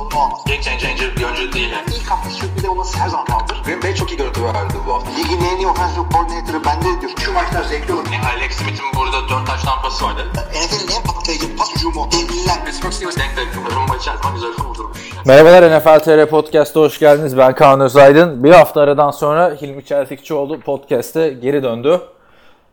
sorunu 0.00 0.24
olmaz. 0.24 0.40
Game 0.46 0.62
changer 0.62 1.16
bir 1.16 1.24
oyuncu 1.24 1.52
değil. 1.52 1.70
Yani. 1.70 1.86
İlk 1.96 2.10
hafta 2.10 2.30
sürpriz 2.30 2.64
olması 2.64 2.98
her 2.98 3.08
zaman 3.08 3.26
kaldır. 3.26 3.62
Green 3.64 3.82
Bay 3.82 3.94
çok 3.94 4.10
iyi 4.12 4.16
görüntü 4.16 4.44
verdi 4.44 4.74
bu 4.86 4.94
hafta. 4.94 5.10
Ligin 5.10 5.44
en 5.44 5.56
iyi 5.58 5.66
offensive 5.66 6.04
coordinator'ı 6.12 6.64
bende 6.64 7.00
diyor. 7.00 7.12
Şu 7.24 7.32
maçlar 7.32 7.62
zevkli 7.62 7.92
olur. 7.94 8.04
Yani 8.12 8.26
Alex 8.36 8.52
Smith'in 8.52 8.86
burada 8.96 9.28
4 9.28 9.46
taş 9.46 9.62
tampası 9.62 10.04
vardı. 10.04 10.26
NFL'in 10.34 10.96
en 10.96 11.02
patlayıcı 11.02 11.56
pas 11.56 11.74
hücumu. 11.76 12.08
Devliler. 12.12 12.64
Pittsburgh 12.64 12.92
Steelers 12.92 13.16
denk 13.16 13.36
denk. 13.36 13.48
Rumba 13.76 13.96
içerisinde 13.96 14.32
güzel 14.34 14.52
kurdurmuş. 14.52 14.98
Merhabalar 15.26 15.78
NFL 15.78 15.98
TR 15.98 16.26
Podcast'a 16.26 16.80
hoş 16.80 16.98
geldiniz. 16.98 17.38
Ben 17.38 17.54
Kaan 17.54 17.80
Özaydın. 17.80 18.44
Bir 18.44 18.50
hafta 18.50 18.80
aradan 18.80 19.10
sonra 19.10 19.56
Hilmi 19.62 19.84
Çeltikçioğlu 19.84 20.60
podcast'e 20.60 21.28
geri 21.28 21.62
döndü. 21.62 22.00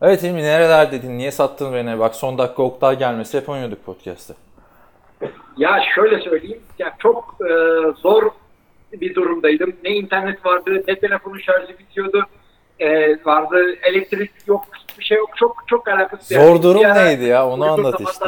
Evet 0.01 0.23
Hilmi 0.23 0.43
nerelerdeydin? 0.43 1.17
Niye 1.17 1.31
sattın 1.31 1.73
beni? 1.73 1.99
Bak 1.99 2.15
son 2.15 2.37
dakika 2.37 2.63
Oktay 2.63 2.97
gelmesi 2.97 3.37
hep 3.37 3.49
oynuyorduk 3.49 3.85
podcast'te. 3.85 4.46
Ya 5.57 5.83
şöyle 5.95 6.21
söyleyeyim, 6.21 6.61
ya 6.79 6.95
çok 6.99 7.37
e, 7.41 7.53
zor 8.01 8.23
bir 8.93 9.15
durumdaydım. 9.15 9.73
Ne 9.83 9.89
internet 9.89 10.45
vardı, 10.45 10.83
ne 10.87 10.99
telefonun 10.99 11.39
şarjı 11.39 11.79
bitiyordu, 11.79 12.23
e, 12.79 13.17
vardı 13.25 13.75
elektrik 13.83 14.31
yok, 14.47 14.63
hiçbir 14.89 15.03
şey 15.03 15.17
yok. 15.17 15.29
Çok 15.35 15.63
çok 15.67 15.87
alakasız. 15.87 16.27
Zor 16.27 16.61
durum 16.63 16.81
Bir 16.81 16.85
ara 16.85 17.03
neydi 17.03 17.23
ya? 17.25 17.47
Onu 17.47 17.65
anlat 17.71 18.01
işte. 18.01 18.25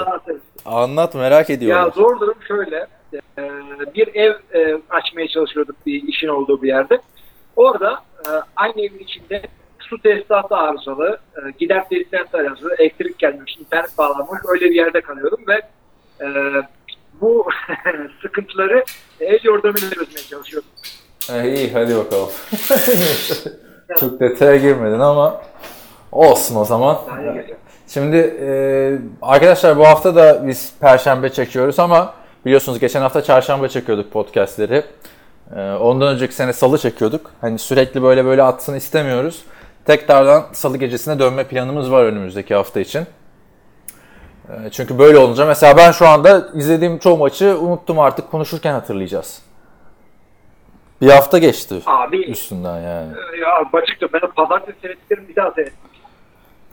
Anlat 0.66 1.16
merak 1.16 1.50
Ya 1.50 1.56
ediyorum. 1.56 1.92
zor 1.96 2.20
durum 2.20 2.38
şöyle. 2.48 2.88
e, 3.38 3.50
bir 3.96 4.16
ev 4.16 4.34
e, 4.54 4.78
açmaya 4.90 5.28
çalışıyorduk 5.28 5.76
bir 5.86 6.04
işin 6.08 6.28
olduğu 6.28 6.62
bir 6.62 6.68
yerde. 6.68 7.00
Orada 7.56 8.04
e, 8.26 8.30
aynı 8.56 8.82
evin 8.82 9.00
içinde 9.00 9.42
su 9.80 10.02
tesisatı 10.02 10.56
arızalı, 10.56 11.20
e, 11.36 11.40
gider 11.60 11.90
tesisatı 11.90 12.38
arızalı, 12.38 12.76
elektrik 12.80 13.20
gelmiş, 13.20 13.58
internet 13.58 13.98
bağlanmış 13.98 14.40
öyle 14.48 14.66
bir 14.66 14.76
yerde 14.76 15.02
kalıyorum 15.02 15.40
ve 15.48 15.62
e, 16.26 16.28
bu 17.22 17.48
sıkıntıları 18.22 18.84
el 19.20 19.40
yordamıyla 19.44 19.90
çözmeye 19.90 20.24
çalışıyordum. 20.30 20.70
Eh, 21.34 21.44
iyi 21.44 21.74
hadi 21.74 21.96
bakalım. 21.96 22.30
Çok 24.00 24.20
detaya 24.20 24.56
girmedin 24.56 25.00
ama 25.00 25.42
olsun 26.12 26.56
o 26.56 26.66
zaman. 26.66 27.00
Şimdi 27.88 28.18
e, 28.42 28.50
arkadaşlar 29.22 29.78
bu 29.78 29.88
hafta 29.88 30.16
da 30.16 30.48
biz 30.48 30.74
Perşembe 30.80 31.30
çekiyoruz 31.30 31.80
ama 31.80 32.14
biliyorsunuz 32.46 32.80
geçen 32.80 33.02
hafta 33.02 33.22
Çarşamba 33.22 33.68
çekiyorduk 33.68 34.12
podcastleri. 34.12 34.84
E, 35.56 35.72
ondan 35.72 36.16
önceki 36.16 36.36
sene 36.36 36.54
Salı 36.54 36.78
çekiyorduk. 36.78 37.32
Hani 37.42 37.60
sürekli 37.60 38.04
böyle 38.04 38.26
böyle 38.26 38.44
atsın 38.44 38.76
istemiyoruz. 38.76 39.44
Tekrardan 39.86 40.46
Salı 40.54 40.78
gecesine 40.78 41.20
dönme 41.20 41.44
planımız 41.44 41.92
var 41.92 42.04
önümüzdeki 42.06 42.56
hafta 42.56 42.80
için. 42.80 43.06
E, 44.50 44.70
çünkü 44.72 45.00
böyle 45.00 45.18
olunca 45.18 45.46
mesela 45.46 45.78
ben 45.78 45.92
şu 45.92 46.08
anda 46.08 46.48
izlediğim 46.54 47.00
çoğu 47.00 47.18
maçı 47.18 47.58
unuttum 47.60 48.00
artık 48.00 48.32
konuşurken 48.32 48.74
hatırlayacağız. 48.74 49.42
Bir 51.02 51.10
hafta 51.10 51.38
geçti 51.38 51.76
Abi 51.86 52.26
üstünden 52.26 52.76
yani. 52.76 53.08
ya 53.42 53.64
açıkça 53.74 54.08
ben 54.14 54.22
pazartesi 54.36 54.80
seyrettiklerimi 54.82 55.28
bir 55.28 55.36
daha 55.36 55.52
seyrettim. 55.52 55.90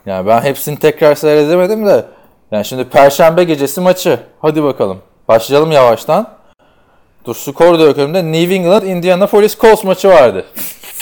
Yani 0.05 0.27
ben 0.27 0.41
hepsini 0.41 0.79
tekrar 0.79 1.15
seyredemedim 1.15 1.85
de. 1.85 2.05
Yani 2.51 2.65
şimdi 2.65 2.89
Perşembe 2.89 3.43
gecesi 3.43 3.81
maçı. 3.81 4.19
Hadi 4.41 4.63
bakalım. 4.63 5.01
Başlayalım 5.27 5.71
yavaştan. 5.71 6.29
Dur 7.25 7.35
skor 7.35 7.79
da 7.79 7.83
yok 7.83 7.97
önümde. 7.97 8.23
New 8.31 8.55
England 8.55 8.83
Indianapolis 8.83 9.59
Colts 9.59 9.83
maçı 9.83 10.09
vardı. 10.09 10.45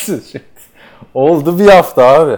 Oldu 1.13 1.59
bir 1.59 1.67
hafta 1.67 2.03
abi. 2.05 2.37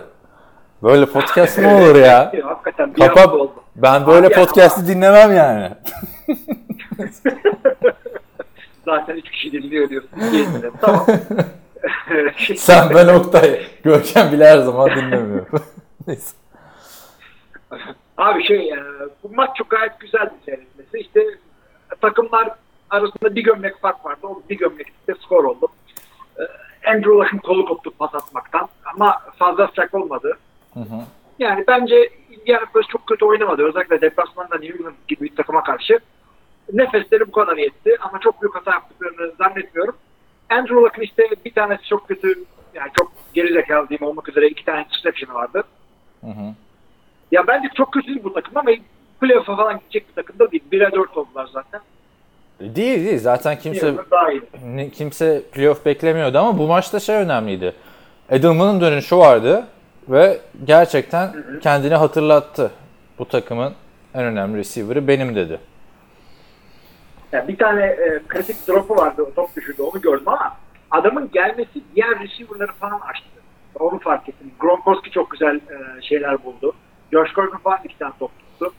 Böyle 0.83 1.05
podcast 1.05 1.57
mı 1.57 1.77
olur 1.77 1.95
ya? 1.95 2.31
Hakikaten 2.43 2.95
bir 2.95 2.99
Kapa 2.99 3.27
oldu. 3.31 3.63
ben 3.75 4.07
böyle 4.07 4.27
Abi 4.27 4.33
podcast'i 4.33 4.87
dinlemem 4.87 5.35
yani. 5.35 5.71
Zaten 8.85 9.15
üç 9.15 9.31
kişi 9.31 9.51
dinliyor 9.51 9.89
diyorsun. 9.89 10.09
Tamam. 10.81 11.05
Sen 12.55 12.89
ben 12.95 13.07
Oktay. 13.07 13.61
Görkem 13.83 14.31
bile 14.31 14.47
her 14.49 14.57
zaman 14.57 14.89
dinlemiyor. 14.89 15.45
Neyse. 16.07 16.35
Abi 18.17 18.43
şey 18.43 18.69
e, 18.73 18.79
bu 19.23 19.29
maç 19.35 19.49
çok 19.57 19.69
gayet 19.69 19.99
güzeldi 19.99 20.33
seyretmesi. 20.45 20.97
İşte 20.99 21.21
takımlar 22.01 22.49
arasında 22.89 23.35
bir 23.35 23.43
gömlek 23.43 23.81
fark 23.81 24.05
vardı. 24.05 24.19
O 24.23 24.41
bir 24.49 24.57
gömlekte 24.57 25.13
skor 25.25 25.43
oldu. 25.43 25.67
E, 26.39 26.43
Andrew 26.89 27.11
Luck'ın 27.11 27.37
kolu 27.37 27.65
koptu 27.65 27.91
pas 27.91 28.15
atmaktan 28.15 28.67
ama 28.95 29.19
fazla 29.39 29.67
sıcak 29.67 29.93
olmadı. 29.93 30.37
Hı 30.77 30.95
hı. 30.95 31.01
Yani 31.39 31.63
bence 31.67 32.09
Indianapolis 32.31 32.87
çok 32.87 33.07
kötü 33.07 33.25
oynamadı. 33.25 33.63
Özellikle 33.63 34.01
deplasmanda 34.01 34.57
New 34.57 34.77
England 34.77 34.95
gibi 35.07 35.25
bir 35.25 35.35
takıma 35.35 35.63
karşı. 35.63 35.99
Nefesleri 36.73 37.27
bu 37.27 37.31
kadar 37.31 37.57
yetti 37.57 37.97
ama 38.01 38.19
çok 38.19 38.41
büyük 38.41 38.55
hata 38.55 38.71
yaptıklarını 38.71 39.31
zannetmiyorum. 39.37 39.95
Andrew 40.49 40.75
Luck'ın 40.75 41.01
işte 41.01 41.23
bir 41.45 41.53
tanesi 41.53 41.83
çok 41.83 42.07
kötü 42.07 42.43
yani 42.73 42.91
çok 42.97 43.11
geri 43.33 43.53
zekalı 43.53 43.89
diyeyim 43.89 44.05
olmak 44.05 44.29
üzere 44.29 44.47
iki 44.47 44.65
tane 44.65 44.81
interception 44.81 45.35
vardı. 45.35 45.63
Hı 46.21 46.27
hı. 46.27 46.53
Ya 47.31 47.47
bence 47.47 47.69
çok 47.75 47.93
kötü 47.93 48.23
bu 48.23 48.33
takım 48.33 48.57
ama 48.57 48.71
playoff'a 49.21 49.55
falan 49.55 49.79
gidecek 49.79 50.09
bir 50.09 50.13
takım 50.13 50.39
da 50.39 50.51
değil. 50.51 50.63
1'e 50.71 50.91
4 50.91 51.17
oldular 51.17 51.49
zaten. 51.53 51.81
Değil 52.59 53.05
değil. 53.05 53.19
Zaten 53.19 53.59
kimse 53.59 53.95
kimse 54.93 55.41
playoff 55.51 55.85
beklemiyordu 55.85 56.37
ama 56.37 56.57
bu 56.57 56.67
maçta 56.67 56.99
şey 56.99 57.15
önemliydi. 57.15 57.73
Edelman'ın 58.29 58.81
dönüşü 58.81 59.17
vardı 59.17 59.67
ve 60.09 60.39
gerçekten 60.65 61.33
kendini 61.61 61.95
hatırlattı. 61.95 62.71
Bu 63.19 63.27
takımın 63.27 63.73
en 64.13 64.23
önemli 64.23 64.57
receiver'ı 64.57 65.07
benim 65.07 65.35
dedi. 65.35 65.59
Yani 67.31 67.47
bir 67.47 67.57
tane 67.57 67.85
e, 67.85 68.21
kritik 68.27 68.67
drop'u 68.67 68.95
vardı. 68.95 69.21
O 69.21 69.33
top 69.33 69.55
düşürdü. 69.55 69.81
Onu 69.81 70.01
gördüm 70.01 70.27
ama 70.27 70.55
adamın 70.91 71.29
gelmesi 71.33 71.81
diğer 71.95 72.19
receiver'ları 72.19 72.71
falan 72.71 72.99
açtı. 72.99 73.27
Onu 73.79 73.99
fark 73.99 74.29
ettim. 74.29 74.51
Gronkowski 74.59 75.11
çok 75.11 75.31
güzel 75.31 75.55
e, 75.55 76.01
şeyler 76.01 76.43
buldu. 76.43 76.73
Josh 77.11 77.33
Gordon 77.33 77.57
falan 77.57 77.79
iki 77.83 77.97
tane 77.97 78.13
top 78.19 78.31
tuttu. 78.39 78.73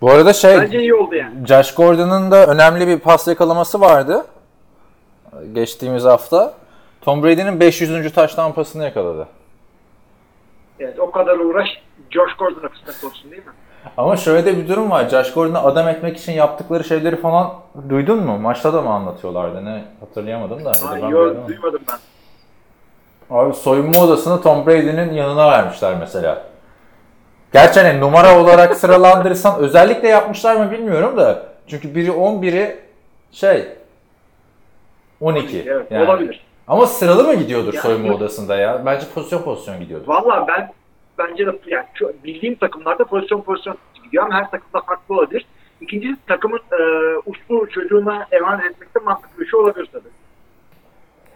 Bu 0.00 0.10
arada 0.10 0.32
şey 0.32 0.58
Bence 0.58 0.80
iyi 0.80 0.94
oldu 0.94 1.14
yani. 1.14 1.46
Josh 1.46 1.74
Gordon'ın 1.74 2.30
da 2.30 2.46
önemli 2.46 2.86
bir 2.86 2.98
pas 2.98 3.28
yakalaması 3.28 3.80
vardı. 3.80 4.26
Geçtiğimiz 5.52 6.04
hafta. 6.04 6.54
Tom 7.00 7.22
Brady'nin 7.22 7.60
500. 7.60 8.12
taş 8.12 8.34
pasını 8.34 8.84
yakaladı. 8.84 9.28
Evet, 10.84 11.00
o 11.00 11.10
kadar 11.10 11.38
uğraş 11.38 11.68
Josh 12.10 12.34
Gordon'a 12.38 12.68
kısmet 12.68 13.04
olsun 13.04 13.30
değil 13.30 13.46
mi? 13.46 13.52
Ama 13.96 14.16
şöyle 14.16 14.46
de 14.46 14.56
bir 14.56 14.68
durum 14.68 14.90
var. 14.90 15.08
Josh 15.08 15.32
Gordon'u 15.32 15.58
adam 15.58 15.88
etmek 15.88 16.16
için 16.16 16.32
yaptıkları 16.32 16.84
şeyleri 16.84 17.16
falan 17.16 17.54
duydun 17.88 18.18
mu? 18.18 18.38
Maçta 18.38 18.74
da 18.74 18.82
mı 18.82 18.90
anlatıyorlardı? 18.90 19.64
Ne 19.64 19.84
hatırlayamadım 20.00 20.64
da. 20.64 20.70
Ay, 20.90 21.02
ben 21.02 21.08
yo, 21.08 21.24
duydum. 21.24 21.48
duymadım 21.48 21.82
ben. 21.88 21.98
Abi 23.36 23.54
soyunma 23.54 24.00
odasını 24.00 24.42
Tom 24.42 24.66
Brady'nin 24.66 25.12
yanına 25.12 25.50
vermişler 25.50 25.94
mesela. 26.00 26.42
Gerçi 27.52 27.80
hani 27.80 28.00
numara 28.00 28.40
olarak 28.40 28.76
sıralandırırsan 28.76 29.58
özellikle 29.58 30.08
yapmışlar 30.08 30.56
mı 30.56 30.70
bilmiyorum 30.70 31.16
da. 31.16 31.42
Çünkü 31.66 31.94
biri 31.94 32.12
10 32.12 32.42
biri 32.42 32.76
şey 33.32 33.68
12. 35.20 35.64
Evet, 35.68 35.90
yani. 35.90 36.04
olabilir. 36.04 36.43
Ama 36.68 36.86
sıralı 36.86 37.24
mı 37.24 37.34
gidiyordur 37.34 37.74
Yani- 37.74 37.82
soyunma 37.82 38.14
odasında 38.14 38.56
ya? 38.56 38.82
Bence 38.86 39.06
pozisyon 39.14 39.42
pozisyon 39.42 39.80
gidiyordur. 39.80 40.08
Valla 40.08 40.46
ben 40.48 40.70
bence 41.18 41.46
de 41.46 41.50
yani 41.66 41.84
şu, 41.94 42.12
bildiğim 42.24 42.54
takımlarda 42.54 43.04
pozisyon 43.04 43.40
pozisyon 43.40 43.76
gidiyor 44.04 44.24
ama 44.24 44.34
her 44.34 44.50
takımda 44.50 44.80
farklı 44.86 45.14
olabilir. 45.14 45.46
İkincisi 45.80 46.16
takımın 46.26 46.58
e, 46.58 46.82
uslu 47.26 47.70
çocuğuna 47.70 48.26
emanet 48.32 48.64
etmekte 48.64 49.00
mantıklı 49.00 49.40
bir 49.40 49.46
şey 49.46 49.60
olabilir 49.60 49.88
tabii. 49.92 50.08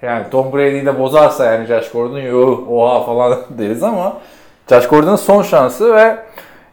Yani 0.02 0.30
Tom 0.30 0.52
Brady'yi 0.52 0.86
de 0.86 0.98
bozarsa 0.98 1.44
yani 1.44 1.66
Josh 1.66 1.90
Gordon 1.92 2.66
oha 2.68 3.04
falan 3.04 3.38
deriz 3.58 3.82
ama 3.82 4.20
Josh 4.68 4.88
Gordon'ın 4.88 5.16
son 5.16 5.42
şansı 5.42 5.94
ve 5.94 6.16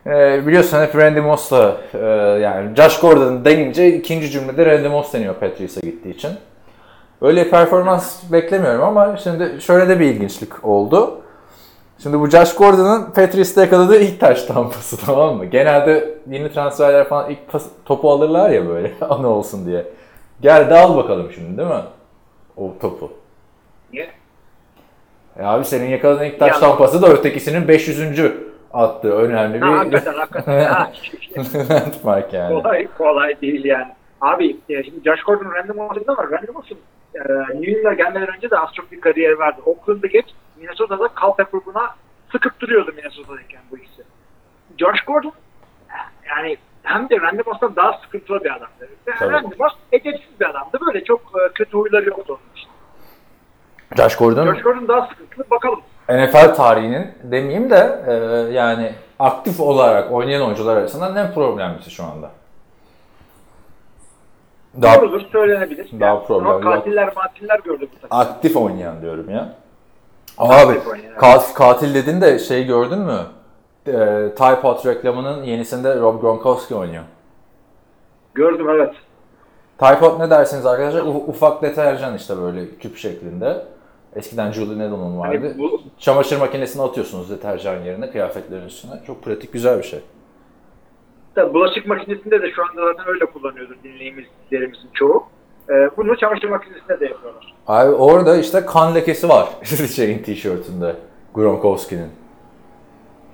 e, 0.06 0.48
biliyorsun 0.48 0.82
hep 0.82 0.96
Randy 0.96 1.20
Moss'la 1.20 1.78
e, 1.94 1.98
yani 2.42 2.76
Josh 2.76 3.00
Gordon 3.00 3.46
denince 3.46 3.88
ikinci 3.88 4.32
cümlede 4.32 4.66
Randy 4.66 4.88
Moss 4.88 5.14
deniyor 5.14 5.36
Patrice'e 5.36 5.90
gittiği 5.90 6.10
için. 6.10 6.32
Böyle 7.22 7.46
bir 7.46 7.52
performans 7.52 8.32
beklemiyorum 8.32 8.84
ama 8.84 9.18
şimdi 9.18 9.62
şöyle 9.62 9.90
de 9.90 10.00
bir 10.00 10.06
ilginçlik 10.06 10.66
oldu. 10.66 11.22
Şimdi 12.04 12.20
bu 12.20 12.30
Josh 12.30 12.56
Gordon'ın 12.56 13.12
Patrice'te 13.12 13.62
yakaladığı 13.62 14.00
ilk 14.00 14.20
taş 14.20 14.44
tampası 14.44 14.98
tamam 15.06 15.36
mı? 15.36 15.46
Genelde 15.46 16.14
yeni 16.30 16.54
transferler 16.54 17.08
falan 17.08 17.32
ilk 17.32 17.52
pas, 17.52 17.66
topu 17.86 18.12
alırlar 18.12 18.50
ya 18.50 18.68
böyle 18.68 18.92
anı 19.10 19.28
olsun 19.28 19.66
diye. 19.66 19.86
Gel 20.42 20.70
de 20.70 20.78
al 20.78 20.98
bakalım 20.98 21.32
şimdi 21.36 21.58
değil 21.58 21.70
mi? 21.70 21.82
O 22.58 22.74
topu. 22.82 23.12
Niye? 23.94 24.08
E 25.40 25.44
abi 25.44 25.66
senin 25.66 25.90
yakaladığın 25.90 26.24
ilk 26.24 26.40
taş 26.40 26.52
Ya- 26.54 26.60
tampası 26.60 27.02
da 27.02 27.08
ötekisinin 27.08 27.68
500. 27.68 28.22
attığı 28.74 29.14
önemli 29.14 29.60
Ha, 29.60 29.66
bir 29.68 29.72
hakikaten 29.72 30.14
hakikaten. 30.14 30.64
ha, 30.74 30.92
yani. 32.34 32.62
kolay 32.64 32.88
kolay 32.98 33.42
değil 33.42 33.66
yani. 33.66 33.88
Abi 34.26 34.58
e, 34.70 34.84
şimdi 34.84 35.04
Josh 35.06 35.24
Gordon 35.24 35.52
random 35.56 35.80
olacak 35.80 36.04
ama 36.08 36.24
random 36.32 36.56
olsun. 36.56 36.78
E, 37.16 37.20
New 37.54 37.72
England'a 37.72 37.94
gelmeden 37.94 38.36
önce 38.36 38.52
de 38.52 38.60
az 38.60 38.70
çok 38.74 38.92
bir 38.92 39.02
kariyer 39.02 39.32
vardı. 39.32 39.62
Oakland'da 39.66 40.08
geç, 40.08 40.26
Minnesota'da 40.58 41.10
Culpepper 41.22 41.62
buna 41.66 41.96
sıkıp 42.32 42.60
duruyordu 42.60 42.94
Minnesota'dayken 42.96 43.62
bu 43.72 43.78
ikisi. 43.78 44.04
Josh 44.78 45.02
Gordon 45.02 45.34
yani 46.30 46.58
hem 46.84 47.10
de 47.10 47.22
Randy 47.22 47.42
Moss'tan 47.46 47.76
daha 47.76 48.00
sıkıntılı 48.04 48.44
bir 48.44 48.50
adamdı. 48.50 48.90
Yani. 49.08 49.32
Randy 49.32 49.56
Moss 49.60 49.74
edepsiz 49.92 50.40
bir 50.40 50.50
adamdı. 50.50 50.78
Böyle 50.86 51.04
çok 51.04 51.20
e, 51.20 51.54
kötü 51.54 51.78
huyları 51.78 52.06
yoktu 52.06 52.40
onun 52.40 52.56
için. 52.56 52.70
Josh 53.98 54.16
Gordon 54.16 54.46
Josh 54.46 54.64
Gordon 54.64 54.88
daha 54.88 55.08
sıkıntılı. 55.08 55.50
Bakalım. 55.52 55.80
NFL 56.10 56.56
tarihinin 56.56 57.12
demeyeyim 57.24 57.70
de 57.70 58.04
e, 58.08 58.14
yani 58.54 58.92
aktif 59.20 59.60
olarak 59.60 60.12
oynayan 60.12 60.42
oyuncular 60.42 60.78
arasında 60.78 61.20
en 61.22 61.34
problemlisi 61.34 61.92
şu 61.92 62.04
anda. 62.04 62.32
Daha 64.82 65.02
Doğrudur 65.02 65.22
söylenebilir. 65.32 65.90
daha 66.00 66.10
Yani 66.16 66.26
problem. 66.28 66.62
Katiller 66.62 67.14
matiller 67.16 67.60
gördü 67.60 67.88
bu 67.96 68.02
takım. 68.02 68.18
aktif 68.18 68.58
oynayan 68.58 69.02
diyorum 69.02 69.30
ya. 69.30 69.50
Abi 70.38 70.80
kat- 71.18 71.54
katil 71.54 71.94
dedin 71.96 72.22
de 72.22 72.40
şey 72.40 72.66
gördün 72.66 73.00
mü? 73.00 73.20
E, 73.88 73.92
Tide 74.36 74.62
Pod 74.62 74.86
reklamının 74.86 75.44
yenisinde 75.44 76.00
Rob 76.00 76.22
Gronkowski 76.22 76.76
oynuyor. 76.76 77.04
Gördüm 78.34 78.70
evet. 78.70 78.94
Tide 79.78 80.00
Pod 80.00 80.20
ne 80.20 80.30
dersiniz 80.30 80.66
arkadaşlar? 80.66 81.02
U- 81.02 81.08
ufak 81.28 81.62
deterjan 81.62 82.16
işte 82.16 82.38
böyle 82.38 82.70
küp 82.78 82.98
şeklinde. 82.98 83.66
Eskiden 84.16 84.52
Julie 84.52 84.78
Needle'ın 84.80 85.20
vardı. 85.20 85.38
Hani 85.48 85.58
bu- 85.60 85.82
Çamaşır 86.00 86.40
makinesine 86.40 86.84
atıyorsunuz 86.84 87.30
deterjan 87.30 87.82
yerine 87.82 88.12
kıyafetlerin 88.12 88.66
üstüne. 88.66 88.92
Çok 89.08 89.24
pratik 89.24 89.54
güzel 89.54 89.78
bir 89.78 89.84
şey. 89.84 90.00
Tabii 91.36 91.54
bulaşık 91.54 91.88
makinesinde 91.88 92.42
de 92.42 92.52
şu 92.52 92.62
anda 92.64 92.92
zaten 92.92 93.14
öyle 93.14 93.26
kullanıyordur 93.26 93.76
dinleyicilerimizin 93.84 94.90
çoğu. 94.94 95.24
Ee, 95.70 95.90
bunu 95.98 96.18
çamaşır 96.18 96.50
makinesinde 96.50 97.00
de 97.00 97.06
yapıyorlar. 97.06 97.54
Abi 97.68 97.92
orada 97.92 98.38
işte 98.38 98.66
kan 98.66 98.96
lekesi 98.96 99.30
var 99.30 99.50
şeyin 99.96 100.20
tişörtünde 100.24 100.96
Gronkowski'nin. 101.34 102.10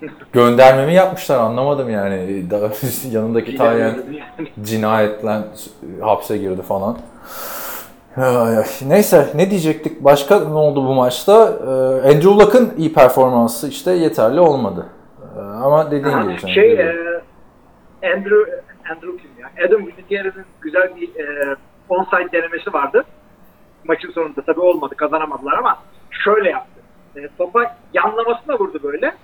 Göndermemi 0.34 0.94
yapmışlar 0.94 1.40
anlamadım 1.40 1.90
yani. 1.90 2.46
Daha 2.52 2.70
yanındaki 3.12 3.56
Yani 3.56 3.96
cinayetle 4.64 5.38
hapse 6.02 6.38
girdi 6.38 6.62
falan. 6.62 6.98
Neyse 8.88 9.28
ne 9.36 9.50
diyecektik? 9.50 10.04
Başka 10.04 10.40
ne 10.40 10.54
oldu 10.54 10.88
bu 10.88 10.94
maçta? 10.94 11.54
Ee, 11.64 12.10
Andrew 12.10 12.30
Luck'ın 12.30 12.74
iyi 12.78 12.94
performansı 12.94 13.68
işte 13.68 13.92
yeterli 13.92 14.40
olmadı. 14.40 14.86
Ee, 15.38 15.40
ama 15.40 15.92
dediğin 15.92 16.22
gibi. 16.22 16.54
şey 16.54 16.72
e, 16.72 17.11
Andrew 18.04 18.62
Andrew 18.92 19.18
kim 19.18 19.32
ya? 19.40 19.68
Adam 19.68 19.88
Vinatiera'nın 19.88 20.46
güzel 20.62 20.96
bir 20.96 21.16
e, 21.16 21.56
onside 21.90 22.32
denemesi 22.32 22.74
vardı. 22.74 23.06
Maçın 23.84 24.12
sonunda 24.12 24.42
tabii 24.42 24.60
olmadı 24.60 24.96
kazanamadılar 24.96 25.58
ama 25.58 25.80
şöyle 26.24 26.50
yaptı. 26.50 26.82
E, 27.16 27.30
topa 27.38 27.78
yanlamasına 27.94 28.60
vurdu 28.60 28.80
böyle. 28.84 29.16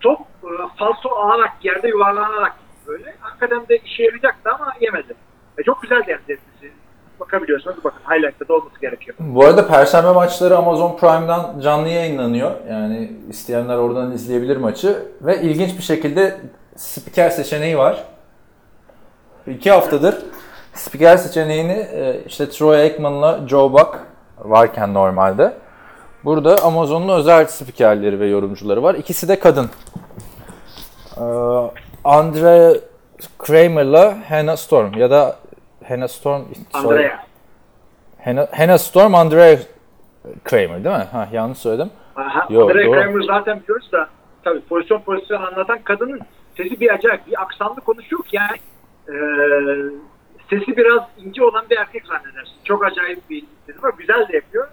Top 0.00 0.20
e, 0.20 0.48
falso 0.78 1.08
alarak 1.08 1.52
yerde 1.62 1.88
yuvarlanarak 1.88 2.52
böyle. 2.86 3.14
Hakikaten 3.20 3.68
de 3.68 3.76
işe 3.78 4.02
yarayacaktı 4.02 4.50
ama 4.50 4.72
yemedi. 4.80 5.14
E, 5.58 5.62
çok 5.62 5.82
güzel 5.82 6.06
denemesi. 6.06 6.40
Bakabiliyorsanız 7.20 7.84
bakın 7.84 8.00
highlight'ta 8.10 8.48
da 8.48 8.54
olması 8.54 8.80
gerekiyor. 8.80 9.16
Bu 9.20 9.44
arada 9.44 9.68
Perşembe 9.68 10.12
maçları 10.12 10.56
Amazon 10.56 10.96
Prime'dan 10.96 11.60
canlı 11.60 11.88
yayınlanıyor. 11.88 12.50
Yani 12.70 13.12
isteyenler 13.28 13.76
oradan 13.76 14.12
izleyebilir 14.12 14.56
maçı. 14.56 15.02
Ve 15.20 15.40
ilginç 15.40 15.78
bir 15.78 15.82
şekilde 15.82 16.40
spiker 16.76 17.30
seçeneği 17.30 17.78
var. 17.78 18.04
İki 19.46 19.70
haftadır 19.70 20.16
spiker 20.74 21.16
seçeneğini 21.16 21.72
e, 21.72 22.20
işte 22.26 22.50
Troy 22.50 22.76
Aikman'la 22.80 23.40
Joe 23.48 23.72
Buck 23.72 23.98
varken 24.38 24.94
normalde. 24.94 25.52
Burada 26.24 26.62
Amazon'un 26.62 27.08
özel 27.18 27.46
spikerleri 27.46 28.20
ve 28.20 28.26
yorumcuları 28.26 28.82
var. 28.82 28.94
İkisi 28.94 29.28
de 29.28 29.38
kadın. 29.38 29.70
Ee, 31.16 31.22
Andre 32.04 32.80
Kramer'la 33.38 34.18
Hannah 34.28 34.56
Storm 34.56 34.94
ya 34.98 35.10
da 35.10 35.36
Hannah 35.88 36.08
Storm 36.08 36.42
Andrea. 36.72 37.24
Hannah, 38.24 38.46
Hannah 38.58 38.78
Storm, 38.78 39.14
Andrea 39.14 39.58
Kramer 40.44 40.84
değil 40.84 40.96
mi? 40.96 41.06
Ha, 41.12 41.28
yanlış 41.32 41.58
söyledim. 41.58 41.90
Aha, 42.16 42.46
Yok, 42.50 42.70
Andrea 42.70 42.86
doğru. 42.86 42.92
Kramer 42.92 43.22
zaten 43.26 43.60
biliyoruz 43.60 43.92
da 43.92 44.08
tabii 44.44 44.60
pozisyon 44.60 45.00
pozisyon 45.00 45.42
anlatan 45.42 45.78
kadının 45.84 46.20
sesi 46.56 46.80
bir 46.80 46.94
acayip 46.94 47.26
bir 47.26 47.42
aksanlı 47.42 47.80
konuşuyor 47.80 48.22
ki 48.22 48.36
yani 48.36 48.56
e, 49.12 49.16
sesi 50.50 50.76
biraz 50.76 51.02
ince 51.18 51.44
olan 51.44 51.64
bir 51.70 51.76
erkek 51.76 52.06
zannedersin. 52.06 52.52
Çok 52.64 52.84
acayip 52.84 53.30
bir 53.30 53.44
sesi 53.66 53.82
var. 53.82 53.92
Güzel 53.98 54.28
de 54.28 54.36
yapıyor. 54.36 54.68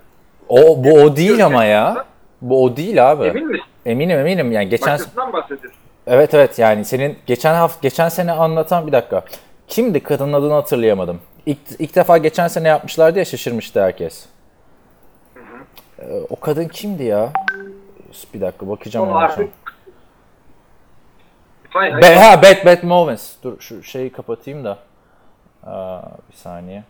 O 0.50 0.84
bu 0.84 0.94
o 0.94 1.16
değil 1.16 1.46
ama 1.46 1.64
ya. 1.64 2.06
Bu 2.42 2.64
o 2.64 2.76
değil 2.78 3.12
abi. 3.12 3.24
Emin 3.26 3.48
misin? 3.48 3.66
Eminim 3.86 4.20
eminim 4.20 4.52
yani 4.52 4.70
geçen 4.70 4.94
Başkasından 4.94 5.34
bahsediyorsun. 5.34 5.80
evet 6.08 6.34
evet 6.34 6.60
yani 6.60 6.86
senin 6.86 7.18
geçen 7.26 7.54
hafta 7.54 7.80
geçen 7.82 8.10
sene 8.10 8.32
anlatan 8.32 8.88
bir 8.88 8.92
dakika. 8.92 9.24
Kimdi 9.68 10.04
kadının 10.04 10.34
adını 10.34 10.54
hatırlayamadım. 10.54 11.22
İlk, 11.46 11.58
ilk 11.80 11.96
defa 11.96 12.18
geçen 12.18 12.48
sene 12.48 12.68
yapmışlardı 12.68 13.20
ya 13.20 13.26
şaşırmıştı 13.26 13.82
herkes. 13.82 14.26
Ee, 16.00 16.04
o 16.30 16.40
kadın 16.40 16.68
kimdi 16.68 17.04
ya? 17.04 17.30
Bir 18.34 18.42
dakika 18.42 18.68
bakacağım 18.70 19.10
O 19.10 19.16
artık. 19.16 19.50
Hayır, 21.70 21.92
hayır. 21.92 22.04
Be, 22.04 22.16
ha 22.16 22.42
Beth 22.42 22.66
Beth 22.66 22.84
Mowins. 22.84 23.34
Dur 23.44 23.60
şu 23.60 23.84
şeyi 23.84 24.12
kapatayım 24.12 24.64
da. 24.64 24.78
Aa, 25.66 26.02
bir 26.32 26.36
saniye. 26.36 26.84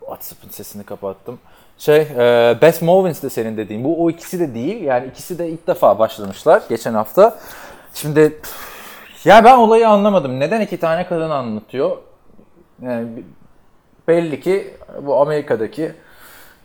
WhatsApp'ın 0.00 0.48
sesini 0.48 0.84
kapattım. 0.84 1.38
Şey, 1.78 2.00
e, 2.00 2.56
Beth 2.62 2.82
Mowins 2.82 3.22
de 3.22 3.30
senin 3.30 3.56
dediğin. 3.56 3.84
Bu 3.84 4.04
o 4.04 4.10
ikisi 4.10 4.40
de 4.40 4.54
değil. 4.54 4.82
Yani 4.82 5.06
ikisi 5.06 5.38
de 5.38 5.48
ilk 5.48 5.66
defa 5.66 5.98
başlamışlar 5.98 6.62
geçen 6.68 6.94
hafta. 6.94 7.38
Şimdi 7.94 8.40
ya 9.24 9.44
ben 9.44 9.56
olayı 9.56 9.88
anlamadım. 9.88 10.40
Neden 10.40 10.60
iki 10.60 10.80
tane 10.80 11.06
kadın 11.06 11.30
anlatıyor? 11.30 11.96
Yani 12.82 13.08
belli 14.08 14.40
ki 14.40 14.74
bu 15.02 15.20
Amerika'daki 15.20 15.92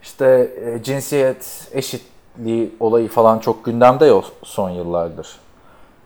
işte 0.02 0.52
e, 0.66 0.84
cinsiyet 0.84 1.68
eşitliği 1.72 2.76
olayı 2.80 3.10
falan 3.10 3.40
çok 3.40 3.66
gündemde 3.66 4.14
o 4.14 4.24
son 4.44 4.70
yıllardır. 4.70 5.28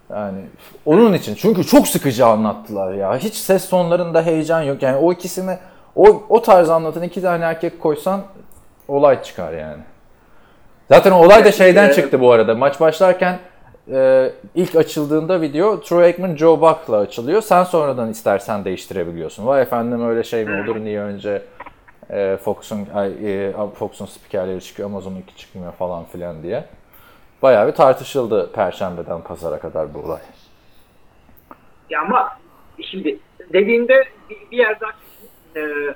Yani 0.09 0.39
onun 0.85 1.13
için 1.13 1.35
çünkü 1.35 1.63
çok 1.63 1.87
sıkıcı 1.87 2.25
anlattılar 2.25 2.93
ya. 2.93 3.17
Hiç 3.17 3.35
ses 3.35 3.69
tonlarında 3.69 4.21
heyecan 4.21 4.61
yok. 4.61 4.81
Yani 4.81 4.97
o 4.97 5.13
ikisini 5.13 5.57
o 5.95 6.23
o 6.29 6.41
tarz 6.41 6.69
anlatan 6.69 7.03
iki 7.03 7.21
tane 7.21 7.45
erkek 7.45 7.81
koysan 7.81 8.21
olay 8.87 9.23
çıkar 9.23 9.53
yani. 9.53 9.81
Zaten 10.89 11.11
olay 11.11 11.45
da 11.45 11.51
şeyden 11.51 11.89
e, 11.89 11.93
çıktı 11.93 12.21
bu 12.21 12.31
arada. 12.31 12.55
Maç 12.55 12.79
başlarken 12.79 13.39
e, 13.91 14.31
ilk 14.55 14.75
açıldığında 14.75 15.41
video 15.41 15.81
Troy 15.81 16.03
Aikman 16.03 16.35
Joe 16.35 16.61
Buck'la 16.61 16.97
açılıyor. 16.97 17.41
Sen 17.41 17.63
sonradan 17.63 18.09
istersen 18.09 18.65
değiştirebiliyorsun. 18.65 19.47
Vay 19.47 19.61
efendim 19.61 20.09
öyle 20.09 20.23
şey 20.23 20.45
mi 20.45 20.63
olur 20.63 20.79
niye 20.79 20.99
önce 20.99 21.41
e, 22.09 22.37
Fox'un 22.43 22.87
e, 23.23 23.53
Fox'un 23.75 24.05
spikerleri 24.05 24.61
çıkıyor 24.61 24.89
Amazon'unki 24.89 25.35
çıkmıyor 25.35 25.71
falan 25.71 26.03
filan 26.03 26.43
diye. 26.43 26.63
Bayağı 27.43 27.67
bir 27.67 27.71
tartışıldı 27.71 28.51
perşembeden 28.51 29.23
pazara 29.23 29.59
kadar 29.59 29.93
bu 29.93 29.99
olay. 29.99 30.21
Ya 31.89 32.01
ama 32.01 32.37
şimdi 32.91 33.19
dediğinde 33.53 34.03
bir, 34.29 34.51
bir 34.51 34.57
yerde 34.57 34.85
haklısın. 34.85 35.29
Ee, 35.55 35.95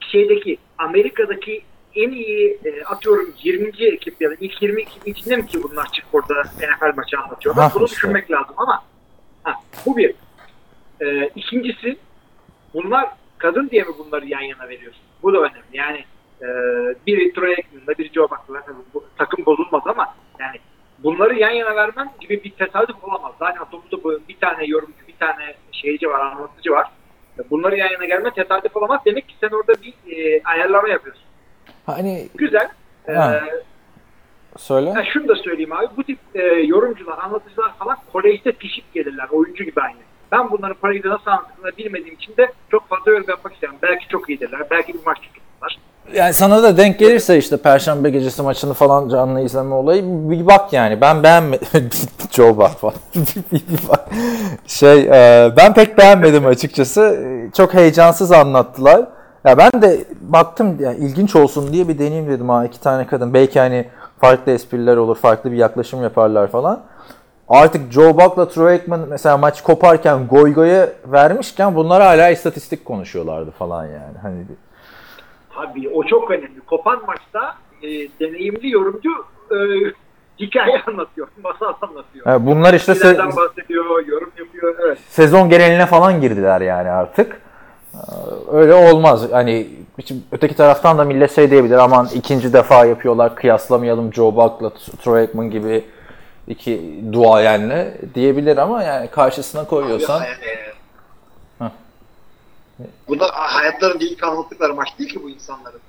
şeydeki 0.00 0.58
Amerika'daki 0.78 1.62
en 1.94 2.10
iyi 2.10 2.58
e, 2.64 2.84
atıyorum 2.84 3.34
20. 3.42 3.68
ekip 3.68 4.20
ya 4.20 4.30
da 4.30 4.34
ilk 4.40 4.62
20 4.62 4.82
ekibin 4.82 5.12
içinde 5.12 5.36
mi 5.36 5.46
ki 5.46 5.62
bunlar 5.62 5.86
çıkıp 5.92 6.14
orada 6.14 6.42
NFL 6.42 6.96
maçı 6.96 7.18
anlatıyorlar? 7.18 7.64
Ha, 7.64 7.74
Bunu 7.74 7.84
işte. 7.84 7.96
düşünmek 7.96 8.30
lazım 8.30 8.54
ama 8.56 8.82
ha, 9.42 9.54
bu 9.86 9.96
bir. 9.96 10.14
Ee, 11.00 11.30
ikincisi 11.36 11.96
bunlar 12.74 13.08
kadın 13.38 13.70
diye 13.70 13.82
mi 13.82 13.90
bunları 13.98 14.26
yan 14.26 14.40
yana 14.40 14.68
veriyorsun? 14.68 15.02
Bu 15.22 15.32
da 15.32 15.38
önemli. 15.38 15.64
Yani 15.72 16.04
e, 16.42 16.46
biri 17.06 17.32
Troy 17.32 17.54
Aikman'la 17.54 17.98
biri 17.98 18.12
Joe 18.12 18.30
Buck'la 18.30 18.62
bu, 18.94 19.04
takım 19.18 19.46
bozulmaz 19.46 19.82
ama 19.86 20.14
bunları 21.04 21.34
yan 21.34 21.50
yana 21.50 21.76
vermen 21.76 22.10
gibi 22.20 22.44
bir 22.44 22.50
tesadüf 22.50 23.04
olamaz. 23.04 23.32
Zaten 23.38 23.64
toplumda 23.70 24.04
bu 24.04 24.20
bir 24.28 24.36
tane 24.36 24.64
yorumcu, 24.64 25.06
bir 25.08 25.16
tane 25.16 25.54
şeyci 25.72 26.08
var, 26.08 26.20
anlatıcı 26.20 26.70
var. 26.70 26.86
Bunları 27.50 27.76
yan 27.76 27.90
yana 27.92 28.04
gelme 28.04 28.30
tesadüf 28.30 28.76
olamaz. 28.76 29.00
Demek 29.06 29.28
ki 29.28 29.34
sen 29.40 29.48
orada 29.48 29.72
bir 29.82 29.94
e, 30.16 30.42
ayarlama 30.44 30.88
yapıyorsun. 30.88 31.24
Hani 31.86 32.28
Güzel. 32.34 32.68
Ee, 33.08 33.40
söyle. 34.56 34.92
ha, 34.92 35.04
şunu 35.04 35.28
da 35.28 35.34
söyleyeyim 35.34 35.72
abi. 35.72 35.86
Bu 35.96 36.04
tip 36.04 36.18
e, 36.34 36.42
yorumcular, 36.42 37.18
anlatıcılar 37.18 37.74
falan 37.78 37.96
kolejde 38.12 38.52
pişip 38.52 38.94
gelirler. 38.94 39.26
Oyuncu 39.30 39.64
gibi 39.64 39.80
aynı. 39.80 39.98
Ben 40.32 40.50
bunların 40.50 40.76
kolejde 40.80 41.08
nasıl 41.08 41.30
anlatıldığını 41.30 41.76
bilmediğim 41.76 42.14
için 42.14 42.36
de 42.36 42.52
çok 42.70 42.88
fazla 42.88 43.10
yorum 43.10 43.24
yapmak 43.28 43.54
istemiyorum. 43.54 43.78
Belki 43.82 44.08
çok 44.08 44.28
iyidirler. 44.28 44.60
Belki 44.70 44.94
bir 44.94 45.00
maç 45.06 45.18
tuturlar. 45.20 45.78
Yani 46.14 46.34
sana 46.34 46.62
da 46.62 46.76
denk 46.76 46.98
gelirse 46.98 47.38
işte 47.38 47.56
Perşembe 47.56 48.10
gecesi 48.10 48.42
maçını 48.42 48.74
falan 48.74 49.08
canlı 49.08 49.40
izleme 49.40 49.74
olayı 49.74 50.02
bir 50.04 50.46
bak 50.46 50.72
yani. 50.72 51.00
Ben 51.00 51.22
beğenmedim. 51.22 51.68
Joe 52.30 52.56
Buck 52.56 52.78
falan. 52.78 52.94
bir, 53.14 53.52
bir. 53.52 53.78
Şey 54.66 55.00
e, 55.00 55.52
ben 55.56 55.74
pek 55.74 55.98
beğenmedim 55.98 56.46
açıkçası. 56.46 57.20
Çok 57.56 57.74
heyecansız 57.74 58.32
anlattılar. 58.32 59.06
Ya 59.44 59.58
ben 59.58 59.82
de 59.82 60.04
baktım 60.20 60.76
yani 60.80 60.96
ilginç 60.98 61.36
olsun 61.36 61.72
diye 61.72 61.88
bir 61.88 61.98
deneyeyim 61.98 62.28
dedim 62.28 62.48
ha 62.48 62.64
iki 62.64 62.80
tane 62.80 63.06
kadın. 63.06 63.34
Belki 63.34 63.60
hani 63.60 63.88
farklı 64.20 64.52
espriler 64.52 64.96
olur, 64.96 65.16
farklı 65.16 65.52
bir 65.52 65.56
yaklaşım 65.56 66.02
yaparlar 66.02 66.48
falan. 66.48 66.80
Artık 67.48 67.92
Joe 67.92 68.18
Buck'la 68.18 68.48
Troy 68.48 68.72
Aikman 68.72 69.00
mesela 69.08 69.36
maç 69.36 69.62
koparken 69.62 70.26
goy 70.26 70.54
goya 70.54 70.88
vermişken 71.06 71.74
bunlar 71.74 72.02
hala 72.02 72.28
istatistik 72.30 72.84
konuşuyorlardı 72.84 73.50
falan 73.50 73.84
yani. 73.84 74.18
Hani 74.22 74.36
Tabii 75.58 75.88
o 75.88 76.04
çok 76.04 76.30
önemli. 76.30 76.60
Kopan 76.66 77.00
maçta 77.06 77.54
e, 77.82 77.86
deneyimli 78.20 78.70
yorumcu 78.70 79.10
e, 79.50 79.56
hikaye 80.40 80.82
anlatıyor, 80.86 81.28
masal 81.42 81.74
anlatıyor. 81.82 82.26
yani 82.26 82.46
bunlar 82.46 82.74
işte 82.74 82.92
se- 82.92 83.36
bahsediyor, 83.36 84.06
yorum 84.06 84.32
yapıyor. 84.38 84.74
Evet. 84.86 84.98
sezon 85.08 85.50
geneline 85.50 85.86
falan 85.86 86.20
girdiler 86.20 86.60
yani 86.60 86.90
artık. 86.90 87.40
Ee, 87.94 87.98
Öyle 88.52 88.74
olmaz. 88.74 89.32
Hani 89.32 89.66
öteki 90.32 90.56
taraftan 90.56 90.98
da 90.98 91.04
millet 91.04 91.34
şey 91.34 91.50
diyebilir 91.50 91.76
aman 91.78 92.08
ikinci 92.14 92.52
defa 92.52 92.84
yapıyorlar 92.86 93.34
kıyaslamayalım 93.36 94.12
Joe 94.14 94.36
Buck'la 94.36 94.70
Troy 95.02 95.20
Aikman 95.20 95.50
gibi 95.50 95.84
iki 96.48 97.00
duayenle 97.12 97.98
diyebilir 98.14 98.56
ama 98.56 98.82
yani 98.82 99.08
karşısına 99.08 99.64
koyuyorsan 99.64 100.22
e, 100.22 100.26
Bu 103.08 103.20
da 103.20 103.26
hayatlarında 103.32 104.04
ilk 104.04 104.22
anlattıkları 104.22 104.74
maç 104.74 104.88
değil 104.98 105.10
ki 105.10 105.22
bu 105.22 105.30
insanların. 105.30 105.80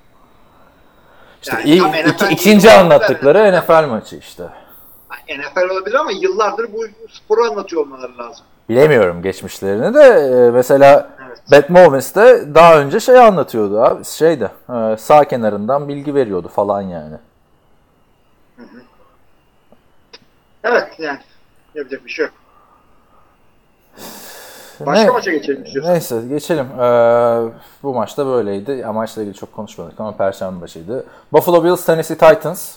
işte 1.42 1.56
Yani 1.56 1.70
ilk, 1.70 2.08
iki- 2.14 2.28
ikinci 2.34 2.66
değil, 2.68 2.80
anlattıkları 2.80 3.52
NFL 3.60 3.88
maçı 3.88 4.16
işte. 4.16 4.44
NFL 5.28 5.70
olabilir 5.70 5.94
ama 5.94 6.12
yıllardır 6.12 6.72
bu 6.72 6.78
sporu 7.12 7.44
anlatıyor 7.44 7.82
olmaları 7.82 8.18
lazım. 8.18 8.44
Bilemiyorum 8.68 9.22
geçmişlerini 9.22 9.94
de 9.94 10.02
e, 10.02 10.50
mesela 10.50 11.10
Evet. 11.28 11.40
Bat 11.50 11.70
Movens 11.70 12.14
de 12.14 12.54
daha 12.54 12.78
önce 12.80 13.00
şey 13.00 13.18
anlatıyordu 13.18 13.80
abi 13.82 14.04
şeyde 14.04 14.50
e, 14.68 14.96
sağ 14.96 15.24
kenarından 15.24 15.88
bilgi 15.88 16.14
veriyordu 16.14 16.48
falan 16.48 16.80
yani. 16.82 17.16
Evet 20.64 20.94
yani 20.98 21.18
yapacak 21.74 22.04
bir 22.04 22.10
şey 22.10 22.24
yok. 22.26 22.34
Başka 24.86 25.04
Ne- 25.04 25.10
maça 25.10 25.30
geçelim 25.32 25.64
istiyorsan. 25.64 25.92
Neyse 25.92 26.22
geçelim. 26.28 26.66
Ee, 26.80 27.50
bu 27.82 27.94
maçta 27.94 28.26
böyleydi. 28.26 28.70
Ya, 28.72 28.92
maçla 28.92 29.22
ilgili 29.22 29.36
çok 29.36 29.52
konuşmadık 29.52 30.00
ama 30.00 30.16
perşembe 30.16 30.60
maçıydı. 30.60 31.06
Buffalo 31.32 31.64
Bills 31.64 31.84
Tennessee 31.84 32.16
Titans. 32.18 32.76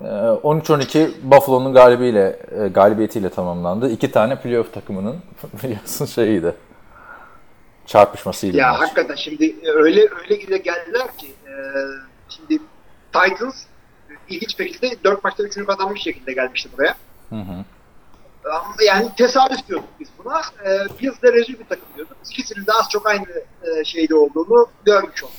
Ee, 0.00 0.04
13-12 0.04 1.08
Buffalo'nun 1.22 1.72
galibiyle 1.74 2.38
e, 2.64 2.68
galibiyetiyle 2.68 3.30
tamamlandı. 3.30 3.90
İki 3.90 4.10
tane 4.12 4.40
playoff 4.40 4.74
takımının 4.74 5.16
biliyorsun 5.62 6.06
şeyiydi. 6.06 6.54
Çarpışmasıydı. 7.86 8.56
Ya 8.56 8.70
maç. 8.72 8.80
hakikaten 8.80 9.14
şimdi 9.14 9.54
öyle 9.74 10.00
öyle 10.22 10.36
gide 10.36 10.58
geldiler 10.58 11.16
ki 11.18 11.26
e, 11.46 11.52
şimdi 12.28 12.62
Titans 13.12 13.64
ilginç 14.28 14.58
bir 14.58 14.64
şekilde 14.72 15.04
4 15.04 15.24
maçta 15.24 15.42
3'ünü 15.42 15.64
kazanmış 15.66 16.02
şekilde 16.02 16.32
gelmişti 16.32 16.68
buraya. 16.78 16.94
Hı 17.30 17.34
hı. 17.36 17.64
Yani 18.86 19.10
tesadüf 19.16 19.68
diyorduk 19.68 19.88
biz 20.00 20.08
buna. 20.24 20.40
E, 20.40 20.70
biz 21.02 21.22
de 21.22 21.32
rezil 21.32 21.58
bir 21.58 21.64
takım 21.68 21.84
diyorduk. 21.96 22.16
İkisinin 22.30 22.66
de 22.66 22.72
az 22.72 22.88
çok 22.90 23.06
aynı 23.06 23.24
e, 23.62 23.84
şeyde 23.84 24.14
olduğunu 24.14 24.66
görmüş 24.84 25.24
olduk. 25.24 25.34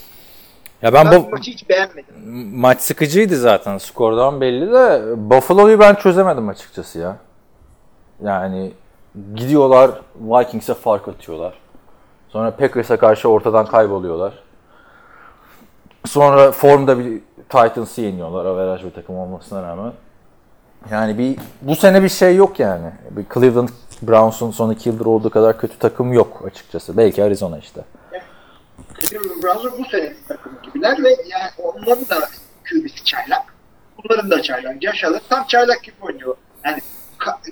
Ya 0.81 0.93
ben 0.93 1.11
Ben 1.11 1.21
bu 1.23 1.25
bu 1.25 1.29
maçı 1.29 1.51
hiç 1.51 1.69
beğenmedim. 1.69 2.15
maç 2.59 2.81
sıkıcıydı 2.81 3.35
zaten 3.37 3.77
skordan 3.77 4.41
belli 4.41 4.71
de 4.71 5.03
Buffalo'yu 5.15 5.79
ben 5.79 5.95
çözemedim 5.95 6.49
açıkçası 6.49 6.99
ya. 6.99 7.17
Yani 8.23 8.71
gidiyorlar 9.35 9.91
Vikings'e 10.21 10.73
fark 10.73 11.07
atıyorlar. 11.07 11.53
Sonra 12.29 12.51
Packers'a 12.55 12.97
karşı 12.97 13.29
ortadan 13.29 13.65
kayboluyorlar. 13.65 14.33
Sonra 16.05 16.51
formda 16.51 16.99
bir 16.99 17.21
Titans'ı 17.49 18.01
yeniyorlar 18.01 18.45
averaj 18.45 18.83
bir 18.83 18.91
takım 18.91 19.15
olmasına 19.17 19.63
rağmen. 19.63 19.93
Yani 20.91 21.17
bir 21.17 21.37
bu 21.61 21.75
sene 21.75 22.03
bir 22.03 22.09
şey 22.09 22.35
yok 22.35 22.59
yani. 22.59 22.91
Bir 23.09 23.25
Cleveland 23.33 23.69
Browns'un 24.01 24.51
son 24.51 24.71
iki 24.71 24.89
yıldır 24.89 25.05
olduğu 25.05 25.29
kadar 25.29 25.59
kötü 25.59 25.79
takım 25.79 26.13
yok 26.13 26.43
açıkçası. 26.45 26.97
Belki 26.97 27.23
Arizona 27.23 27.57
işte. 27.57 27.81
Cleveland 29.01 29.43
Browns'un 29.43 29.83
bu 29.83 29.89
sene 29.89 30.13
takımı 30.27 30.61
gibiler 30.61 31.03
ve 31.03 31.09
yani 31.09 31.51
onların 31.57 32.09
da 32.09 32.29
QB'si 32.69 33.03
çaylak. 33.03 33.53
Bunların 34.03 34.31
da 34.31 34.41
çaylak. 34.41 34.75
Allen 35.03 35.21
tam 35.29 35.47
çaylak 35.47 35.83
gibi 35.83 35.95
oynuyor. 36.01 36.35
Yani 36.65 36.81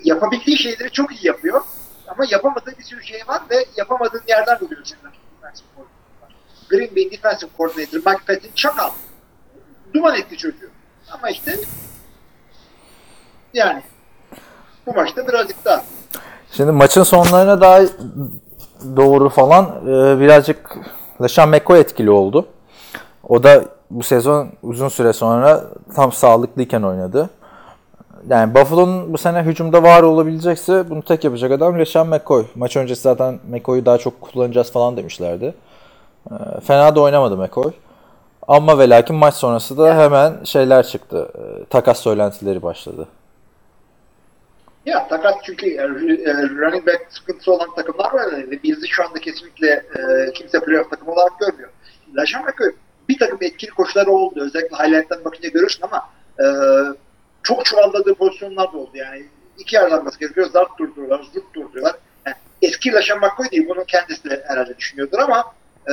yapabildiği 0.04 0.58
şeyleri 0.58 0.90
çok 0.90 1.12
iyi 1.12 1.26
yapıyor. 1.26 1.62
Ama 2.08 2.24
yapamadığı 2.30 2.74
bir 2.78 2.84
sürü 2.84 3.04
şey 3.04 3.20
var 3.28 3.42
ve 3.50 3.64
yapamadığın 3.76 4.22
yerden 4.28 4.60
buluyor 4.60 4.84
senin. 4.84 5.16
Green 6.70 6.96
Bay 6.96 7.10
defensive 7.10 7.50
coordinator 7.56 7.96
Mike 7.96 8.24
Patton 8.26 8.50
çakal. 8.54 8.90
Duman 9.94 10.16
etti 10.16 10.36
çocuğu. 10.36 10.70
Ama 11.10 11.30
işte 11.30 11.56
yani 13.56 13.82
bu 14.86 14.94
maçta 14.94 15.28
birazcık 15.28 15.64
daha 15.64 15.82
Şimdi 16.52 16.72
maçın 16.72 17.02
sonlarına 17.02 17.60
daha 17.60 17.80
doğru 18.96 19.28
falan 19.28 19.64
e, 19.82 20.20
birazcık 20.20 20.76
LeSean 21.22 21.48
McCoy 21.48 21.80
etkili 21.80 22.10
oldu. 22.10 22.46
O 23.28 23.42
da 23.42 23.64
bu 23.90 24.02
sezon 24.02 24.48
uzun 24.62 24.88
süre 24.88 25.12
sonra 25.12 25.64
tam 25.94 26.12
sağlıklıyken 26.12 26.82
oynadı. 26.82 27.30
Yani 28.28 28.54
Buffalo'nun 28.54 29.12
bu 29.12 29.18
sene 29.18 29.42
hücumda 29.42 29.82
var 29.82 30.02
olabilecekse 30.02 30.90
bunu 30.90 31.02
tek 31.02 31.24
yapacak 31.24 31.52
adam 31.52 31.78
LeSean 31.78 32.08
McCoy. 32.08 32.44
Maç 32.54 32.76
öncesi 32.76 33.02
zaten 33.02 33.38
McCoy'u 33.50 33.86
daha 33.86 33.98
çok 33.98 34.20
kullanacağız 34.20 34.72
falan 34.72 34.96
demişlerdi. 34.96 35.54
E, 36.30 36.60
Fena 36.60 36.96
da 36.96 37.00
oynamadı 37.00 37.36
McCoy. 37.36 37.70
Ama 38.48 38.78
ve 38.78 38.90
lakin 38.90 39.16
maç 39.16 39.34
sonrası 39.34 39.78
da 39.78 39.98
hemen 39.98 40.44
şeyler 40.44 40.86
çıktı. 40.86 41.28
E, 41.34 41.64
Takas 41.64 41.98
söylentileri 41.98 42.62
başladı. 42.62 43.06
Ya 44.86 45.08
takas 45.08 45.34
çünkü 45.42 45.66
e, 45.66 45.82
e, 46.30 46.32
running 46.48 46.86
back 46.86 47.06
sıkıntısı 47.08 47.52
olan 47.52 47.74
takımlar 47.74 48.14
var 48.14 48.50
ve 48.50 48.62
bizi 48.62 48.88
şu 48.88 49.04
anda 49.04 49.18
kesinlikle 49.18 49.68
e, 49.70 50.32
kimse 50.32 50.60
playoff 50.60 50.90
takımı 50.90 51.12
olarak 51.12 51.40
görmüyor. 51.40 51.70
Laşan 52.16 52.44
McCoy 52.44 52.72
bir 53.08 53.18
takım 53.18 53.38
etkili 53.40 53.70
koşuları 53.70 54.10
oldu. 54.10 54.40
Özellikle 54.40 54.76
highlight'tan 54.76 55.24
bakınca 55.24 55.48
görürsün 55.48 55.82
ama 55.82 56.10
e, 56.40 56.46
çok 57.42 57.64
çuvalladığı 57.64 58.14
pozisyonlar 58.14 58.72
da 58.72 58.78
oldu. 58.78 58.90
Yani 58.94 59.26
iki 59.58 59.76
yerden 59.76 60.04
basket 60.04 60.20
gerekiyor. 60.20 60.50
Zart 60.50 60.78
durduruyorlar, 60.78 61.22
zırt 61.34 61.54
durduruyorlar. 61.54 61.94
Yani 62.26 62.36
eski 62.62 62.92
Laşan 62.92 63.18
McCoy 63.18 63.50
değil. 63.50 63.68
Bunu 63.68 63.84
kendisi 63.84 64.30
de 64.30 64.44
herhalde 64.48 64.76
düşünüyordur 64.76 65.18
ama 65.18 65.44
e, 65.88 65.92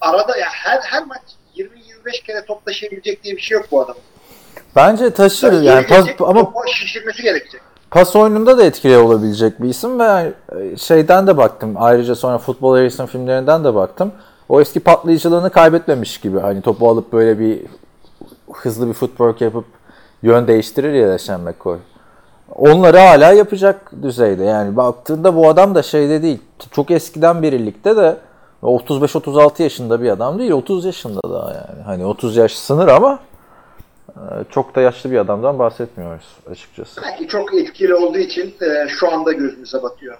arada 0.00 0.36
ya 0.38 0.48
her 0.50 0.80
her 0.80 1.06
maç 1.06 1.22
20-25 1.56 2.22
kere 2.26 2.44
top 2.44 2.64
taşıyabilecek 2.64 3.24
diye 3.24 3.36
bir 3.36 3.42
şey 3.42 3.58
yok 3.58 3.66
bu 3.70 3.80
adamın. 3.80 4.02
Bence 4.76 5.14
taşır 5.14 5.52
Yani 5.52 5.66
yani 5.66 5.86
pas, 5.86 6.06
ama 6.18 6.52
şişirmesi 6.66 7.22
gerekecek. 7.22 7.60
Pas 7.94 8.16
oyununda 8.16 8.58
da 8.58 8.64
etkili 8.64 8.98
olabilecek 8.98 9.62
bir 9.62 9.68
isim 9.68 9.98
ve 9.98 10.04
yani 10.04 10.32
şeyden 10.78 11.26
de 11.26 11.36
baktım. 11.36 11.74
Ayrıca 11.76 12.14
sonra 12.14 12.38
Football 12.38 12.76
Harrison 12.76 13.06
filmlerinden 13.06 13.64
de 13.64 13.74
baktım. 13.74 14.12
O 14.48 14.60
eski 14.60 14.80
patlayıcılığını 14.80 15.50
kaybetmemiş 15.50 16.20
gibi. 16.20 16.40
Hani 16.40 16.62
topu 16.62 16.88
alıp 16.88 17.12
böyle 17.12 17.38
bir 17.38 17.60
hızlı 18.52 18.88
bir 18.88 18.92
footwork 18.92 19.40
yapıp 19.40 19.64
yön 20.22 20.46
değiştirir 20.46 20.92
ya 20.92 21.10
Leşen 21.10 21.40
McCoy. 21.40 21.78
Onları 22.54 22.98
hala 22.98 23.32
yapacak 23.32 23.92
düzeyde. 24.02 24.44
Yani 24.44 24.76
baktığında 24.76 25.36
bu 25.36 25.48
adam 25.48 25.74
da 25.74 25.82
şeyde 25.82 26.22
değil. 26.22 26.40
Çok 26.70 26.90
eskiden 26.90 27.42
beri 27.42 27.66
ligde 27.66 27.96
de 27.96 28.16
35-36 28.62 29.62
yaşında 29.62 30.02
bir 30.02 30.10
adam 30.10 30.38
değil. 30.38 30.52
30 30.52 30.84
yaşında 30.84 31.20
daha 31.30 31.54
yani. 31.54 31.82
Hani 31.86 32.06
30 32.06 32.36
yaş 32.36 32.52
sınır 32.52 32.88
ama 32.88 33.12
e, 33.12 33.33
çok 34.50 34.74
da 34.74 34.80
yaşlı 34.80 35.10
bir 35.10 35.18
adamdan 35.18 35.58
bahsetmiyoruz 35.58 36.26
açıkçası. 36.50 37.02
Belki 37.02 37.28
çok 37.28 37.54
etkili 37.54 37.94
olduğu 37.94 38.18
için 38.18 38.54
e, 38.62 38.88
şu 38.88 39.12
anda 39.12 39.32
gözümüze 39.32 39.82
batıyor. 39.82 40.18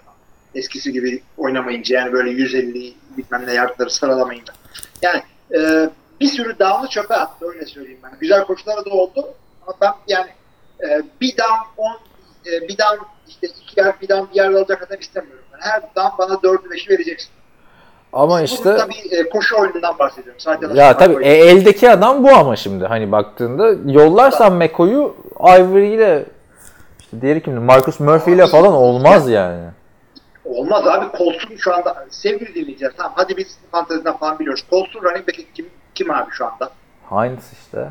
Eskisi 0.55 0.91
gibi 0.91 1.23
oynamayınca 1.37 1.99
yani 1.99 2.13
böyle 2.13 2.29
150 2.29 2.93
bilmem 3.17 3.47
ne 3.47 3.53
yardları 3.53 3.89
sıralamayınca. 3.89 4.53
Yani 5.01 5.21
e, 5.55 5.89
bir 6.21 6.27
sürü 6.27 6.59
dağını 6.59 6.87
çöpe 6.87 7.15
attı 7.15 7.45
öyle 7.49 7.65
söyleyeyim 7.65 7.99
ben. 8.03 8.11
Güzel 8.19 8.43
koçları 8.43 8.85
da 8.85 8.89
oldu 8.89 9.33
ama 9.67 9.77
ben 9.81 9.91
yani 10.07 10.29
e, 10.83 11.01
bir 11.21 11.37
down 11.37 11.81
10 11.81 11.91
e, 12.45 12.67
bir 12.67 12.77
down 12.77 13.05
işte 13.27 13.47
iki 13.47 13.79
yer 13.79 14.01
bir 14.01 14.09
down 14.09 14.31
bir 14.31 14.35
yer 14.35 14.49
alacak 14.49 14.79
kadar 14.79 14.99
istemiyorum. 14.99 15.45
Ben. 15.53 15.59
Her 15.59 15.81
down 15.81 16.17
bana 16.17 16.33
4'ü 16.33 16.67
5'i 16.69 16.89
vereceksin. 16.89 17.31
Ama 18.15 18.41
işte 18.41 18.77
tabii 18.77 19.15
e, 19.15 19.29
koşu 19.29 19.57
oyunundan 19.61 19.99
bahsediyorum. 19.99 20.39
Sadece 20.39 20.81
Ya 20.81 20.97
tabii 20.97 21.25
e, 21.25 21.33
eldeki 21.33 21.89
adam 21.89 22.23
bu 22.23 22.29
ama 22.35 22.55
şimdi 22.55 22.85
hani 22.85 23.11
baktığında 23.11 23.75
yollarsan 23.85 24.53
McCoy'u 24.53 25.15
Ivory 25.39 25.93
ile 25.93 26.25
işte 26.99 27.21
diğeri 27.21 27.43
kimdi? 27.43 27.59
Marcus 27.59 27.99
Murphy 27.99 28.35
ile 28.35 28.47
falan 28.47 28.73
olmaz 28.73 29.29
yani. 29.29 29.63
Olmaz 30.45 30.87
abi 30.87 31.05
Colson 31.17 31.55
şu 31.57 31.73
anda 31.73 32.05
sevgili 32.09 32.55
dinleyiciler 32.55 32.91
tamam 32.97 33.13
hadi 33.15 33.37
biz 33.37 33.57
fanteziden 33.71 34.17
falan 34.17 34.39
biliyoruz. 34.39 34.65
Colson 34.69 35.01
running 35.03 35.27
back 35.27 35.55
kim, 35.55 35.65
kim 35.95 36.11
abi 36.11 36.31
şu 36.31 36.45
anda? 36.45 36.69
Hines 37.11 37.53
işte. 37.53 37.89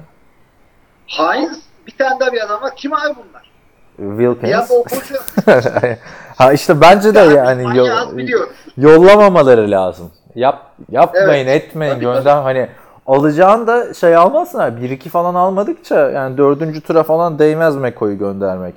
Hines 1.06 1.58
bir 1.86 1.96
tane 1.98 2.20
daha 2.20 2.32
bir 2.32 2.44
adam 2.44 2.62
var. 2.62 2.76
Kim 2.76 2.92
abi 2.92 3.14
bunlar? 3.16 3.50
Wilkins. 3.96 4.50
Ya 4.50 4.66
koşu 4.66 5.14
ha 6.36 6.52
işte 6.52 6.80
bence 6.80 7.14
de 7.14 7.18
yani 7.18 7.62
manyağız 7.62 7.88
yo- 8.12 8.16
biliyoruz. 8.16 8.48
yollamamaları 8.76 9.70
lazım. 9.70 10.10
Yap 10.34 10.70
yapmayın 10.90 11.46
Evet. 11.48 11.64
etmeyin 11.64 11.92
Tabii, 11.94 12.04
gönder 12.04 12.42
hani 12.42 12.68
alacağın 13.06 13.66
da 13.66 13.94
şey 13.94 14.16
almazsın 14.16 14.58
abi. 14.58 14.80
1-2 14.80 15.08
falan 15.08 15.34
almadıkça 15.34 16.10
yani 16.10 16.38
dördüncü 16.38 16.80
tura 16.80 17.02
falan 17.02 17.38
değmez 17.38 17.76
McCoy'u 17.76 18.18
göndermek. 18.18 18.74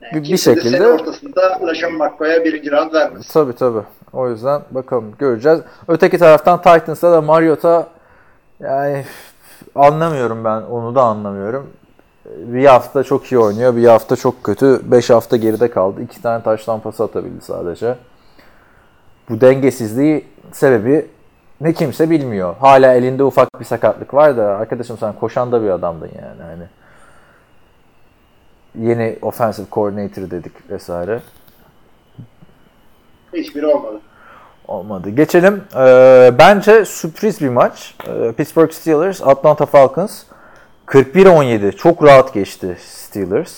Yani 0.00 0.14
bir- 0.24 0.32
bir 0.32 0.36
şekilde- 0.36 0.70
sene 0.78 0.86
ortasında 0.86 1.58
LaShawn 1.66 1.96
McCoy'a 1.96 2.44
birinci 2.44 2.70
round 2.70 2.92
vermez. 2.92 3.28
Tabii 3.28 3.52
tabii. 3.56 3.82
O 4.12 4.28
yüzden 4.30 4.60
bakalım 4.70 5.12
göreceğiz. 5.18 5.60
Öteki 5.88 6.18
taraftan 6.18 6.62
Titans'ta 6.62 7.12
da 7.12 7.20
Mariota 7.20 7.86
yani 8.60 9.04
anlamıyorum 9.74 10.44
ben 10.44 10.62
onu 10.62 10.94
da 10.94 11.02
anlamıyorum. 11.02 11.70
Bir 12.36 12.66
hafta 12.66 13.02
çok 13.04 13.32
iyi 13.32 13.38
oynuyor, 13.38 13.76
bir 13.76 13.84
hafta 13.84 14.16
çok 14.16 14.44
kötü. 14.44 14.80
5 14.84 15.10
hafta 15.10 15.36
geride 15.36 15.70
kaldı. 15.70 16.02
2 16.02 16.22
tane 16.22 16.42
taştan 16.42 16.80
pas 16.80 17.00
atabildi 17.00 17.44
sadece. 17.44 17.94
Bu 19.28 19.40
dengesizliği 19.40 20.24
sebebi 20.52 21.06
ne 21.60 21.72
kimse 21.72 22.10
bilmiyor. 22.10 22.54
Hala 22.60 22.94
elinde 22.94 23.24
ufak 23.24 23.60
bir 23.60 23.64
sakatlık 23.64 24.14
var 24.14 24.36
da 24.36 24.44
arkadaşım 24.44 24.98
sen 24.98 25.12
koşan 25.12 25.52
da 25.52 25.62
bir 25.62 25.70
adamdın 25.70 26.10
yani 26.22 26.42
hani. 26.42 26.64
Yeni 28.88 29.18
offensive 29.22 29.66
coordinator 29.72 30.30
dedik 30.30 30.70
vesaire. 30.70 31.20
Hiçbiri 33.32 33.66
olmadı. 33.66 34.00
Olmadı. 34.68 35.10
Geçelim. 35.10 35.62
Ee, 35.76 36.32
bence 36.38 36.84
sürpriz 36.84 37.40
bir 37.40 37.48
maç. 37.48 37.94
Ee, 38.06 38.32
Pittsburgh 38.32 38.72
Steelers, 38.72 39.22
Atlanta 39.22 39.66
Falcons. 39.66 40.22
41-17. 40.88 41.76
Çok 41.76 42.04
rahat 42.04 42.34
geçti 42.34 42.78
Steelers. 42.86 43.52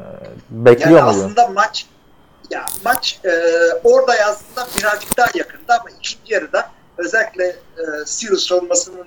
Ee, 0.00 0.02
bekliyor 0.50 0.98
Yani 0.98 1.10
aslında 1.10 1.48
maç 1.48 1.86
ya 2.50 2.66
maç 2.84 3.20
e, 3.24 3.30
orada 3.84 4.12
aslında 4.28 4.66
birazcık 4.78 5.16
daha 5.16 5.28
yakındı 5.34 5.72
ama 5.80 5.90
ikinci 5.90 6.34
yarıda 6.34 6.70
özellikle 6.98 7.44
e, 7.44 7.82
Steelers 8.06 8.40
savunmasının 8.40 9.06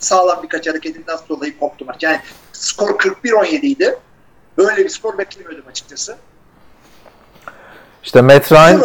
sağlam 0.00 0.42
birkaç 0.42 0.68
hareketinden 0.68 1.18
dolayı 1.28 1.58
koptu 1.58 1.84
maç. 1.84 2.02
Yani 2.02 2.20
skor 2.52 2.88
41-17 2.88 3.48
idi. 3.48 3.98
Böyle 4.58 4.84
bir 4.84 4.88
skor 4.88 5.18
beklemiyordum 5.18 5.64
açıkçası. 5.70 6.16
İşte 8.02 8.22
Matt 8.22 8.52
Ryan. 8.52 8.80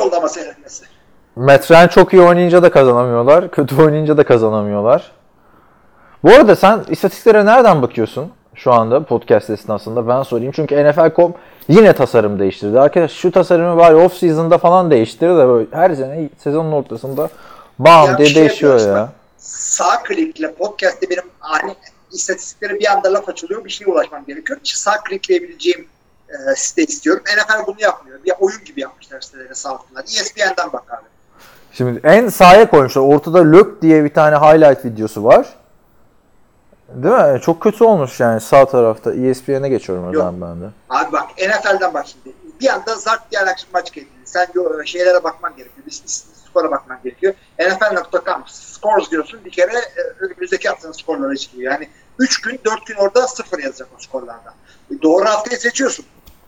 Matt 1.36 1.71
Ryan 1.71 1.88
çok 1.88 2.13
iyi 2.13 2.21
oynayınca 2.21 2.63
da 2.63 2.71
kazanamıyorlar. 2.71 3.51
Kötü 3.51 3.81
oynayınca 3.81 4.17
da 4.17 4.25
kazanamıyorlar. 4.25 5.12
Bu 6.27 6.31
arada 6.31 6.55
sen 6.55 6.84
istatistiklere 6.89 7.46
nereden 7.46 7.81
bakıyorsun 7.81 8.31
şu 8.55 8.74
anda 8.74 9.03
podcast 9.03 9.50
esnasında? 9.50 10.07
Ben 10.07 10.24
sorayım. 10.24 10.51
Çünkü 10.55 10.89
NFL.com 10.89 11.34
yine 11.67 11.93
tasarım 11.93 12.39
değiştirdi. 12.39 12.79
Arkadaş 12.79 13.12
şu 13.12 13.31
tasarımı 13.31 13.77
bari 13.77 13.96
off 13.96 14.13
season'da 14.13 14.57
falan 14.57 14.91
değiştirir 14.91 15.29
de 15.29 15.48
böyle 15.48 15.67
her 15.72 15.96
sene 15.96 16.29
sezonun 16.43 16.72
ortasında 16.72 17.29
bam 17.79 18.05
Ya 18.05 18.17
diye 18.17 18.27
şey 18.27 18.41
değişiyor 18.41 18.79
ya. 18.79 18.93
bak. 18.96 19.10
Sağ 19.38 20.03
klikle 20.03 20.53
podcast'te 20.53 21.10
benim 21.10 21.24
ani 21.41 21.75
istatistiklere 22.12 22.79
bir 22.79 22.91
anda 22.91 23.13
laf 23.13 23.29
açılıyor. 23.29 23.65
Bir 23.65 23.69
şeye 23.69 23.86
ulaşmam 23.86 24.25
gerekiyor. 24.25 24.60
Sağ 24.63 25.03
klikleyebileceğim 25.03 25.88
e, 26.29 26.55
site 26.55 26.84
istiyorum. 26.84 27.24
NFL 27.25 27.67
bunu 27.67 27.75
yapmıyor. 27.79 28.19
Bir 28.25 28.34
oyun 28.39 28.63
gibi 28.65 28.81
yapmışlar 28.81 29.22
siteleri 29.22 29.55
sağ 29.55 29.69
altından. 29.69 30.03
ESPN'den 30.03 30.74
bak 30.74 30.84
abi. 30.89 31.07
Şimdi 31.74 32.00
en 32.03 32.29
sağa 32.29 32.69
koymuşlar. 32.69 33.01
Ortada 33.01 33.51
Lök 33.51 33.81
diye 33.81 34.03
bir 34.03 34.13
tane 34.13 34.36
highlight 34.36 34.86
videosu 34.86 35.24
var. 35.24 35.48
Değil 36.89 37.34
mi? 37.34 37.41
Çok 37.41 37.62
kötü 37.62 37.84
olmuş 37.84 38.20
yani 38.20 38.41
sağ 38.41 38.65
tarafta. 38.65 39.13
E 39.13 39.29
ESPN'e 39.29 39.70
geçiyorum 39.70 40.06
oradan 40.06 40.41
ben 40.41 40.62
de. 40.62 40.65
Abi 40.89 41.12
bak 41.12 41.29
NFL'den 41.38 41.94
bak 41.94 42.06
şimdi. 42.08 42.36
Bir 42.62 42.70
anda 42.70 42.96
zart 42.96 43.32
diye 43.32 43.41
akşam 43.41 43.70
maç 43.74 43.91
geldi. 43.91 44.08
Sen 44.25 44.48
o 44.60 44.84
şeylere 44.86 45.24
bakman 45.24 45.56
gerekiyor. 45.56 45.86
Bir 45.88 45.91
skora 46.48 46.72
bakman 46.72 47.00
gerekiyor. 47.03 47.34
NFL.com 47.60 48.44
scores 48.48 49.12
diyorsun 49.12 49.39
bir 49.46 49.51
kere 49.51 49.77
e, 49.77 50.01
önümüzdeki 50.20 50.70
haftanın 50.70 50.94
skorları 50.94 51.38
çıkıyor. 51.38 51.72
Yani 51.72 51.90
3 52.20 52.42
gün 52.42 52.59
4 52.66 52.85
gün 52.85 52.96
orada 52.96 53.27
sıfır 53.27 53.59
yazacak 53.59 53.88
o 53.98 54.01
skorlarda. 54.01 54.53
E, 54.92 55.01
doğru 55.01 55.25
haftayı 55.25 55.59
seçiyorsun. 55.59 56.05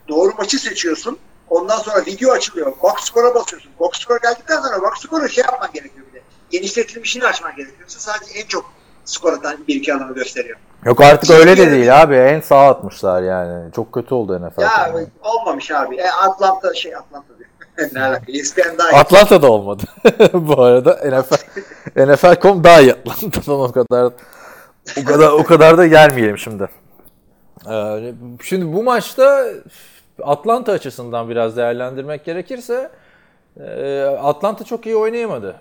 Doğru 0.08 0.34
maçı 0.38 0.60
seçiyorsun. 0.60 1.18
Ondan 1.50 1.78
sonra 1.78 2.06
video 2.06 2.32
açılıyor. 2.32 2.74
Box 2.84 2.94
score'a 3.00 3.36
basıyorsun. 3.36 3.72
Box 3.80 3.92
score 3.94 4.20
geldikten 4.24 4.62
sonra 4.62 4.82
box 4.82 5.00
score'u 5.00 5.30
şey 5.30 5.44
yapman 5.44 5.72
gerekiyor 5.74 6.06
bir 6.10 6.14
de. 6.20 6.22
Genişletilmişini 6.50 7.26
açman 7.26 7.56
gerekiyor. 7.56 7.80
Yoksa 7.80 8.00
sadece 8.00 8.40
en 8.40 8.46
çok 8.46 8.72
skor 9.06 9.34
atan 9.34 9.58
bir 9.68 9.76
iki 9.76 9.94
adamı 9.94 10.14
gösteriyor. 10.14 10.58
Yok 10.86 11.02
artık 11.02 11.30
öyle 11.32 11.58
de 11.58 11.72
değil 11.72 12.02
abi. 12.02 12.16
En 12.16 12.42
sağa 12.42 12.68
atmışlar 12.70 13.22
yani. 13.22 13.72
Çok 13.72 13.94
kötü 13.94 14.14
oldu 14.14 14.40
NFL. 14.40 14.62
Ya 14.62 14.70
falan. 14.70 15.06
olmamış 15.22 15.72
abi. 15.72 15.96
E, 15.96 16.10
Atlanta 16.10 16.74
şey 16.74 16.96
Atlanta 16.96 17.28
diyor. 17.38 17.50
ne 17.94 18.04
alaka? 18.04 18.32
ESPN 18.32 18.78
daha 18.78 18.92
iyi. 18.92 18.96
Atlanta'da 18.96 19.52
olmadı. 19.52 19.84
Bu 20.34 20.62
arada 20.64 20.92
NFL 20.92 21.36
NFL.com 22.14 22.64
daha 22.64 22.82
iyi 22.82 22.94
Atlanta'dan 22.94 23.60
o 23.60 23.72
kadar 23.72 24.12
o 25.02 25.06
kadar 25.06 25.32
o 25.32 25.44
kadar 25.44 25.78
da 25.78 25.88
gelmeyelim 25.88 26.38
şimdi. 26.38 26.70
Ee, 27.70 28.14
şimdi 28.44 28.74
bu 28.74 28.84
maçta 28.84 29.46
Atlanta 30.24 30.72
açısından 30.72 31.30
biraz 31.30 31.58
değerlendirmek 31.58 32.26
gerekirse 32.26 32.90
e, 33.60 34.02
Atlanta 34.04 34.64
çok 34.64 34.86
iyi 34.86 34.96
oynayamadı. 34.96 35.56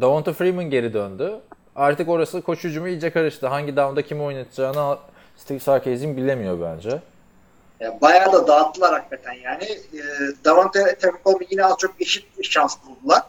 Davonta 0.00 0.32
Freeman 0.32 0.64
geri 0.64 0.92
döndü. 0.92 1.40
Artık 1.78 2.08
orası 2.08 2.42
koç 2.42 2.64
hücumu 2.64 2.88
iyice 2.88 3.10
karıştı. 3.10 3.46
Hangi 3.46 3.76
down'da 3.76 4.02
kimi 4.02 4.22
oynatacağını 4.22 4.98
Steve 5.36 5.58
Sarkisian 5.58 6.16
bilemiyor 6.16 6.60
bence. 6.60 7.00
Ya, 7.80 8.00
bayağı 8.00 8.32
da 8.32 8.46
dağıttılar 8.46 8.92
hakikaten 8.92 9.32
yani. 9.32 9.64
E, 9.64 10.02
Davante 10.44 10.98
Tevkoğlu 11.00 11.38
yine 11.50 11.64
az 11.64 11.74
çok 11.78 12.00
eşit 12.00 12.26
şans 12.42 12.76
buldular. 12.86 13.22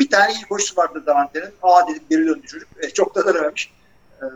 Bir 0.00 0.10
tane 0.10 0.32
iyi 0.32 0.44
koşusu 0.44 0.76
vardı 0.80 1.02
Davante'nin. 1.06 1.50
Aa 1.62 1.88
dedik 1.88 2.10
geri 2.10 2.26
döndü 2.26 2.46
çocuk. 2.46 2.68
E, 2.84 2.90
çok 2.90 3.14
da 3.14 3.26
dönememiş. 3.26 3.72
E, 4.22 4.26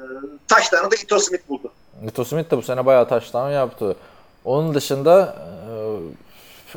taşlarını 0.49 0.91
da 0.91 0.97
Ito 0.97 1.19
Smith 1.19 1.49
buldu. 1.49 1.73
Ito 2.07 2.25
Smith 2.25 2.51
de 2.51 2.57
bu 2.57 2.63
sene 2.63 2.87
bayağı 2.87 3.09
taştan 3.09 3.51
yaptı. 3.51 3.97
Onun 4.45 4.75
dışında 4.75 5.37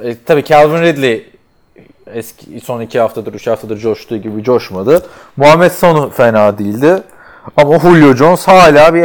e, 0.01 0.09
e, 0.09 0.23
tabii 0.25 0.43
Calvin 0.43 0.81
Ridley 0.81 1.38
eski 2.13 2.59
son 2.59 2.81
iki 2.81 2.99
haftadır, 2.99 3.33
üç 3.33 3.47
haftadır 3.47 3.77
coştuğu 3.77 4.17
gibi 4.17 4.43
coşmadı. 4.43 5.05
Muhammed 5.37 5.71
Sonu 5.71 6.09
fena 6.09 6.57
değildi. 6.57 7.03
Ama 7.57 7.79
Julio 7.79 8.13
Jones 8.13 8.47
hala 8.47 8.93
bir 8.93 9.03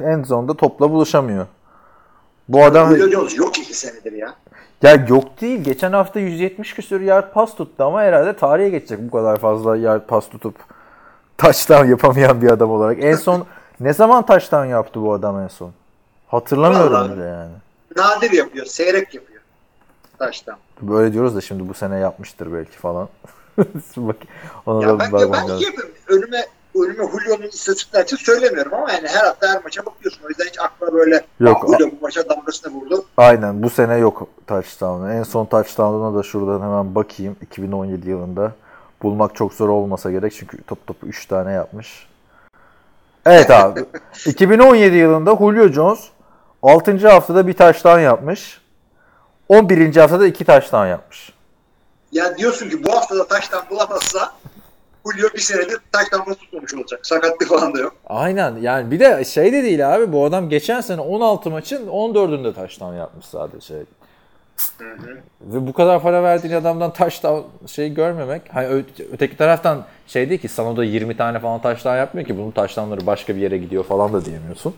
en, 0.00 0.22
zonda 0.24 0.54
topla 0.54 0.90
buluşamıyor. 0.90 1.46
Bu 2.48 2.64
adam 2.64 2.96
Julio 2.96 3.08
Jones 3.08 3.36
yok 3.36 3.58
iki 3.58 3.74
senedir 3.74 4.12
ya. 4.12 4.34
ya 4.82 5.06
yok 5.08 5.40
değil. 5.40 5.64
Geçen 5.64 5.92
hafta 5.92 6.20
170 6.20 6.74
küsur 6.74 7.00
yard 7.00 7.32
pas 7.32 7.54
tuttu 7.54 7.84
ama 7.84 8.02
herhalde 8.02 8.36
tarihe 8.36 8.68
geçecek 8.68 8.98
bu 9.02 9.10
kadar 9.10 9.36
fazla 9.36 9.76
yard 9.76 10.02
pas 10.06 10.28
tutup 10.28 10.54
touchdown 11.38 11.84
yapamayan 11.84 12.42
bir 12.42 12.50
adam 12.50 12.70
olarak. 12.70 13.04
En 13.04 13.16
son 13.16 13.46
ne 13.80 13.92
zaman 13.92 14.26
touchdown 14.26 14.66
yaptı 14.66 15.02
bu 15.02 15.12
adam 15.12 15.40
en 15.40 15.48
son? 15.48 15.72
Hatırlamıyorum 16.28 16.92
Vallahi. 16.92 17.16
bile 17.16 17.24
yani. 17.24 17.52
Nadir 17.96 18.30
yapıyor. 18.30 18.66
Seyrek 18.66 19.14
yapıyor. 19.14 19.39
Taştan. 20.20 20.56
Böyle 20.82 21.12
diyoruz 21.12 21.36
da 21.36 21.40
şimdi 21.40 21.68
bu 21.68 21.74
sene 21.74 21.98
yapmıştır 21.98 22.52
belki 22.52 22.78
falan. 22.78 23.08
Bak, 23.96 24.16
ona 24.66 24.82
Ya 24.82 24.88
da 24.88 24.98
ben, 24.98 25.12
ben 25.12 25.32
lazım. 25.32 25.56
iyi 25.58 25.64
yapıyorum. 25.64 25.94
Önüme 26.08 26.46
önüme 26.74 27.04
Julio'nun 27.12 27.48
istatistikler 27.48 28.04
için 28.04 28.16
söylemiyorum 28.16 28.74
ama 28.74 28.92
yani 28.92 29.08
her 29.08 29.24
hafta 29.24 29.48
her 29.48 29.62
maça 29.64 29.86
bakıyorsun. 29.86 30.20
O 30.24 30.28
yüzden 30.28 30.44
hiç 30.44 30.58
aklıma 30.60 30.92
böyle 30.92 31.24
Yok, 31.40 31.64
"Aa, 31.64 31.66
Julio 31.78 31.90
bu 31.90 32.02
maça 32.02 32.28
damgasını 32.28 32.72
vurdu. 32.74 33.04
Aynen 33.16 33.62
bu 33.62 33.70
sene 33.70 33.96
yok 33.96 34.26
touchdown'u. 34.46 35.10
En 35.12 35.22
son 35.22 35.46
touchdown'una 35.46 36.18
da 36.18 36.22
şuradan 36.22 36.60
hemen 36.66 36.94
bakayım. 36.94 37.36
2017 37.42 38.10
yılında. 38.10 38.52
Bulmak 39.02 39.34
çok 39.34 39.54
zor 39.54 39.68
olmasa 39.68 40.10
gerek 40.10 40.32
çünkü 40.32 40.62
top 40.62 40.86
topu 40.86 41.06
3 41.06 41.26
tane 41.26 41.52
yapmış. 41.52 42.06
Evet 43.26 43.50
abi. 43.50 43.84
2017 44.26 44.96
yılında 44.96 45.36
Julio 45.36 45.68
Jones 45.68 46.04
6. 46.62 47.08
haftada 47.08 47.46
bir 47.46 47.52
touchdown 47.52 47.98
yapmış. 48.00 48.59
11. 49.54 49.96
haftada 49.96 50.26
2 50.26 50.44
touchdown 50.44 50.86
yapmış. 50.86 51.32
Ya 52.12 52.38
diyorsun 52.38 52.70
ki 52.70 52.84
bu 52.84 52.92
hafta 52.92 53.16
da 53.16 53.26
taştan 53.28 53.62
bulamazsa 53.70 54.32
Julio 55.06 55.28
bir 55.34 55.40
senedir 55.40 55.78
taştan 55.92 56.22
bunu 56.26 56.34
tutmamış 56.34 56.74
olacak. 56.74 57.00
Sakatlık 57.06 57.48
falan 57.48 57.74
da 57.74 57.78
yok. 57.78 57.94
Aynen 58.06 58.56
yani 58.56 58.90
bir 58.90 59.00
de 59.00 59.24
şey 59.24 59.52
de 59.52 59.62
değil 59.62 59.94
abi 59.94 60.12
bu 60.12 60.24
adam 60.24 60.48
geçen 60.48 60.80
sene 60.80 61.00
16 61.00 61.50
maçın 61.50 61.86
14'ünde 61.88 62.54
touchdown 62.54 62.94
yapmış 62.94 63.26
sadece. 63.26 63.74
Ve 65.40 65.66
bu 65.66 65.72
kadar 65.72 66.02
para 66.02 66.22
verdiğin 66.22 66.54
adamdan 66.54 66.92
touchdown 66.92 67.66
şey 67.66 67.94
görmemek. 67.94 68.42
Hani 68.52 68.66
ö- 68.66 68.82
öteki 69.12 69.36
taraftan 69.36 69.84
şey 70.06 70.28
değil 70.30 70.40
ki 70.40 70.48
sana 70.48 70.76
da 70.76 70.84
20 70.84 71.16
tane 71.16 71.40
falan 71.40 71.62
touchdown 71.62 71.96
yapmıyor 71.96 72.26
ki 72.26 72.38
bunun 72.38 72.50
touchdownları 72.50 73.06
başka 73.06 73.36
bir 73.36 73.40
yere 73.40 73.58
gidiyor 73.58 73.84
falan 73.84 74.12
da 74.12 74.24
diyemiyorsun. 74.24 74.74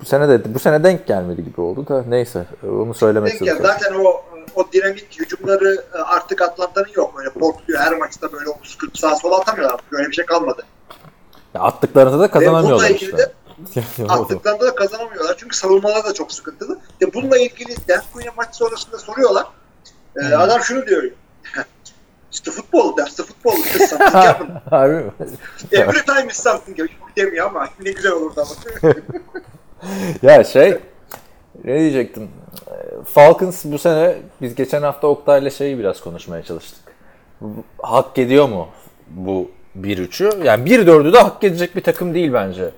Bu 0.00 0.04
sene 0.04 0.28
de 0.28 0.54
bu 0.54 0.58
sene 0.58 0.84
denk 0.84 1.06
gelmedi 1.06 1.44
gibi 1.44 1.60
oldu 1.60 1.88
da 1.88 2.04
neyse 2.08 2.46
onu 2.62 2.94
söylemek 2.94 3.30
Denk 3.30 3.42
istedim. 3.42 3.62
zaten 3.62 3.94
o 3.94 4.22
o 4.54 4.72
dinamik 4.72 5.20
hücumları 5.20 5.84
e, 5.94 5.98
artık 5.98 6.42
Atlanta'nın 6.42 6.88
yok. 6.94 7.14
Öyle 7.18 7.30
portluyor 7.30 7.80
her 7.80 7.98
maçta 7.98 8.32
böyle 8.32 8.50
30-40 8.50 8.98
sağa 8.98 9.16
sola 9.16 9.40
atamıyorlar. 9.40 9.80
Böyle 9.92 10.08
bir 10.08 10.12
şey 10.12 10.26
kalmadı. 10.26 10.62
Ya 11.54 11.60
attıklarında 11.60 12.20
da 12.20 12.30
kazanamıyorlar 12.30 12.90
işte. 12.90 13.18
de. 13.18 13.32
Attıklarında 14.08 14.66
da 14.66 14.74
kazanamıyorlar. 14.74 15.36
Çünkü 15.38 15.56
savunmalar 15.56 16.04
da 16.04 16.14
çok 16.14 16.32
sıkıntılı. 16.32 16.78
Ve 17.02 17.14
bununla 17.14 17.38
ilgili 17.38 17.74
Dan 17.88 18.02
Quinn'e 18.12 18.30
maç 18.36 18.48
sonrasında 18.56 18.98
soruyorlar. 18.98 19.46
Ee, 20.16 20.20
Hmm. 20.20 20.40
Adam 20.40 20.60
şunu 20.60 20.86
diyor. 20.86 21.02
Football, 22.44 22.96
that's 22.96 23.16
the 23.16 23.22
football. 23.22 23.58
It's 23.58 23.90
something 23.90 24.40
mi? 24.40 25.12
Every 25.72 26.04
time 26.04 26.26
is 26.30 26.36
something. 26.42 26.78
Demiyor 27.16 27.46
ama 27.46 27.68
ne 27.80 27.90
güzel 27.92 28.12
olurdu 28.12 28.40
ama. 28.40 28.92
ya 30.22 30.44
şey 30.44 30.78
ne 31.64 31.78
diyecektim? 31.78 32.30
Falcons 33.04 33.64
bu 33.64 33.78
sene 33.78 34.16
biz 34.42 34.54
geçen 34.54 34.82
hafta 34.82 35.06
Oktay'la 35.06 35.50
şeyi 35.50 35.78
biraz 35.78 36.00
konuşmaya 36.00 36.42
çalıştık. 36.42 36.94
Hak 37.82 38.18
ediyor 38.18 38.48
mu 38.48 38.68
bu 39.08 39.50
1-3'ü? 39.80 40.44
Yani 40.44 40.70
1-4'ü 40.70 41.12
de 41.12 41.18
hak 41.18 41.44
edecek 41.44 41.76
bir 41.76 41.82
takım 41.82 42.14
değil 42.14 42.32
bence. 42.32 42.70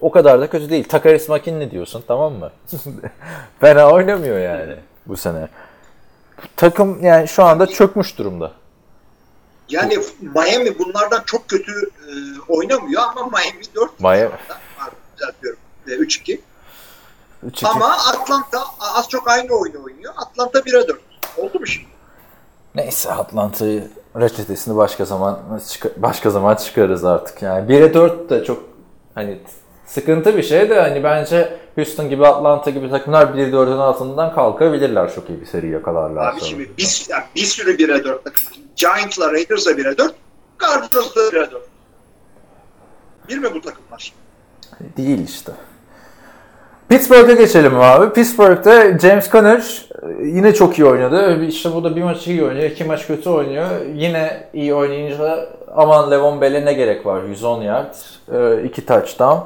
O 0.00 0.10
kadar 0.10 0.40
da 0.40 0.50
kötü 0.50 0.70
değil. 0.70 0.88
Takaris 0.88 1.28
Makin 1.28 1.70
diyorsun 1.70 2.04
tamam 2.08 2.32
mı? 2.32 2.50
Fena 3.60 3.90
oynamıyor 3.90 4.38
yani 4.38 4.76
bu 5.06 5.16
sene. 5.16 5.48
Takım 6.56 7.04
yani 7.04 7.28
şu 7.28 7.44
anda 7.44 7.66
çökmüş 7.66 8.18
durumda. 8.18 8.52
Yani 9.68 9.98
Miami 10.20 10.78
bunlardan 10.78 11.22
çok 11.26 11.48
kötü 11.48 11.72
e, 11.72 12.12
oynamıyor 12.48 13.02
ama 13.02 13.26
Miami 13.26 13.62
4 13.74 14.00
Miami- 14.00 14.30
düzeltiyorum. 15.16 15.59
E, 15.86 15.90
3-2. 15.90 16.40
3-2. 17.46 17.66
Ama 17.66 17.86
Atlanta 17.86 18.64
az 18.80 19.08
çok 19.08 19.28
aynı 19.28 19.52
oyunu 19.52 19.84
oynuyor. 19.84 20.12
Atlanta 20.16 20.58
1'e 20.58 20.88
4. 20.88 21.00
Oldu 21.36 21.60
mu 21.60 21.66
şimdi? 21.66 21.88
Neyse 22.74 23.12
Atlanta'yı 23.12 23.88
reçetesini 24.16 24.76
başka 24.76 25.04
zaman 25.04 25.38
başka 25.96 26.30
zaman 26.30 26.54
çıkarız 26.54 27.04
artık. 27.04 27.42
Yani 27.42 27.72
1'e 27.72 27.94
4 27.94 28.30
de 28.30 28.44
çok 28.44 28.62
hani 29.14 29.38
sıkıntı 29.86 30.36
bir 30.36 30.42
şey 30.42 30.70
de 30.70 30.80
hani 30.80 31.04
bence 31.04 31.58
Houston 31.74 32.08
gibi 32.08 32.26
Atlanta 32.26 32.70
gibi 32.70 32.90
takımlar 32.90 33.26
1'e 33.26 33.50
4'ün 33.50 33.78
altından 33.78 34.34
kalkabilirler 34.34 35.14
çok 35.14 35.30
iyi 35.30 35.40
bir 35.40 35.46
seri 35.46 35.68
yakalarlar. 35.70 36.32
Abi 36.32 36.40
şimdi 36.40 36.70
bir, 36.78 37.06
yani 37.08 37.24
bir 37.36 37.44
sürü 37.44 37.76
1'e 37.76 38.04
4 38.04 38.24
takım. 38.24 38.42
Giants'la 38.76 39.32
Raiders'a 39.32 39.70
1'e 39.70 39.98
4. 39.98 40.14
Cardinals'la 40.62 41.20
1'e 41.20 41.50
4. 41.50 41.62
Bir 43.28 43.38
mi 43.38 43.54
bu 43.54 43.60
takımlar? 43.60 44.12
Değil 44.96 45.28
işte. 45.28 45.52
Pittsburgh'a 46.90 47.32
geçelim 47.32 47.80
abi. 47.80 48.12
Pittsburgh'te 48.12 48.98
James 49.02 49.30
Conner 49.30 49.86
e, 50.02 50.26
yine 50.26 50.54
çok 50.54 50.78
iyi 50.78 50.84
oynadı. 50.84 51.44
İşte 51.44 51.74
bu 51.74 51.84
da 51.84 51.96
bir 51.96 52.02
maç 52.02 52.26
iyi 52.26 52.44
oynuyor, 52.44 52.70
iki 52.70 52.84
maç 52.84 53.06
kötü 53.06 53.30
oynuyor. 53.30 53.66
Yine 53.94 54.44
iyi 54.54 54.74
oynayınca 54.74 55.48
aman 55.76 56.10
Levon 56.10 56.40
Bell'e 56.40 56.64
ne 56.64 56.72
gerek 56.72 57.06
var? 57.06 57.22
110 57.22 57.62
yard, 57.62 57.94
2 58.64 58.86
touchdown. 58.86 59.38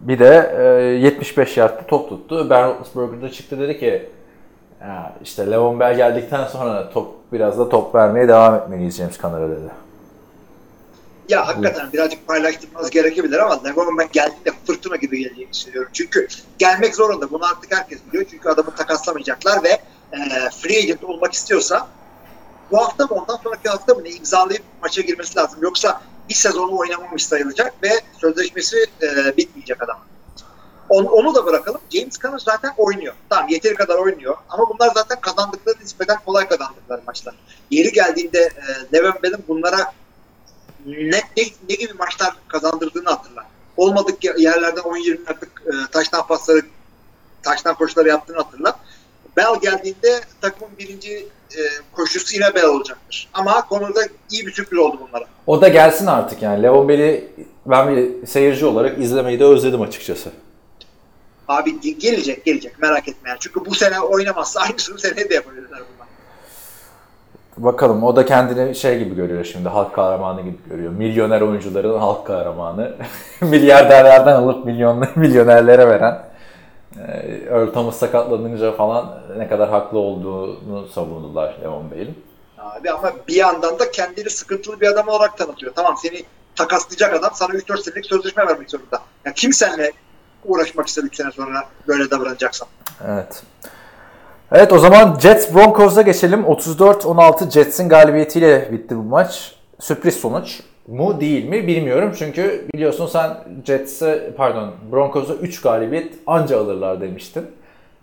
Bir 0.00 0.18
de 0.18 0.54
e, 0.58 0.62
75 1.06 1.56
yardta 1.56 1.86
top 1.86 2.08
tuttu. 2.08 2.50
Ben 2.50 2.68
Roethlisberger 2.68 3.22
da 3.22 3.32
çıktı 3.32 3.60
dedi 3.60 3.78
ki 3.80 4.08
işte 5.22 5.50
Levon 5.50 5.80
Bell 5.80 5.96
geldikten 5.96 6.44
sonra 6.44 6.90
top 6.90 7.08
biraz 7.32 7.58
da 7.58 7.68
top 7.68 7.94
vermeye 7.94 8.28
devam 8.28 8.54
etmeliyiz 8.54 8.96
James 8.96 9.20
Conner'a 9.20 9.48
dedi. 9.48 9.83
Ya 11.28 11.48
hakikaten 11.48 11.92
birazcık 11.92 12.26
paylaştırmanız 12.26 12.90
gerekebilir 12.90 13.38
ama 13.38 13.62
Levon 13.64 13.98
ben 13.98 14.08
geldiğinde 14.12 14.50
fırtına 14.66 14.96
gibi 14.96 15.18
geleceğini 15.18 15.50
hissediyorum. 15.50 15.90
Çünkü 15.92 16.28
gelmek 16.58 16.94
zorunda. 16.94 17.30
Bunu 17.30 17.44
artık 17.44 17.76
herkes 17.76 17.98
biliyor. 18.08 18.24
Çünkü 18.30 18.48
adamı 18.48 18.74
takaslamayacaklar 18.74 19.64
ve 19.64 19.68
e, 20.12 20.18
free 20.62 20.78
agent 20.78 21.04
olmak 21.04 21.32
istiyorsa 21.32 21.88
bu 22.70 22.78
hafta 22.78 23.06
mı 23.06 23.14
ondan 23.14 23.36
sonraki 23.36 23.68
hafta 23.68 23.94
mı 23.94 24.04
ne 24.04 24.10
imzalayıp 24.10 24.62
maça 24.82 25.02
girmesi 25.02 25.38
lazım. 25.38 25.58
Yoksa 25.62 26.02
bir 26.28 26.34
sezonu 26.34 26.78
oynamamış 26.78 27.26
sayılacak 27.26 27.74
ve 27.82 27.90
sözleşmesi 28.20 28.76
e, 29.02 29.36
bitmeyecek 29.36 29.82
adam. 29.82 29.98
Onu, 30.88 31.08
onu 31.08 31.34
da 31.34 31.46
bırakalım. 31.46 31.80
James 31.90 32.18
Conner 32.18 32.38
zaten 32.38 32.72
oynuyor. 32.76 33.14
Tamam 33.28 33.48
yeteri 33.48 33.74
kadar 33.74 33.98
oynuyor. 33.98 34.36
Ama 34.48 34.68
bunlar 34.68 34.90
zaten 34.94 35.20
kazandıkları 35.20 35.76
nispeten 35.80 36.16
kolay 36.26 36.48
kazandıkları 36.48 37.02
maçlar. 37.06 37.34
Yeri 37.70 37.92
geldiğinde 37.92 38.38
e, 38.38 38.96
Levan 38.96 39.14
Bell'in 39.22 39.44
bunlara 39.48 39.92
ne, 40.86 41.20
ne, 41.36 41.44
ne 41.68 41.74
gibi 41.74 41.92
maçlar 41.92 42.36
kazandırdığını 42.48 43.08
hatırla. 43.08 43.44
Olmadık 43.76 44.24
yerlerden 44.24 44.82
10-20 44.82 45.18
artık 45.30 45.62
e, 45.66 45.90
taştan 45.92 46.26
pasları, 46.26 46.62
taştan 47.42 47.74
koşuları 47.74 48.08
yaptığını 48.08 48.36
hatırla. 48.36 48.78
Bell 49.36 49.60
geldiğinde 49.62 50.20
takımın 50.40 50.78
birinci 50.78 51.28
e, 51.56 51.60
koşusu 51.92 52.34
yine 52.34 52.54
Bell 52.54 52.64
olacaktır. 52.64 53.28
Ama 53.34 53.68
konuda 53.68 54.00
iyi 54.30 54.46
bir 54.46 54.52
sürpriz 54.52 54.78
oldu 54.78 54.98
bunlara. 55.08 55.24
O 55.46 55.60
da 55.60 55.68
gelsin 55.68 56.06
artık 56.06 56.42
yani. 56.42 56.62
Levon 56.62 56.88
Bell'i 56.88 57.28
ben 57.66 57.96
bir 57.96 58.26
seyirci 58.26 58.66
olarak 58.66 58.98
izlemeyi 58.98 59.40
de 59.40 59.44
özledim 59.44 59.82
açıkçası. 59.82 60.30
Abi 61.48 61.70
ge- 61.70 61.98
gelecek 61.98 62.44
gelecek 62.44 62.78
merak 62.78 63.08
etme 63.08 63.28
yani. 63.28 63.38
Çünkü 63.40 63.64
bu 63.64 63.74
sene 63.74 64.00
oynamazsa 64.00 64.60
aynısını 64.60 64.98
seneye 64.98 65.30
de 65.30 65.34
yapabilirler 65.34 65.80
bunlar. 65.94 66.03
Bakalım 67.56 68.04
o 68.04 68.16
da 68.16 68.26
kendini 68.26 68.74
şey 68.74 68.98
gibi 68.98 69.14
görüyor 69.14 69.44
şimdi 69.44 69.68
halk 69.68 69.94
kahramanı 69.94 70.40
gibi 70.40 70.58
görüyor. 70.70 70.92
Milyoner 70.92 71.40
oyuncuların 71.40 71.98
halk 71.98 72.26
kahramanı. 72.26 72.96
Milyarderlerden 73.40 74.34
alıp 74.34 74.64
milyon, 74.64 75.08
milyonerlere 75.16 75.88
veren. 75.88 76.24
Ee, 76.98 77.40
Earl 77.50 77.72
Thomas 77.72 77.96
sakatlanınca 77.96 78.72
falan 78.72 79.20
ne 79.36 79.48
kadar 79.48 79.70
haklı 79.70 79.98
olduğunu 79.98 80.88
savundular 80.88 81.56
Levon 81.62 81.90
Bell'in. 81.90 82.24
Abi 82.58 82.90
ama 82.90 83.12
bir 83.28 83.34
yandan 83.34 83.78
da 83.78 83.90
kendini 83.90 84.30
sıkıntılı 84.30 84.80
bir 84.80 84.86
adam 84.86 85.08
olarak 85.08 85.38
tanıtıyor. 85.38 85.72
Tamam 85.74 85.94
seni 86.02 86.22
takaslayacak 86.56 87.14
adam 87.14 87.30
sana 87.34 87.54
3-4 87.54 87.82
senelik 87.82 88.06
sözleşme 88.06 88.46
vermek 88.46 88.70
zorunda. 88.70 89.00
Ya 89.24 89.32
kim 89.32 89.52
seninle 89.52 89.92
uğraşmak 90.44 90.86
ister 90.86 91.02
3 91.02 91.16
sene 91.16 91.30
sonra 91.30 91.64
böyle 91.88 92.10
davranacaksan. 92.10 92.68
Evet. 93.08 93.42
Evet 94.52 94.72
o 94.72 94.78
zaman 94.78 95.18
Jets 95.22 95.54
Broncos'a 95.54 96.02
geçelim. 96.02 96.40
34-16 96.40 97.50
Jets'in 97.50 97.88
galibiyetiyle 97.88 98.68
bitti 98.72 98.96
bu 98.96 99.02
maç. 99.02 99.52
Sürpriz 99.80 100.14
sonuç 100.14 100.60
mu 100.88 101.20
değil 101.20 101.48
mi 101.48 101.66
bilmiyorum. 101.66 102.12
Çünkü 102.18 102.68
biliyorsun 102.74 103.06
sen 103.06 103.30
Jets'e 103.64 104.32
pardon 104.36 104.70
Broncos'a 104.92 105.34
3 105.34 105.60
galibiyet 105.60 106.14
anca 106.26 106.60
alırlar 106.60 107.00
demiştin. 107.00 107.46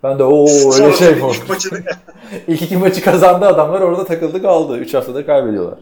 Ben 0.02 0.18
de 0.18 0.24
o 0.24 0.48
öyle 0.74 0.92
şey 0.92 1.14
mi 1.14 1.24
oldu? 1.24 1.34
İlk 2.48 2.62
iki 2.62 2.76
maçı 2.76 3.04
kazandı 3.04 3.46
adamlar 3.46 3.80
orada 3.80 4.04
takıldı 4.04 4.42
kaldı. 4.42 4.78
3 4.78 4.94
haftada 4.94 5.26
kaybediyorlar. 5.26 5.78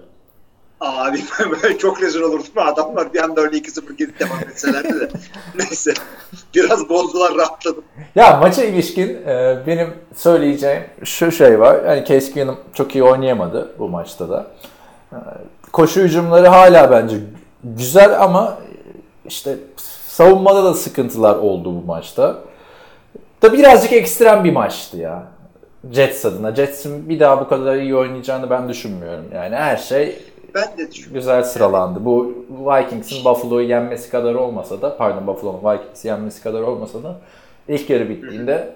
Abi 0.81 1.21
ben 1.63 1.77
çok 1.77 2.03
rezil 2.03 2.21
olurdum. 2.21 2.47
Adamlar 2.57 3.15
bir 3.15 3.25
anda 3.25 3.41
öyle 3.41 3.57
2-0 3.57 3.97
gidip 3.97 4.21
devam 4.21 4.39
etselerdi 4.39 5.01
de. 5.01 5.09
Neyse. 5.59 5.95
Biraz 6.55 6.89
bozdular 6.89 7.35
rahatladım. 7.35 7.85
Ya 8.15 8.37
maça 8.37 8.65
ilişkin 8.65 9.09
e, 9.09 9.59
benim 9.67 9.95
söyleyeceğim 10.17 10.83
şu 11.05 11.33
şey 11.33 11.61
var. 11.61 11.85
Yani 11.85 12.05
Keenum 12.05 12.57
çok 12.75 12.95
iyi 12.95 13.05
oynayamadı 13.05 13.75
bu 13.79 13.89
maçta 13.89 14.29
da. 14.29 14.47
E, 15.13 15.17
koşu 15.73 16.01
hücumları 16.01 16.49
hala 16.49 16.91
bence 16.91 17.17
güzel 17.65 18.23
ama 18.23 18.59
işte 19.25 19.57
savunmada 20.07 20.65
da 20.65 20.75
sıkıntılar 20.75 21.37
oldu 21.37 21.75
bu 21.83 21.87
maçta. 21.87 22.39
Da 23.43 23.53
birazcık 23.53 23.93
ekstrem 23.93 24.45
bir 24.45 24.53
maçtı 24.53 24.97
ya. 24.97 25.23
Jets 25.93 26.25
adına. 26.25 26.55
Jets'in 26.55 27.09
bir 27.09 27.21
daha 27.21 27.41
bu 27.41 27.49
kadar 27.49 27.77
iyi 27.77 27.97
oynayacağını 27.97 28.51
ben 28.51 28.69
düşünmüyorum. 28.69 29.25
Yani 29.35 29.57
her 29.57 29.77
şey 29.77 30.19
Ben 30.55 30.79
de 30.79 30.91
düşünüyorum. 30.91 31.15
güzel 31.15 31.43
sıralandı. 31.45 32.05
Bu 32.05 32.35
Vikings'in 32.51 33.25
Buffalo'yu 33.25 33.69
yenmesi 33.69 34.11
kadar 34.11 34.35
olmasa 34.35 34.83
da, 34.83 34.97
pardon 34.97 35.27
Buffalo'nun 35.27 35.73
Vikings'i 35.73 36.09
yenmesi 36.09 36.43
kadar 36.43 36.61
olmasa 36.63 37.03
da 37.03 37.21
ilk 37.69 37.91
yarı 37.91 38.09
bittiğinde 38.09 38.75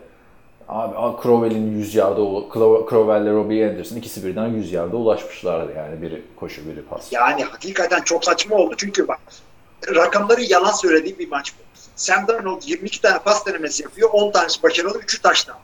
abi 0.68 1.22
Crowell'in 1.22 1.78
100 1.78 1.94
yarda, 1.94 2.20
Crowell 2.90 3.22
ile 3.22 3.30
Robbie 3.30 3.70
Anderson 3.70 3.96
ikisi 3.96 4.24
birden 4.26 4.48
100 4.48 4.72
yarda 4.72 4.96
ulaşmışlardı 4.96 5.72
yani 5.76 6.02
biri 6.02 6.22
koşu 6.36 6.68
biri 6.68 6.82
pas. 6.82 7.12
Yani 7.12 7.44
hakikaten 7.44 8.00
çok 8.00 8.24
saçma 8.24 8.56
oldu. 8.56 8.74
Çünkü 8.76 9.08
bak 9.08 9.20
rakamları 9.94 10.42
yalan 10.42 10.72
söylediği 10.72 11.18
bir 11.18 11.28
maç 11.28 11.52
bu. 11.58 11.62
Sam 11.96 12.28
Darnold 12.28 12.62
22 12.66 13.00
tane 13.02 13.18
pas 13.18 13.46
denemesi 13.46 13.82
yapıyor. 13.82 14.10
10 14.12 14.32
tanesi 14.32 14.62
başarılı, 14.62 14.98
3'ü 14.98 15.22
taştan. 15.22 15.56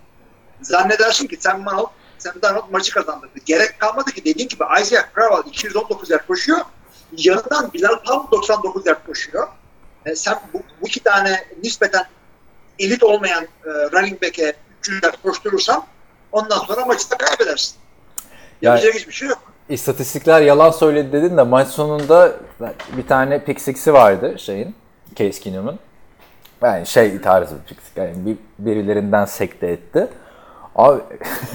Zannedersin 0.62 1.26
ki 1.26 1.36
Sam 1.40 1.66
Darnold, 1.66 1.86
Sam 2.20 2.42
Darnold 2.42 2.70
maçı 2.70 2.94
kazandırdı. 2.94 3.38
Gerek 3.46 3.80
kalmadı 3.80 4.10
ki 4.10 4.24
dediğin 4.24 4.48
gibi 4.48 4.64
Isaiah 4.80 5.02
Crowell 5.14 5.50
219 5.50 6.10
yard 6.10 6.26
koşuyor. 6.26 6.58
Yanından 7.16 7.72
Bilal 7.72 7.96
Powell 8.04 8.30
99 8.30 8.86
yard 8.86 9.06
koşuyor. 9.06 9.48
E, 10.06 10.14
sen 10.16 10.40
bu, 10.52 10.58
bu 10.82 10.86
iki 10.86 11.00
tane 11.00 11.44
nispeten 11.62 12.04
elit 12.78 13.02
olmayan 13.02 13.44
e, 13.44 13.68
running 13.68 14.22
back'e 14.22 14.54
300 14.80 15.02
yard 15.02 15.14
koşturursan 15.22 15.84
ondan 16.32 16.58
sonra 16.58 16.84
maçı 16.86 17.10
da 17.10 17.16
kaybedersin. 17.16 17.74
Yani 18.62 18.74
Yapacak 18.74 18.94
hiçbir 18.94 19.12
şey 19.12 19.28
yok. 19.28 19.52
istatistikler 19.68 20.40
yalan 20.40 20.70
söyledi 20.70 21.12
dedin 21.12 21.36
de 21.36 21.42
maç 21.42 21.68
sonunda 21.68 22.32
bir 22.96 23.06
tane 23.06 23.44
pick 23.44 23.60
six'i 23.60 23.92
vardı 23.92 24.34
şeyin, 24.38 24.74
Case 25.16 25.40
Keenum'un. 25.40 25.78
Yani 26.62 26.86
şey 26.86 27.20
tarzı 27.20 27.54
bir 27.54 27.62
pick 27.62 27.82
six. 27.82 27.96
Yani 27.96 28.26
bir, 28.26 28.36
birilerinden 28.58 29.24
sekte 29.24 29.66
etti. 29.66 30.08
Abi 30.76 31.02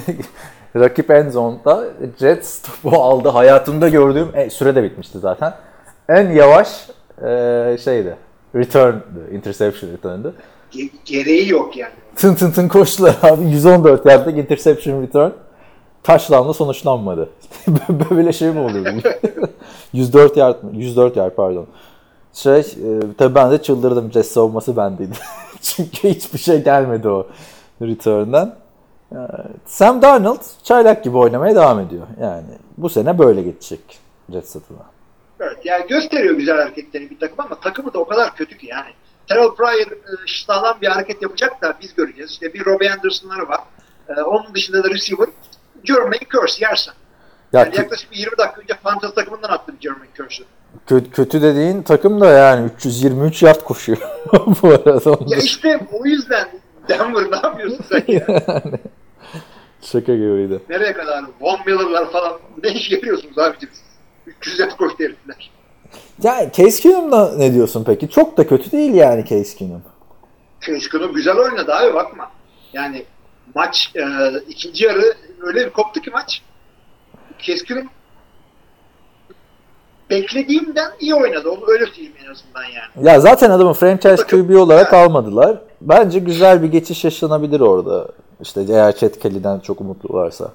rakip 0.75 1.11
end 1.11 1.31
zone'da 1.31 1.85
Jets 2.19 2.61
topu 2.61 2.97
aldı. 2.97 3.29
Hayatımda 3.29 3.89
gördüğüm 3.89 4.27
e, 4.35 4.49
süre 4.49 4.75
de 4.75 4.83
bitmişti 4.83 5.19
zaten. 5.19 5.53
En 6.09 6.31
yavaş 6.31 6.87
e, 7.21 7.77
şeydi. 7.83 8.15
Return'dı. 8.55 9.31
Interception 9.33 9.91
return'dı. 9.91 10.33
Ge- 10.71 10.89
gereği 11.05 11.49
yok 11.49 11.77
yani. 11.77 11.93
Tın 12.15 12.35
tın 12.35 12.51
tın 12.51 12.67
koştular 12.67 13.15
abi. 13.21 13.43
114 13.45 14.05
yardlık 14.05 14.37
interception 14.37 15.01
return. 15.01 15.29
touchdown'la 16.03 16.53
sonuçlanmadı. 16.53 17.29
Böyle 18.09 18.33
şey 18.33 18.49
mi 18.49 18.59
oluyor? 18.59 18.93
104 19.93 20.37
yard 20.37 20.55
104 20.73 21.15
yard 21.17 21.31
pardon. 21.35 21.67
Şey, 22.33 22.59
e, 22.59 22.63
tabii 23.17 23.35
ben 23.35 23.51
de 23.51 23.57
çıldırdım. 23.61 24.11
Jets 24.11 24.31
savunması 24.31 24.77
bendeydi. 24.77 25.13
Çünkü 25.61 26.09
hiçbir 26.09 26.39
şey 26.39 26.63
gelmedi 26.63 27.09
o 27.09 27.27
return'dan. 27.81 28.55
E, 29.11 29.17
Sam 29.65 30.01
Darnold 30.01 30.41
çaylak 30.63 31.03
gibi 31.03 31.17
oynamaya 31.17 31.55
devam 31.55 31.79
ediyor. 31.79 32.07
Yani 32.21 32.45
bu 32.77 32.89
sene 32.89 33.19
böyle 33.19 33.41
geçecek 33.41 33.99
Jets 34.31 34.55
adına. 34.55 34.85
Evet, 35.39 35.57
yani 35.65 35.87
gösteriyor 35.87 36.35
güzel 36.35 36.57
hareketleri 36.57 37.09
bir 37.09 37.19
takım 37.19 37.35
ama 37.45 37.59
takımı 37.59 37.93
da 37.93 37.99
o 37.99 38.07
kadar 38.07 38.35
kötü 38.35 38.57
ki 38.57 38.67
yani. 38.67 38.89
Terrell 39.29 39.49
Pryor 39.57 39.91
e, 39.91 39.95
sağlam 40.47 40.77
bir 40.81 40.87
hareket 40.87 41.21
yapacak 41.21 41.61
da 41.61 41.73
biz 41.81 41.95
göreceğiz. 41.95 42.31
İşte 42.31 42.53
bir 42.53 42.65
Robbie 42.65 42.89
Anderson'ları 42.91 43.49
var. 43.49 43.59
E, 44.09 44.21
onun 44.21 44.53
dışında 44.55 44.83
da 44.83 44.89
receiver 44.89 45.27
Jermaine 45.83 46.25
Curse 46.31 46.65
yersen. 46.65 46.93
Ya 47.53 47.59
Yani 47.59 47.75
yaklaşık 47.77 48.11
bir 48.11 48.17
20 48.17 48.37
dakika 48.37 48.61
önce 48.61 48.73
Fantasy 48.83 49.13
takımından 49.13 49.49
attım 49.49 49.75
Jermaine 49.81 50.13
Curse'ü. 50.17 50.45
kö- 50.87 51.09
kötü 51.09 51.41
dediğin 51.41 51.81
takım 51.83 52.21
da 52.21 52.25
yani 52.31 52.65
323 52.75 53.43
yard 53.43 53.63
koşuyor 53.63 53.97
bu 54.61 54.67
arada. 54.67 55.09
Onu 55.11 55.29
da- 55.29 55.35
Ya 55.35 55.41
işte 55.41 55.79
o 55.91 56.05
yüzden 56.05 56.47
Denver 56.89 57.31
ne 57.31 57.35
yapıyorsun 57.35 57.85
sen 57.89 58.03
ya? 58.07 58.25
Şaka 59.81 60.15
gibiydi. 60.15 60.59
Nereye 60.69 60.93
kadar? 60.93 61.23
Von 61.41 61.59
Miller'lar 61.65 62.11
falan 62.11 62.39
ne 62.63 62.71
iş 62.71 62.91
yapıyorsunuz 62.91 63.37
abicim 63.37 63.69
siz? 63.73 63.83
300 64.27 64.59
yard 64.59 64.77
koştu 64.77 65.03
herifler. 65.03 65.51
Ya 66.23 66.51
Case 66.51 66.81
Keenum'da 66.81 67.33
ne 67.37 67.53
diyorsun 67.53 67.83
peki? 67.83 68.09
Çok 68.09 68.37
da 68.37 68.47
kötü 68.47 68.71
değil 68.71 68.93
yani 68.93 69.25
Case 69.25 69.57
Keenum. 69.57 69.81
Kılıçkın'ın 70.59 71.13
güzel 71.13 71.37
oynadı 71.37 71.73
abi 71.73 71.93
bakma. 71.93 72.31
Yani 72.73 73.05
maç 73.55 73.91
e, 73.95 74.03
ikinci 74.47 74.85
yarı 74.85 75.13
öyle 75.41 75.65
bir 75.65 75.69
koptu 75.69 76.01
ki 76.01 76.09
maç. 76.09 76.41
Keskin'in 77.39 77.89
beklediğimden 80.09 80.91
iyi 80.99 81.15
oynadı. 81.15 81.49
Onu 81.49 81.61
öyle 81.67 81.85
söyleyeyim 81.85 82.13
en 82.25 82.31
azından 82.31 82.63
yani. 82.63 83.07
Ya 83.07 83.19
zaten 83.19 83.49
adamı 83.49 83.73
franchise 83.73 84.23
QB 84.23 84.55
olarak 84.55 84.93
almadılar. 84.93 85.57
Bence 85.81 86.19
güzel 86.19 86.63
bir 86.63 86.67
geçiş 86.67 87.03
yaşanabilir 87.03 87.59
orada. 87.59 88.07
İşte 88.41 88.65
eğer 88.69 88.95
Chet 88.95 89.19
Kelly'den 89.19 89.59
çok 89.59 89.81
umutlularsa. 89.81 90.51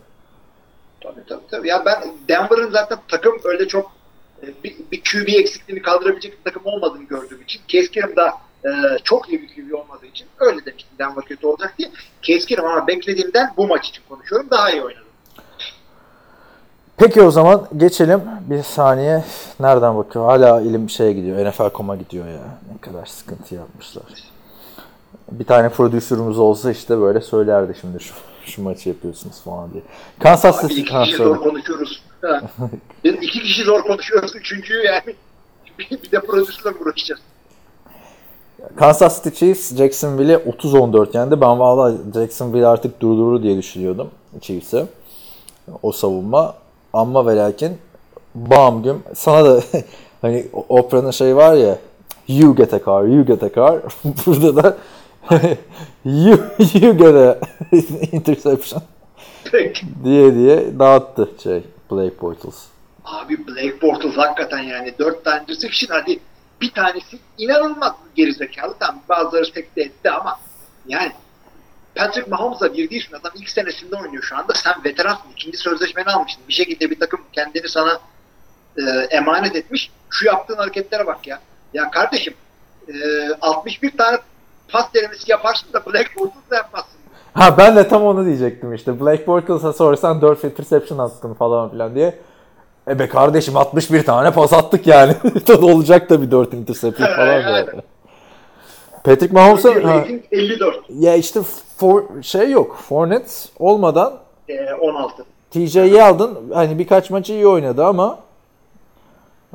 Tabii 1.00 1.24
tabii 1.28 1.46
tabii. 1.50 1.68
Ya 1.68 1.82
ben 1.86 2.02
Denver'ın 2.28 2.70
zaten 2.70 2.98
takım 3.08 3.32
öyle 3.44 3.68
çok 3.68 3.90
e, 4.42 4.46
bir, 4.64 4.76
bir 4.92 5.02
QB 5.02 5.28
eksikliğini 5.28 5.82
kaldırabilecek 5.82 6.38
bir 6.38 6.44
takım 6.44 6.62
olmadığını 6.64 7.04
gördüğüm 7.04 7.42
için 7.42 7.62
Keskin'in 7.68 8.16
de 8.16 8.30
e, 8.64 8.70
çok 9.04 9.28
iyi 9.28 9.42
bir 9.42 9.48
QB 9.48 9.74
olmadığı 9.74 10.06
için 10.06 10.26
öyle 10.38 10.64
demiştim 10.64 10.98
Denver 10.98 11.24
kötü 11.24 11.46
olacak 11.46 11.74
diye. 11.78 11.90
Keskin'im 12.22 12.64
ama 12.64 12.86
beklediğimden 12.86 13.52
bu 13.56 13.66
maç 13.66 13.88
için 13.88 14.02
konuşuyorum 14.08 14.50
daha 14.50 14.70
iyi 14.70 14.82
oynadı. 14.82 15.09
Peki 17.00 17.22
o 17.22 17.30
zaman 17.30 17.68
geçelim. 17.76 18.20
Bir 18.50 18.62
saniye. 18.62 19.24
Nereden 19.60 19.96
bakıyor? 19.96 20.24
Hala 20.24 20.60
elim 20.60 20.90
şeye 20.90 21.12
gidiyor. 21.12 21.46
NFL.com'a 21.46 21.96
gidiyor 21.96 22.26
ya. 22.26 22.58
Ne 22.72 22.80
kadar 22.80 23.06
sıkıntı 23.06 23.54
yapmışlar. 23.54 24.04
Bir 25.30 25.44
tane 25.44 25.68
prodüsörümüz 25.68 26.38
olsa 26.38 26.70
işte 26.70 27.00
böyle 27.00 27.20
söylerdi 27.20 27.76
şimdi 27.80 28.00
şu, 28.00 28.14
şu 28.44 28.62
maçı 28.62 28.88
yapıyorsunuz 28.88 29.40
falan 29.44 29.72
diye. 29.72 29.82
Kansas 30.18 30.60
City... 30.60 30.80
iki 30.80 30.92
kişi 31.04 31.16
zor 31.16 31.36
konuşuyoruz. 31.36 32.02
Ha. 32.22 32.40
İki 33.04 33.40
kişi 33.40 33.64
zor 33.64 33.82
konuşuyoruz. 33.82 34.36
Üçüncüyü 34.36 34.84
yani 34.84 35.14
bir, 35.78 36.12
de 36.12 36.20
prodüsörle 36.20 36.76
uğraşacağız. 36.78 37.20
Kansas 38.76 39.24
City 39.24 39.38
Chiefs 39.38 39.76
Jacksonville'i 39.76 40.36
30-14 40.36 41.16
yendi. 41.16 41.40
Ben 41.40 41.58
valla 41.58 41.96
Jacksonville 42.14 42.66
artık 42.66 43.00
durdurur 43.00 43.42
diye 43.42 43.58
düşünüyordum 43.58 44.10
Chiefs'i. 44.40 44.86
O 45.82 45.92
savunma. 45.92 46.54
Ama 46.92 47.26
ve 47.26 47.36
lakin 47.36 47.78
bam 48.34 48.82
güm. 48.82 49.02
Sana 49.14 49.44
da 49.44 49.62
hani 50.22 50.46
Oprah'nın 50.68 51.10
şey 51.10 51.36
var 51.36 51.54
ya 51.54 51.78
You 52.28 52.56
get 52.56 52.74
a 52.74 52.78
car, 52.84 53.04
you 53.04 53.26
get 53.26 53.42
a 53.42 53.52
car. 53.52 53.82
Burada 54.26 54.62
da 54.62 54.76
you, 56.04 56.38
you 56.74 56.92
get 56.92 57.14
a 57.14 57.38
interception 58.12 58.82
Peki. 59.52 59.86
diye 60.04 60.34
diye 60.34 60.78
dağıttı 60.78 61.28
şey 61.42 61.62
Blake 61.90 62.20
Bortles. 62.20 62.64
Abi 63.04 63.46
Blake 63.46 63.82
Bortles 63.82 64.16
hakikaten 64.16 64.62
yani 64.62 64.94
dört 64.98 65.24
tane 65.24 65.42
interception 65.42 65.98
hadi 66.00 66.20
bir 66.60 66.72
tanesi 66.72 67.18
inanılmaz 67.38 67.92
gerizekalı. 68.14 68.74
Tamam 68.80 69.02
bazıları 69.08 69.52
tekte 69.52 69.82
etti 69.82 70.10
ama 70.10 70.38
yani 70.88 71.12
Patrick 72.00 72.30
Mahomes'la 72.30 72.74
bir 72.74 72.90
değilsin. 72.90 73.16
Adam 73.20 73.32
ilk 73.34 73.48
senesinde 73.48 73.96
oynuyor 73.96 74.22
şu 74.22 74.36
anda. 74.36 74.54
Sen 74.54 74.74
veteransın. 74.84 75.30
ikinci 75.32 75.58
sözleşmeni 75.58 76.06
almışsın. 76.06 76.42
Bir 76.48 76.52
şekilde 76.52 76.90
bir 76.90 77.00
takım 77.00 77.20
kendini 77.32 77.68
sana 77.68 78.00
e, 78.78 78.82
emanet 79.10 79.56
etmiş. 79.56 79.90
Şu 80.10 80.26
yaptığın 80.26 80.56
hareketlere 80.56 81.06
bak 81.06 81.26
ya. 81.26 81.40
Ya 81.74 81.90
kardeşim 81.90 82.34
e, 82.88 82.94
61 83.40 83.96
tane 83.96 84.18
pas 84.68 84.94
denemesi 84.94 85.30
yaparsın 85.30 85.72
da 85.72 85.86
Black 85.86 86.16
Bortles'la 86.16 86.56
yapmazsın. 86.56 87.00
Ha 87.34 87.58
ben 87.58 87.76
de 87.76 87.88
tam 87.88 88.02
onu 88.02 88.26
diyecektim 88.26 88.74
işte. 88.74 89.00
Blake 89.00 89.26
Bortles'a 89.26 89.72
sorsan 89.72 90.22
4 90.22 90.44
interception 90.44 90.98
attın 90.98 91.34
falan 91.34 91.70
filan 91.70 91.94
diye. 91.94 92.18
E 92.88 92.98
be 92.98 93.08
kardeşim 93.08 93.56
61 93.56 94.02
tane 94.04 94.30
pas 94.30 94.52
attık 94.52 94.86
yani. 94.86 95.14
Olacak 95.62 96.10
da 96.10 96.22
bir 96.22 96.30
4 96.30 96.54
interception 96.54 97.06
falan. 97.16 97.40
Yani. 97.40 97.66
Patrick 99.04 99.34
Mahomes'a 99.34 99.68
ha, 99.68 99.74
Rating 99.74 100.22
54. 100.32 100.76
ya 100.88 101.14
işte 101.14 101.40
for, 101.80 102.22
şey 102.22 102.50
yok. 102.50 102.76
Fournette 102.88 103.32
olmadan 103.58 104.14
E, 104.48 104.74
16. 104.74 105.24
TJ'yi 105.50 106.02
aldın. 106.02 106.38
Hani 106.54 106.78
birkaç 106.78 107.10
maçı 107.10 107.32
iyi 107.32 107.46
oynadı 107.46 107.84
ama 107.84 108.18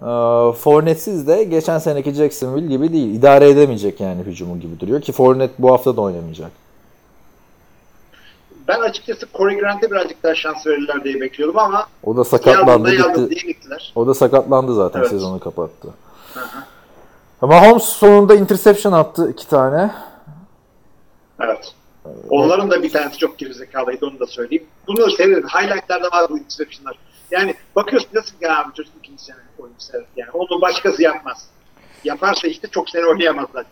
e, 0.01 0.05
Fournette'siz 0.53 1.27
de 1.27 1.43
geçen 1.43 1.77
seneki 1.79 2.11
Jacksonville 2.13 2.67
gibi 2.67 2.93
değil. 2.93 3.15
İdare 3.15 3.49
edemeyecek 3.49 3.99
yani 3.99 4.23
hücumu 4.23 4.59
gibi 4.59 4.79
duruyor 4.79 5.01
ki 5.01 5.11
Fournette 5.11 5.53
bu 5.59 5.71
hafta 5.71 5.95
da 5.97 6.01
oynamayacak. 6.01 6.51
Ben 8.67 8.79
açıkçası 8.79 9.25
Corey 9.33 9.57
Grant'e 9.57 9.91
birazcık 9.91 10.23
daha 10.23 10.35
şans 10.35 10.67
verirler 10.67 11.03
diye 11.03 11.21
bekliyordum 11.21 11.59
ama 11.59 11.87
O 12.03 12.17
da 12.17 12.23
sakatlandı 12.23 12.91
gitti. 12.91 13.47
gittiler. 13.47 13.93
O 13.95 14.07
da 14.07 14.13
sakatlandı 14.13 14.75
zaten 14.75 14.99
Evet. 14.99 15.09
sezonu 15.09 15.39
kapattı. 15.39 15.87
Hı 17.39 17.45
Holmes 17.45 17.83
sonunda 17.83 18.35
interception 18.35 18.93
attı 18.93 19.31
iki 19.31 19.47
tane. 19.47 19.91
Evet. 21.39 21.73
Onların 22.29 22.71
da 22.71 22.83
bir 22.83 22.91
tanesi 22.91 23.17
çok 23.17 23.37
gerizekalıydı 23.37 24.05
onu 24.05 24.19
da 24.19 24.27
söyleyeyim. 24.27 24.65
Bunu 24.87 25.11
severim. 25.11 25.47
Highlight'larda 25.47 26.07
var 26.11 26.29
bu 26.29 26.37
interception'lar. 26.37 26.97
Yani 27.31 27.55
bakıyorsun 27.75 28.09
nasıl 28.13 28.35
ya 28.41 28.59
abi 28.59 28.73
çocuk 28.73 28.93
ikinci 29.03 29.23
sene 29.23 29.35
oyuncu 29.59 29.79
sever. 29.79 30.05
Yani 30.15 30.31
onu 30.33 30.61
başkası 30.61 31.01
yapmaz. 31.03 31.47
Yaparsa 32.03 32.47
işte 32.47 32.67
çok 32.67 32.89
sene 32.89 33.05
oynayamaz 33.05 33.45
zaten. 33.53 33.71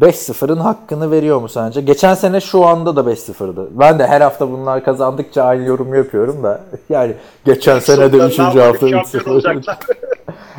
5-0'ın 0.00 0.56
hakkını 0.56 1.10
veriyor 1.10 1.40
mu 1.40 1.48
sence? 1.48 1.80
Geçen 1.80 2.14
sene 2.14 2.40
şu 2.40 2.64
anda 2.66 2.96
da 2.96 3.00
5-0'dı. 3.00 3.68
Ben 3.70 3.98
de 3.98 4.06
her 4.06 4.20
hafta 4.20 4.50
bunlar 4.50 4.84
kazandıkça 4.84 5.42
aynı 5.42 5.64
yorum 5.64 5.94
yapıyorum 5.94 6.42
da. 6.42 6.60
Yani 6.88 7.14
geçen 7.44 7.78
sene 7.78 8.12
de 8.12 8.18
Sonunda 8.18 8.26
3. 8.28 8.38
ne 8.38 8.44
yapalım, 8.44 8.62
hafta 8.68 8.88
şampiyon 8.88 9.24
3-0. 9.24 9.30
olacaklar. 9.30 9.78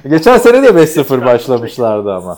Geçen 0.09 0.37
sene 0.37 0.63
de 0.63 0.67
5-0 0.67 1.25
başlamışlardı 1.25 2.13
ama. 2.13 2.37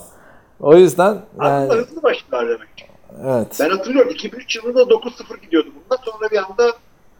O 0.60 0.76
yüzden 0.76 1.22
yani 1.42 1.72
Aslında 1.72 1.74
hızlı 1.74 2.04
başladılar 2.04 2.48
demek. 2.48 2.75
Evet. 3.24 3.58
Ben 3.60 3.70
hatırlıyorum 3.70 4.12
2003 4.12 4.56
yılında 4.56 4.82
9-0 4.82 5.42
gidiyordu 5.42 5.70
bunda. 5.76 6.02
Sonra 6.06 6.32
bir 6.32 6.38
anda 6.38 6.74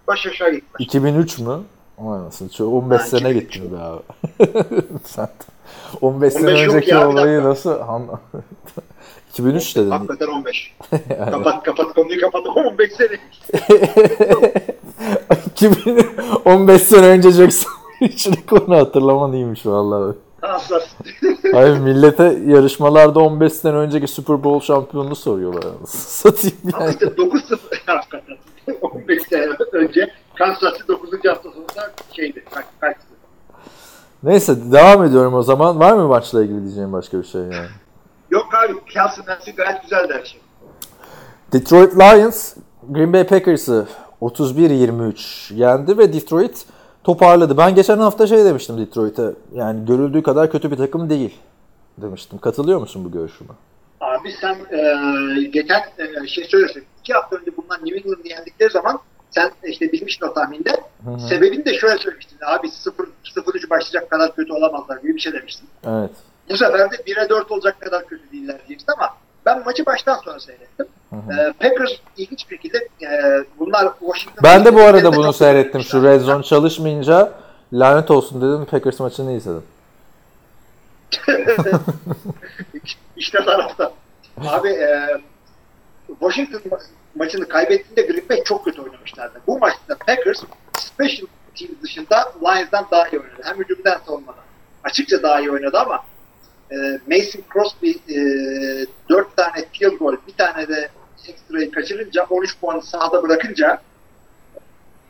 baş 0.08 0.28
aşağı 0.28 0.52
gittiler. 0.52 0.86
2003 0.86 1.40
mü? 1.40 1.60
Anasını, 1.98 2.50
şu 2.54 2.66
15 2.66 3.02
Ha, 3.02 3.06
sene 3.06 3.30
2003. 3.32 3.54
gitti 3.54 3.72
be 3.72 3.78
abi. 3.78 4.02
Sen 5.06 5.30
15 6.02 6.34
sene 6.34 6.44
15 6.48 6.64
yok 6.66 6.76
önceki 6.76 6.92
ya, 6.92 7.10
olayı 7.10 7.44
nasıl? 7.44 7.80
Han- 7.80 8.20
2003 9.32 9.76
dedin. 9.76 9.90
Hakikaten 9.92 10.28
15. 10.28 10.74
Kapat 11.32 11.64
kapat 11.64 11.94
konuyu 11.94 12.22
kapat 12.22 12.48
15 12.48 12.92
sene. 12.92 13.18
2015 15.46 16.82
sene 16.82 17.06
önce 17.08 17.32
Jackson 17.32 17.72
içine 18.02 18.36
konu 18.50 18.76
hatırlaman 18.78 19.34
iyiymiş 19.34 19.66
vallahi. 19.66 20.16
Asla. 20.50 20.82
Hayır 21.54 21.78
millete 21.78 22.24
yarışmalarda 22.48 23.20
15 23.20 23.54
sene 23.54 23.76
önceki 23.76 24.08
Super 24.08 24.44
Bowl 24.44 24.66
şampiyonluğu 24.66 25.16
soruyorlar. 25.16 25.64
Satayım 25.88 26.58
Ama 26.74 26.84
yani. 26.84 26.94
işte 26.94 27.06
9-0 27.06 27.58
hakikaten. 27.86 28.38
15 28.82 29.22
sene 29.30 29.48
önce 29.72 30.12
Kansas 30.36 30.74
City 30.78 30.88
9. 30.88 31.10
haftasında 31.28 31.92
şeydi. 32.16 32.44
Kaç. 32.80 32.96
Neyse 34.24 34.72
devam 34.72 35.04
ediyorum 35.04 35.34
o 35.34 35.42
zaman. 35.44 35.80
Var 35.80 35.94
mı 35.94 36.08
maçla 36.08 36.44
ilgili 36.44 36.64
diyeceğim 36.64 36.94
başka 36.94 37.20
bir 37.20 37.24
şey 37.24 37.42
yani? 37.42 37.68
Yok 38.30 38.46
abi 38.66 38.86
Kelsey 38.94 39.26
Nancy 39.26 39.52
gayet 39.52 39.82
güzeldi 39.82 40.14
her 40.14 40.26
şey. 40.26 40.42
Detroit 41.54 41.96
Lions 41.96 42.54
Green 42.90 43.14
Bay 43.14 43.28
Packers'ı 43.28 43.88
31-23 44.22 45.54
yendi 45.54 45.98
ve 45.98 46.14
Detroit 46.14 46.66
toparladı. 47.06 47.58
Ben 47.58 47.76
geçen 47.76 47.98
hafta 47.98 48.28
şey 48.28 48.46
demiştim 48.46 48.78
Detroit'e. 48.78 49.32
Yani 49.54 49.86
görüldüğü 49.86 50.24
kadar 50.24 50.52
kötü 50.52 50.72
bir 50.72 50.78
takım 50.78 51.10
değil 51.10 51.36
demiştim. 51.98 52.40
Katılıyor 52.40 52.80
musun 52.80 53.06
bu 53.06 53.12
görüşüme? 53.12 53.50
Abi 54.02 54.32
sen 54.42 54.54
e, 54.54 55.44
geçen 55.44 55.82
e, 55.98 56.28
şey 56.28 56.44
söylüyorsun. 56.44 56.84
İki 57.02 57.14
hafta 57.14 57.36
önce 57.36 57.52
bundan 57.58 57.86
New 57.86 57.98
England'ı 57.98 58.28
yendikleri 58.28 58.70
zaman 58.70 59.00
sen 59.32 59.52
işte 59.64 59.92
bilmiştin 59.92 60.26
o 60.26 60.34
tahminde. 60.34 60.82
Sebebini 61.30 61.66
de 61.66 61.74
şöyle 61.74 61.98
söylemiştin. 61.98 62.38
Abi 62.46 62.70
0 62.70 63.08
0 63.24 63.70
başlayacak 63.70 64.10
kadar 64.10 64.36
kötü 64.36 64.54
olamazlar 64.54 64.98
gibi 64.98 65.16
bir 65.16 65.20
şey 65.20 65.34
demiştin. 65.34 65.70
Evet. 65.88 66.12
Bu 66.50 66.58
sefer 66.58 66.92
de 66.92 66.96
1'e 66.96 67.30
4 67.30 67.52
olacak 67.52 67.82
kadar 67.82 68.08
kötü 68.08 68.32
değiller 68.32 68.58
diyeceksin 68.68 68.94
ama 68.98 69.10
ben 69.46 69.66
maçı 69.66 69.86
baştan 69.86 70.20
sonra 70.26 70.40
seyrettim. 70.40 70.86
Ee, 71.32 71.54
Packers 71.60 71.92
ilginç 72.18 72.52
bir 72.52 72.56
şekilde 72.56 72.78
e, 73.02 73.10
bunlar 73.60 73.94
Washington 74.00 74.44
Ben 74.44 74.66
de 74.66 74.76
bu 74.76 74.82
arada 74.82 75.16
bunu 75.16 75.34
seyrettim. 75.34 75.82
Şu. 75.82 76.04
Red 76.04 76.22
Zone 76.22 76.44
çalışmayınca 76.44 77.34
lanet 77.74 78.12
olsun 78.12 78.42
dedim. 78.42 78.66
Packers 78.66 79.00
maçını 79.00 79.34
izledim. 79.34 79.64
işte 83.16 83.38
tarafta. 83.46 83.92
Abi 84.48 84.70
e, 84.70 85.18
Washington 86.08 86.60
ma- 86.60 86.84
maçını 87.16 87.48
kaybettiğinde 87.48 88.14
Green 88.14 88.30
Bay 88.30 88.44
çok 88.44 88.66
kötü 88.66 88.82
oynamışlardı. 88.82 89.42
Bu 89.48 89.60
maçta 89.60 89.98
Packers 90.08 90.44
special 90.78 91.28
team 91.60 91.72
dışında 91.84 92.34
Lions'dan 92.42 92.86
daha 92.92 93.08
iyi 93.08 93.20
oynadı. 93.20 93.42
Hem 93.44 93.58
hücumdan 93.60 93.98
savunmadan. 94.06 94.44
Açıkça 94.84 95.24
daha 95.24 95.40
iyi 95.40 95.52
oynadı 95.52 95.78
ama 95.80 96.04
e, 96.72 96.76
Mason 97.08 97.42
Crosby 97.54 97.90
e, 97.90 98.18
4 99.10 99.38
tane 99.38 99.66
field 99.74 99.98
goal, 99.98 100.16
bir 100.28 100.34
tane 100.34 100.68
de 100.68 100.90
ekstrayı 101.30 101.72
kaçırınca 101.72 102.26
13 102.30 102.60
puanı 102.60 102.82
sahada 102.82 103.24
bırakınca 103.24 103.82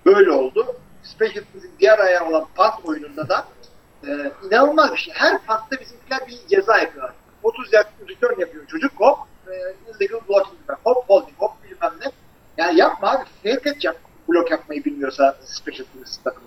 böyle 0.06 0.32
oldu. 0.32 0.66
Special 1.04 1.44
team'in 1.54 1.72
diğer 1.80 2.00
ayağı 2.00 2.30
olan 2.30 2.46
punt 2.56 2.86
oyununda 2.90 3.30
da 3.30 3.46
e, 4.08 4.32
inanılmaz 4.48 4.92
bir 4.92 4.98
şey. 4.98 5.14
Her 5.18 5.38
puntta 5.38 5.82
bizimkiler 5.82 6.20
bir 6.28 6.40
ceza 6.56 6.78
yapıyorlar. 6.78 7.14
30 7.44 7.74
yard 7.74 7.86
return 8.10 8.40
yapıyor 8.40 8.66
çocuk 8.68 8.92
hop 8.98 9.18
e, 9.48 9.52
illegal 9.96 10.20
blocking 10.30 10.58
hop 10.84 11.10
holding 11.10 11.38
hop 11.38 11.52
bilmem 11.64 11.92
ne. 12.06 12.12
Yani 12.58 12.80
yapma 12.80 13.12
abi 13.12 13.24
fake 13.44 13.70
et 13.70 13.84
yap 13.84 13.96
blok 14.30 14.52
yapmayı 14.52 14.86
bilmiyorsa 14.86 15.36
special 15.46 15.86
teams 15.94 16.18
takımı. 16.18 16.46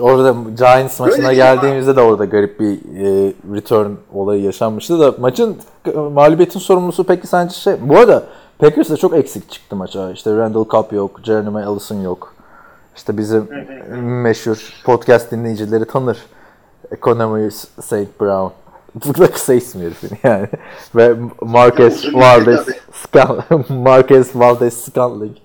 Orada 0.00 0.34
Giants 0.58 1.00
maçına 1.00 1.16
Böyle 1.18 1.30
bir- 1.30 1.36
geldiğimizde 1.36 1.96
de 1.96 2.00
orada 2.00 2.24
garip 2.24 2.60
bir 2.60 2.72
e, 2.74 3.32
return 3.54 3.90
olayı 4.12 4.42
yaşanmıştı 4.42 5.00
da 5.00 5.14
maçın 5.18 5.56
e, 5.86 5.90
mağlubiyetin 5.90 6.60
sorumlusu 6.60 7.04
peki 7.04 7.26
sence 7.26 7.54
şey 7.54 7.74
bu 7.80 7.98
arada 7.98 8.22
Packers 8.58 8.90
de 8.90 8.96
çok 8.96 9.14
eksik 9.14 9.50
çıktı 9.50 9.76
maça. 9.76 10.10
İşte 10.10 10.36
Randall 10.36 10.64
Cobb 10.68 10.92
yok, 10.92 11.20
Jeremy 11.24 11.64
Allison 11.64 12.00
yok. 12.00 12.34
İşte 12.96 13.18
bizim 13.18 13.48
meşhur 14.22 14.82
podcast 14.84 15.30
dinleyicileri 15.32 15.84
tanır. 15.84 16.18
Economy 16.92 17.50
St. 17.50 18.20
Brown. 18.20 18.52
Bu 18.94 19.18
da 19.18 19.30
kısa 19.30 19.54
ismi 19.54 19.84
herifin 19.84 20.18
yani. 20.22 20.48
Ve 20.96 21.14
Marquez 21.40 22.14
Valdez 22.14 22.66
Marquez 23.68 24.36
Valdez 24.36 24.84
Scantling. 24.84 25.36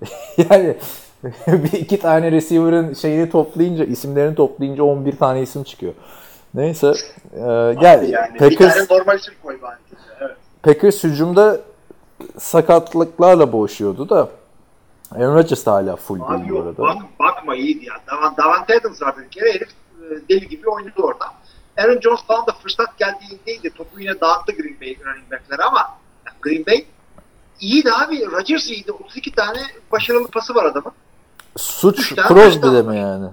yani 0.50 0.76
bir 1.46 1.72
iki 1.72 1.98
tane 1.98 2.32
receiver'ın 2.32 2.94
şeyini 2.94 3.30
toplayınca, 3.30 3.84
isimlerini 3.84 4.34
toplayınca 4.34 4.82
11 4.82 5.16
tane 5.16 5.42
isim 5.42 5.62
çıkıyor. 5.62 5.92
Neyse. 6.54 6.86
E, 7.32 7.40
gel 7.80 8.08
Yani 8.08 8.34
bir 8.34 8.38
Packers 8.38 8.74
tane 8.74 8.98
normal 8.98 9.18
isim 9.18 9.34
koy 9.42 9.62
bari. 9.62 9.76
Evet. 10.20 10.36
Packers 10.62 11.04
hücumda 11.04 11.60
sakatlıklarla 12.38 13.52
boğuşuyordu 13.52 14.08
da 14.08 14.28
Aaron 15.14 15.34
Rodgers 15.34 15.66
hala 15.66 15.96
full 15.96 16.20
Abi 16.20 16.38
değil 16.38 16.50
bu 16.52 16.58
arada. 16.60 16.78
bak, 16.78 16.96
bakma 17.18 17.54
iyiydi 17.54 17.84
ya. 17.84 17.94
Davan, 18.06 18.36
Davante 18.36 18.76
Adams 18.80 19.02
vardı 19.02 19.20
bir 19.24 19.30
kere 19.30 19.52
herif 19.54 19.68
e, 20.02 20.28
deli 20.28 20.48
gibi 20.48 20.68
oynadı 20.68 21.02
orada. 21.02 21.24
Aaron 21.78 22.00
Jones 22.00 22.22
falan 22.22 22.46
da 22.46 22.52
fırsat 22.52 22.98
geldiğindeydi. 22.98 23.70
Topu 23.70 24.00
yine 24.00 24.20
dağıttı 24.20 24.52
Green 24.52 24.80
Bay 24.80 24.96
running 25.04 25.30
back'leri 25.32 25.62
ama 25.62 25.98
Green 26.42 26.66
Bay 26.66 26.86
iyiydi 27.60 27.92
abi. 27.92 28.26
Rodgers 28.30 28.70
iyiydi. 28.70 28.92
32 28.92 29.32
tane 29.32 29.58
başarılı 29.92 30.28
pası 30.28 30.54
var 30.54 30.64
adamın. 30.64 30.92
Suç 31.56 32.08
Crosby 32.08 32.22
touchdown 32.28 32.76
deme 32.76 32.96
yani. 32.96 33.30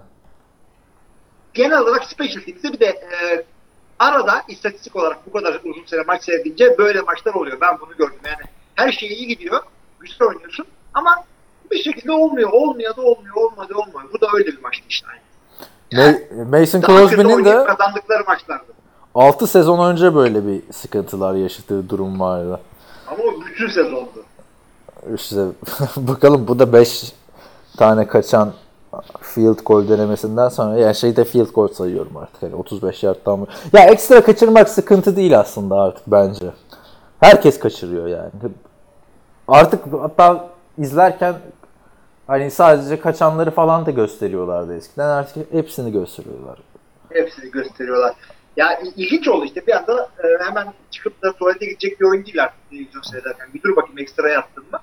Genel 1.54 1.80
olarak 1.80 2.04
special 2.06 2.42
teams'te 2.44 2.74
bir 2.74 2.80
de 2.80 2.86
e, 2.86 3.46
arada 4.00 4.44
istatistik 4.48 4.96
olarak 4.96 5.28
bu 5.28 5.32
kadar 5.32 5.62
uzun 5.64 5.86
süre 5.86 6.04
maç 6.08 6.24
seyredince 6.24 6.78
böyle 6.78 7.02
maçlar 7.02 7.34
oluyor. 7.34 7.58
Ben 7.62 7.80
bunu 7.80 7.98
gördüm 7.98 8.20
yani. 8.26 8.57
Her 8.78 8.92
şey 8.92 9.10
iyi 9.10 9.28
gidiyor. 9.28 9.60
Güçlü 10.00 10.26
oynuyorsun 10.26 10.66
ama 10.94 11.16
bir 11.72 11.84
şekilde 11.84 12.12
olmuyor. 12.12 12.50
Olmuyor 12.52 12.96
da 12.98 13.02
olmuyor. 13.02 13.36
Olmadı 13.36 13.74
olmuyor. 13.76 14.10
Bu 14.14 14.22
da 14.22 14.28
öyle 14.34 14.46
bir 14.48 14.62
maçtı 14.62 14.86
işte. 14.90 15.08
Ma- 15.92 16.60
Mason 16.60 16.82
Crosby'nin 16.82 17.46
de 17.46 17.52
kazandıkları 17.52 18.24
maçlardı. 18.28 18.64
6 19.16 19.48
sezon 19.48 19.92
önce 19.92 20.16
böyle 20.16 20.48
bir 20.48 20.62
sıkıntılar 20.74 21.34
yaşadığı 21.34 21.90
durum 21.90 22.20
vardı. 22.20 22.60
Ama 23.08 23.24
o 23.24 23.46
bütün 23.46 23.68
sezondu. 23.68 24.26
İşte 25.16 25.46
bakalım 25.98 26.48
bu 26.48 26.60
da 26.60 26.74
5 26.74 27.14
tane 27.78 28.08
kaçan 28.08 28.54
field 29.22 29.60
goal 29.66 29.90
denemesinden 29.90 30.50
sonra 30.50 30.78
yani 30.80 30.96
şeyde 30.96 31.26
field 31.26 31.54
goal 31.54 31.68
sayıyorum 31.68 32.18
artık. 32.18 32.44
Yani 32.44 32.56
35 32.56 33.04
yardtan? 33.04 33.48
Ya 33.74 33.84
ekstra 33.86 34.24
kaçırmak 34.24 34.70
sıkıntı 34.70 35.16
değil 35.16 35.40
aslında 35.40 35.76
artık 35.76 36.04
bence. 36.08 36.46
Herkes 37.20 37.60
kaçırıyor 37.60 38.08
yani. 38.08 38.30
Artık 39.48 39.84
hatta 40.02 40.50
izlerken 40.78 41.36
hani 42.28 42.52
sadece 42.52 43.00
kaçanları 43.00 43.52
falan 43.52 43.86
da 43.86 43.92
gösteriyorlardı 43.92 44.78
eskiden. 44.78 45.08
Artık 45.08 45.54
hepsini 45.54 45.92
gösteriyorlar. 45.92 46.60
Hepsini 47.14 47.52
gösteriyorlar. 47.52 48.14
Ya 48.58 48.80
il- 48.80 48.94
ilginç 48.96 49.28
oldu 49.28 49.46
işte 49.46 49.68
bir 49.68 49.72
anda 49.78 50.10
e, 50.24 50.44
hemen 50.46 50.74
çıkıp 50.92 51.22
da 51.22 51.34
tuvalete 51.34 51.66
gidecek 51.66 52.00
bir 52.00 52.06
oyun 52.06 52.26
değil 52.26 52.44
artık 52.44 52.70
televizyon 52.70 53.02
seyrederken. 53.02 53.48
Bir 53.54 53.64
dur 53.64 53.76
bakayım 53.76 54.00
ekstra 54.00 54.30
yaptın 54.30 54.66
mı? 54.72 54.80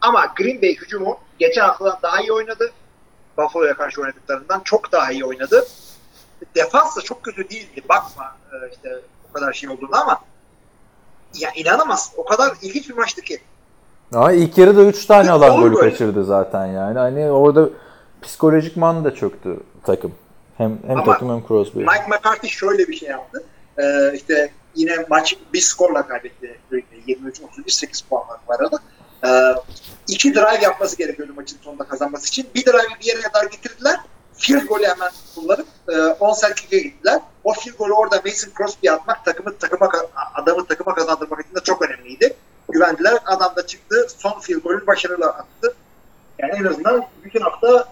Ama 0.00 0.26
Green 0.36 0.62
Bay 0.62 0.74
hücumu 0.76 1.18
geçen 1.38 1.62
haftadan 1.62 1.98
daha 2.02 2.20
iyi 2.20 2.32
oynadı. 2.32 2.72
Buffalo'ya 3.38 3.74
karşı 3.74 4.00
oynadıklarından 4.02 4.60
çok 4.64 4.92
daha 4.92 5.12
iyi 5.12 5.24
oynadı. 5.24 5.66
Defans 6.56 6.96
da 6.96 7.00
çok 7.00 7.22
kötü 7.22 7.50
değildi. 7.50 7.82
Bakma 7.88 8.36
e, 8.52 8.56
işte 8.74 8.98
o 9.30 9.32
kadar 9.32 9.52
şey 9.52 9.70
olduğunu 9.70 9.96
ama 9.96 10.20
ya 11.38 11.50
inanamaz. 11.56 12.12
O 12.16 12.24
kadar 12.24 12.52
ilginç 12.62 12.88
bir 12.88 12.94
maçtı 12.94 13.22
ki. 13.22 13.40
Ama 14.12 14.32
ilk 14.32 14.58
yarıda 14.58 14.82
3 14.82 15.06
tane 15.06 15.30
alan 15.30 15.60
golü 15.60 15.74
kaçırdı 15.74 16.24
zaten 16.24 16.66
yani. 16.66 16.98
Hani 16.98 17.30
orada 17.30 17.68
psikolojik 18.22 18.76
man 18.76 19.04
da 19.04 19.14
çöktü 19.14 19.56
takım. 19.84 20.14
Hem 20.58 20.78
hem 20.86 20.96
Ama 20.98 21.12
takım 21.12 21.30
hem 21.30 21.46
Crosby. 21.48 21.78
Mike 21.78 22.06
McCarthy 22.08 22.50
şöyle 22.50 22.88
bir 22.88 22.96
şey 22.96 23.08
yaptı. 23.08 23.44
Ee, 23.78 24.12
işte 24.14 24.52
yine 24.74 24.92
maç 25.10 25.36
bir 25.52 25.60
skorla 25.60 26.08
kaybetti. 26.08 26.58
Green 26.70 26.84
Bay. 26.92 27.14
23-31 27.14 27.70
8 27.70 28.00
puan 28.00 28.22
var 28.48 28.60
arada. 28.60 28.78
Ee, 29.24 29.60
iki 30.08 30.34
drive 30.34 30.62
yapması 30.62 30.96
gerekiyordu 30.96 31.32
maçın 31.36 31.58
sonunda 31.62 31.84
kazanması 31.84 32.28
için. 32.28 32.46
Bir 32.54 32.64
drive'i 32.64 33.00
bir 33.00 33.06
yere 33.06 33.20
kadar 33.20 33.44
getirdiler. 33.44 34.00
Field 34.34 34.66
golü 34.66 34.84
hemen 34.84 35.10
kullanıp 35.34 35.66
e, 35.88 35.96
10 35.96 36.34
kick'e 36.56 36.78
gittiler. 36.78 37.20
O 37.44 37.52
field 37.52 37.76
golü 37.78 37.92
orada 37.92 38.20
Mason 38.24 38.50
Crosby'ye 38.58 38.92
atmak 38.92 39.24
takımı 39.24 39.58
takıma 39.58 39.90
adamı 40.34 40.66
takıma 40.66 40.94
kazandırmak 40.94 41.40
için 41.40 41.54
de 41.54 41.60
çok 41.64 41.82
önemliydi. 41.82 42.36
Güvendiler. 42.72 43.18
Adam 43.26 43.52
da 43.56 43.66
çıktı. 43.66 44.06
Son 44.18 44.40
field 44.40 44.62
golü 44.62 44.86
başarılı 44.86 45.26
attı. 45.26 45.74
Yani 46.38 46.52
en 46.60 46.64
azından 46.64 47.02
bütün 47.24 47.40
hafta 47.40 47.84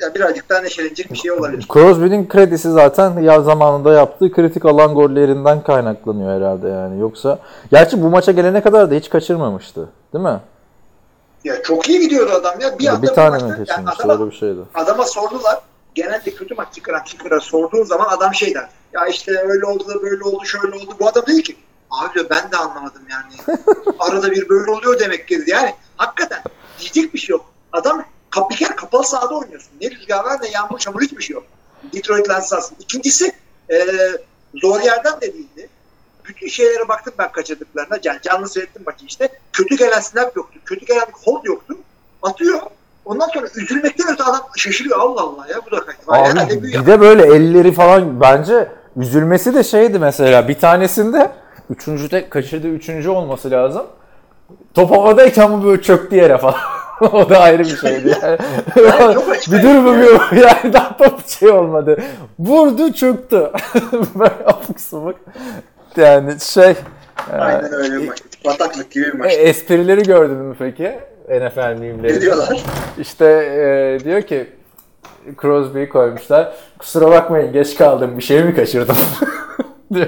ya 0.00 0.14
birazcık 0.14 0.48
daha 0.50 0.60
neşelenecek 0.60 1.12
bir 1.12 1.16
şey 1.18 1.32
olabilir. 1.32 1.66
Crosby'nin 1.72 2.28
kredisi 2.28 2.70
zaten 2.70 3.18
ya 3.20 3.40
zamanında 3.42 3.92
yaptığı 3.92 4.32
kritik 4.32 4.64
alan 4.64 4.94
gollerinden 4.94 5.62
kaynaklanıyor 5.62 6.40
herhalde 6.40 6.68
yani. 6.68 7.00
Yoksa 7.00 7.38
gerçi 7.70 8.02
bu 8.02 8.08
maça 8.10 8.32
gelene 8.32 8.62
kadar 8.62 8.90
da 8.90 8.94
hiç 8.94 9.10
kaçırmamıştı. 9.10 9.88
Değil 10.14 10.24
mi? 10.24 10.40
Ya 11.44 11.62
çok 11.62 11.88
iyi 11.88 12.00
gidiyordu 12.00 12.32
adam 12.32 12.60
ya. 12.60 12.78
Bir, 12.78 12.84
Ya 12.84 13.02
bir 13.02 13.08
tane 13.08 13.30
maçta- 13.30 13.46
mi 13.46 13.50
yani 13.58 13.66
kaçırmıştı? 13.66 14.02
adama, 14.04 14.12
Öyle 14.22 14.30
bir 14.30 14.36
şeydi. 14.36 14.60
adama 14.74 15.04
sordular. 15.04 15.58
Genelde 15.94 16.30
kötü 16.34 16.54
maç 16.54 16.74
çıkaran 16.74 17.04
kicker'a 17.04 17.40
sorduğun 17.40 17.82
zaman 17.84 18.06
adam 18.16 18.34
şey 18.34 18.54
der. 18.54 18.68
Ya 18.92 19.06
işte 19.06 19.32
öyle 19.48 19.66
oldu 19.66 19.84
da 19.88 20.02
böyle 20.02 20.24
oldu 20.24 20.44
şöyle 20.44 20.76
oldu. 20.76 20.94
Bu 21.00 21.08
adam 21.08 21.22
dedi 21.26 21.42
ki 21.42 21.56
abi 21.90 22.14
diyor, 22.14 22.26
ben 22.30 22.52
de 22.52 22.56
anlamadım 22.56 23.02
yani. 23.10 23.58
Arada 23.98 24.30
bir 24.30 24.48
böyle 24.48 24.70
oluyor 24.70 25.00
demek 25.00 25.28
ki. 25.28 25.44
Yani 25.46 25.74
hakikaten 25.96 26.42
diyecek 26.80 27.14
bir 27.14 27.18
şey 27.18 27.32
yok. 27.32 27.52
Adam 27.72 28.04
kap, 28.30 28.50
bir 28.50 28.56
kere 28.56 28.76
kapalı 28.76 29.04
sahada 29.04 29.34
oynuyorsun. 29.34 29.70
Ne 29.80 29.90
rüzgar 29.90 30.24
var 30.24 30.38
ne 30.42 30.48
yağmur 30.48 30.78
çamur 30.78 31.02
hiçbir 31.02 31.22
şey 31.22 31.34
yok. 31.34 31.44
Detroit 31.92 32.28
Lions'ın. 32.28 32.76
İkincisi 32.80 33.32
e, 33.70 33.76
zor 34.54 34.80
yerden 34.80 35.20
de 35.20 35.32
değildi. 35.32 35.68
Bütün 36.24 36.48
şeylere 36.48 36.88
baktım 36.88 37.14
ben 37.18 37.32
kaçırdıklarına. 37.32 37.98
Yani 38.04 38.18
canlı 38.22 38.48
seyrettim 38.48 38.82
maçı 38.86 39.06
işte. 39.06 39.28
Kötü 39.52 39.76
gelen 39.76 40.00
snap 40.00 40.36
yoktu. 40.36 40.58
Kötü 40.64 40.86
gelen 40.86 41.06
hold 41.24 41.44
yoktu. 41.44 41.76
Atıyor. 42.22 42.60
Ondan 43.04 43.28
sonra 43.28 43.46
üzülmekten 43.56 44.12
öte 44.12 44.24
adam 44.24 44.40
şaşırıyor. 44.56 44.98
Allah 44.98 45.20
Allah 45.20 45.46
ya 45.50 45.60
bu 45.66 45.70
da 45.70 45.86
kaçtı. 45.86 46.02
Abi 46.06 46.62
bir 46.62 46.86
de 46.86 47.00
böyle 47.00 47.22
elleri 47.22 47.72
falan 47.72 48.20
bence 48.20 48.68
üzülmesi 48.96 49.54
de 49.54 49.64
şeydi 49.64 49.98
mesela 49.98 50.48
bir 50.48 50.58
tanesinde 50.58 51.32
üçüncüde 51.70 52.28
kaçırdığı 52.28 52.68
üçüncü 52.68 53.08
olması 53.08 53.50
lazım. 53.50 53.86
Top 54.74 54.90
havadayken 54.90 55.52
bu 55.52 55.64
böyle 55.64 55.82
çöktü 55.82 56.16
yere 56.16 56.38
falan. 56.38 56.54
o 57.12 57.30
da 57.30 57.38
ayrı 57.40 57.58
bir 57.58 57.76
şeydi 57.76 58.16
yani. 58.22 58.38
Bir 59.52 59.62
dur 59.62 59.84
bu 59.84 60.34
yani 60.36 60.72
daha 60.72 60.96
top 60.96 61.28
şey 61.28 61.50
olmadı. 61.50 62.02
Vurdu 62.38 62.92
çöktü. 62.92 63.50
böyle 64.14 64.34
afık 64.46 64.80
sabık. 64.80 65.16
Yani 65.96 66.40
şey 66.40 66.74
Aynen 67.32 67.72
öyle 67.72 67.96
bir 68.02 68.08
maç. 68.08 68.18
Bataklık 68.44 68.90
gibi 68.90 69.04
bir 69.06 69.14
e, 69.14 69.18
maç. 69.18 69.32
esprileri 69.38 70.02
gördün 70.02 70.36
mü 70.36 70.56
peki? 70.58 70.98
NFL 71.28 71.58
Ne 71.58 71.74
mimleri. 71.74 72.20
diyorlar? 72.20 72.60
İşte 72.98 73.24
e, 73.26 74.04
diyor 74.04 74.22
ki 74.22 74.46
Crosby'yi 75.42 75.88
koymuşlar. 75.88 76.52
Kusura 76.78 77.10
bakmayın 77.10 77.52
geç 77.52 77.74
kaldım 77.76 78.18
bir 78.18 78.22
şey 78.22 78.44
mi 78.44 78.54
kaçırdım? 78.54 78.96
diyor. 79.94 80.06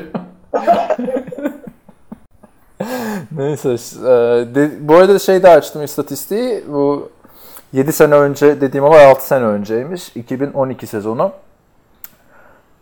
Neyse. 3.32 3.68
e, 3.68 3.74
de- 4.54 4.88
bu 4.88 4.94
arada 4.94 5.18
şey 5.18 5.42
de 5.42 5.48
açtım 5.48 5.84
istatistiği. 5.84 6.64
Bu 6.68 7.10
7 7.72 7.92
sene 7.92 8.14
önce 8.14 8.60
dediğim 8.60 8.84
olay 8.84 9.06
6 9.06 9.26
sene 9.26 9.44
önceymiş. 9.44 10.08
2012 10.16 10.86
sezonu. 10.86 11.32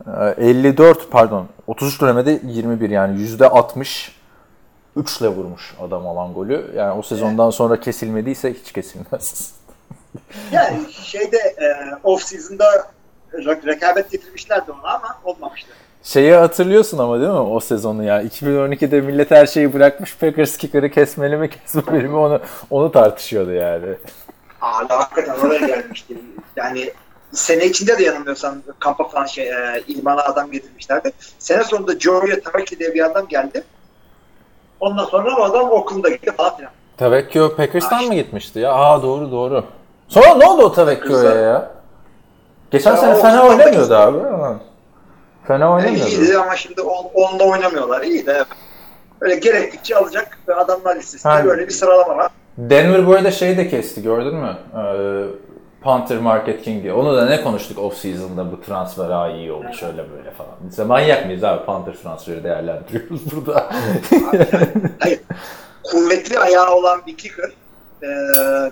E, 0.06 0.34
54 0.46 1.10
pardon 1.10 1.46
33 1.66 2.00
dönemde 2.00 2.40
21 2.44 2.90
yani 2.90 3.20
%60 3.20 4.12
3'le 4.96 5.28
vurmuş 5.28 5.74
adam 5.80 6.06
alan 6.06 6.32
golü. 6.34 6.72
Yani 6.76 6.98
o 6.98 7.02
sezondan 7.02 7.50
sonra 7.50 7.80
kesilmediyse 7.80 8.54
hiç 8.54 8.72
kesilmez. 8.72 9.52
Yani 10.52 10.92
şeyde 10.92 11.36
e, 11.36 11.66
off 12.04 12.22
season'da 12.22 12.64
rekabet 13.66 14.10
getirmişlerdi 14.10 14.70
ona 14.72 14.90
ama 14.94 15.18
olmamıştı. 15.24 15.68
Şeyi 16.06 16.34
hatırlıyorsun 16.34 16.98
ama 16.98 17.20
değil 17.20 17.30
mi 17.30 17.38
o 17.38 17.60
sezonu 17.60 18.04
ya? 18.04 18.22
2012'de 18.22 19.00
millet 19.00 19.30
her 19.30 19.46
şeyi 19.46 19.74
bırakmış 19.74 20.16
Packers 20.16 20.56
kicker'ı 20.56 20.90
kesmeli 20.90 21.36
mi 21.36 21.50
kesmemeli 21.50 22.08
mi 22.08 22.16
onu 22.16 22.40
onu 22.70 22.92
tartışıyordu 22.92 23.52
yani. 23.52 23.86
Hala 24.58 24.98
hakikaten 24.98 25.46
oraya 25.46 25.66
gelmişti. 25.66 26.14
Yani 26.56 26.92
sene 27.32 27.64
içinde 27.66 27.98
de 27.98 28.02
yanılmıyorsam 28.02 28.54
kampa 28.78 29.08
falan 29.08 29.26
şey, 29.26 29.48
e, 29.48 29.82
ilmana 29.88 30.22
adam 30.22 30.50
getirmişlerdi. 30.50 31.12
Sene 31.38 31.64
sonunda 31.64 31.98
Joey 31.98 32.40
Taraki 32.40 32.78
diye 32.78 32.94
bir 32.94 33.04
adam 33.04 33.28
geldi. 33.28 33.64
Ondan 34.80 35.04
sonra 35.04 35.36
o 35.36 35.42
adam 35.42 35.70
Oakland'a 35.70 36.08
gitti 36.08 36.32
falan 36.36 36.56
filan. 36.56 36.72
Tavecchio 36.96 37.56
Packers'tan 37.56 38.04
mı 38.04 38.14
gitmişti 38.14 38.58
ya? 38.58 38.72
Aa 38.72 39.02
doğru 39.02 39.30
doğru. 39.30 39.64
Sonra 40.08 40.34
ne 40.34 40.46
oldu 40.46 40.62
o 40.62 40.74
Packers'tan. 40.74 41.38
ya? 41.38 41.70
Geçen 42.70 42.90
Ya 42.90 42.96
sene 42.96 43.14
fena 43.14 43.46
oynamıyordu 43.48 43.94
abi. 43.94 44.18
Ha. 44.18 44.56
Fena 45.48 45.64
Yani 45.64 45.74
oynamıyordu. 45.74 46.10
iyiydi 46.10 46.38
ama 46.38 46.56
şimdi 46.56 46.80
on, 46.80 47.06
onunla 47.14 47.44
oynamıyorlar. 47.44 48.02
İyi 48.02 48.26
de 48.26 48.44
böyle 49.20 49.34
gerektikçe 49.36 49.96
alacak 49.96 50.38
ve 50.48 50.54
adamlar 50.54 50.96
listesinde 50.96 51.32
Ha. 51.32 51.44
böyle 51.44 51.66
bir 51.66 51.72
sıralama 51.72 52.16
var. 52.16 52.30
Denver 52.58 53.06
bu 53.06 53.12
arada 53.14 53.30
şeyi 53.30 53.56
de 53.56 53.68
kesti 53.68 54.02
gördün 54.02 54.34
mü? 54.34 54.56
Ee, 54.76 55.24
Panther 55.82 56.18
Market 56.18 56.62
King 56.62 56.82
diye. 56.82 56.92
Onu 56.92 57.16
da 57.16 57.26
ne 57.26 57.42
konuştuk 57.42 57.78
off 57.78 57.96
season'da 57.96 58.52
bu 58.52 58.60
transfer 58.62 59.10
ha 59.10 59.30
iyi 59.30 59.52
oldu 59.52 59.66
şöyle 59.80 60.10
böyle 60.10 60.30
falan. 60.30 60.50
Biz 60.60 60.78
de 60.78 60.84
manyak 60.84 61.26
mıyız 61.26 61.44
abi 61.44 61.64
Panther 61.66 61.92
transferi 61.92 62.44
değerlendiriyoruz 62.44 63.20
burada. 63.46 63.70
Hayır. 64.98 65.20
Kuvvetli 65.82 66.38
ayağı 66.38 66.74
olan 66.74 67.00
bir 67.06 67.16
kicker 67.16 67.50
e, 68.02 68.08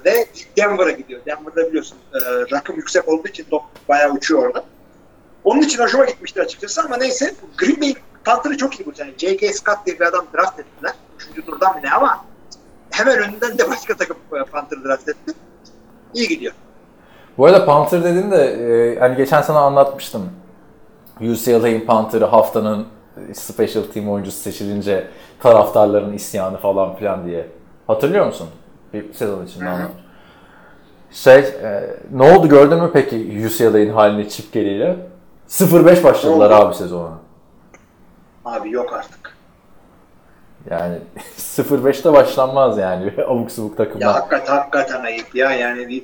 ve 0.05 0.27
Denver'a 0.57 0.91
gidiyor. 0.91 1.21
Denver'da 1.27 1.69
biliyorsun 1.69 1.99
e, 2.15 2.19
rakım 2.57 2.77
yüksek 2.77 3.09
olduğu 3.09 3.29
için 3.29 3.47
top 3.51 3.63
bayağı 3.89 4.11
uçuyor 4.13 4.43
orada. 4.47 4.65
Onun 5.45 5.63
için 5.63 5.83
hoşuma 5.83 6.05
gitmişti 6.05 6.43
açıkçası 6.43 6.83
ama 6.83 6.97
neyse 6.97 7.35
Green 7.59 7.81
Bay 7.81 7.95
Panther'ı 8.25 8.57
çok 8.57 8.81
iyi 8.81 8.87
bu 8.87 8.93
sene. 8.93 9.11
J.K. 9.19 9.53
Scott 9.53 9.87
diye 9.87 10.01
bir 10.01 10.07
adam 10.07 10.27
draft 10.37 10.61
ettiler. 10.61 10.93
Üçüncü 11.17 11.47
turdan 11.47 11.81
ne 11.83 11.91
ama 11.91 12.25
hemen 12.91 13.19
önünden 13.19 13.59
de 13.59 13.71
başka 13.71 13.97
takım 13.97 14.17
e, 14.33 14.45
Panther 14.45 14.85
draft 14.85 15.09
etti. 15.09 15.33
İyi 16.15 16.29
gidiyor. 16.29 16.53
Bu 17.39 17.47
arada 17.47 17.67
Panther 17.67 18.05
dedin 18.05 18.31
de 18.31 18.45
e, 18.45 18.99
hani 18.99 19.17
geçen 19.17 19.43
sana 19.43 19.59
anlatmıştım. 19.59 20.31
UCLA'in 21.21 21.87
Panther'ı 21.87 22.25
haftanın 22.25 22.87
special 23.33 23.83
team 23.83 24.11
oyuncusu 24.11 24.39
seçilince 24.39 25.07
taraftarların 25.41 26.13
isyanı 26.13 26.59
falan 26.59 26.97
filan 26.97 27.27
diye. 27.27 27.47
Hatırlıyor 27.87 28.27
musun? 28.27 28.49
Bir 28.93 29.13
sezon 29.13 29.47
içinde 29.47 29.69
anlat. 29.69 29.91
Şey, 31.11 31.39
e, 31.39 31.97
ne 32.13 32.37
oldu 32.37 32.49
gördün 32.49 32.83
mü 32.83 32.91
peki 32.93 33.47
UCLA'in 33.47 33.93
halini 33.93 34.29
çift 34.29 34.53
geliyle? 34.53 34.97
0-5 35.49 36.03
başladılar 36.05 36.51
oldu? 36.51 36.55
abi 36.55 36.75
sezona. 36.75 37.19
Abi 38.45 38.71
yok 38.71 38.93
artık. 38.93 39.37
Yani 40.71 40.99
0-5'te 41.39 42.13
başlanmaz 42.13 42.79
yani 42.79 43.15
abuk 43.27 43.51
subuk 43.51 43.79
Ya 43.79 43.85
takımlar. 43.87 44.13
hakikaten, 44.15 44.57
hakikaten 44.57 45.05
ayıp 45.05 45.35
ya 45.35 45.53
yani 45.53 45.89
bir, 45.89 46.03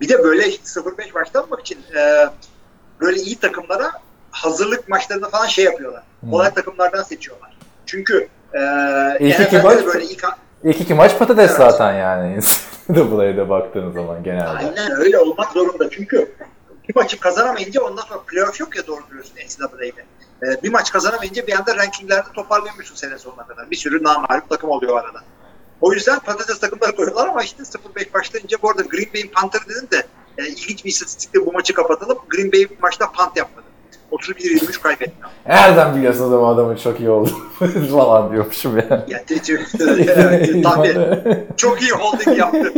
bir 0.00 0.08
de 0.08 0.18
böyle 0.24 0.42
0-5 0.42 1.14
başlamamak 1.14 1.60
için 1.60 1.78
e, 1.98 2.28
böyle 3.00 3.20
iyi 3.20 3.36
takımlara 3.36 3.90
hazırlık 4.30 4.88
maçlarında 4.88 5.28
falan 5.28 5.46
şey 5.46 5.64
yapıyorlar. 5.64 6.02
Kolay 6.30 6.54
takımlardan 6.54 7.02
seçiyorlar. 7.02 7.56
Çünkü 7.86 8.28
e, 8.54 8.60
İlk 9.20 9.40
iki 9.40 9.58
maç- 9.58 9.86
böyle 9.86 10.04
ilk, 10.04 10.24
İlk 10.64 10.80
iki 10.80 10.94
maç 10.94 11.18
patates 11.18 11.50
Evet. 11.50 11.56
zaten 11.56 11.92
yani. 11.94 12.40
WWE'de 12.86 13.48
baktığın 13.48 13.90
zaman 13.90 14.22
genelde. 14.22 14.48
aynen 14.48 14.92
öyle 15.00 15.18
olmak 15.18 15.52
zorunda. 15.52 15.90
Çünkü 15.90 16.32
bir 16.90 16.96
maçı 16.96 17.20
kazanamayınca 17.20 17.82
ondan 17.82 18.02
sonra 18.02 18.20
playoff 18.26 18.60
yok 18.60 18.76
ya 18.76 18.86
doğru 18.86 19.00
diyorsun 19.10 19.34
NCAA'de. 19.34 20.04
E, 20.42 20.62
bir 20.62 20.72
maç 20.72 20.92
kazanamayınca 20.92 21.46
bir 21.46 21.58
anda 21.58 21.76
rankinglerde 21.76 22.28
toparlayamıyorsun 22.34 22.94
sene 22.94 23.18
sonuna 23.18 23.46
kadar. 23.46 23.70
Bir 23.70 23.76
sürü 23.76 24.02
namalup 24.02 24.48
takım 24.48 24.70
oluyor 24.70 24.98
arada. 24.98 25.20
O 25.80 25.92
yüzden 25.92 26.18
patates 26.18 26.60
takımları 26.60 26.92
koyuyorlar 26.96 27.28
ama 27.28 27.42
işte 27.42 27.62
0-5 27.62 28.14
başlayınca 28.14 28.58
bu 28.62 28.70
arada 28.70 28.82
Green 28.82 29.14
Bay'in 29.14 29.28
Panther 29.28 29.60
dedin 29.68 29.88
de 29.90 30.06
e, 30.38 30.48
ilginç 30.48 30.84
bir 30.84 30.90
istatistikle 30.90 31.46
bu 31.46 31.52
maçı 31.52 31.74
kapatalım. 31.74 32.18
Green 32.28 32.52
Bay 32.52 32.66
maçta 32.82 33.12
punt 33.12 33.36
yapmadı. 33.36 33.66
31-23 34.12 34.82
kaybetti. 34.82 35.14
Nereden 35.46 35.96
biliyorsun 35.96 36.28
adamın 36.28 36.54
adamın 36.54 36.76
çok 36.76 37.00
iyi 37.00 37.10
oldu 37.10 37.30
falan 37.90 38.32
diyormuşum 38.32 38.78
ya. 38.78 39.06
Yani 39.08 39.24
evet, 39.80 40.64
tabii. 40.64 41.46
Çok 41.56 41.82
iyi 41.82 41.90
holding 41.90 42.38
yaptı. 42.38 42.72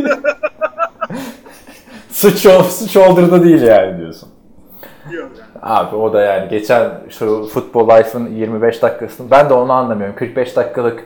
Suç, 2.13 2.47
suç 2.69 2.91
shoulder'da 2.91 3.43
değil 3.43 3.61
yani 3.61 3.97
diyorsun. 3.97 4.29
Diyor 5.09 5.23
yani. 5.23 5.49
Abi 5.61 5.95
o 5.95 6.13
da 6.13 6.21
yani 6.21 6.49
geçen 6.49 6.91
şu 7.09 7.47
Football 7.53 7.97
Life'ın 7.97 8.27
25 8.35 8.81
dakikasını 8.81 9.31
ben 9.31 9.49
de 9.49 9.53
onu 9.53 9.71
anlamıyorum. 9.71 10.15
45 10.15 10.55
dakikalık 10.55 11.03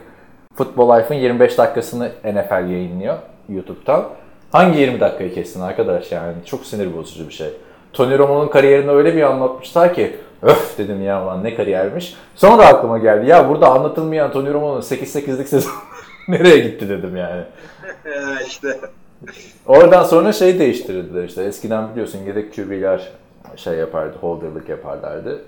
Football 0.54 0.98
Life'ın 0.98 1.18
25 1.18 1.58
dakikasını 1.58 2.10
NFL 2.24 2.70
yayınlıyor 2.70 3.18
YouTube'dan. 3.48 4.04
Hangi 4.52 4.80
20 4.80 5.00
dakikayı 5.00 5.34
kestin 5.34 5.60
arkadaş 5.60 6.12
yani 6.12 6.34
çok 6.44 6.66
sinir 6.66 6.96
bozucu 6.96 7.28
bir 7.28 7.34
şey. 7.34 7.48
Tony 7.92 8.18
Romo'nun 8.18 8.48
kariyerini 8.48 8.90
öyle 8.90 9.16
bir 9.16 9.22
anlatmışlar 9.22 9.94
ki 9.94 10.16
öf 10.42 10.78
dedim 10.78 11.02
ya 11.02 11.26
lan 11.26 11.44
ne 11.44 11.54
kariyermiş. 11.54 12.16
Sonra 12.34 12.66
aklıma 12.66 12.98
geldi 12.98 13.30
ya 13.30 13.48
burada 13.48 13.68
anlatılmayan 13.68 14.32
Tony 14.32 14.52
Romo'nun 14.52 14.80
8-8'lik 14.80 15.48
sezon 15.48 15.72
nereye 16.28 16.58
gitti 16.58 16.88
dedim 16.88 17.16
yani. 17.16 17.42
İşte 18.46 18.78
Oradan 19.66 20.04
sonra 20.04 20.32
şey 20.32 20.58
değiştirdiler 20.58 21.24
işte. 21.24 21.42
Eskiden 21.44 21.90
biliyorsun 21.90 22.18
yedek 22.26 22.54
QB'ler 22.54 23.12
şey 23.56 23.74
yapardı, 23.74 24.16
holderlık 24.20 24.68
yaparlardı. 24.68 25.42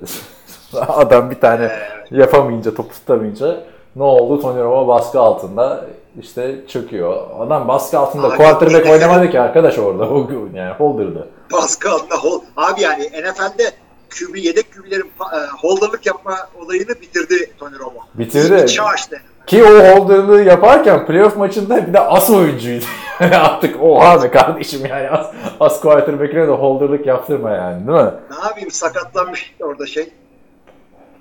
Adam 0.89 1.31
bir 1.31 1.41
tane 1.41 1.73
yapamayınca, 2.11 2.75
topu 2.75 2.95
tutamayınca 2.95 3.61
ne 3.97 4.03
oldu? 4.03 4.41
Tony 4.43 4.61
Romo 4.61 4.89
baskı 4.89 5.21
altında 5.21 5.85
işte 6.21 6.57
çöküyor. 6.68 7.27
Adam 7.41 7.68
baskı 7.68 7.99
altında 7.99 8.27
Abi, 8.27 8.37
quarterback 8.37 8.85
bir- 8.85 8.91
oynamadı 8.91 9.31
ki 9.31 9.41
arkadaş 9.41 9.79
orada. 9.79 10.09
O 10.09 10.29
yani 10.55 10.73
holder'dı. 10.75 11.29
baskı 11.53 11.91
altında 11.91 12.16
hold. 12.16 12.43
Abi 12.57 12.81
yani 12.83 13.05
NFL'de 13.05 13.71
QB, 14.11 14.37
yedek 14.37 14.66
QB'lerin 14.75 15.07
e, 15.21 15.39
holderlık 15.62 16.07
yapma 16.07 16.37
olayını 16.64 16.89
bitirdi 16.89 17.51
Tony 17.59 17.79
Romo. 17.79 18.01
Bitirdi. 18.14 18.66
Çağ 18.66 18.95
işte. 18.95 19.21
Ki 19.51 19.64
o 19.64 19.68
holderlığı 19.68 20.42
yaparken 20.42 21.07
playoff 21.07 21.36
maçında 21.36 21.86
bir 21.86 21.92
de 21.92 22.01
as 22.01 22.30
oyuncuydu. 22.30 22.84
Artık 23.20 23.82
oha 23.82 24.22
be 24.22 24.30
kardeşim 24.30 24.86
yani 24.86 25.11
as, 25.11 25.32
as 25.61 25.80
quarterback'ine 25.80 26.48
de 26.48 26.53
holderlık 26.53 27.07
yaptırma 27.07 27.51
yani 27.51 27.86
değil 27.86 27.98
mi? 27.98 28.11
Ne 28.30 28.44
yapayım 28.44 28.70
sakatlanmış 28.70 29.55
orada 29.62 29.86
şey. 29.86 30.09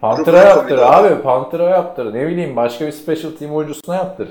Panther'a 0.01 0.37
yaptır 0.37 0.77
Tomlinson. 0.77 0.93
abi. 0.93 1.21
Panther'a 1.21 1.69
yaptır. 1.69 2.13
Ne 2.13 2.27
bileyim 2.27 2.55
başka 2.55 2.87
bir 2.87 2.91
special 2.91 3.31
team 3.31 3.55
oyuncusuna 3.55 3.95
yaptır. 3.95 4.29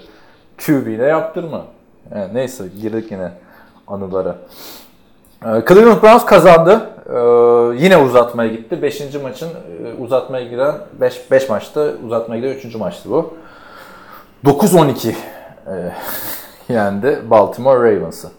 QB'ne 0.66 1.06
yaptırma. 1.06 1.64
Yani 2.14 2.34
neyse 2.34 2.64
girdik 2.82 3.10
yine 3.12 3.32
anılara. 3.88 4.36
Ee, 5.42 5.46
Cleveland 5.68 6.02
Browns 6.02 6.24
kazandı. 6.24 6.90
Ee, 7.06 7.84
yine 7.84 7.96
uzatmaya 7.96 8.50
gitti. 8.50 8.82
5. 8.82 9.14
maçın 9.22 9.48
e, 9.48 10.02
uzatmaya 10.02 10.44
giden 10.44 10.74
5 11.00 11.30
5 11.30 11.48
maçta 11.48 11.86
uzatmaya 12.06 12.40
giden 12.40 12.68
3. 12.68 12.74
maçtı 12.74 13.10
bu. 13.10 13.34
9-12 14.44 15.08
e, 15.08 15.14
yendi 16.72 17.22
Baltimore 17.30 17.96
Ravens'ı. 17.96 18.30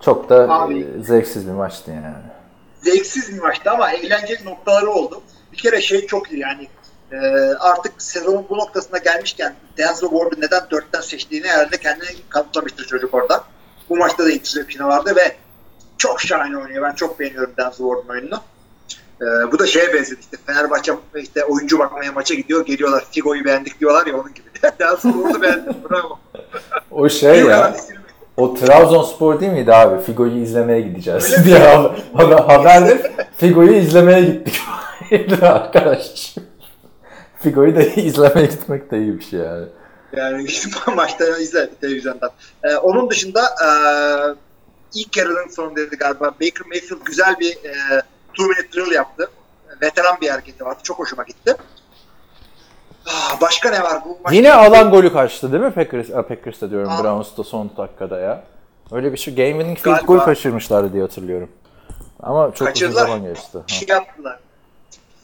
Çok 0.00 0.28
da 0.28 0.50
Abi. 0.50 0.80
e, 0.80 1.02
zevksiz 1.02 1.46
bir 1.46 1.52
maçtı 1.52 1.90
yani. 1.90 2.14
Zevksiz 2.82 3.34
bir 3.34 3.42
maçtı 3.42 3.70
ama 3.70 3.92
eğlenceli 3.92 4.44
noktaları 4.44 4.90
oldu. 4.90 5.22
Bir 5.52 5.56
kere 5.56 5.80
şey 5.80 6.06
çok 6.06 6.32
iyi 6.32 6.40
yani 6.40 6.68
e, 7.12 7.16
artık 7.60 8.02
sezonun 8.02 8.46
bu 8.50 8.58
noktasına 8.58 8.98
gelmişken 8.98 9.54
Denzel 9.78 10.10
Ward'u 10.10 10.40
neden 10.40 10.70
dörtten 10.70 11.00
seçtiğini 11.00 11.46
herhalde 11.46 11.76
kendine 11.76 12.08
kanıtlamıştır 12.28 12.86
çocuk 12.86 13.14
orada. 13.14 13.44
Bu 13.88 13.96
maçta 13.96 14.24
da 14.24 14.30
interception 14.30 14.88
vardı 14.88 15.16
ve 15.16 15.36
çok 15.98 16.20
şahane 16.20 16.58
oynuyor. 16.58 16.82
Ben 16.82 16.94
çok 16.94 17.20
beğeniyorum 17.20 17.52
Denzel 17.56 17.76
Ward'un 17.76 18.08
oyununu. 18.08 18.40
E, 19.22 19.52
bu 19.52 19.58
da 19.58 19.66
şeye 19.66 19.94
benzedi 19.94 20.20
işte 20.20 20.36
Fenerbahçe 20.46 20.92
işte 21.16 21.44
oyuncu 21.44 21.78
bakmaya 21.78 22.12
maça 22.12 22.34
gidiyor 22.34 22.66
geliyorlar 22.66 23.04
Figo'yu 23.10 23.44
beğendik 23.44 23.80
diyorlar 23.80 24.06
ya 24.06 24.16
onun 24.16 24.34
gibi. 24.34 24.46
Denzel 24.80 25.12
Ward'u 25.12 25.42
beğendim 25.42 25.74
bravo. 25.90 26.18
O 26.90 27.08
şey 27.08 27.40
ya. 27.44 27.76
O 28.36 28.54
Trabzonspor 28.54 29.40
değil 29.40 29.52
miydi 29.52 29.74
abi? 29.74 30.02
Figo'yu 30.02 30.42
izlemeye 30.42 30.80
gideceğiz 30.80 31.44
diye 31.44 31.58
haber, 32.14 32.38
haberde 32.38 33.12
Figo'yu 33.36 33.74
izlemeye 33.74 34.20
gittik. 34.20 34.60
Arkadaş. 35.42 36.34
Figo'yu 37.42 37.76
da 37.76 37.82
izlemeye 37.82 38.46
gitmek 38.46 38.90
de 38.90 38.98
iyi 38.98 39.18
bir 39.18 39.24
şey 39.24 39.40
yani. 39.40 39.66
Yani 40.16 40.48
maçta 40.96 41.38
izledik 41.38 41.80
televizyondan. 41.80 42.30
Ee, 42.64 42.76
onun 42.76 43.10
dışında 43.10 43.40
e, 43.40 43.68
ilk 44.94 45.16
yarının 45.16 45.48
sonundaydı 45.48 45.96
galiba. 45.96 46.24
Baker 46.24 46.66
Mayfield 46.66 47.04
güzel 47.04 47.34
bir 47.40 47.52
e, 47.52 48.02
two 48.34 48.42
minute 48.48 48.72
drill 48.72 48.92
yaptı. 48.92 49.30
Veteran 49.82 50.16
bir 50.20 50.28
hareketi 50.28 50.64
vardı. 50.64 50.78
Çok 50.82 50.98
hoşuma 50.98 51.22
gitti. 51.22 51.56
Ah, 53.06 53.40
başka 53.40 53.70
ne 53.70 53.82
var 53.82 54.02
bu 54.04 54.08
maçta? 54.24 54.36
Yine 54.36 54.52
alan 54.54 54.90
golü 54.90 55.12
kaçtı 55.12 55.52
değil 55.52 55.62
mi 55.62 55.70
Packers? 55.70 56.10
A, 56.10 56.26
Packers'ta 56.26 56.70
diyorum 56.70 56.88
Aa. 56.92 57.04
Browns'ta 57.04 57.44
son 57.44 57.70
dakikada 57.76 58.20
ya. 58.20 58.44
Öyle 58.92 59.12
bir 59.12 59.16
şey 59.18 59.34
game 59.34 59.50
winning 59.50 59.78
field 59.78 60.06
goal 60.06 60.18
kaçırmışlardı 60.18 60.92
diye 60.92 61.02
hatırlıyorum. 61.02 61.50
Ama 62.22 62.54
çok 62.54 62.68
Kaçırdılar. 62.68 63.02
uzun 63.04 63.06
zaman 63.16 63.24
geçti. 63.34 63.58
Ha. 63.58 63.64
şey 63.66 63.88
yaptılar. 63.88 64.38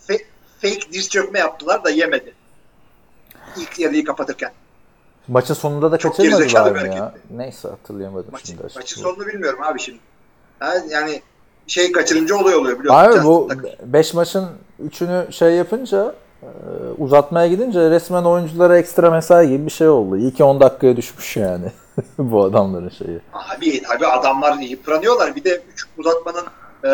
Fe- 0.09 0.25
fake 0.63 0.93
diz 0.93 1.09
çökme 1.09 1.39
yaptılar 1.39 1.85
da 1.85 1.91
yemedi. 1.91 2.35
İlk 3.57 3.79
yarıyı 3.79 4.05
kapatırken. 4.05 4.53
Maçın 5.29 5.55
sonunda 5.55 5.93
da 5.93 5.99
Çok 5.99 6.17
kaçırmadılar 6.17 6.71
mı 6.71 6.79
ya? 6.79 6.83
hareketti. 7.05 7.21
Neyse 7.31 7.69
hatırlayamadım 7.69 8.29
Maçı, 8.33 8.47
şimdi. 8.47 8.63
maçın 8.77 9.03
sonunu 9.03 9.27
bilmiyorum 9.27 9.63
abi 9.63 9.81
şimdi. 9.81 9.99
Yani 10.91 11.23
şey 11.69 11.93
kaçırınca 11.93 12.37
olay 12.37 12.55
oluyor 12.55 12.79
biliyorsun. 12.79 13.01
Abi 13.19 13.25
bu 13.25 13.49
Tucker. 13.51 13.77
5 13.85 14.14
maçın 14.14 14.47
3'ünü 14.89 15.33
şey 15.33 15.53
yapınca 15.55 16.14
e, 16.43 16.47
uzatmaya 16.99 17.49
gidince 17.49 17.91
resmen 17.91 18.23
oyunculara 18.25 18.79
ekstra 18.79 19.11
mesai 19.11 19.49
gibi 19.49 19.66
bir 19.66 19.71
şey 19.71 19.89
oldu. 19.89 20.16
İyi 20.16 20.35
ki 20.35 20.45
10 20.45 20.61
dakikaya 20.61 20.97
düşmüş 20.97 21.37
yani 21.37 21.73
bu 22.19 22.45
adamların 22.45 22.89
şeyi. 22.89 23.21
Abi 23.33 23.83
tabii 23.83 24.07
adamlar 24.07 24.59
yıpranıyorlar. 24.59 25.37
Bir 25.37 25.45
de 25.45 25.62
üç 25.73 25.85
uzatmanın 25.99 26.45
e, 26.85 26.91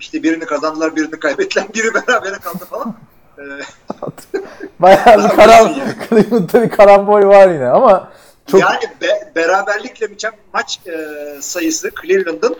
işte 0.00 0.22
birini 0.22 0.44
kazandılar, 0.46 0.96
birini 0.96 1.10
kaybettiler, 1.20 1.66
biri 1.74 1.94
berabere 1.94 2.34
kaldı 2.38 2.64
falan. 2.70 2.94
E, 3.38 3.42
Bayağı 4.80 5.06
bir 5.06 5.24
Abi 5.24 5.36
karam, 5.36 5.66
ya. 5.68 5.74
Cleveland'da 6.08 6.62
bir 6.62 6.70
karambol 6.70 7.22
var 7.22 7.48
yine 7.48 7.68
ama 7.68 8.08
çok 8.46 8.60
Yani 8.60 8.82
be- 9.02 9.32
beraberlikle 9.36 10.08
maç 10.52 10.80
e, 10.86 10.92
sayısı 11.40 11.90
Cleveland'ın 12.02 12.56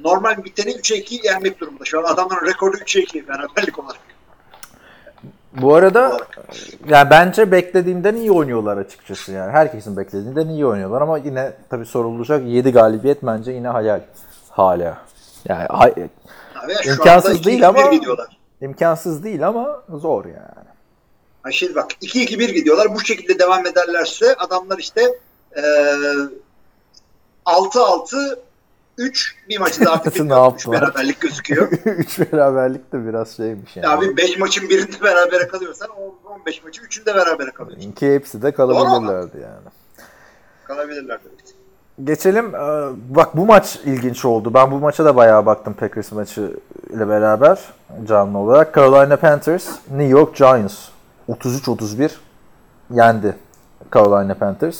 e, 0.00 0.02
normal 0.04 0.44
biteni 0.44 0.70
3'e 0.72 0.96
2 0.96 1.26
yenmek 1.26 1.60
durumunda. 1.60 1.84
Şu 1.84 1.98
an 1.98 2.04
adamların 2.04 2.46
rekoru 2.46 2.76
3'e 2.76 3.02
2 3.02 3.28
beraberlik 3.28 3.78
olarak. 3.78 4.00
bu 5.60 5.74
arada 5.74 6.18
yani 6.88 7.10
bence 7.10 7.52
beklediğimden 7.52 8.14
iyi 8.14 8.32
oynuyorlar 8.32 8.76
açıkçası 8.76 9.32
yani. 9.32 9.52
Herkesin 9.52 9.96
beklediğinden 9.96 10.48
iyi 10.48 10.66
oynuyorlar 10.66 11.02
ama 11.02 11.18
yine 11.18 11.52
tabii 11.70 11.86
sorulacak 11.86 12.46
7 12.46 12.72
galibiyet 12.72 13.22
bence 13.22 13.52
yine 13.52 13.68
hayal 13.68 14.00
hala. 14.50 14.98
Yani 15.48 15.66
hay- 15.68 15.94
şu 16.82 16.90
İmkansız 16.90 17.30
anda 17.30 17.38
2-2-1 17.40 17.44
değil 17.44 17.68
ama- 17.68 17.94
gidiyorlar. 17.94 18.38
imkansız 18.60 19.24
değil 19.24 19.46
ama 19.48 19.82
zor 19.88 20.24
yani. 20.24 20.66
Ha 21.42 21.52
şimdi 21.52 21.74
bak 21.74 21.90
2-2-1 22.02 22.50
gidiyorlar. 22.54 22.94
Bu 22.94 23.00
şekilde 23.00 23.38
devam 23.38 23.66
ederlerse 23.66 24.34
adamlar 24.34 24.78
işte 24.78 25.02
e, 25.56 25.62
6-6 27.44 28.38
3 28.98 29.34
bir 29.48 29.58
maçı 29.58 29.84
daha 29.84 29.96
Ne 29.96 30.04
bitirmiş 30.04 30.30
yaptılar? 30.30 30.82
beraberlik 30.82 31.20
gözüküyor. 31.20 31.72
3 31.84 32.18
beraberlik 32.32 32.92
de 32.92 33.06
biraz 33.06 33.36
şeymiş 33.36 33.76
yani. 33.76 33.88
Abi 33.88 34.16
5 34.16 34.38
maçın 34.38 34.68
birinde 34.68 35.02
berabere 35.02 35.48
kalıyorsan 35.48 35.88
o 35.90 36.14
15 36.32 36.64
maçın 36.64 36.84
3'ünde 36.84 37.14
berabere 37.14 37.50
kalıyorsun. 37.50 37.92
Ki 37.92 38.14
hepsi 38.14 38.42
de 38.42 38.52
kalabilirlerdi 38.52 39.36
yani. 39.42 39.68
Kalabilirler 40.64 41.18
tabii. 41.24 41.36
ki. 41.36 41.52
Geçelim. 42.04 42.54
Ee, 42.54 42.88
Bak 43.14 43.36
bu 43.36 43.46
maç 43.46 43.78
ilginç 43.84 44.24
oldu. 44.24 44.54
Ben 44.54 44.70
bu 44.70 44.78
maça 44.78 45.04
da 45.04 45.16
bayağı 45.16 45.46
baktım 45.46 45.74
Packers 45.74 46.12
maçı 46.12 46.52
ile 46.90 47.08
beraber 47.08 47.58
canlı 48.04 48.38
olarak. 48.38 48.74
Carolina 48.74 49.16
Panthers, 49.16 49.68
New 49.90 50.04
York 50.18 50.36
Giants 50.36 50.74
33-31 51.28 52.10
yendi 52.90 53.36
Carolina 53.94 54.34
Panthers. 54.34 54.78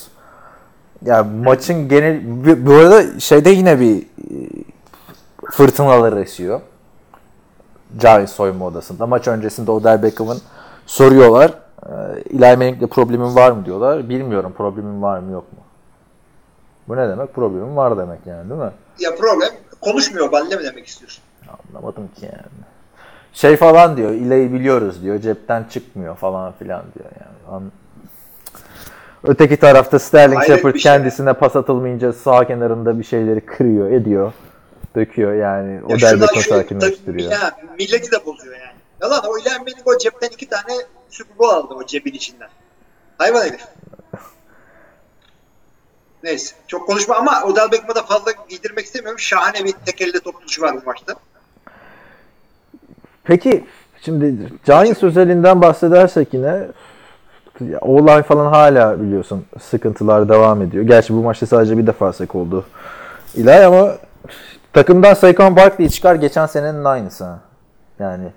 Yani 1.05 1.45
maçın 1.45 1.89
genel 1.89 2.21
bu 2.67 2.73
arada 2.75 3.21
şeyde 3.21 3.51
yine 3.51 3.81
bir 3.81 3.97
e, 4.03 4.05
fırtınalar 5.51 6.17
esiyor. 6.17 6.61
Giants 8.01 8.33
soyunma 8.33 8.67
odasında. 8.67 9.07
Maç 9.07 9.29
öncesinde 9.29 9.71
Odell 9.71 10.03
Beckham'ın 10.03 10.39
soruyorlar. 10.87 11.55
Eli 12.31 12.41
Manning'le 12.41 12.87
problemin 12.87 13.35
var 13.35 13.51
mı 13.51 13.65
diyorlar. 13.65 14.09
Bilmiyorum 14.09 14.55
problemin 14.57 15.03
var 15.03 15.19
mı 15.19 15.33
yok 15.33 15.53
mu. 15.53 15.59
Bu 16.89 16.97
ne 16.97 17.09
demek? 17.09 17.35
Problemin 17.35 17.77
var 17.77 17.99
demek 17.99 18.27
yani 18.27 18.51
değil 18.51 18.61
mi? 18.61 18.71
Ya 18.99 19.15
problem 19.17 19.49
konuşmuyor 19.81 20.33
balle 20.33 20.57
mi 20.57 20.65
demek 20.65 20.87
istiyorsun? 20.87 21.23
Anlamadım 21.69 22.09
ki 22.17 22.25
yani. 22.25 22.67
Şey 23.33 23.57
falan 23.57 23.97
diyor, 23.97 24.11
İleyi 24.11 24.53
biliyoruz 24.53 25.03
diyor, 25.03 25.19
cepten 25.19 25.65
çıkmıyor 25.65 26.17
falan 26.17 26.53
filan 26.53 26.83
diyor 26.99 27.11
yani. 27.21 27.57
An- 27.57 27.73
Öteki 29.27 29.57
tarafta 29.57 29.99
Sterling 29.99 30.39
Hayret 30.39 30.57
Shepard 30.57 30.73
şey. 30.75 30.83
kendisine 30.83 31.33
pas 31.33 31.57
atılmayınca 31.57 32.13
sağ 32.13 32.47
kenarında 32.47 32.99
bir 32.99 33.05
şeyleri 33.05 33.41
kırıyor, 33.41 33.91
ediyor. 33.91 34.33
Döküyor 34.97 35.35
yani. 35.35 35.81
O 35.85 35.93
Ya 35.93 35.99
şu- 35.99 36.43
sakinleştiriyor. 36.43 37.33
ha, 37.33 37.51
milleti 37.79 38.13
de 38.13 38.27
bozuyor 38.27 38.57
yani. 38.57 38.77
Yalan 39.03 39.21
o 39.29 39.39
İlhan 39.39 39.59
Manning 39.59 39.79
o 39.85 39.99
cepten 39.99 40.29
iki 40.29 40.49
tane 40.49 40.73
Super 41.11 41.39
Bowl 41.39 41.55
aldı 41.55 41.75
o 41.75 41.87
cebin 41.87 42.13
içinden. 42.13 42.49
Hayvan 43.19 43.41
herif. 43.45 43.61
Neyse. 46.23 46.55
Çok 46.67 46.87
konuşma 46.87 47.17
ama 47.17 47.43
Odell 47.45 47.73
Beckham'a 47.73 47.95
da 47.95 48.03
fazla 48.03 48.33
giydirmek 48.49 48.85
istemiyorum. 48.85 49.19
Şahane 49.19 49.65
bir 49.65 49.73
tek 49.87 50.01
elle 50.01 50.21
top 50.21 50.41
tutuşu 50.41 50.63
var 50.63 50.77
bu 50.77 50.87
maçta. 50.87 51.15
Peki 53.25 53.65
şimdi 54.03 54.53
Giants 54.65 55.03
özelinden 55.03 55.63
bahsedersek 55.63 56.35
yine 56.35 56.47
ya, 56.47 56.67
olay 57.81 58.23
falan 58.23 58.47
hala 58.53 59.01
biliyorsun 59.03 59.45
sıkıntılar 59.61 60.29
devam 60.29 60.63
ediyor. 60.63 60.85
Gerçi 60.85 61.15
bu 61.15 61.23
maçta 61.23 61.47
sadece 61.47 61.79
bir 61.79 61.87
defa 61.87 62.13
sek 62.13 62.35
oldu. 62.35 62.65
İlay 63.35 63.65
ama 63.65 63.89
takımdan 64.73 65.15
Saquon 65.15 65.57
Barkley 65.57 65.89
çıkar 65.89 66.15
geçen 66.15 66.47
senenin 66.47 66.85
aynısı. 66.85 67.25
ha. 67.25 67.39
Yani 67.99 68.29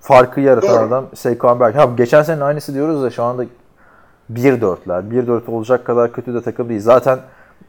farkı 0.00 0.40
yaratan 0.40 0.70
Doğru. 0.70 0.78
adam 0.86 1.06
Saquon 1.14 1.60
Barkley. 1.60 1.84
Ha, 1.86 1.90
geçen 1.96 2.22
senenin 2.22 2.40
aynısı 2.40 2.74
diyoruz 2.74 3.02
da 3.02 3.10
şu 3.10 3.22
anda 3.22 3.44
1-4'ler. 4.32 5.10
1-4 5.10 5.50
olacak 5.50 5.84
kadar 5.84 6.12
kötü 6.12 6.34
de 6.34 6.42
takım 6.42 6.68
değil. 6.68 6.80
Zaten 6.80 7.18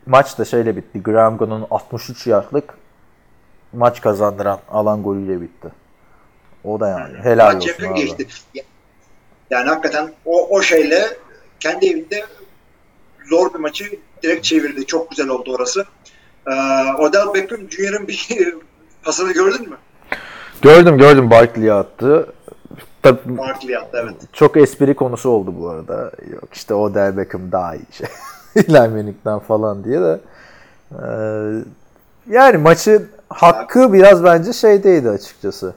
maç 0.06 0.40
da 0.40 0.46
şeyle 0.46 0.76
bitti. 0.76 1.04
Graham 1.04 1.38
Gano'nun 1.38 1.68
63 1.72 2.28
yardlık 2.28 2.74
maç 3.74 4.02
kazandıran 4.02 4.58
alan 4.72 5.04
golüyle 5.04 5.42
bitti. 5.42 5.68
O 6.64 6.80
da 6.80 6.88
yani 6.90 7.18
helal 7.24 7.54
Maç 7.54 7.64
olsun 7.70 7.86
abi. 7.88 7.96
geçti. 7.96 8.28
Ya- 8.54 8.64
Yani 9.54 9.70
hakikaten 9.70 10.12
o, 10.26 10.48
o 10.50 10.62
şeyle 10.62 11.02
kendi 11.60 11.90
evinde 11.90 12.26
zor 13.30 13.54
bir 13.54 13.60
maçı 13.60 13.86
direkt 14.24 14.44
çevirdi. 14.44 14.86
Çok 14.86 15.10
güzel 15.10 15.28
oldu 15.28 15.56
orası. 15.56 15.86
Ee, 16.48 16.52
Odell 17.00 17.34
Beckham 17.34 17.60
Jr.'ın 17.70 18.08
bir 18.08 18.30
pasını 19.04 19.34
gördün 19.34 19.70
mü? 19.70 19.78
Gördüm 20.62 20.98
gördüm 20.98 21.32
Barkley'e 21.32 21.74
attı. 21.74 22.34
Tabii 23.02 23.38
Barkley 23.38 23.78
attı 23.78 24.00
evet. 24.04 24.16
çok 24.34 24.58
espri 24.58 24.94
konusu 24.96 25.30
oldu 25.30 25.54
bu 25.60 25.70
arada. 25.70 26.12
Yok 26.34 26.54
işte 26.54 26.74
Odell 26.74 27.18
Beckham 27.18 27.52
daha 27.52 27.76
iyi 27.76 27.86
şey. 27.92 28.08
Eli 28.56 28.72
Manning'den 28.72 29.40
falan 29.40 29.84
diye 29.84 30.02
de. 30.02 30.20
Ee, 30.92 31.06
yani 32.30 32.58
maçın 32.58 33.10
hakkı 33.30 33.94
biraz 33.94 34.24
bence 34.24 34.54
şeydeydi 34.54 35.10
açıkçası. 35.10 35.74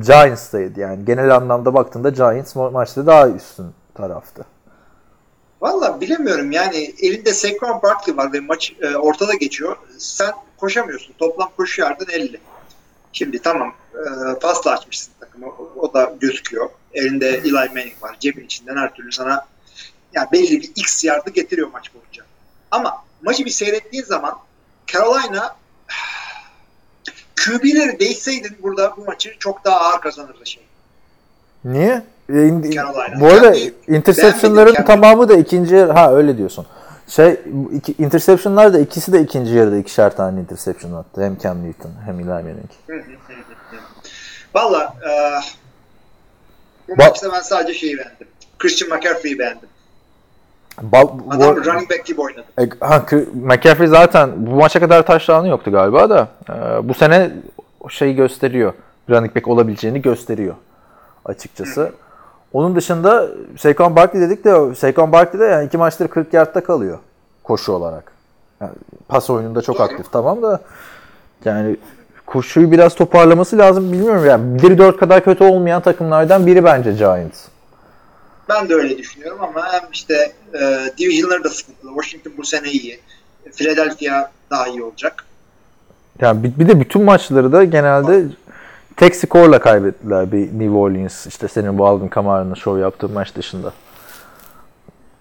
Giants'taydı 0.00 0.80
yani. 0.80 1.04
Genel 1.04 1.36
anlamda 1.36 1.74
baktığında 1.74 2.10
Giants 2.10 2.56
ma- 2.56 2.72
maçta 2.72 3.06
daha 3.06 3.28
üstün 3.28 3.66
taraftı. 3.94 4.44
Valla 5.60 6.00
bilemiyorum 6.00 6.52
yani 6.52 6.94
elinde 7.02 7.34
Saquon 7.34 7.82
Barkley 7.82 8.16
var 8.16 8.32
ve 8.32 8.40
maç 8.40 8.72
e, 8.80 8.96
ortada 8.96 9.34
geçiyor. 9.34 9.76
Sen 9.98 10.32
koşamıyorsun. 10.56 11.14
Toplam 11.18 11.50
koşu 11.56 11.80
yardın 11.80 12.06
50. 12.12 12.40
Şimdi 13.12 13.42
tamam 13.42 13.74
e, 13.94 14.38
pasla 14.38 14.70
açmışsın 14.70 15.12
takımı. 15.20 15.46
O, 15.46 15.72
o 15.76 15.94
da 15.94 16.14
gözüküyor. 16.20 16.70
Elinde 16.94 17.28
Eli 17.28 17.52
Manning 17.52 18.02
var. 18.02 18.16
Cebin 18.20 18.44
içinden 18.44 18.76
her 18.76 18.94
türlü 18.94 19.12
sana 19.12 19.46
yani 20.14 20.28
belli 20.32 20.60
bir 20.60 20.70
X 20.76 21.04
yardı 21.04 21.30
getiriyor 21.30 21.68
maç 21.72 21.94
boyunca. 21.94 22.24
Ama 22.70 23.04
maçı 23.22 23.44
bir 23.44 23.50
seyrettiğin 23.50 24.04
zaman 24.04 24.38
Carolina 24.86 25.56
QB'leri 27.44 28.00
değişseydin 28.00 28.56
burada 28.62 28.94
bu 28.96 29.04
maçı 29.04 29.34
çok 29.38 29.64
daha 29.64 29.80
ağır 29.80 30.00
kazanırdı 30.00 30.46
şey. 30.46 30.62
Niye? 31.64 32.02
E, 32.28 32.32
in- 32.46 32.70
Carolina. 32.70 33.20
Bu 33.20 33.26
arada 33.26 33.52
Kendi- 33.52 33.74
interception'ların 33.88 34.84
tamamı 34.84 35.28
da 35.28 35.34
ikinci 35.36 35.74
yarı 35.74 35.92
ha 35.92 36.14
öyle 36.14 36.38
diyorsun. 36.38 36.66
Şey 37.08 37.40
iki, 37.72 37.92
interception'lar 37.98 38.74
da 38.74 38.78
ikisi 38.78 39.12
de 39.12 39.20
ikinci 39.20 39.54
yarıda 39.54 39.76
ikişer 39.76 40.16
tane 40.16 40.40
interception 40.40 40.92
attı. 40.92 41.22
Hem 41.24 41.38
Cam 41.38 41.64
Newton 41.64 41.90
hem 42.06 42.20
Eli 42.20 42.28
Manning. 42.28 42.70
Valla 44.54 44.94
e, 45.08 45.10
bu 46.88 46.92
Ba- 46.92 47.08
maçta 47.08 47.32
ben 47.32 47.40
sadece 47.40 47.78
şeyi 47.78 47.98
beğendim. 47.98 48.26
Christian 48.58 48.98
McCaffrey'i 48.98 49.38
beğendim. 49.38 49.68
Ba- 50.92 51.18
bu- 51.18 51.32
Adam 51.34 51.56
running 51.56 51.90
back 51.90 52.04
gibi 52.04 52.20
oynadı. 52.20 52.44
E, 52.60 52.68
ha, 52.80 53.02
McCaffrey 53.34 53.86
zaten 53.86 54.30
bu 54.36 54.50
maça 54.50 54.80
kadar 54.80 55.06
taşlanı 55.06 55.48
yoktu 55.48 55.70
galiba 55.70 56.10
da 56.10 56.28
e, 56.50 56.88
bu 56.88 56.94
sene 56.94 57.30
şeyi 57.88 58.14
gösteriyor. 58.16 58.72
Running 59.10 59.36
back 59.36 59.48
olabileceğini 59.48 60.02
gösteriyor 60.02 60.54
açıkçası. 61.24 61.92
Onun 62.52 62.76
dışında 62.76 63.26
Saquon 63.58 63.96
Barkley 63.96 64.22
dedik 64.22 64.44
de 64.44 64.74
Saquon 64.74 65.12
Barkley 65.12 65.40
de 65.40 65.44
yani 65.44 65.66
iki 65.66 65.76
maçtır 65.78 66.08
40 66.08 66.32
yardta 66.34 66.64
kalıyor 66.64 66.98
koşu 67.44 67.72
olarak. 67.72 68.12
Yani 68.60 68.72
pas 69.08 69.30
oyununda 69.30 69.62
çok 69.62 69.76
Doğru. 69.78 69.82
aktif 69.84 70.12
tamam 70.12 70.42
da 70.42 70.60
yani 71.44 71.76
koşuyu 72.26 72.70
biraz 72.70 72.94
toparlaması 72.94 73.58
lazım 73.58 73.92
bilmiyorum 73.92 74.26
yani 74.26 74.60
1-4 74.60 74.96
kadar 74.96 75.24
kötü 75.24 75.44
olmayan 75.44 75.82
takımlardan 75.82 76.46
biri 76.46 76.64
bence 76.64 76.92
Giants. 76.92 77.44
Ben 78.48 78.68
de 78.68 78.74
öyle 78.74 78.98
düşünüyorum 78.98 79.38
ama 79.42 79.72
hem 79.72 79.82
işte 79.92 80.32
e, 80.54 80.80
division'ları 80.98 81.44
da 81.44 81.48
sıkıntılı. 81.48 81.90
Washington 81.90 82.32
bu 82.36 82.44
sene 82.44 82.70
iyi. 82.70 83.00
Philadelphia 83.56 84.30
daha 84.50 84.68
iyi 84.68 84.82
olacak. 84.82 85.24
Yani 86.20 86.42
bir, 86.42 86.58
bir 86.58 86.68
de 86.68 86.80
bütün 86.80 87.02
maçları 87.02 87.52
da 87.52 87.64
genelde 87.64 88.24
tek 88.96 89.16
skorla 89.16 89.58
kaybettiler 89.58 90.32
bir 90.32 90.52
New 90.52 90.70
Orleans. 90.70 91.26
işte 91.26 91.48
senin 91.48 91.78
bu 91.78 91.86
Alvin 91.86 92.08
Kamara'nın 92.08 92.54
show 92.54 92.80
yaptığı 92.80 93.08
maç 93.08 93.34
dışında. 93.34 93.72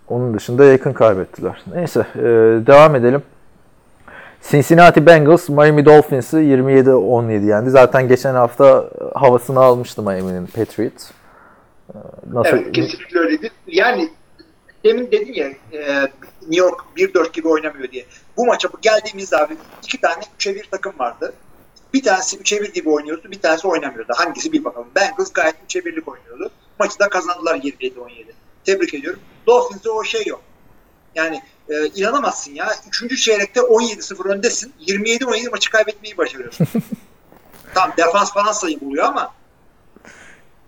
Onun 0.07 0.33
dışında 0.33 0.65
yakın 0.65 0.93
kaybettiler. 0.93 1.63
Neyse 1.75 2.05
e, 2.15 2.21
devam 2.67 2.95
edelim. 2.95 3.23
Cincinnati 4.49 5.05
Bengals 5.05 5.49
Miami 5.49 5.85
Dolphins'ı 5.85 6.37
27-17 6.37 7.45
yendi. 7.45 7.69
Zaten 7.69 8.07
geçen 8.07 8.33
hafta 8.33 8.85
havasını 9.13 9.59
almıştı 9.59 10.01
Miami'nin 10.01 10.45
Patriots. 10.45 11.11
E, 11.95 11.97
Nasıl? 12.33 12.49
Evet, 12.57 12.71
kesinlikle 12.71 13.19
öyleydi. 13.19 13.51
Yani 13.67 14.09
demin 14.83 15.11
dedin 15.11 15.33
ya 15.33 15.47
e, 15.47 16.01
New 16.41 16.55
York 16.55 16.81
1-4 16.97 17.31
gibi 17.33 17.47
oynamıyor 17.47 17.91
diye. 17.91 18.05
Bu 18.37 18.45
maça 18.45 18.73
bu 18.73 18.81
geldiğimizde 18.81 19.37
abi 19.37 19.57
iki 19.83 20.01
tane 20.01 20.23
3'e 20.39 20.55
1 20.55 20.67
takım 20.71 20.99
vardı. 20.99 21.33
Bir 21.93 22.03
tanesi 22.03 22.37
3'e 22.37 22.61
1 22.61 22.73
gibi 22.73 22.89
oynuyordu, 22.89 23.31
bir 23.31 23.39
tanesi 23.39 23.67
oynamıyordu. 23.67 24.13
Hangisi 24.15 24.51
bir 24.51 24.63
bakalım. 24.63 24.87
Bengals 24.95 25.33
gayet 25.33 25.55
3'e 25.69 25.79
1'lik 25.81 26.07
oynuyordu. 26.07 26.51
Maçı 26.79 26.99
da 26.99 27.09
kazandılar 27.09 27.55
27-17. 27.55 28.25
Tebrik 28.65 28.93
ediyorum. 28.93 29.19
Dolphins'de 29.47 29.89
o 29.89 30.03
şey 30.03 30.23
yok. 30.25 30.41
Yani 31.15 31.41
e, 31.69 31.87
inanamazsın 31.87 32.51
ya. 32.51 32.71
Üçüncü 32.87 33.17
çeyrekte 33.17 33.59
17-0 33.59 34.29
öndesin. 34.29 34.73
27-17 34.87 35.49
maçı 35.49 35.71
kaybetmeyi 35.71 36.17
başarıyorsun. 36.17 36.67
tamam 37.73 37.93
defans 37.97 38.33
falan 38.33 38.51
sayı 38.51 38.81
buluyor 38.81 39.05
ama 39.05 39.33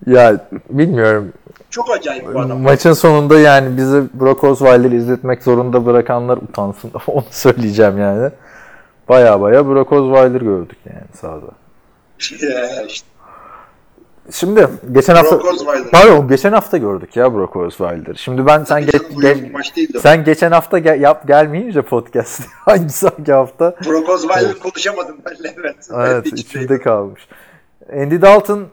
Ya 0.08 0.48
bilmiyorum. 0.70 1.34
çok 1.70 1.92
acayip 1.92 2.34
bu 2.34 2.40
adam. 2.40 2.62
Maçın 2.62 2.94
sonunda 2.94 3.40
yani 3.40 3.78
bizi 3.78 4.04
Brock 4.20 4.44
Osweiler'i 4.44 4.96
izletmek 4.96 5.44
zorunda 5.44 5.86
bırakanlar 5.86 6.38
utansın. 6.38 6.92
Onu 7.08 7.24
söyleyeceğim 7.32 7.98
yani. 7.98 8.32
Baya 9.10 9.42
baya 9.42 9.68
Brock 9.68 9.92
Osweiler 9.92 10.42
gördük 10.42 10.78
yani 10.86 11.08
sahada. 11.14 11.48
İşte, 12.88 13.08
Şimdi 14.32 14.68
geçen 14.92 15.16
hafta 15.16 15.36
Osweiler. 15.36 15.92
Pardon 15.92 16.28
geçen 16.28 16.54
hafta 16.54 16.78
gördük 16.78 17.16
ya 17.16 17.34
Brock 17.34 17.56
Osweiler'ı. 17.56 18.18
Şimdi 18.18 18.46
ben 18.46 18.64
sen 18.64 18.82
geç, 18.86 19.02
bu 19.16 19.22
geç- 19.22 19.52
maç 19.54 19.76
değildi. 19.76 20.00
sen 20.02 20.24
geçen 20.24 20.52
hafta 20.52 20.80
gel, 20.80 21.02
yap 21.02 21.28
gelmeyince 21.28 21.82
podcast 21.82 22.42
hangisi 22.66 23.08
hangi 23.08 23.32
hafta? 23.32 23.76
Brock 23.86 24.10
Osweiler 24.10 24.60
konuşamadım 24.60 25.18
ben 25.26 25.54
evet. 25.60 25.76
Evet 25.96 26.26
içimde 26.26 26.82
kalmış. 26.82 27.28
Andy 27.94 28.22
Dalton 28.22 28.68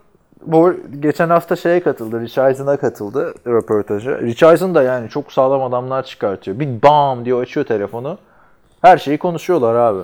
bu 0.47 0.75
geçen 1.01 1.31
hafta 1.31 1.57
şeye 1.57 1.83
katıldı. 1.83 2.21
Richardson'a 2.21 2.77
katıldı 2.77 3.35
röportaja. 3.47 4.19
Richardson 4.19 4.75
da 4.75 4.83
yani 4.83 5.09
çok 5.09 5.33
sağlam 5.33 5.63
adamlar 5.63 6.03
çıkartıyor. 6.03 6.61
Bir 6.61 6.83
bam 6.83 7.25
diyor 7.25 7.43
açıyor 7.43 7.67
telefonu. 7.67 8.19
Her 8.83 8.99
şeyi 8.99 9.19
konuşuyorlar 9.19 9.75
abi. 9.75 10.03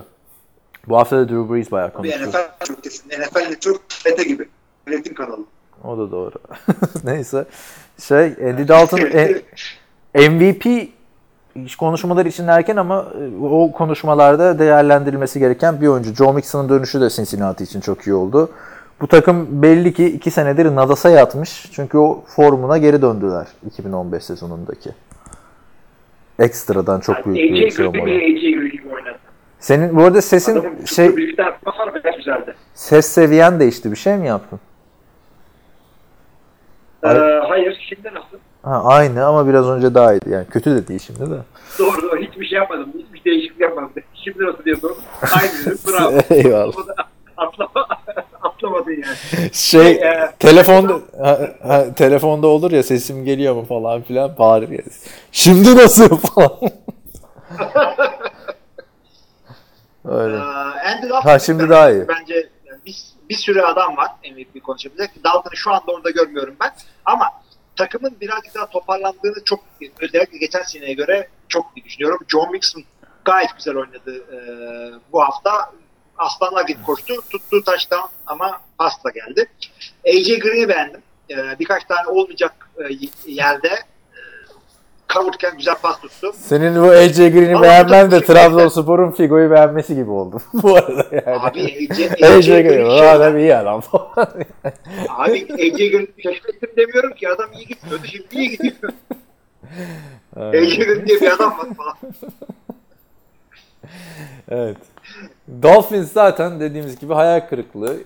Bu 0.87 0.97
hafta 0.97 1.17
da 1.17 1.29
Drew 1.29 1.53
Brees 1.53 1.71
bayağı 1.71 1.93
konuşuyor. 1.93 2.27
NFL 2.27 2.65
çok 2.65 2.83
kesin. 2.83 3.09
NFL 3.09 3.59
çok 3.59 3.81
bete 4.05 4.23
gibi. 4.23 4.49
Milletin 4.87 5.13
kanalı. 5.13 5.45
O 5.83 5.97
da 5.97 6.11
doğru. 6.11 6.35
Neyse. 7.03 7.45
Şey 7.99 8.25
Andy 8.25 8.67
Dalton 8.67 8.97
e- 8.97 9.41
MVP 10.29 10.89
konuşmalar 11.79 12.25
için 12.25 12.47
erken 12.47 12.77
ama 12.77 13.05
e, 13.21 13.45
o 13.45 13.71
konuşmalarda 13.71 14.59
değerlendirilmesi 14.59 15.39
gereken 15.39 15.81
bir 15.81 15.87
oyuncu. 15.87 16.13
Joe 16.15 16.33
Mixon'ın 16.33 16.69
dönüşü 16.69 17.01
de 17.01 17.09
Cincinnati 17.09 17.63
için 17.63 17.81
çok 17.81 18.07
iyi 18.07 18.13
oldu. 18.13 18.51
Bu 19.01 19.07
takım 19.07 19.61
belli 19.61 19.93
ki 19.93 20.05
iki 20.05 20.31
senedir 20.31 20.75
Nadas'a 20.75 21.09
yatmış. 21.09 21.69
Çünkü 21.71 21.97
o 21.97 22.23
formuna 22.27 22.77
geri 22.77 23.01
döndüler 23.01 23.47
2015 23.65 24.23
sezonundaki. 24.23 24.89
Ekstradan 26.39 26.99
çok 26.99 27.25
büyük 27.25 27.51
bir 27.51 27.71
şey 27.71 27.87
oynadı. 27.87 29.19
Senin 29.59 29.95
bu 29.95 30.03
arada 30.03 30.21
sesin 30.21 30.51
Adamın 30.51 30.85
şey 30.85 31.15
ses 32.73 33.05
seviyen 33.05 33.59
değişti. 33.59 33.91
Bir 33.91 33.95
şey 33.97 34.17
mi 34.17 34.27
yaptın? 34.27 34.59
Ee, 37.03 37.07
Hayır. 37.47 37.85
şimdi 37.89 38.07
nasıl? 38.07 38.37
Ha, 38.63 38.83
aynı 38.83 39.25
ama 39.25 39.47
biraz 39.47 39.69
önce 39.69 39.93
daha 39.93 40.13
iyiydi. 40.13 40.29
Yani 40.29 40.45
kötü 40.47 40.75
de 40.75 40.87
değil 40.87 40.99
şimdi 40.99 41.19
de. 41.19 41.39
Doğru 41.79 42.01
doğru 42.01 42.17
hiçbir 42.17 42.45
şey 42.45 42.57
yapmadım. 42.59 42.93
Hiçbir 42.97 43.31
değişiklik 43.31 43.61
yapmadım. 43.61 43.91
Şimdi 44.13 44.45
nasıl 44.45 44.65
diye 44.65 44.75
sordum. 44.75 44.97
Aynı 45.21 45.65
dedim. 45.65 45.77
Bravo. 45.87 46.19
Eyvallah. 46.29 46.73
Atlama, 47.37 47.87
atlamadın 48.57 48.91
yani. 48.91 49.53
Şey 49.53 49.91
Ee, 49.91 50.31
telefonda 50.39 50.93
ha, 51.19 51.39
ha, 51.67 51.93
telefonda 51.95 52.47
olur 52.47 52.71
ya 52.71 52.83
sesim 52.83 53.25
geliyor 53.25 53.55
mu 53.55 53.65
falan 53.65 54.01
filan 54.01 54.37
bağırır 54.37 54.69
ya. 54.69 54.81
Şimdi 55.31 55.75
nasıl 55.75 56.17
falan. 56.17 56.51
Ee, 60.05 60.09
Öyle. 60.09 60.37
Andy 60.37 61.09
Dalton 61.09 61.29
Ha, 61.29 61.39
şimdi 61.39 61.69
daha 61.69 61.91
iyi. 61.91 62.07
Bence 62.07 62.49
yani 62.65 62.79
bir, 62.85 62.95
bir 63.29 63.35
sürü 63.35 63.61
adam 63.61 63.97
var 63.97 64.07
MVP 64.31 64.63
konuşabilecek. 64.63 65.23
Dalton'u 65.23 65.55
şu 65.55 65.71
anda 65.71 65.91
orada 65.91 66.09
görmüyorum 66.09 66.55
ben. 66.61 66.71
Ama 67.05 67.25
takımın 67.75 68.15
birazcık 68.21 68.55
daha 68.55 68.65
toparlandığını 68.65 69.43
çok 69.45 69.59
özellikle 70.01 70.37
geçen 70.37 70.61
seneye 70.63 70.93
göre 70.93 71.27
çok 71.49 71.65
iyi 71.75 71.83
düşünüyorum. 71.85 72.19
John 72.27 72.51
Mixon 72.51 72.83
gayet 73.25 73.55
güzel 73.57 73.75
oynadı 73.75 74.17
e, 74.33 74.37
bu 75.11 75.21
hafta. 75.21 75.51
Aslanlar 76.17 76.65
gibi 76.65 76.81
koştu. 76.83 77.13
Tuttuğu 77.29 77.63
taştan 77.63 78.01
ama 78.25 78.61
pasla 78.77 79.09
geldi. 79.09 79.45
AJ 80.07 80.39
Green'i 80.39 80.69
beğendim. 80.69 81.01
E, 81.29 81.59
birkaç 81.59 81.83
tane 81.83 82.07
olmayacak 82.07 82.69
e, 82.77 82.83
yerde 83.31 83.67
e, 83.67 84.19
kavurken 85.07 85.57
güzel 85.57 85.75
pas 85.81 86.01
tuttu. 86.01 86.33
Senin 86.35 86.75
bu 86.83 86.89
AJ 86.89 87.17
Green'i 87.17 87.61
beğenmen 87.61 88.11
de 88.11 88.21
da- 88.21 88.25
Trabzonspor'un 88.25 89.11
Figo'yu 89.11 89.51
beğenmesi 89.51 89.95
gibi 89.95 90.09
oldu. 90.11 90.41
bu 90.53 90.75
arada 90.75 91.05
yani. 91.11 91.39
Abi 91.39 91.87
AJ, 91.91 91.99
AJ 92.23 92.45
Green 92.47 92.63
Green 92.63 92.97
şey- 92.97 93.09
adam 93.09 93.37
iyi 93.37 93.55
adam. 93.55 93.81
Abi 95.09 95.47
AJ 95.53 95.77
Green 95.91 96.07
keşfettim 96.23 96.69
demiyorum 96.77 97.13
ki 97.13 97.29
adam 97.29 97.49
iyi 97.53 97.65
gitmiyordu 97.67 98.05
şimdi 98.11 98.27
iyi 98.35 98.49
gidiyor. 98.49 98.73
AJ 100.35 100.77
Green 100.77 101.05
diye 101.07 101.21
bir 101.21 101.31
adam 101.31 101.57
var 101.57 101.67
falan. 101.77 101.97
evet. 104.49 104.77
Dolphins 105.61 106.11
zaten 106.11 106.59
dediğimiz 106.59 106.99
gibi 106.99 107.13
hayal 107.13 107.39
kırıklığı 107.39 107.97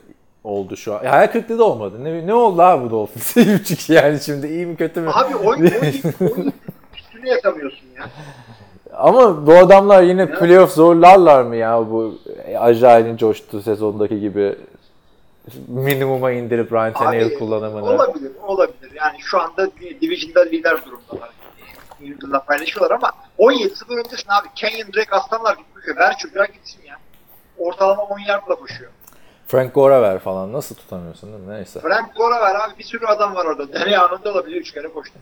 oldu 0.44 0.78
şu 0.78 0.96
an. 0.96 1.06
E, 1.06 1.08
hayal 1.08 1.28
kırıklığı 1.28 1.60
da 1.60 1.64
olmadı. 1.64 2.04
Ne, 2.04 2.28
ne 2.28 2.34
oldu 2.34 2.62
abi 2.62 2.86
bu 2.86 2.92
Dolphins? 2.92 3.38
İyi 3.46 3.46
mi 3.46 3.64
çıktı 3.64 3.94
yani 3.94 4.20
şimdi 4.20 4.48
iyi 4.48 4.66
mi 4.66 4.76
kötü 4.76 5.02
mü? 5.02 5.10
Abi 5.14 5.36
oyun 5.36 5.62
oyun 5.62 6.04
oyun 6.22 6.54
üstüne 6.96 7.30
yatamıyorsun 7.30 7.88
ya. 7.98 8.10
Ama 8.94 9.48
bu 9.48 9.54
adamlar 9.54 10.04
yine 10.04 10.32
playoff 10.32 10.72
zorlarlar 10.72 11.44
mı 11.44 11.56
ya 11.56 11.92
bu 11.92 12.20
Ajail'in 12.60 13.18
coştuğu 13.18 13.62
sezondaki 13.62 14.20
gibi 14.20 14.56
minimuma 15.68 16.32
indirip 16.32 16.74
Ryan 16.74 16.94
Tannehill 16.94 17.40
kullanımını. 17.40 17.86
Olabilir, 17.86 18.32
olabilir. 18.48 18.92
Yani 18.96 19.18
şu 19.20 19.42
anda 19.42 19.70
Division'da 20.02 20.42
lider 20.42 20.78
durumdalar. 20.86 21.30
Yıldızla 22.02 22.44
paylaşıyorlar 22.44 22.96
ama 22.96 23.12
17-0 23.42 24.00
öndesin 24.00 24.30
abi. 24.30 24.48
Kenyon 24.56 24.94
Drake 24.94 25.16
aslanlar 25.16 25.58
gitmiyor. 25.58 25.98
Ver 25.98 26.18
çocuğa 26.18 26.46
gitsin 26.46 26.82
ya. 26.88 26.96
Ortalama 27.58 28.04
10 28.04 28.20
yardla 28.20 28.56
koşuyor. 28.56 28.92
Frank 29.48 29.74
Gore 29.74 30.02
ver 30.02 30.20
falan 30.20 30.54
nasıl 30.54 30.76
tutamıyorsun 30.76 31.34
değil 31.34 31.44
mi? 31.44 31.54
Neyse. 31.54 31.80
Frank 31.80 32.16
Gore'a 32.16 32.42
ver 32.42 32.56
abi. 32.56 32.80
Bir 32.80 32.84
sürü 32.84 33.06
adam 33.06 33.36
var 33.36 33.46
orada. 33.46 33.66
Nereye 33.80 34.00
anında 34.00 34.32
olabilir. 34.32 34.56
3 34.56 34.74
kere 34.74 34.88
koştu. 34.88 35.20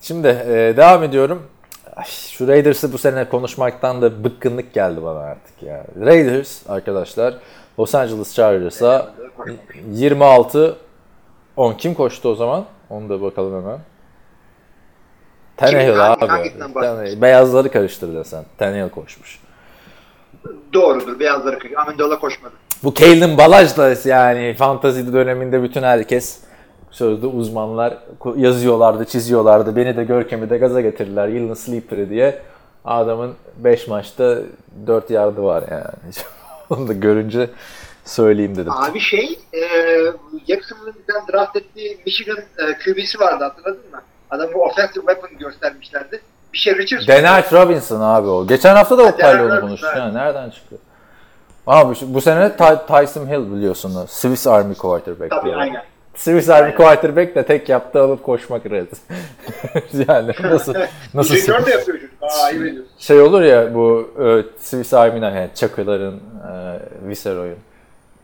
Şimdi 0.00 0.28
e, 0.28 0.74
devam 0.76 1.02
ediyorum. 1.02 1.46
Ay, 1.96 2.04
şu 2.04 2.48
Raiders'ı 2.48 2.92
bu 2.92 2.98
sene 2.98 3.28
konuşmaktan 3.28 4.02
da 4.02 4.24
bıkkınlık 4.24 4.74
geldi 4.74 5.02
bana 5.02 5.18
artık 5.18 5.62
ya. 5.62 5.84
Raiders 6.00 6.70
arkadaşlar 6.70 7.34
Los 7.78 7.94
Angeles 7.94 8.34
Chargers'a 8.34 9.14
26 9.90 10.76
10 11.56 11.72
kim 11.74 11.94
koştu 11.94 12.28
o 12.28 12.34
zaman? 12.34 12.64
Onu 12.90 13.08
da 13.08 13.22
bakalım 13.22 13.62
hemen. 13.62 13.78
Tannehill 15.58 15.92
Hangi- 15.92 16.24
abi. 16.24 16.26
hangisinden 16.26 16.74
bahsediyorsun? 16.74 16.96
Tannehill. 16.98 17.22
Beyazları 17.22 17.70
karıştırdın 17.70 18.22
sen. 18.22 18.44
Tannehill 18.58 18.88
koşmuş. 18.88 19.38
Doğrudur. 20.72 21.20
Beyazları 21.20 21.58
kırıyor. 21.58 21.80
Amendola 21.82 22.18
koşmadı. 22.18 22.54
Bu 22.84 22.94
Kalen 22.94 23.38
Balaj 23.38 23.76
da 23.76 23.94
yani 24.08 24.54
fantezi 24.58 25.12
döneminde 25.12 25.62
bütün 25.62 25.82
herkes 25.82 26.40
Sözde 26.90 27.26
uzmanlar 27.26 27.98
yazıyorlardı, 28.36 29.04
çiziyorlardı. 29.04 29.76
Beni 29.76 29.96
de 29.96 30.04
Görkem'i 30.04 30.50
de 30.50 30.58
gaza 30.58 30.80
getirdiler. 30.80 31.28
Yılın 31.28 31.54
sleeper'ı 31.54 32.10
diye. 32.10 32.42
Adamın 32.84 33.34
5 33.56 33.88
maçta 33.88 34.38
4 34.86 35.10
yardı 35.10 35.42
var 35.42 35.64
yani. 35.70 36.12
Onu 36.70 36.88
da 36.88 36.92
görünce 36.92 37.50
söyleyeyim 38.04 38.56
dedim. 38.56 38.72
Abi 38.72 39.00
şey, 39.00 39.38
e, 39.52 39.60
tane 41.06 41.24
draft 41.32 41.56
ettiği 41.56 41.98
Michigan 42.06 42.36
e, 42.38 42.78
QB'si 42.84 43.20
vardı 43.20 43.44
hatırladın 43.44 43.90
mı? 43.92 44.02
Adamı 44.30 44.58
offensive 44.58 45.06
weapon 45.06 45.38
göstermişlerdi. 45.38 46.20
Bir 46.52 46.58
şey 46.58 46.78
Richardson. 46.78 47.14
Denard 47.14 47.52
Robinson 47.52 48.00
abi 48.00 48.28
o. 48.28 48.46
Geçen 48.46 48.76
hafta 48.76 48.98
da 48.98 49.02
Oktay'la 49.02 49.44
onu 49.44 49.60
konuştuk. 49.60 49.90
Yani 49.96 50.14
nereden 50.14 50.50
çıktı? 50.50 50.76
Abi 51.66 51.96
bu 52.02 52.20
sene 52.20 52.46
Ty- 52.46 52.86
Tyson 52.86 53.26
Hill 53.26 53.52
biliyorsun. 53.56 54.06
Swiss 54.08 54.46
Army 54.46 54.74
quarterback. 54.74 55.30
Tabii 55.30 55.44
diyorlar. 55.44 55.62
aynen. 55.62 55.82
Swiss 56.14 56.48
Army 56.48 56.74
quarterback 56.74 57.34
de 57.34 57.46
tek 57.46 57.68
yaptığı 57.68 58.00
alıp 58.02 58.22
koşmak 58.24 58.66
red. 58.66 58.86
yani 60.08 60.32
nasıl 60.42 60.74
nasıl 61.14 61.36
Junior 61.36 61.66
da 61.66 61.70
yapıyor 61.70 61.98
çocuk. 61.98 62.10
Aa 62.22 62.50
şey 62.98 63.20
olur 63.20 63.42
ya 63.42 63.74
bu 63.74 64.10
e, 64.24 64.42
Swiss 64.60 64.94
Army'den 64.94 65.30
yani 65.30 65.48
Çakıların, 65.54 66.14
e, 66.14 67.08
Viceroy'un. 67.08 67.58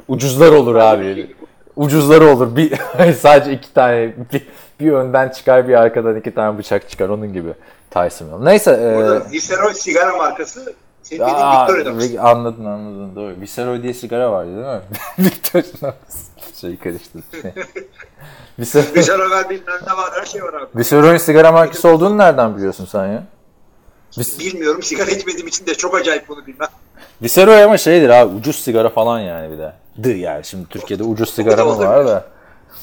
Ucuzlar 0.08 0.52
olur 0.52 0.74
abi. 0.74 1.34
Ucuzları 1.76 2.26
olur. 2.26 2.56
Bir 2.56 2.72
sadece 3.20 3.52
iki 3.52 3.74
tane 3.74 4.12
bir, 4.32 4.42
bir 4.80 4.92
önden 4.92 5.28
çıkar 5.28 5.68
bir 5.68 5.74
arkadan 5.74 6.16
iki 6.16 6.34
tane 6.34 6.58
bıçak 6.58 6.90
çıkar 6.90 7.08
onun 7.08 7.32
gibi 7.32 7.52
Tyson 7.90 8.26
Hill. 8.26 8.44
Neyse. 8.44 8.70
e, 8.70 8.96
Burada 8.96 9.30
Viceroy 9.32 9.74
sigara 9.74 10.16
markası 10.16 10.72
senin 11.02 11.20
Aa, 11.20 11.62
Victoria'da. 11.62 11.90
vi- 11.90 12.20
anladın 12.20 12.64
anladın 12.64 13.16
doğru. 13.16 13.34
Viceroy 13.40 13.82
diye 13.82 13.94
sigara 13.94 14.32
vardı 14.32 14.50
değil 14.56 14.66
mi? 14.66 14.80
Victoria'nın 15.18 15.94
şeyi 16.60 16.76
karıştı. 16.78 17.18
Viceroy, 18.58 18.86
Viceroy 18.96 19.30
var 19.30 19.50
bilmem 19.50 19.78
ne 19.86 19.92
var 19.96 20.10
her 20.20 20.24
şey 20.26 20.42
var 20.42 20.54
abi. 20.54 20.66
Viceroy'un 20.76 21.16
sigara 21.16 21.52
markası 21.52 21.88
olduğunu 21.88 22.18
nereden 22.18 22.56
biliyorsun 22.56 22.84
sen 22.92 23.06
ya? 23.06 23.22
Vis- 24.18 24.38
Bilmiyorum 24.38 24.82
sigara 24.82 25.10
içmediğim 25.10 25.46
için 25.46 25.66
de 25.66 25.74
çok 25.74 25.94
acayip 25.94 26.28
bunu 26.28 26.46
bilmem. 26.46 26.68
Viceroy 27.22 27.62
ama 27.64 27.78
şeydir 27.78 28.08
abi 28.08 28.34
ucuz 28.36 28.56
sigara 28.56 28.88
falan 28.88 29.20
yani 29.20 29.52
bir 29.52 29.58
de. 29.58 29.72
Dı 30.02 30.12
yani 30.12 30.44
şimdi 30.44 30.68
Türkiye'de 30.68 31.02
ucuz 31.02 31.34
sigara 31.34 31.64
mı 31.64 31.78
var 31.78 32.06
da. 32.06 32.24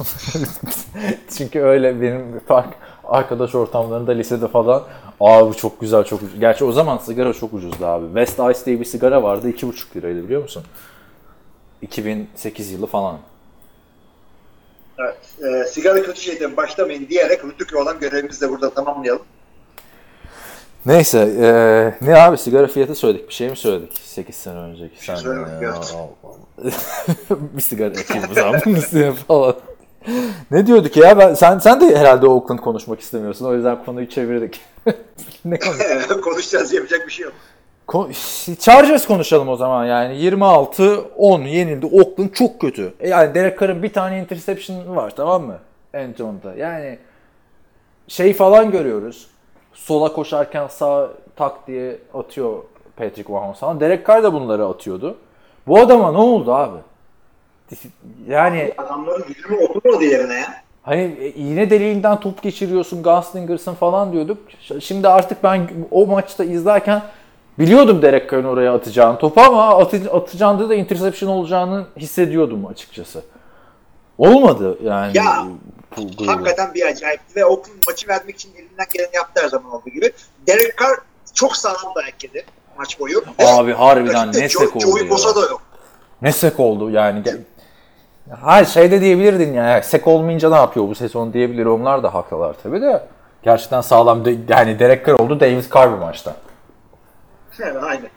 Çünkü 1.38 1.60
öyle 1.60 2.02
benim 2.02 2.40
fark 2.48 2.74
arkadaş 3.04 3.56
ortamlarında 3.56 4.12
lisede 4.12 4.48
falan 4.48 4.84
abi 5.20 5.56
çok 5.56 5.82
güzel 5.82 6.04
çok 6.04 6.22
ucuz. 6.22 6.40
Gerçi 6.40 6.66
o 6.66 6.72
zaman 6.72 6.98
sigara 6.98 7.34
çok 7.34 7.54
ucuzdu 7.54 7.86
abi. 7.86 8.06
West 8.06 8.40
Ice 8.40 8.66
diye 8.66 8.80
bir 8.80 8.86
sigara 8.86 9.24
vardı 9.24 9.50
2,5 9.50 9.96
liraydı 9.96 10.24
biliyor 10.24 10.42
musun? 10.42 10.64
2008 11.82 12.72
yılı 12.72 12.88
falan. 12.88 13.18
Evet. 15.00 15.18
E, 15.44 15.68
sigara 15.68 16.04
kötü 16.04 16.22
şeyden 16.22 16.58
başlamayın 16.58 17.08
diyerek 17.08 17.46
Rütük'e 17.46 17.78
olan 17.78 18.00
görevimizi 18.00 18.42
de 18.42 18.50
burada 18.50 18.70
tamamlayalım. 18.70 19.22
Neyse 20.86 21.36
eee, 21.40 22.08
ne 22.08 22.18
abi 22.22 22.38
sigara 22.38 22.68
fiyatı 22.68 22.96
söyledik 22.96 23.30
bir 23.30 23.34
şey 23.34 23.50
mi 23.50 23.58
söyledik 23.58 24.02
8 24.04 24.36
sene 24.36 24.60
önceki 24.60 25.06
sen 25.06 25.16
söylemedik, 25.16 25.62
eee, 25.62 25.70
evet. 26.64 26.74
bir 27.30 27.62
sigara 27.62 27.94
yakayım 27.98 28.24
o 28.32 28.34
zaman 28.34 28.62
üstüne 28.66 29.12
falan. 29.12 29.56
Ne 30.52 30.68
diyorduk 30.68 30.98
ya 30.98 31.18
ben 31.20 31.34
sen 31.34 31.60
sen 31.60 31.82
de 31.82 31.98
herhalde 31.98 32.28
Oakland 32.28 32.60
konuşmak 32.60 33.00
istemiyorsun 33.00 33.46
o 33.46 33.54
yüzden 33.54 33.86
konuyu 33.86 34.10
çevirdik. 34.10 34.62
ne 35.46 35.60
konu? 35.60 36.22
Konuşacağız 36.22 36.74
yapacak 36.74 37.08
bir 37.08 37.12
şey 37.12 37.24
yok. 37.26 37.34
Ko- 37.88 38.56
Chargers 38.60 39.08
konuşalım 39.08 39.50
o 39.50 39.56
zaman 39.56 39.86
yani 39.86 40.14
26-10 40.16 41.48
yenildi 41.48 41.86
Oakland 41.86 42.30
çok 42.34 42.62
kötü. 42.62 42.94
E 43.00 43.10
Yani 43.10 43.36
Derek 43.36 43.60
Carr'ın 43.60 43.84
bir 43.84 43.94
tane 43.94 44.20
interception 44.20 44.96
var 44.96 45.16
tamam 45.16 45.44
mı? 45.44 45.58
Enzone'da. 45.94 46.54
Yani 46.56 47.00
şey 48.08 48.34
falan 48.34 48.72
görüyoruz. 48.72 49.28
Sola 49.74 50.14
koşarken 50.14 50.68
sağ 50.68 51.10
tak 51.36 51.68
diye 51.68 51.98
atıyor 52.14 52.64
Patrick 52.96 53.34
Mahomes 53.34 53.58
falan. 53.60 53.80
Derek 53.80 54.08
Carr 54.08 54.24
da 54.24 54.34
bunları 54.34 54.66
atıyordu. 54.66 55.18
Bu 55.68 55.80
adama 55.80 56.12
ne 56.12 56.18
oldu 56.18 56.54
abi? 56.54 56.78
Yani 58.28 58.74
Adamların 58.78 59.28
gücünü 59.28 59.58
oturmadı 59.58 60.04
yerine 60.04 60.34
ya. 60.34 60.64
Hani 60.84 61.34
iğne 61.36 61.70
deliğinden 61.70 62.20
top 62.20 62.42
geçiriyorsun, 62.42 63.04
Gunslingers'ın 63.04 63.74
falan 63.74 64.12
diyorduk. 64.12 64.38
Şimdi 64.82 65.08
artık 65.08 65.44
ben 65.44 65.70
o 65.92 66.06
maçta 66.06 66.44
izlerken 66.44 67.02
biliyordum 67.60 68.02
Derek 68.02 68.32
Carr'ın 68.32 68.44
oraya 68.44 68.74
atacağını 68.74 69.18
topu 69.18 69.42
ama 69.42 69.78
atı, 69.78 70.12
atacağında 70.12 70.70
da 70.70 70.76
interception 70.76 71.30
olacağını 71.30 71.86
hissediyordum 71.98 72.66
açıkçası. 72.66 73.22
Olmadı 74.18 74.78
yani. 74.84 75.18
Ya, 75.18 75.48
bu 75.98 76.02
grubu. 76.18 76.32
Hakikaten 76.32 76.74
bir 76.74 76.86
acayipti 76.86 77.36
ve 77.36 77.46
Oakland 77.46 77.78
maçı 77.88 78.08
vermek 78.08 78.36
için 78.36 78.50
elinden 78.56 78.86
geleni 78.94 79.16
yaptı 79.16 79.42
her 79.44 79.50
zaman 79.50 79.72
olduğu 79.72 79.90
gibi. 79.90 80.12
Derek 80.48 80.78
Carr 80.82 80.98
çok 81.34 81.58
sağlam 81.58 81.96
dayak 81.96 82.24
yedi 82.24 82.46
maç 82.78 83.00
boyu. 83.00 83.24
Abi 83.40 83.74
harbiden 83.74 84.28
ne 84.28 84.50
sek 84.50 84.76
oldu 84.76 84.84
Joey 84.84 85.04
ya. 85.04 85.10
Bosa 85.10 85.36
da 85.36 85.40
yok. 85.40 85.62
Ne 86.22 86.32
sek 86.32 86.60
oldu 86.60 86.90
yani. 86.90 87.24
Hayır 88.30 88.66
şey 88.66 88.92
de 88.92 89.02
diyebilirdin 89.02 89.54
ya. 89.54 89.84
Sek 89.84 90.08
olmayınca 90.08 90.50
ne 90.50 90.56
yapıyor 90.56 90.88
bu 90.88 90.96
sezon 90.96 91.34
diyebilir. 91.34 91.66
Onlar 91.66 92.04
da 92.04 92.14
haklılar 92.14 92.56
tabii 92.64 92.82
de. 92.82 93.04
Gerçekten 93.44 93.82
sağlam. 93.82 94.26
de- 94.26 94.38
yani 94.54 94.80
Derek 94.80 95.06
Carr 95.06 95.20
oldu. 95.20 95.40
Davis 95.40 95.70
Carr 95.74 95.94
bir 95.94 95.98
maçta. 95.98 96.36
Evet, 97.60 97.76
aynen. 97.84 98.10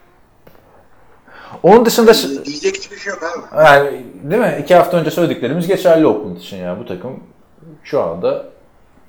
Onun 1.63 1.85
dışında 1.87 2.15
Diyecek 2.45 2.77
hiçbir 2.77 2.97
şey 2.97 3.13
yok 3.13 3.23
abi. 3.23 3.63
Yani 3.65 4.05
değil 4.23 4.43
mi? 4.43 4.59
İki 4.63 4.75
hafta 4.75 4.97
önce 4.97 5.11
söylediklerimiz 5.11 5.67
geçerli 5.67 6.07
Oakland 6.07 6.37
için 6.37 6.57
ya. 6.57 6.79
Bu 6.81 6.87
takım 6.87 7.21
şu 7.85 8.03
anda 8.03 8.45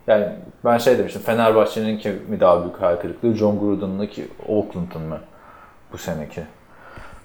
yani 0.07 0.27
ben 0.65 0.77
şey 0.77 0.97
demiştim 0.97 1.21
Fenerbahçe'nin 1.21 1.97
ki 1.97 2.09
mi 2.27 2.39
daha 2.39 2.61
büyük 2.63 2.81
hayal 2.81 2.95
kırıklığı 2.97 3.33
John 3.35 3.59
Gruden'ın 3.59 4.07
ki 4.07 4.27
Oakland'ın 4.47 5.01
mı 5.01 5.19
bu 5.91 5.97
seneki 5.97 6.43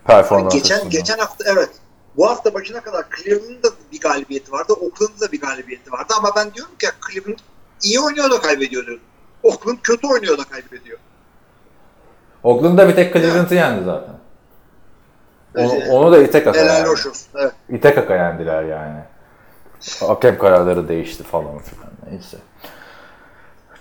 performans 0.04 0.54
geçen 0.54 0.74
açısından. 0.74 0.90
geçen 0.90 1.18
hafta 1.18 1.44
evet. 1.52 1.70
Bu 2.20 2.30
hafta 2.30 2.54
başına 2.54 2.80
kadar 2.80 3.04
Cleveland'ın 3.16 3.62
da 3.62 3.68
bir 3.92 4.00
galibiyeti 4.00 4.52
vardı. 4.52 4.72
Oakland'ın 4.72 5.20
da 5.20 5.32
bir 5.32 5.40
galibiyeti 5.40 5.92
vardı. 5.92 6.12
Ama 6.18 6.30
ben 6.36 6.54
diyorum 6.54 6.72
ki 6.78 6.86
Cleveland 7.10 7.38
iyi 7.82 8.00
oynuyor 8.00 8.30
da 8.30 8.40
kaybediyor 8.40 8.86
diyorum. 8.86 9.02
Oakland 9.42 9.78
kötü 9.82 10.06
oynuyor 10.06 10.38
da 10.38 10.44
kaybediyor. 10.44 10.98
Oakland'da 12.42 12.88
bir 12.88 12.94
tek 12.94 13.12
Cleveland'ı 13.12 13.54
yendi 13.54 13.84
zaten. 13.84 14.14
Onu, 15.56 15.72
Evet. 15.74 15.88
onu 15.90 16.12
da 16.12 16.22
ite 16.22 16.44
kaka 16.44 16.60
Helal 16.60 16.78
yani. 16.78 16.88
hoş 16.88 17.06
olsun. 17.06 17.26
Evet. 17.34 17.52
İte 17.68 17.94
kaka 17.94 18.14
yendiler 18.16 18.62
yani. 18.62 19.00
Hakem 20.00 20.38
kararları 20.38 20.88
değişti 20.88 21.22
falan 21.22 21.58
filan. 21.58 21.90
Neyse. 22.10 22.36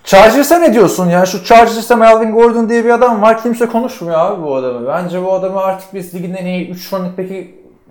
Chargers'a 0.04 0.60
ne 0.60 0.74
diyorsun 0.74 1.10
ya? 1.10 1.26
Şu 1.26 1.44
Chargers'ta 1.44 1.96
Melvin 1.96 2.32
Gordon 2.32 2.70
diye 2.70 2.86
bir 2.86 2.90
adam 2.90 3.22
var. 3.22 3.44
Kimse 3.44 3.66
konuşmuyor 3.66 4.20
abi 4.20 4.44
bu 4.44 4.56
adamı. 4.56 4.88
Bence 4.88 5.24
bu 5.24 5.34
adamı 5.34 5.60
artık 5.60 5.94
biz 5.94 6.16
ligin 6.16 6.34
en 6.34 6.46
iyi 6.46 6.70
3 6.70 6.94
running 6.94 7.18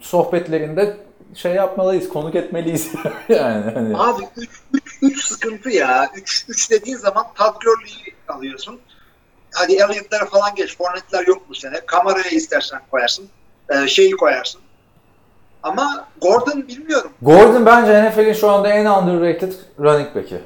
sohbetlerinde 0.00 0.96
şey 1.34 1.52
yapmalıyız, 1.52 2.08
konuk 2.08 2.34
etmeliyiz. 2.34 2.92
yani 3.28 3.70
hani. 3.74 3.96
Abi 3.96 4.22
3 4.36 4.50
3 4.72 4.98
3 5.02 5.24
sıkıntı 5.24 5.70
ya. 5.70 6.10
3 6.16 6.44
3 6.48 6.70
dediğin 6.70 6.96
zaman 6.96 7.26
Todd 7.34 7.54
Gurley'i 7.64 8.14
alıyorsun. 8.28 8.80
Hadi 9.54 9.72
Elliott'lara 9.72 10.26
falan 10.26 10.54
geç. 10.54 10.80
Hornetler 10.80 11.26
yok 11.26 11.42
bu 11.48 11.54
sene. 11.54 11.80
Kameraya 11.86 12.30
istersen 12.30 12.80
koyarsın. 12.90 13.28
Ee, 13.70 13.88
şeyi 13.88 14.10
koyarsın. 14.10 14.60
Ama 15.62 16.08
Gordon 16.20 16.68
bilmiyorum. 16.68 17.10
Gordon 17.22 17.66
bence 17.66 18.08
NFL'in 18.08 18.32
şu 18.32 18.50
anda 18.50 18.68
en 18.68 18.86
underrated 18.86 19.52
running 19.80 20.14
back'i. 20.14 20.40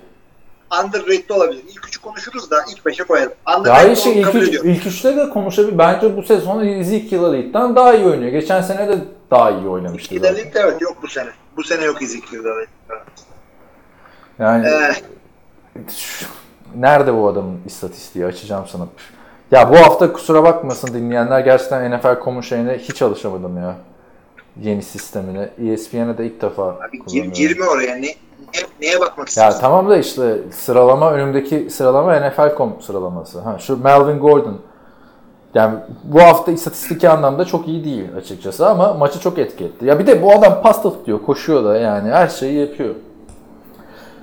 Underrated 0.84 1.30
olabilir. 1.30 1.62
İlk 1.68 1.86
üçü 1.88 2.00
konuşuruz 2.00 2.50
da 2.50 2.56
ilk 2.72 2.86
beşe 2.86 3.04
koyalım. 3.04 3.32
Daha 3.46 3.58
Underrated 3.58 3.86
iyi 3.86 3.96
şey 3.96 4.20
ilk, 4.20 4.34
üç, 4.34 4.48
ediyorum. 4.48 4.70
ilk 4.70 4.86
üçte 4.86 5.16
de 5.16 5.30
konuşabilir. 5.30 5.78
Bence 5.78 6.16
bu 6.16 6.22
sezon 6.22 6.66
Ezekiel 6.66 7.22
Elliott'tan 7.22 7.76
daha 7.76 7.94
iyi 7.94 8.06
oynuyor. 8.06 8.32
Geçen 8.32 8.62
sene 8.62 8.88
de 8.88 8.98
daha 9.32 9.50
iyi 9.50 9.68
oynamıştı 9.68 10.14
zaten. 10.18 10.34
Elliott 10.34 10.56
evet 10.56 10.80
yok 10.82 10.96
bu 11.02 11.08
sene. 11.08 11.30
Bu 11.56 11.62
sene 11.64 11.84
yok 11.84 12.02
Elliott. 12.02 12.24
Evet. 12.46 12.68
Yani 14.38 14.66
Ee, 14.68 14.92
Şu- 15.96 16.26
Nerede 16.76 17.14
bu 17.16 17.28
adamın 17.28 17.60
istatistiği? 17.66 18.26
Açacağım 18.26 18.64
sana. 18.68 18.86
Ya 19.50 19.70
bu 19.70 19.76
hafta 19.76 20.12
kusura 20.12 20.42
bakmasın 20.44 20.94
dinleyenler 20.94 21.40
gerçekten 21.40 21.90
NFL.com'un 21.90 22.40
şeyine 22.40 22.78
hiç 22.78 23.02
alışamadım 23.02 23.56
ya. 23.56 23.74
Yeni 24.60 24.82
sistemine. 24.82 25.48
ESPN'e 25.72 26.18
de 26.18 26.26
ilk 26.26 26.42
defa 26.42 26.62
abi 26.62 27.04
gir, 27.06 27.24
girme 27.24 27.64
oraya. 27.64 27.94
Ne, 27.94 28.00
ne- 28.00 28.14
neye 28.80 29.00
bakmak 29.00 29.18
Ya 29.18 29.24
istiyorsun? 29.24 29.60
tamam 29.60 29.90
da 29.90 29.96
işte 29.96 30.38
sıralama 30.52 31.12
önümdeki 31.12 31.70
sıralama 31.70 32.14
NFL.com 32.20 32.80
sıralaması. 32.82 33.40
Ha 33.40 33.58
şu 33.58 33.82
Melvin 33.82 34.18
Gordon. 34.18 34.60
Yani 35.54 35.78
bu 36.04 36.20
hafta 36.20 36.52
istatistiki 36.52 37.08
anlamda 37.08 37.44
çok 37.44 37.68
iyi 37.68 37.84
değil 37.84 38.04
açıkçası 38.16 38.68
ama 38.68 38.94
maçı 38.94 39.20
çok 39.20 39.38
etki 39.38 39.64
etti. 39.64 39.86
Ya 39.86 39.98
bir 39.98 40.06
de 40.06 40.22
bu 40.22 40.32
adam 40.32 40.62
pasta 40.62 40.90
tutuyor, 40.90 41.22
koşuyor 41.22 41.64
da 41.64 41.76
yani 41.76 42.10
her 42.10 42.28
şeyi 42.28 42.58
yapıyor. 42.58 42.94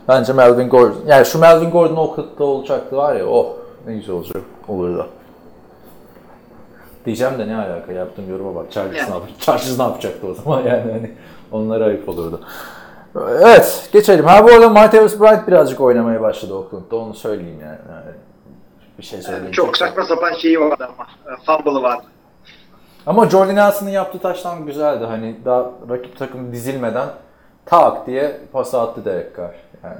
Bence 0.08 0.34
Melvin 0.34 0.70
Gordon. 0.70 1.02
Yani 1.08 1.26
şu 1.26 1.40
Melvin 1.40 1.72
Gordon 1.72 1.96
o 1.96 2.16
kıtta 2.16 2.44
olacaktı 2.44 2.98
var 2.98 3.16
ya 3.16 3.26
oh 3.28 3.46
ne 3.88 3.96
güzel 3.96 4.16
olacak 4.16 4.42
olurdu. 4.68 5.08
Diyeceğim 7.06 7.40
de 7.40 7.48
ne 7.48 7.56
alaka 7.56 7.92
yaptığım 7.92 8.30
yoruma 8.30 8.56
bak. 8.56 8.72
Chargers, 8.72 8.98
Yani. 8.98 9.10
ne, 9.10 9.14
yap 9.14 9.24
Chargers 9.40 9.78
ne 9.80 9.84
yapacaktı 9.84 10.28
o 10.28 10.34
zaman 10.34 10.62
yani 10.66 10.92
hani 10.92 11.12
onlara 11.52 11.86
ayıp 11.86 12.10
olurdu. 12.10 12.42
Evet 13.16 13.90
geçelim. 13.94 14.26
Ha 14.26 14.44
bu 14.44 14.52
arada 14.52 14.70
Martavis 14.70 15.20
Bryant 15.20 15.48
birazcık 15.48 15.82
oynamaya 15.82 16.22
başladı 16.22 16.54
Oakland'da 16.54 16.96
onu 16.96 17.14
söyleyeyim 17.14 17.60
yani. 17.62 17.78
yani 17.90 18.16
bir 19.00 19.04
şey 19.04 19.22
söyleyeyim. 19.22 19.52
Çok 19.52 19.78
saçma 19.78 20.04
sapan 20.04 20.34
şeyi 20.34 20.60
vardı 20.60 20.90
ama. 20.98 21.08
e, 21.34 21.38
Fumble'ı 21.46 21.84
vardı. 21.84 22.04
Ama 23.06 23.30
Jordan 23.30 23.56
Nelson'ın 23.56 23.90
yaptığı 23.90 24.20
taştan 24.20 24.66
güzeldi. 24.66 25.06
Hani 25.06 25.36
daha 25.46 25.72
rakip 25.90 26.18
takım 26.20 26.52
dizilmeden 26.52 27.08
tak 27.66 28.08
diye 28.08 28.38
pas 28.52 28.74
attı 28.74 29.06
Derek 29.06 29.38
Carr. 29.38 29.56
Yani. 29.84 30.00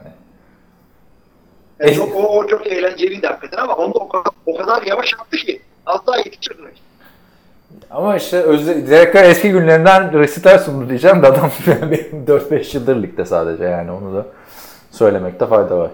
E, 1.80 1.94
çok, 1.94 2.16
o, 2.16 2.20
o 2.20 2.48
çok 2.48 2.68
eğlenceliydi 2.68 3.28
hakikaten 3.28 3.58
ama 3.58 3.76
onda 3.76 4.00
o 4.00 4.10
kadar, 4.10 4.34
o 4.46 4.58
kadar 4.58 4.82
yavaş 4.82 5.14
attı 5.14 5.38
ki. 5.38 5.62
Az 5.86 6.08
daha 6.08 6.18
yetişirdi. 6.18 6.62
Ama 7.92 8.16
işte 8.16 8.38
özle, 8.42 8.90
Derek 8.90 9.14
Carr 9.14 9.24
eski 9.24 9.52
günlerinden 9.52 10.20
resital 10.20 10.60
sundu 10.60 10.90
diyeceğim 10.90 11.22
de 11.22 11.28
adam 11.28 11.52
benim 11.68 12.26
4-5 12.28 12.76
yıldır 12.78 13.04
ligde 13.04 13.26
sadece 13.26 13.64
yani 13.64 13.92
onu 13.92 14.16
da 14.16 14.26
söylemekte 14.92 15.46
fayda 15.46 15.78
var. 15.78 15.92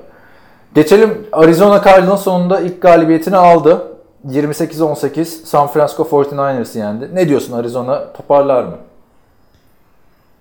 Geçelim 0.75 1.27
Arizona 1.31 1.83
Cardinals 1.83 2.23
sonunda 2.23 2.59
ilk 2.59 2.81
galibiyetini 2.81 3.37
aldı. 3.37 3.97
28-18 4.27 5.23
San 5.25 5.67
Francisco 5.67 6.03
49ers'ı 6.03 6.79
yendi. 6.79 7.15
Ne 7.15 7.29
diyorsun 7.29 7.57
Arizona 7.57 8.13
toparlar 8.13 8.63
mı? 8.63 8.77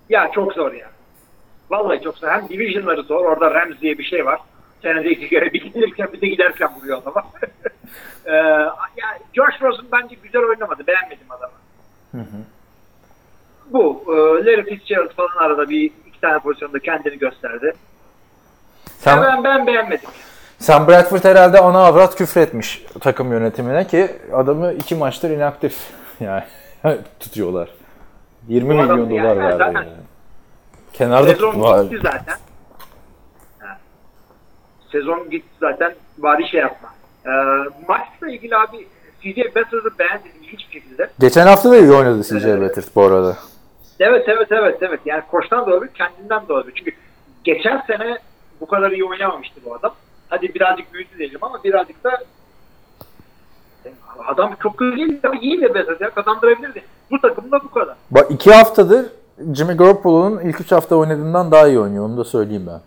Ya 0.09 0.31
çok 0.31 0.53
zor 0.53 0.73
ya. 0.73 0.87
Vallahi 1.69 2.01
çok 2.01 2.17
zor. 2.17 2.27
Hem 2.27 2.49
divisionları 2.49 3.03
zor. 3.03 3.25
Orada 3.25 3.53
Rams 3.53 3.81
diye 3.81 3.97
bir 3.97 4.03
şey 4.03 4.25
var. 4.25 4.39
Senede 4.81 5.09
iki 5.09 5.29
kere 5.29 5.53
bir 5.53 5.73
gelirken 5.73 6.07
bir 6.13 6.21
de 6.21 6.27
giderken 6.27 6.69
vuruyor 6.75 7.01
adama. 7.01 7.23
ee, 8.25 8.31
ya 8.97 9.07
Josh 9.33 9.61
Rosen 9.61 9.85
bence 9.91 10.15
güzel 10.23 10.41
oynamadı. 10.41 10.87
Beğenmedim 10.87 11.27
adamı. 11.29 11.53
Bu. 13.69 14.03
E, 14.07 14.45
Larry 14.45 14.63
Fitzgerald 14.63 15.11
falan 15.11 15.45
arada 15.45 15.69
bir 15.69 15.91
iki 16.07 16.21
tane 16.21 16.39
pozisyonda 16.39 16.79
kendini 16.79 17.19
gösterdi. 17.19 17.73
Sen, 18.99 19.21
ben, 19.21 19.43
ben 19.43 19.67
beğenmedim. 19.67 20.09
Sam 20.65 20.87
Bradford 20.87 21.23
herhalde 21.23 21.59
ana 21.59 21.79
avrat 21.79 22.15
küfretmiş 22.15 22.85
takım 23.01 23.31
yönetimine 23.31 23.87
ki 23.87 24.11
adamı 24.33 24.73
iki 24.73 24.95
maçtır 24.95 25.29
inaktif 25.29 25.77
yani 26.19 26.43
tutuyorlar. 27.19 27.69
20 28.47 28.69
Bu 28.69 28.73
milyon 28.73 28.97
yani 28.97 29.09
dolar 29.09 29.37
verdi. 29.37 29.55
zaten- 29.57 29.73
Yani. 29.73 29.89
Kenarda 30.93 31.27
Sezon 31.33 31.83
gitti 31.89 31.99
zaten. 32.03 32.35
Ha. 33.59 33.77
Sezon 34.91 35.29
gitti 35.29 35.47
zaten. 35.59 35.93
Bari 36.17 36.47
şey 36.49 36.59
yapma. 36.61 36.89
Ee, 37.25 37.29
maçla 37.87 38.29
ilgili 38.29 38.55
abi 38.57 38.87
CJ 39.21 39.37
Beathard'ı 39.55 39.99
beğendim 39.99 40.31
hiçbir 40.41 40.73
şekilde. 40.73 41.09
Geçen 41.19 41.47
hafta 41.47 41.71
da 41.71 41.77
iyi 41.77 41.91
oynadı 41.91 42.23
CJ 42.23 42.45
Beathard 42.61 42.85
bu 42.95 43.03
arada. 43.03 43.37
Evet 43.99 44.23
evet 44.29 44.47
evet 44.51 44.77
evet. 44.81 44.99
Yani 45.05 45.23
koçtan 45.31 45.65
da 45.65 45.71
olabilir, 45.71 45.93
kendinden 45.93 46.47
de 46.47 46.53
olabilir. 46.53 46.73
Çünkü 46.77 46.91
geçen 47.43 47.83
sene 47.87 48.17
bu 48.61 48.65
kadar 48.67 48.91
iyi 48.91 49.05
oynamamıştı. 49.05 49.59
Hadi 50.45 50.53
birazcık 50.55 50.93
büyüdü 50.93 51.09
diyelim 51.17 51.39
ama 51.41 51.63
birazcık 51.63 52.03
da 52.03 52.23
adam 54.27 54.55
çok 54.63 54.77
kötü 54.77 54.97
değil 54.97 55.19
ama 55.23 55.35
iyi 55.41 55.61
de 55.61 55.73
Beathard 55.75 56.01
ya 56.01 56.09
kazandırabilirdi. 56.09 56.83
Bu 57.11 57.21
takımda 57.21 57.63
bu 57.63 57.71
kadar. 57.71 57.95
Bak 58.11 58.31
iki 58.31 58.53
haftadır 58.53 59.05
Jimmy 59.53 59.73
Garoppolo'nun 59.73 60.39
ilk 60.39 60.61
üç 60.61 60.71
hafta 60.71 60.95
oynadığından 60.95 61.51
daha 61.51 61.67
iyi 61.67 61.79
oynuyor. 61.79 62.05
Onu 62.05 62.17
da 62.17 62.23
söyleyeyim 62.23 62.67
ben. 62.67 62.81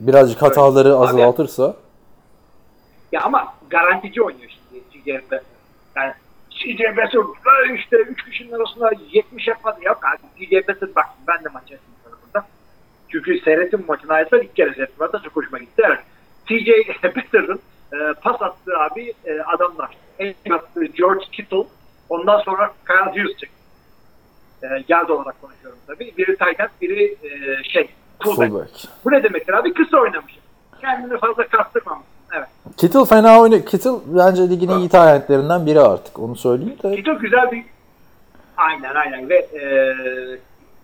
Birazcık 0.00 0.42
hataları 0.42 0.96
azaltırsa. 0.96 1.76
Ya 3.12 3.22
ama 3.22 3.54
garantici 3.70 4.22
oynuyor 4.22 4.50
şimdi. 4.50 4.84
Yani 5.96 6.12
CJ 6.50 6.80
"Ay 7.46 7.74
işte 7.76 7.96
3 7.96 8.24
kişinin 8.24 8.52
arasında 8.52 8.90
70 9.12 9.48
yapmadı. 9.48 9.76
Abi 9.86 10.46
CJ 10.46 10.52
Beathard 10.68 10.96
bak 10.96 11.06
ben 11.28 11.44
de 11.44 11.48
maç 11.54 11.64
burada. 11.70 11.95
Çünkü 13.08 13.40
seyrettim 13.40 13.84
maçın 13.88 14.08
ayrıca 14.08 14.38
ilk 14.38 14.56
kere 14.56 14.74
seyrettim. 14.74 14.96
Hatta 14.98 15.18
çok 15.18 15.36
hoşuma 15.36 15.58
gitti. 15.58 15.82
Evet. 15.86 15.98
CJ 16.46 16.68
Beathard'ın 17.02 17.60
e, 17.92 18.14
pas 18.22 18.42
attığı 18.42 18.78
abi 18.78 19.14
e, 19.24 19.40
adamlar. 19.40 19.90
En 20.18 20.50
attığı 20.50 20.84
George 20.84 21.24
Kittle. 21.32 21.64
Ondan 22.08 22.40
sonra 22.40 22.72
Kyle 22.86 23.22
Juszczyk. 23.22 23.50
E, 24.62 24.66
yard 24.88 25.08
olarak 25.08 25.42
konuşuyorum 25.42 25.78
tabii. 25.86 26.12
Biri 26.18 26.36
end, 26.40 26.68
biri 26.82 27.04
e, 27.04 27.64
şey 27.64 27.90
fullback. 28.22 28.50
Fullback. 28.50 28.70
Bu 29.04 29.12
ne 29.12 29.22
demektir 29.22 29.52
abi? 29.54 29.74
Kısa 29.74 29.96
oynamış. 29.96 30.38
Kendini 30.80 31.18
fazla 31.18 31.48
kastırmamış. 31.48 32.06
Evet. 32.32 32.48
Kittle 32.76 33.04
fena 33.04 33.40
oynuyor. 33.40 33.66
Kittle 33.66 33.90
bence 34.06 34.50
ligin 34.50 34.68
iyi 34.68 34.88
talentlerinden 34.88 35.66
biri 35.66 35.80
artık. 35.80 36.18
Onu 36.18 36.36
söyleyeyim 36.36 36.76
de. 36.82 37.02
Çok 37.02 37.20
güzel 37.20 37.50
bir 37.52 37.64
aynen 38.56 38.94
aynen 38.94 39.28
ve 39.28 39.36
e, 39.36 39.64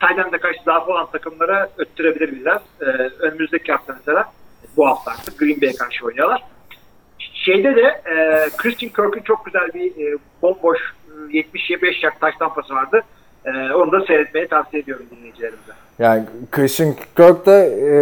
Tayland'a 0.03 0.38
karşı 0.38 0.59
zaaf 0.64 0.88
olan 0.88 1.07
takımlara 1.12 1.68
öttürebilir 1.78 2.32
bizler. 2.32 2.59
E, 2.80 2.84
önümüzdeki 3.18 3.72
hafta 3.72 3.94
mesela 3.98 4.32
bu 4.76 4.86
hafta 4.86 5.11
artık 5.11 5.38
Green 5.38 5.61
Bay'e 5.61 5.72
karşı 5.72 6.07
oynuyorlar. 6.07 6.42
Şeyde 7.18 7.76
de 7.76 8.03
e, 8.07 8.48
Christian 8.57 8.88
Kirk'ün 8.92 9.22
çok 9.22 9.44
güzel 9.44 9.68
bir 9.74 10.12
e, 10.12 10.18
bomboş 10.42 10.78
e, 11.32 11.36
75 11.36 12.03
yak 12.03 12.20
taş 12.20 12.34
tampası 12.36 12.74
vardı. 12.74 13.03
E, 13.44 13.50
onu 13.50 13.92
da 13.92 14.07
seyretmeyi 14.07 14.48
tavsiye 14.48 14.82
ediyorum 14.82 15.07
dinleyicilerimize. 15.16 15.72
Yani 15.98 16.24
Christian 16.50 16.94
Kirk 17.16 17.46
de 17.46 17.61
e, 17.82 17.92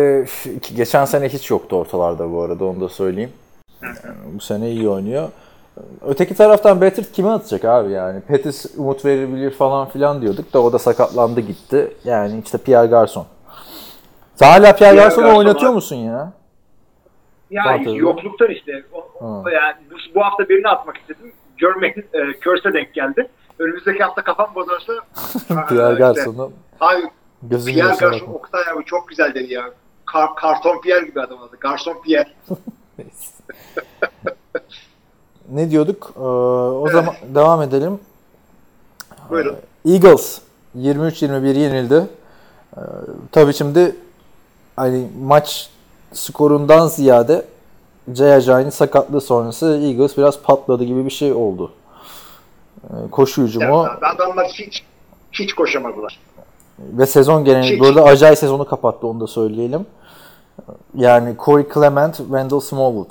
geçen 0.76 1.04
sene 1.04 1.28
hiç 1.28 1.50
yoktu 1.50 1.76
ortalarda 1.76 2.32
bu 2.32 2.42
arada 2.42 2.64
onu 2.64 2.80
da 2.80 2.88
söyleyeyim. 2.88 3.32
Yani 3.82 3.96
bu 4.34 4.40
sene 4.40 4.70
iyi 4.70 4.88
oynuyor. 4.88 5.28
Öteki 6.06 6.34
taraftan 6.34 6.80
Better 6.80 7.04
kime 7.12 7.30
atacak 7.30 7.64
abi 7.64 7.92
yani? 7.92 8.20
Pettis 8.20 8.66
umut 8.76 9.04
verebilir 9.04 9.50
falan 9.50 9.88
filan 9.88 10.22
diyorduk 10.22 10.52
da 10.52 10.62
o 10.62 10.72
da 10.72 10.78
sakatlandı 10.78 11.40
gitti. 11.40 11.94
Yani 12.04 12.42
işte 12.44 12.58
Pierre 12.58 12.86
Garçon. 12.86 13.26
Sen 14.36 14.46
hala 14.46 14.60
Pierre 14.60 14.76
Pierre 14.76 14.96
Garçon 14.96 15.22
oynatıyor 15.22 15.72
musun 15.72 15.96
ya? 15.96 16.32
Ya 17.50 17.62
Fantezi. 17.62 17.96
yokluktan 17.96 18.50
işte. 18.50 18.84
O, 18.92 18.98
o- 19.20 19.44
Ha. 19.44 19.50
yani 19.50 19.74
bu, 19.90 19.94
bu 20.14 20.24
hafta 20.24 20.48
birini 20.48 20.68
atmak 20.68 20.96
istedim. 20.96 21.32
Görmeyin 21.58 22.04
e, 22.12 22.32
körse 22.40 22.72
denk 22.72 22.94
geldi. 22.94 23.28
Önümüzdeki 23.58 24.02
hafta 24.02 24.24
kafam 24.24 24.54
bozarsa 24.54 24.92
Pierre 25.68 25.92
işte, 25.92 25.98
Garçon'u 25.98 26.52
Abi 26.80 27.02
gözünün 27.42 27.74
Pierre 27.74 27.88
Garçon 28.00 28.20
bakma. 28.20 28.34
Oktay 28.34 28.62
abi 28.76 28.84
çok 28.84 29.08
güzel 29.08 29.34
dedi 29.34 29.52
ya. 29.52 29.64
Kar, 30.06 30.34
karton 30.34 30.80
Pierre 30.80 31.06
gibi 31.06 31.20
adam 31.20 31.38
adı. 31.42 31.56
Garson 31.60 32.02
Pierre. 32.02 32.28
Ne 35.52 35.70
diyorduk? 35.70 36.12
Ee, 36.16 36.20
o 36.20 36.88
zaman 36.92 37.14
devam 37.34 37.62
edelim. 37.62 38.00
Buyurun. 39.30 39.56
Eagles 39.88 40.40
23-21 40.78 41.58
yenildi. 41.58 42.06
Ee, 42.76 42.80
tabii 43.32 43.54
şimdi 43.54 43.96
hani 44.76 45.08
maç 45.22 45.70
skorundan 46.12 46.86
ziyade 46.88 47.44
Jay 48.14 48.32
Ajayi'nin 48.34 48.70
sakatlığı 48.70 49.20
sonrası 49.20 49.66
Eagles 49.82 50.18
biraz 50.18 50.38
patladı 50.42 50.84
gibi 50.84 51.04
bir 51.04 51.10
şey 51.10 51.32
oldu. 51.32 51.72
Ee, 52.84 53.10
koşu 53.10 53.42
hücumu 53.42 53.64
Yani 53.84 54.14
adamlar 54.14 54.46
hiç 54.46 54.84
hiç 55.32 55.54
koşamadılar. 55.54 56.20
ve 56.78 57.06
sezon 57.06 57.44
geneli 57.44 57.72
Hiç. 57.72 57.80
burada 57.80 58.02
acayip 58.04 58.38
sezonu 58.38 58.64
kapattı 58.64 59.06
onu 59.06 59.20
da 59.20 59.26
söyleyelim. 59.26 59.86
Yani 60.94 61.34
Corey 61.44 61.66
Clement, 61.74 62.16
Wendell 62.16 62.60
Smallwood. 62.60 63.10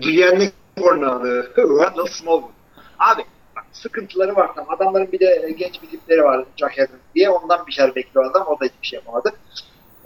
Dünyanın 0.00 0.52
kornalı. 0.78 1.52
Randall 1.58 2.06
Smallwood. 2.06 2.50
Abi 2.98 3.24
bak 3.56 3.64
sıkıntıları 3.72 4.36
var 4.36 4.54
tam. 4.54 4.70
Adamların 4.70 5.12
bir 5.12 5.20
de 5.20 5.54
genç 5.58 5.82
bir 5.82 5.90
tipleri 5.90 6.24
var 6.24 6.44
Jack 6.56 6.78
Evans 6.78 6.90
diye. 7.14 7.30
Ondan 7.30 7.66
bir 7.66 7.72
şeyler 7.72 7.94
bekliyor 7.94 8.30
adam. 8.30 8.46
O 8.46 8.60
da 8.60 8.64
hiçbir 8.64 8.86
şey 8.86 8.96
yapamadı. 8.96 9.32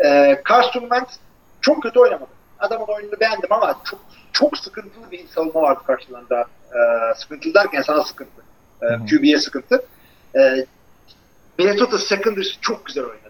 Ee, 0.04 0.42
Carson 0.48 0.80
Wentz 0.80 1.18
çok 1.60 1.82
kötü 1.82 1.98
oynamadı. 1.98 2.30
Adamın 2.58 2.86
oyununu 2.86 3.20
beğendim 3.20 3.52
ama 3.52 3.80
çok 3.84 4.00
çok 4.32 4.58
sıkıntılı 4.58 5.10
bir 5.10 5.26
savunma 5.28 5.62
vardı 5.62 5.80
karşılarında. 5.86 6.44
Ee, 6.72 7.14
sıkıntılı 7.16 7.54
derken 7.54 7.82
sana 7.82 8.04
sıkıntı. 8.04 8.42
Ee, 8.82 8.86
QB'ye 8.86 9.38
sıkıntı. 9.38 9.86
Ee, 10.36 10.66
Minnesota 11.58 11.98
secondary'si 11.98 12.60
çok 12.60 12.86
güzel 12.86 13.04
oynadı. 13.04 13.25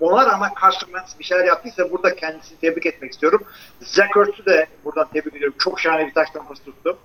Ona 0.00 0.26
rağmen 0.26 0.50
Wentz 0.80 1.18
bir 1.18 1.24
şeyler 1.24 1.44
yaptıysa 1.44 1.90
burada 1.90 2.16
kendisini 2.16 2.58
tebrik 2.58 2.86
etmek 2.86 3.12
istiyorum. 3.12 3.42
Zach 3.82 4.16
Ertz'ü 4.16 4.46
de 4.46 4.66
buradan 4.84 5.08
tebrik 5.12 5.36
ediyorum. 5.36 5.56
Çok 5.58 5.80
şahane 5.80 6.06
bir 6.06 6.14
taş 6.14 6.30
tampası 6.30 6.64
tuttu. 6.64 6.98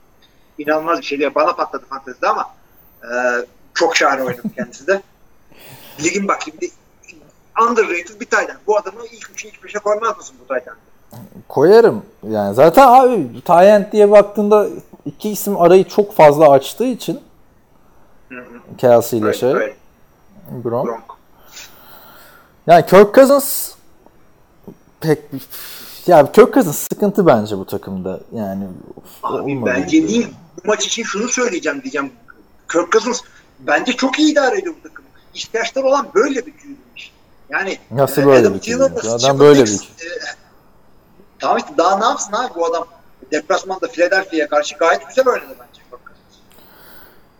İnanılmaz 0.57 0.99
bir 0.99 1.05
şey 1.05 1.19
değil. 1.19 1.31
Bana 1.35 1.55
patladı 1.55 1.85
fantezide 1.85 2.27
ama 2.27 2.49
e, 3.03 3.09
çok 3.73 3.95
şahane 3.95 4.23
oynadı 4.23 4.41
kendisi 4.55 4.87
de. 4.87 5.01
Ligin 6.03 6.27
bak 6.27 6.41
şimdi 6.45 6.69
underrated 7.61 8.19
bir 8.19 8.25
Titan. 8.25 8.57
Bu 8.67 8.77
adamı 8.77 9.05
ilk 9.05 9.29
3'e 9.29 9.49
ilk 9.49 9.55
5'e 9.55 9.79
koymaz 9.79 10.17
mısın 10.17 10.35
bu 10.39 10.53
Titan? 10.53 10.75
Koyarım. 11.47 12.05
Yani 12.29 12.55
zaten 12.55 12.87
abi 12.87 13.41
Tyent 13.41 13.91
diye 13.91 14.11
baktığında 14.11 14.67
iki 15.05 15.29
isim 15.29 15.61
arayı 15.61 15.87
çok 15.87 16.15
fazla 16.15 16.51
açtığı 16.51 16.85
için 16.85 17.21
Kelsey 18.77 19.19
ile 19.19 19.33
şey 19.33 19.51
Evet, 19.51 19.75
Gronk. 20.63 20.85
Gronk. 20.85 21.12
Yani 22.67 22.85
Kirk 22.85 23.15
Cousins 23.15 23.71
pek 25.01 25.19
ya 26.07 26.31
Kirk 26.31 26.53
Cousins 26.53 26.77
sıkıntı 26.77 27.25
bence 27.27 27.57
bu 27.57 27.65
takımda. 27.65 28.19
Yani 28.33 28.67
Abi 29.23 29.65
bence 29.65 30.07
değil. 30.07 30.27
Bu 30.57 30.67
maç 30.67 30.85
için 30.85 31.03
şunu 31.03 31.27
söyleyeceğim 31.27 31.81
diyeceğim. 31.81 32.11
Kirk 32.71 32.91
Cousins 32.91 33.21
bence 33.59 33.91
çok 33.93 34.19
iyi 34.19 34.31
idare 34.31 34.57
ediyor 34.59 34.75
bu 34.79 34.87
takımı. 34.87 35.07
ihtiyaçları 35.33 35.85
olan 35.85 36.07
böyle 36.15 36.45
bir 36.45 36.51
QB'miş. 36.51 37.13
Yani 37.49 37.77
Nasıl 37.91 38.21
e, 38.21 38.25
böyle 38.25 38.39
Adam 38.39 38.53
bir 38.53 38.59
Thielen, 38.59 38.95
QB? 38.95 39.05
Adam 39.05 39.39
böyle 39.39 39.63
bir 39.63 39.73
e, 39.73 40.07
Tamam 41.39 41.57
işte 41.57 41.69
daha 41.77 41.99
ne 41.99 42.05
yapsın 42.05 42.33
abi 42.33 42.55
bu 42.55 42.65
adam? 42.65 42.87
Deplasmanda 43.31 43.87
Philadelphia'ya 43.87 44.49
karşı 44.49 44.75
gayet 44.77 45.07
güzel 45.07 45.27
oynadı 45.27 45.55
bence. 45.59 45.83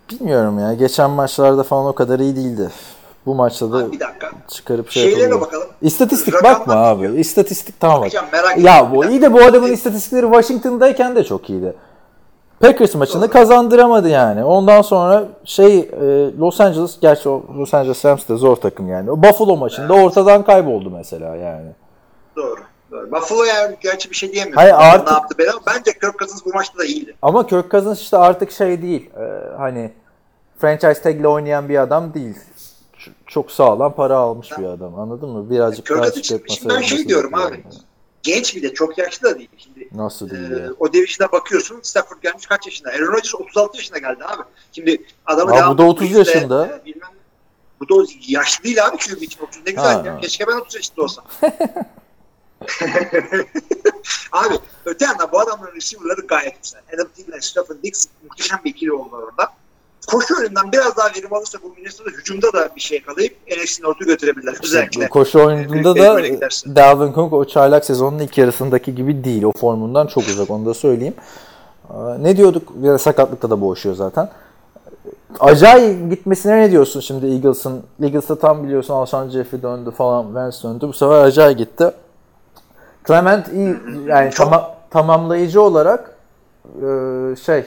Bilmiyorum 0.10 0.60
ya. 0.60 0.74
Geçen 0.74 1.10
maçlarda 1.10 1.64
falan 1.64 1.86
o 1.86 1.96
kadar 1.96 2.20
iyi 2.20 2.36
değildi. 2.36 2.70
Bu 3.26 3.36
maçta 3.36 3.72
da 3.72 3.92
bir 3.92 4.00
dakika. 4.00 4.32
çıkarıp 4.48 4.92
şey 4.92 5.04
Şeylere 5.04 5.22
yapabilir. 5.22 5.42
bakalım. 5.42 5.68
İstatistik 5.82 6.34
Rakamlar 6.34 6.60
bakma 6.60 6.74
abi. 6.76 7.20
İstatistik 7.20 7.80
tamam 7.80 8.02
bak. 8.02 8.12
Merak 8.34 8.58
Ya 8.60 8.92
bu 8.96 9.06
iyi 9.06 9.22
de 9.22 9.34
bu 9.34 9.42
adamın 9.44 9.72
istatistikleri 9.72 10.26
Washington'dayken 10.26 11.16
de 11.16 11.24
çok 11.24 11.50
iyiydi. 11.50 11.74
Packers 12.60 12.96
maçını 12.96 13.22
Doğru. 13.22 13.30
kazandıramadı 13.32 14.10
yani. 14.10 14.44
Ondan 14.44 14.82
sonra 14.82 15.24
şey 15.46 15.80
e, 15.80 16.38
Los 16.40 16.62
Angeles 16.62 17.00
gerçi 17.02 17.30
Los 17.30 17.74
Angeles 17.74 18.06
Rams 18.06 18.28
de 18.30 18.36
zor 18.36 18.56
takım 18.56 18.90
yani. 18.90 19.12
O 19.12 19.18
Buffalo 19.24 19.58
maçında 19.58 19.94
ortadan 19.94 20.44
kayboldu 20.46 20.90
mesela 20.90 21.36
yani. 21.36 21.68
Doğru. 22.36 22.60
Doğru. 22.92 23.12
Buffalo'ya 23.12 23.72
gerçi 23.82 24.10
bir 24.12 24.16
şey 24.16 24.32
diyemiyorum. 24.34 24.62
Hayır, 24.62 24.74
artık- 24.78 25.08
Ne 25.08 25.14
yaptı 25.14 25.38
bela? 25.38 25.52
Bence 25.68 25.92
Kirk 26.00 26.20
Cousins 26.20 26.46
bu 26.46 26.50
maçta 26.54 26.80
da 26.80 26.86
iyiydi. 26.86 27.16
Ama 27.22 27.48
Kirk 27.48 27.72
Cousins 27.72 28.02
işte 28.02 28.18
artık 28.18 28.52
şey 28.52 28.82
değil. 28.82 29.10
e, 29.20 29.58
hani 29.58 29.92
franchise 30.60 31.02
tag'le 31.02 31.26
oynayan 31.26 31.70
bir 31.70 31.78
adam 31.82 32.14
değil. 32.14 32.36
Çok 33.28 33.52
sağlam 33.52 33.96
para 33.96 34.16
almış 34.18 34.52
bir 34.58 34.64
adam. 34.64 35.00
Anladın 35.00 35.30
mı? 35.30 35.50
Birazcık 35.50 35.86
Kirk 35.86 35.98
daha 35.98 36.12
çıkartması. 36.12 36.60
şimdi 36.60 36.74
ben 36.74 36.82
şey 36.82 37.08
diyorum 37.08 37.36
abi. 37.36 37.64
Genç 38.24 38.56
bir 38.56 38.62
de 38.64 38.74
çok 38.74 38.98
yaşlı 38.98 39.30
da 39.30 39.38
değil. 39.40 39.50
Şimdi 39.58 39.90
Nasıl 39.92 40.30
değil 40.30 40.52
Ee, 40.52 40.60
ya? 40.60 40.70
o 40.80 40.94
division'a 40.94 41.32
bakıyorsun 41.32 41.80
Stafford 41.84 42.22
gelmiş 42.22 42.46
kaç 42.46 42.66
yaşında? 42.66 42.90
Aaron 42.90 43.08
Rodgers 43.08 43.36
36 43.36 43.78
yaşında 43.78 43.98
geldi 44.00 44.24
abi. 44.26 44.44
Şimdi 44.72 45.02
adamı 45.26 45.52
Abi 45.52 45.58
devam 45.58 45.74
bu 45.74 45.78
da 45.78 45.84
30 45.84 46.04
ettiğinde, 46.08 46.30
yaşında. 46.30 46.68
e, 46.68 46.86
bilmem, 46.86 47.10
bu 47.80 47.90
da 47.90 48.08
yaşlı 48.28 48.64
değil 48.64 48.86
abi 48.86 48.98
QB 48.98 49.22
için 49.22 49.44
30 49.44 49.62
ne 49.66 49.72
güzel 49.72 49.94
Ha. 49.94 50.04
ya. 50.08 50.18
Keşke 50.20 50.48
ben 50.48 50.58
30 50.60 50.76
yaşında 50.76 51.02
olsam. 51.02 51.26
abi 54.32 54.56
öte 54.86 55.06
yandan 55.06 55.30
bu 55.32 55.40
adamların 55.40 55.76
receiver'ları 55.76 56.22
gayet 56.28 56.64
güzel. 56.64 56.82
Adam 56.96 57.08
Thielen, 57.16 57.40
Stephen 57.40 57.78
Diggs 57.84 58.06
muhteşem 58.30 58.60
bir 58.66 58.70
ikili 58.70 58.94
oldular 58.94 59.22
orada. 59.22 59.54
Koşu 60.08 60.36
oyundan 60.40 60.72
biraz 60.72 60.98
daha 60.98 61.08
verim 61.18 61.34
alırsa 61.34 61.58
bu 61.64 61.74
Minnesota 61.78 62.12
hücumda 62.12 62.54
da 62.54 62.70
bir 62.76 62.82
şey 62.82 62.98
yakalayıp 62.98 63.36
NFC 63.48 63.84
North'u 63.84 64.06
götürebilirler 64.06 64.56
özellikle. 64.64 65.10
Koşu 65.10 65.40
oyununda 65.46 65.96
da. 65.96 66.18
Dalvin 66.76 67.14
Cook 67.14 67.34
o 67.34 67.46
çaylak 67.46 67.86
sezonun 67.86 68.20
ilk 68.20 68.38
yarısındaki 68.38 68.96
gibi 68.96 69.24
değil. 69.24 69.44
O 69.44 69.52
formundan 69.52 70.08
çok 70.08 70.24
uzak 70.28 70.50
onu 70.50 70.66
da 70.66 70.74
söyleyeyim. 70.74 71.14
Ee, 71.90 71.94
Ne 72.24 72.38
diyorduk? 72.38 72.74
De 72.84 72.98
sakatlıkta 72.98 73.50
da 73.50 73.62
boğuşuyor 73.62 73.96
zaten. 73.96 74.30
Acayip 75.40 76.10
gitmesine 76.10 76.58
ne 76.62 76.72
diyorsun 76.72 77.00
şimdi 77.00 77.26
Eagles'ın? 77.26 77.84
Eagles'ta 78.04 78.40
tam 78.40 78.64
biliyorsun 78.64 78.94
Alshon 78.94 79.30
Jeffrey 79.30 79.62
döndü 79.62 79.92
falan, 79.92 80.36
Vance 80.36 80.58
döndü. 80.64 80.88
Bu 80.88 80.94
sefer 80.94 81.22
acayip 81.24 81.58
gitti. 81.58 81.92
Clement 83.08 83.48
iyi 83.54 83.76
yani 84.08 84.32
Çok- 84.32 84.48
tama- 84.48 84.76
tamamlayıcı 84.90 85.62
olarak 85.62 86.16
e, 86.66 86.86
şey 87.46 87.64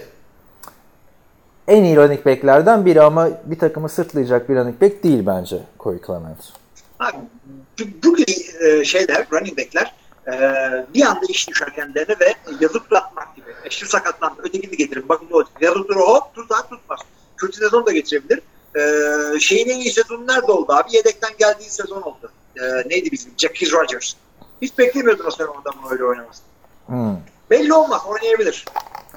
en 1.69 1.85
iyi 1.85 1.97
running 1.97 2.27
back'lerden 2.27 2.87
biri 2.87 3.03
ama 3.03 3.29
bir 3.45 3.59
takımı 3.59 3.89
sırtlayacak 3.89 4.49
bir 4.49 4.57
running 4.57 4.83
back 4.83 5.05
değil 5.05 5.27
bence 5.27 5.62
Corey 5.81 6.01
Clement. 6.07 6.53
Abi, 7.01 7.17
bu, 8.05 8.17
gibi 8.17 8.33
e, 8.61 8.85
şeyler, 8.85 9.27
running 9.33 9.59
backler 9.59 9.95
e, 10.27 10.33
bir 10.95 11.03
anda 11.03 11.27
iş 11.29 11.49
düşer 11.49 11.75
kendilerine 11.75 12.17
ve 12.21 12.35
yazıp 12.61 12.91
bırakmak 12.91 13.37
gibi. 13.37 13.47
E, 13.64 13.71
şu 13.71 13.87
sakatlandı, 13.87 14.43
ötekini 14.43 14.77
getirin. 14.77 15.09
Bakın 15.09 15.27
ne 15.31 15.37
olacak. 15.37 15.53
Yazıp 15.61 15.89
dur 15.89 15.97
hop 15.97 16.35
tutar 16.35 16.69
tutmaz. 16.69 17.01
Kötü 17.37 17.59
sezon 17.59 17.87
da 17.87 17.93
geçirebilir. 17.93 18.41
E, 18.77 19.41
şeyin 19.41 19.69
en 19.69 19.79
iyi 19.79 19.93
sezonu 19.93 20.27
nerede 20.27 20.53
oldu 20.53 20.73
abi? 20.73 20.97
Yedekten 20.97 21.31
geldiği 21.39 21.71
sezon 21.71 22.03
oldu. 22.03 22.33
E, 22.57 22.89
neydi 22.89 23.12
bizim? 23.12 23.33
Jackie 23.37 23.71
Rogers. 23.71 24.14
Hiç 24.62 24.79
beklemiyordum 24.79 25.27
o 25.27 25.61
adamın 25.61 25.93
öyle 25.93 26.05
oynamasını. 26.05 26.47
Hmm. 26.87 27.17
Belli 27.51 27.73
olmaz, 27.73 28.03
oynayabilir. 28.07 28.64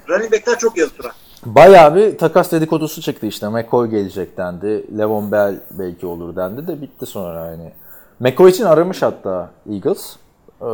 Running 0.08 0.32
backler 0.32 0.58
çok 0.58 0.76
yazı 0.76 0.96
tura. 0.96 1.12
Bayağı 1.46 1.94
bir 1.94 2.18
takas 2.18 2.52
dedikodusu 2.52 3.02
çıktı 3.02 3.26
işte. 3.26 3.48
McCoy 3.48 3.88
gelecek 3.90 4.36
dendi. 4.36 4.98
Levon 4.98 5.32
Bell 5.32 5.54
belki 5.70 6.06
olur 6.06 6.36
dendi 6.36 6.66
de 6.66 6.82
bitti 6.82 7.06
sonra 7.06 7.46
yani. 7.46 7.72
McCoy 8.20 8.50
için 8.50 8.64
aramış 8.64 9.02
hatta 9.02 9.50
Eagles. 9.72 10.16
Ee, 10.62 10.66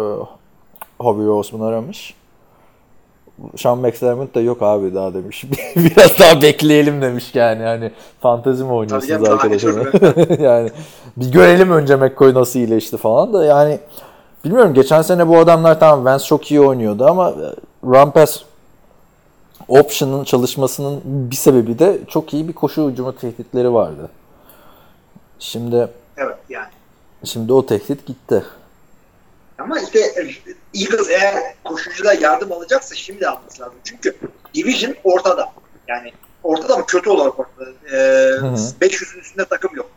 Howie 0.98 1.26
Roseman 1.26 1.66
aramış. 1.66 2.14
Sean 3.56 3.78
McDermott 3.78 4.34
da 4.34 4.40
yok 4.40 4.62
abi 4.62 4.94
daha 4.94 5.14
demiş. 5.14 5.44
Biraz 5.76 6.18
daha 6.18 6.42
bekleyelim 6.42 7.02
demiş 7.02 7.34
yani. 7.34 7.62
Hani 7.62 7.90
fantezi 8.20 8.64
mi 8.64 8.72
oynuyorsunuz 8.72 9.28
arkadaşlar? 9.28 10.38
yani 10.40 10.70
bir 11.16 11.32
görelim 11.32 11.70
önce 11.70 11.96
McCoy 11.96 12.34
nasıl 12.34 12.58
iyileşti 12.58 12.96
falan 12.96 13.32
da 13.32 13.44
yani 13.44 13.78
bilmiyorum 14.44 14.74
geçen 14.74 15.02
sene 15.02 15.28
bu 15.28 15.38
adamlar 15.38 15.80
tamam 15.80 16.04
Vance 16.04 16.24
çok 16.24 16.50
iyi 16.50 16.60
oynuyordu 16.60 17.06
ama 17.06 17.30
e, 17.30 17.46
run 17.84 18.10
pass 18.10 18.42
option'ın 19.68 20.24
çalışmasının 20.24 21.00
bir 21.04 21.36
sebebi 21.36 21.78
de 21.78 21.98
çok 22.08 22.34
iyi 22.34 22.48
bir 22.48 22.52
koşu 22.52 22.90
hücumu 22.90 23.16
tehditleri 23.16 23.72
vardı. 23.72 24.10
Şimdi 25.38 25.88
Evet 26.16 26.36
yani. 26.48 26.68
şimdi 27.24 27.52
o 27.52 27.66
tehdit 27.66 28.06
gitti. 28.06 28.44
Ama 29.58 29.80
işte 29.80 29.98
e, 30.00 30.20
Eagles 30.80 31.10
eğer 31.10 31.54
koşucuda 31.64 32.12
yardım 32.12 32.52
alacaksa 32.52 32.94
şimdi 32.94 33.28
alması 33.28 33.62
lazım. 33.62 33.74
Çünkü 33.84 34.16
division 34.54 34.94
ortada. 35.04 35.52
Yani 35.88 36.12
ortada 36.42 36.76
mı 36.76 36.86
kötü 36.86 37.10
olarak 37.10 37.40
ortada. 37.40 37.70
Ee, 37.86 37.96
hı. 38.36 38.46
500'ün 38.80 39.20
üstünde 39.20 39.44
takım 39.44 39.76
yok. 39.76 39.90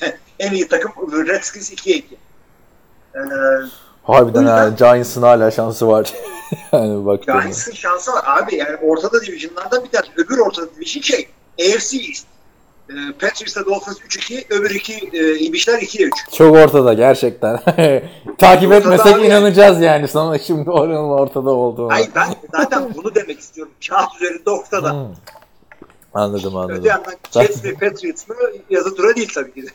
en 0.38 0.52
iyi 0.52 0.68
takım 0.68 0.92
Redskins 1.26 1.72
2'ye 1.72 1.96
2. 1.96 2.16
Ee, 3.14 3.18
Harbiden 4.08 4.40
yüzden- 4.40 4.56
yani 4.56 4.76
Giants'ın 4.76 5.22
hala 5.22 5.50
şansı 5.50 5.88
var. 5.88 6.12
yani 6.72 7.06
baktığında. 7.06 7.40
Giants'ın 7.40 7.72
şansı 7.72 8.12
var. 8.12 8.24
Abi 8.26 8.54
yani 8.56 8.76
ortada 8.82 9.20
divisionlardan 9.22 9.84
bir 9.84 9.90
tanesi. 9.90 10.12
Öbür 10.16 10.38
ortada 10.38 10.66
division 10.76 11.02
şey 11.02 11.28
AFC 11.60 11.96
East. 11.98 12.26
Ee, 12.90 12.94
Patriots'la 13.20 13.64
Dolphins 13.66 13.98
3-2, 14.00 14.44
öbür 14.54 14.70
iki 14.70 15.10
e, 15.12 15.38
İbişler 15.38 15.78
2'ye 15.78 16.06
3. 16.06 16.14
Çok 16.32 16.56
ortada 16.56 16.92
gerçekten. 16.94 17.56
Takip 18.38 18.70
Ortada 18.72 18.76
etmesek 18.94 19.14
abi. 19.16 19.26
inanacağız 19.26 19.80
yani 19.80 20.08
sana 20.08 20.38
şimdi 20.38 20.70
oranın 20.70 21.08
ortada 21.08 21.50
olduğunu. 21.50 21.92
Ay 21.92 22.08
ben 22.14 22.34
zaten 22.52 22.94
bunu 22.96 23.14
demek 23.14 23.40
istiyorum. 23.40 23.72
Kağıt 23.88 24.08
üzerinde 24.20 24.50
ortada. 24.50 24.92
Hmm. 24.92 25.14
Anladım 26.14 26.48
Öte 26.50 26.58
anladım. 26.58 26.84
yandan 26.84 27.14
Jets 27.32 27.64
ve 27.64 27.74
Patriots 27.74 28.28
mı 28.28 28.36
yazı 28.70 28.94
tura 28.94 29.16
değil 29.16 29.30
tabii 29.34 29.54
ki 29.54 29.62
de. 29.62 29.70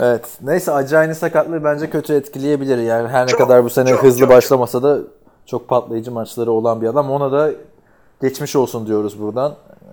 Evet. 0.00 0.28
Neyse 0.42 0.72
acayip 0.72 1.16
sakatlığı 1.16 1.64
bence 1.64 1.90
kötü 1.90 2.14
etkileyebilir. 2.14 2.78
Yani 2.78 3.08
her 3.08 3.26
ne 3.26 3.30
Çok, 3.30 3.40
kadar 3.40 3.64
bu 3.64 3.70
sene 3.70 3.90
çok, 3.90 4.02
hızlı 4.02 4.20
çok, 4.20 4.28
başlamasa 4.28 4.82
da 4.82 4.98
çok 5.46 5.68
patlayıcı 5.68 6.12
maçları 6.12 6.52
olan 6.52 6.82
bir 6.82 6.86
adam. 6.86 7.10
Ona 7.10 7.32
da 7.32 7.50
geçmiş 8.22 8.56
olsun 8.56 8.86
diyoruz 8.86 9.20
buradan. 9.20 9.52
Ee, 9.52 9.88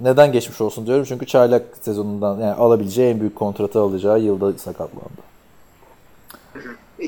Neden 0.00 0.32
geçmiş 0.32 0.60
olsun 0.60 0.86
diyorum? 0.86 1.04
Çünkü 1.08 1.26
çaylak 1.26 1.62
sezonundan 1.80 2.38
yani 2.38 2.54
alabileceği 2.54 3.14
en 3.14 3.20
büyük 3.20 3.36
kontratı 3.36 3.80
alacağı 3.80 4.20
yılda 4.20 4.58
sakatlandı. 4.58 5.22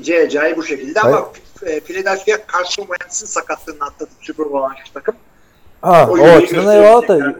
CC'yi 0.02 0.56
bu 0.56 0.62
şekilde 0.62 1.00
ama 1.00 1.28
e, 1.62 1.80
Philadelphia 1.80 2.36
Carson 2.52 2.82
Wentz'in 2.82 3.26
sakatlığını 3.26 3.84
atladı 3.84 4.10
Super 4.20 4.52
Bowl 4.52 4.74
takım. 4.94 5.14
Ha, 5.80 6.08
o 6.10 6.16
yönünü 6.16 6.30
açıdan 6.30 6.76
eyvallah 6.76 7.08
da. 7.08 7.34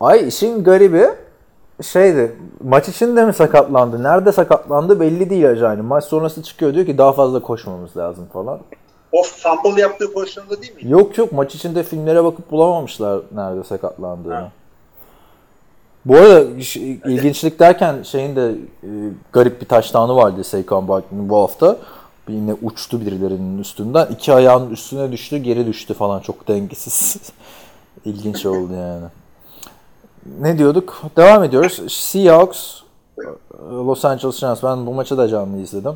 Ay 0.00 0.28
işin 0.28 0.64
garibi 0.64 1.08
şeydi. 1.82 2.36
Maç 2.64 2.88
içinde 2.88 3.24
mi 3.24 3.34
sakatlandı? 3.34 4.02
Nerede 4.02 4.32
sakatlandı 4.32 5.00
belli 5.00 5.30
değil 5.30 5.50
acayip. 5.50 5.84
Maç 5.84 6.04
sonrası 6.04 6.42
çıkıyor 6.42 6.74
diyor 6.74 6.86
ki 6.86 6.98
daha 6.98 7.12
fazla 7.12 7.42
koşmamız 7.42 7.96
lazım 7.96 8.26
falan. 8.32 8.58
O 9.12 9.22
fumble 9.22 9.80
yaptığı 9.80 10.12
pozisyonda 10.12 10.62
değil 10.62 10.74
mi? 10.74 10.90
Yok 10.90 11.18
yok 11.18 11.32
maç 11.32 11.54
içinde 11.54 11.82
filmlere 11.82 12.24
bakıp 12.24 12.50
bulamamışlar 12.50 13.20
nerede 13.34 13.64
sakatlandığını. 13.64 14.34
Ha. 14.34 14.50
Bu 16.04 16.16
arada 16.16 16.44
iş- 16.44 16.76
ilginçlik 16.76 17.60
derken 17.60 18.02
şeyin 18.02 18.36
de 18.36 18.50
e, 18.82 18.88
garip 19.32 19.60
bir 19.60 19.66
taştanı 19.68 20.16
vardı 20.16 20.44
Saquon 20.44 20.88
Barkley'nin 20.88 21.28
bu 21.28 21.36
hafta. 21.36 21.76
Bir 22.28 22.32
Yine 22.32 22.54
uçtu 22.62 23.00
birilerinin 23.00 23.58
üstünden. 23.58 24.06
İki 24.06 24.32
ayağının 24.32 24.70
üstüne 24.70 25.12
düştü, 25.12 25.36
geri 25.36 25.66
düştü 25.66 25.94
falan. 25.94 26.20
Çok 26.20 26.48
dengesiz. 26.48 27.16
İlginç 28.04 28.46
oldu 28.46 28.72
yani. 28.72 29.04
Ne 30.40 30.58
diyorduk? 30.58 31.02
Devam 31.16 31.44
ediyoruz. 31.44 31.92
Seahawks, 31.92 32.80
Los 33.70 34.04
Angeles 34.04 34.42
Rams. 34.42 34.62
Ben 34.62 34.86
bu 34.86 34.94
maçı 34.94 35.18
da 35.18 35.28
canlı 35.28 35.60
izledim. 35.62 35.94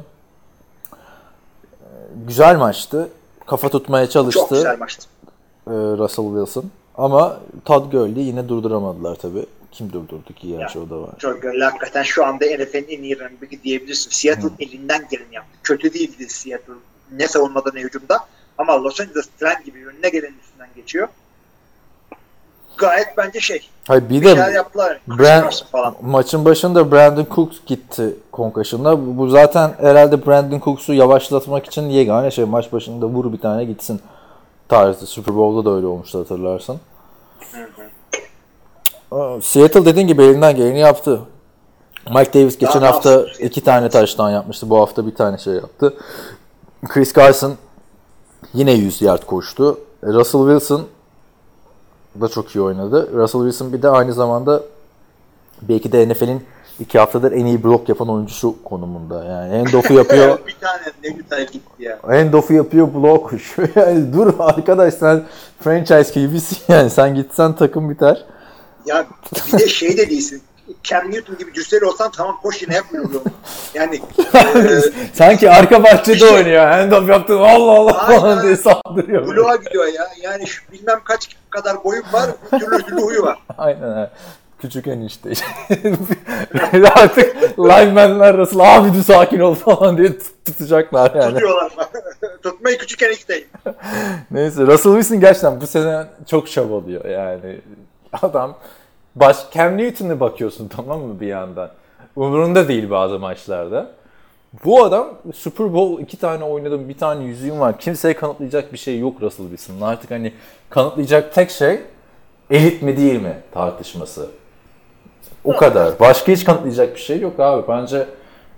Güzel 2.27 2.57
maçtı. 2.59 3.09
Kafa 3.47 3.68
tutmaya 3.68 4.09
çalıştı. 4.09 4.41
Çok 4.41 4.51
güzel 4.51 4.79
maçtı. 4.79 5.07
e, 5.66 5.70
Russell 5.72 6.24
Wilson. 6.24 6.64
Ama 6.99 7.37
Todd 7.64 7.93
Gurley 7.93 8.24
yine 8.24 8.49
durduramadılar 8.49 9.14
tabii. 9.14 9.47
Kim 9.72 9.93
durdurdu 9.93 10.33
ki 10.37 10.49
gerçi 10.49 10.79
o 10.79 10.91
da 10.91 11.01
var. 11.01 11.11
Çok 11.18 11.43
güzel. 11.43 11.61
Hakikaten 11.61 12.03
şu 12.03 12.27
anda 12.27 12.45
NFL'in 12.45 12.87
en 12.99 13.03
iyi 13.03 13.18
running 13.20 13.62
diyebilirsin. 13.64 14.11
Seattle 14.11 14.49
elinden 14.59 15.07
geleni 15.11 15.35
yaptı. 15.35 15.51
Kötü 15.62 15.95
değildi 15.95 16.29
Seattle. 16.29 16.72
Ne 17.12 17.29
savunmada 17.29 17.70
ne 17.74 17.81
hücumda. 17.81 18.18
Ama 18.59 18.83
Los 18.85 19.01
Angeles 19.01 19.27
tren 19.41 19.64
gibi 19.64 19.87
önüne 19.87 20.09
gelenin 20.09 20.39
üstünden 20.43 20.68
geçiyor. 20.77 21.09
Gayet 22.79 23.09
bence 23.16 23.41
şey. 23.41 23.61
Hayır 23.89 24.11
bir 24.11 24.20
Bir 24.20 24.27
şeyler 24.27 24.49
de 24.49 24.53
yaptılar. 24.53 25.01
Brand, 25.09 25.53
falan. 25.72 25.95
maçın 26.03 26.45
başında 26.45 26.93
Brandon 26.93 27.27
Cooks 27.35 27.57
gitti 27.66 28.16
konkaşında. 28.33 29.16
Bu 29.18 29.29
zaten 29.29 29.74
herhalde 29.81 30.27
Brandon 30.27 30.61
Cooks'u 30.61 30.95
yavaşlatmak 30.95 31.66
için 31.66 31.83
yegane 31.83 32.31
şey 32.31 32.45
maç 32.45 32.72
başında 32.72 33.07
vur 33.07 33.33
bir 33.33 33.41
tane 33.41 33.64
gitsin 33.64 34.01
tarzı. 34.68 35.07
Super 35.07 35.37
Bowl'da 35.37 35.70
da 35.70 35.77
öyle 35.77 35.87
olmuştu 35.87 36.18
hatırlarsın. 36.18 36.81
Seattle 39.43 39.85
dediğin 39.87 40.07
gibi 40.07 40.22
elinden 40.22 40.57
geleni 40.57 40.79
yaptı. 40.79 41.20
Mike 42.14 42.41
Davis 42.41 42.59
geçen 42.59 42.83
Daha 42.83 42.95
hafta 42.95 43.24
iki 43.41 43.61
tane 43.61 43.89
taştan 43.89 44.31
yapmıştı. 44.31 44.70
Bu 44.70 44.79
hafta 44.79 45.07
bir 45.07 45.14
tane 45.14 45.39
şey 45.39 45.55
yaptı. 45.55 45.95
Chris 46.89 47.14
Carson 47.14 47.55
yine 48.55 48.72
100 48.72 49.03
yard 49.03 49.22
koştu. 49.22 49.79
Russell 50.03 50.41
Wilson 50.41 50.87
da 52.21 52.29
çok 52.29 52.55
iyi 52.55 52.61
oynadı. 52.62 53.11
Russell 53.14 53.41
Wilson 53.41 53.73
bir 53.73 53.83
de 53.83 53.89
aynı 53.89 54.12
zamanda 54.12 54.62
belki 55.62 55.93
de 55.93 56.09
NFL'in 56.09 56.43
iki 56.81 56.99
haftadır 56.99 57.33
en 57.33 57.47
iyi 57.47 57.64
blok 57.64 57.89
yapan 57.89 58.09
oyuncusu 58.09 58.55
konumunda. 58.64 59.25
Yani 59.25 59.57
handoff'u 59.57 59.95
yapıyor. 59.99 60.39
bir 60.47 60.57
tane 60.61 60.83
ne 61.05 61.09
güzel 61.11 61.47
gitti 61.47 61.83
ya. 61.83 61.99
handoff'u 62.03 62.53
yapıyor, 62.55 62.95
blok. 62.95 63.33
Yani 63.77 64.12
dur 64.12 64.35
arkadaş 64.39 64.95
sen 64.95 65.23
franchise 65.61 66.21
gibisin 66.21 66.59
yani. 66.69 66.91
Sen 66.91 67.14
gitsen 67.14 67.57
takım 67.57 67.91
biter. 67.91 68.25
Ya 68.87 69.07
bir 69.53 69.59
de 69.59 69.69
şey 69.69 69.97
de 69.99 70.11
değilsin. 70.11 70.43
Cam 70.83 71.11
Newton 71.11 71.39
gibi 71.39 71.53
cüsseli 71.53 71.85
olsan 71.85 72.11
tamam 72.11 72.39
koş 72.43 72.62
yine 72.62 72.75
yapmıyor. 72.75 73.05
Yani 73.75 73.97
e, 74.35 74.81
Sanki 75.14 75.51
arka 75.51 75.85
bahçede 75.85 76.12
İşte- 76.17 76.35
oynuyor. 76.35 76.67
Handoff 76.67 77.09
yaptın 77.09 77.39
Allah 77.39 77.73
Allah 77.73 77.93
falan 78.07 78.43
diye 78.43 78.57
saldırıyor. 78.57 79.27
bloğa 79.27 79.57
gidiyor 79.57 79.87
ya. 79.87 80.09
Yani 80.23 80.47
şu 80.47 80.73
bilmem 80.73 81.01
kaç 81.05 81.29
kadar 81.51 81.85
boyum 81.85 82.05
var, 82.12 82.31
türlü 82.51 82.83
türlü 82.83 83.01
huyu 83.01 83.23
var. 83.23 83.39
Aynen. 83.59 84.11
Küçük 84.61 84.87
enişte. 84.87 85.31
Artık 86.95 87.37
linemenler 87.59 88.37
Russell 88.37 88.61
abi 88.79 88.95
dur 88.99 89.03
sakin 89.03 89.41
ol 89.41 89.55
falan 89.55 89.99
diye 89.99 90.09
tut- 90.09 90.45
tutacaklar 90.45 91.14
yani. 91.14 91.33
Tutuyorlar. 91.35 91.73
Tutmayı 92.43 92.79
küçükken 92.79 93.12
isteyim. 93.12 93.47
Neyse 94.31 94.62
Russell 94.62 94.93
Wilson 94.93 95.21
gerçekten 95.21 95.61
bu 95.61 95.67
sene 95.67 96.05
çok 96.31 96.51
çabalıyor 96.51 97.05
yani. 97.05 97.61
Adam 98.23 98.57
baş 99.17 99.37
Cam 99.55 99.79
Newton'a 99.79 100.21
bakıyorsun 100.21 100.69
tamam 100.77 101.01
mı 101.01 101.21
bir 101.21 101.27
yandan. 101.27 101.71
Umurunda 102.17 102.69
değil 102.69 102.91
bazı 102.91 103.19
maçlarda. 103.19 103.91
Bu 104.64 104.85
adam 104.85 105.09
Super 105.35 105.75
Bowl 105.75 106.03
iki 106.03 106.17
tane 106.17 106.45
oynadım, 106.45 106.89
bir 106.89 106.99
tane 106.99 107.25
yüzüğüm 107.25 107.61
var. 107.61 107.79
Kimseye 107.79 108.14
kanıtlayacak 108.14 108.73
bir 108.73 108.79
şey 108.79 108.99
yok 108.99 109.23
Russell 109.23 109.49
Wilson'ın. 109.49 109.81
Artık 109.81 110.11
hani 110.11 110.33
kanıtlayacak 110.71 111.35
tek 111.35 111.51
şey 111.51 111.81
elit 112.51 112.83
mi 112.83 112.97
değil 112.97 113.23
mi 113.23 113.37
tartışması. 113.53 114.31
O 115.45 115.57
kadar. 115.57 116.01
Başka 116.01 116.33
hiç 116.33 116.45
kanıtlayacak 116.45 116.95
bir 116.95 117.01
şey 117.01 117.21
yok 117.21 117.41
abi. 117.41 117.69
Bence 117.69 118.07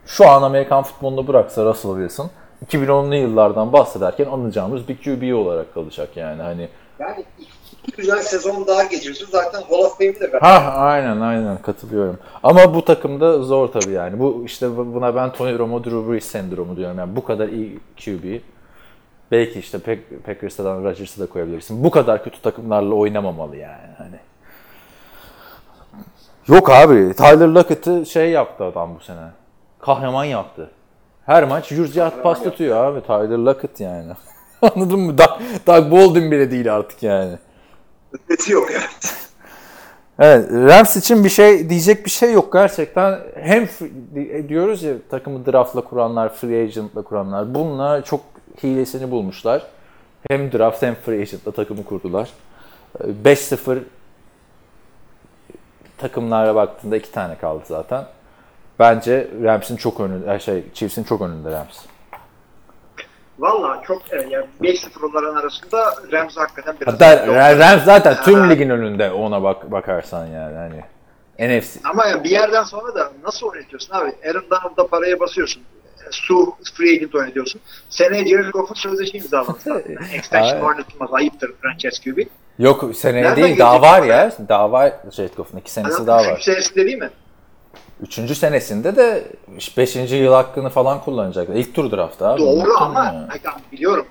şu 0.07 0.29
an 0.29 0.43
Amerikan 0.43 0.83
futbolunu 0.83 1.27
bıraksa 1.27 1.65
Russell 1.65 1.93
Wilson 1.93 2.31
2010'lu 2.67 3.15
yıllardan 3.15 3.73
bahsederken 3.73 4.27
anlayacağımız 4.27 4.89
bir 4.89 4.97
QB 4.97 5.35
olarak 5.35 5.75
kalacak 5.75 6.17
yani 6.17 6.43
hani. 6.43 6.69
Yani 6.99 7.25
güzel 7.97 8.23
sezon 8.23 8.67
daha 8.67 8.83
geçirsin 8.85 9.27
zaten 9.31 9.63
Hall 9.63 9.79
of 9.79 9.99
Fame'i 9.99 10.21
de 10.21 10.33
ver. 10.33 10.41
Ha 10.41 10.73
aynen 10.77 11.21
aynen 11.21 11.63
katılıyorum. 11.63 12.19
Ama 12.43 12.75
bu 12.75 12.85
takımda 12.85 13.43
zor 13.43 13.69
tabii 13.69 13.93
yani. 13.93 14.19
Bu 14.19 14.43
işte 14.47 14.77
bu- 14.77 14.95
buna 14.95 15.15
ben 15.17 15.33
Tony 15.33 15.59
Romo 15.59 15.85
Drew 15.85 16.13
Brees 16.13 16.25
sendromu 16.25 16.77
diyorum. 16.77 16.99
Yani 16.99 17.17
bu 17.17 17.25
kadar 17.25 17.49
iyi 17.49 17.81
QB. 18.05 18.41
Belki 19.31 19.59
işte 19.59 19.79
Pack- 19.79 20.21
Packers'tan 20.27 20.85
Rodgers'ı 20.85 21.21
da 21.21 21.27
koyabilirsin. 21.27 21.85
Bu 21.85 21.91
kadar 21.91 22.25
kötü 22.25 22.43
takımlarla 22.43 22.95
oynamamalı 22.95 23.57
yani 23.57 23.91
hani. 23.99 24.17
Yok 26.49 26.71
abi. 26.71 27.15
Tyler 27.15 27.49
Lockett'ı 27.49 28.07
şey 28.07 28.31
yaptı 28.31 28.65
adam 28.65 28.95
bu 29.01 29.05
sene. 29.05 29.21
Kahraman 29.81 30.25
yaptı. 30.25 30.71
Her 31.27 31.45
maç 31.45 31.71
100 31.73 31.97
yard 31.97 32.23
pas 32.23 32.43
tutuyor 32.43 32.85
abi. 32.85 33.01
Tyler 33.01 33.39
Lockett 33.39 33.81
yani. 33.81 34.13
Anladın 34.63 35.01
mı? 35.01 35.19
Doug, 35.19 35.31
Doug 35.67 35.93
Baldwin 35.93 36.31
bile 36.31 36.51
değil 36.51 36.75
artık 36.77 37.03
yani. 37.03 37.39
Ötesi 38.13 38.53
yok 38.53 38.69
evet. 38.71 39.15
Evet, 40.19 40.51
Rams 40.53 40.97
için 40.97 41.25
bir 41.25 41.29
şey 41.29 41.71
diyecek 41.71 42.05
bir 42.05 42.11
şey 42.11 42.33
yok 42.33 42.53
gerçekten. 42.53 43.19
Hem 43.41 43.67
f- 43.67 43.91
diyoruz 44.49 44.83
ya 44.83 44.95
takımı 45.11 45.47
draftla 45.47 45.81
kuranlar, 45.81 46.35
free 46.35 46.63
agentla 46.63 47.03
kuranlar. 47.03 47.55
Bunlar 47.55 48.05
çok 48.05 48.21
hilesini 48.63 49.11
bulmuşlar. 49.11 49.67
Hem 50.29 50.53
draft 50.53 50.83
hem 50.83 50.95
free 50.95 51.21
agentla 51.21 51.53
takımı 51.53 51.85
kurdular. 51.85 52.31
Ee, 53.01 53.05
5-0 53.25 53.79
takımlara 55.99 56.55
baktığında 56.55 56.97
iki 56.97 57.13
tane 57.13 57.39
kaldı 57.39 57.63
zaten. 57.67 58.05
Bence 58.79 59.29
Rams'in 59.43 59.77
çok 59.77 60.01
önünde, 60.01 60.39
şey 60.39 60.65
Chiefs'in 60.75 61.05
çok 61.05 61.21
önünde 61.21 61.51
Rams. 61.51 61.79
Valla 63.39 63.83
çok 63.87 64.13
e, 64.13 64.17
yani 64.17 64.47
5-0 64.63 65.07
onların 65.11 65.35
arasında 65.35 65.95
Rams 66.13 66.37
hakikaten 66.37 66.77
biraz... 66.81 66.95
Hatta 66.95 67.27
Rams 67.59 67.85
zaten 67.85 68.17
tüm 68.25 68.41
Ha. 68.41 68.47
ligin 68.47 68.71
önünde 68.71 69.11
ona 69.11 69.43
bak 69.43 69.71
bakarsan 69.73 70.27
yani 70.27 70.57
hani. 70.57 70.85
NFC. 71.59 71.81
Ama 71.85 72.07
ya 72.07 72.25
bir 72.25 72.31
yerden 72.31 72.63
sonra 72.63 72.95
da 72.95 73.13
nasıl 73.25 73.47
oynatıyorsun 73.47 73.95
abi? 73.95 74.13
Aaron 74.29 74.45
Donald'da 74.51 74.87
paraya 74.87 75.21
basıyorsun. 75.21 75.63
Su 76.11 76.55
free 76.75 76.97
agent 76.97 77.15
oynatıyorsun. 77.15 77.61
Seneye 77.89 78.27
Jared 78.29 78.51
Goff'un 78.51 78.75
sözleşme 78.75 79.19
imzalansa. 79.21 79.71
Yani 79.89 80.07
extension 80.15 80.61
oynatılmaz. 80.61 81.09
Ayıptır 81.13 81.53
franchise 81.63 82.03
QB. 82.11 82.19
Yok 82.59 82.85
seneye 82.97 83.25
Nereden 83.25 83.45
değil 83.45 83.59
daha 83.59 83.83
var 83.83 84.03
ya. 84.03 84.33
Daha 84.49 84.73
var 84.73 84.93
Jared 85.11 85.35
Goff'un 85.37 85.59
iki 85.59 85.71
senesi 85.73 85.95
Adam 85.95 86.07
daha 86.07 86.19
var. 86.33 86.39
senesinde 86.41 86.85
değil 86.87 86.99
mi? 86.99 87.11
Üçüncü 88.01 88.35
senesinde 88.35 88.97
de 88.97 89.25
beşinci 89.77 90.17
yıl 90.17 90.33
hakkını 90.33 90.69
falan 90.69 91.01
kullanacaklar. 91.01 91.55
İlk 91.55 91.75
tur 91.75 91.91
draftı 91.91 92.27
abi. 92.29 92.41
Doğru 92.41 92.75
ama 92.81 93.05
ya? 93.05 93.29
tamam, 93.45 93.61
biliyorum. 93.73 94.07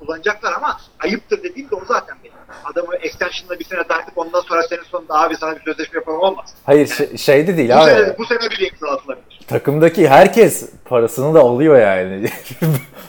Kullanacaklar 0.00 0.52
ama 0.52 0.76
ayıptır 1.00 1.42
dediğim 1.42 1.70
de 1.70 1.74
o 1.74 1.80
zaten 1.88 2.16
benim. 2.24 2.34
Adamı 2.64 2.96
extension'la 2.96 3.58
bir 3.58 3.64
sene 3.64 3.84
takip 3.84 4.18
ondan 4.18 4.40
sonra 4.40 4.62
senin 4.62 4.82
sonunda 4.82 5.20
abi 5.20 5.36
sana 5.36 5.56
bir 5.56 5.60
sözleşme 5.60 5.98
yapalım 5.98 6.20
olmaz. 6.20 6.54
Hayır 6.66 6.86
şey, 6.86 7.16
şeyde 7.16 7.56
değil 7.56 7.68
Bu 7.68 7.74
abi. 7.74 7.90
sene, 7.90 8.18
bu 8.18 8.26
sene 8.26 8.50
bile 8.50 8.68
imzalatılabilir. 8.68 9.40
Takımdaki 9.48 10.08
herkes 10.08 10.70
parasını 10.84 11.34
da 11.34 11.40
alıyor 11.40 11.78
yani. 11.78 12.28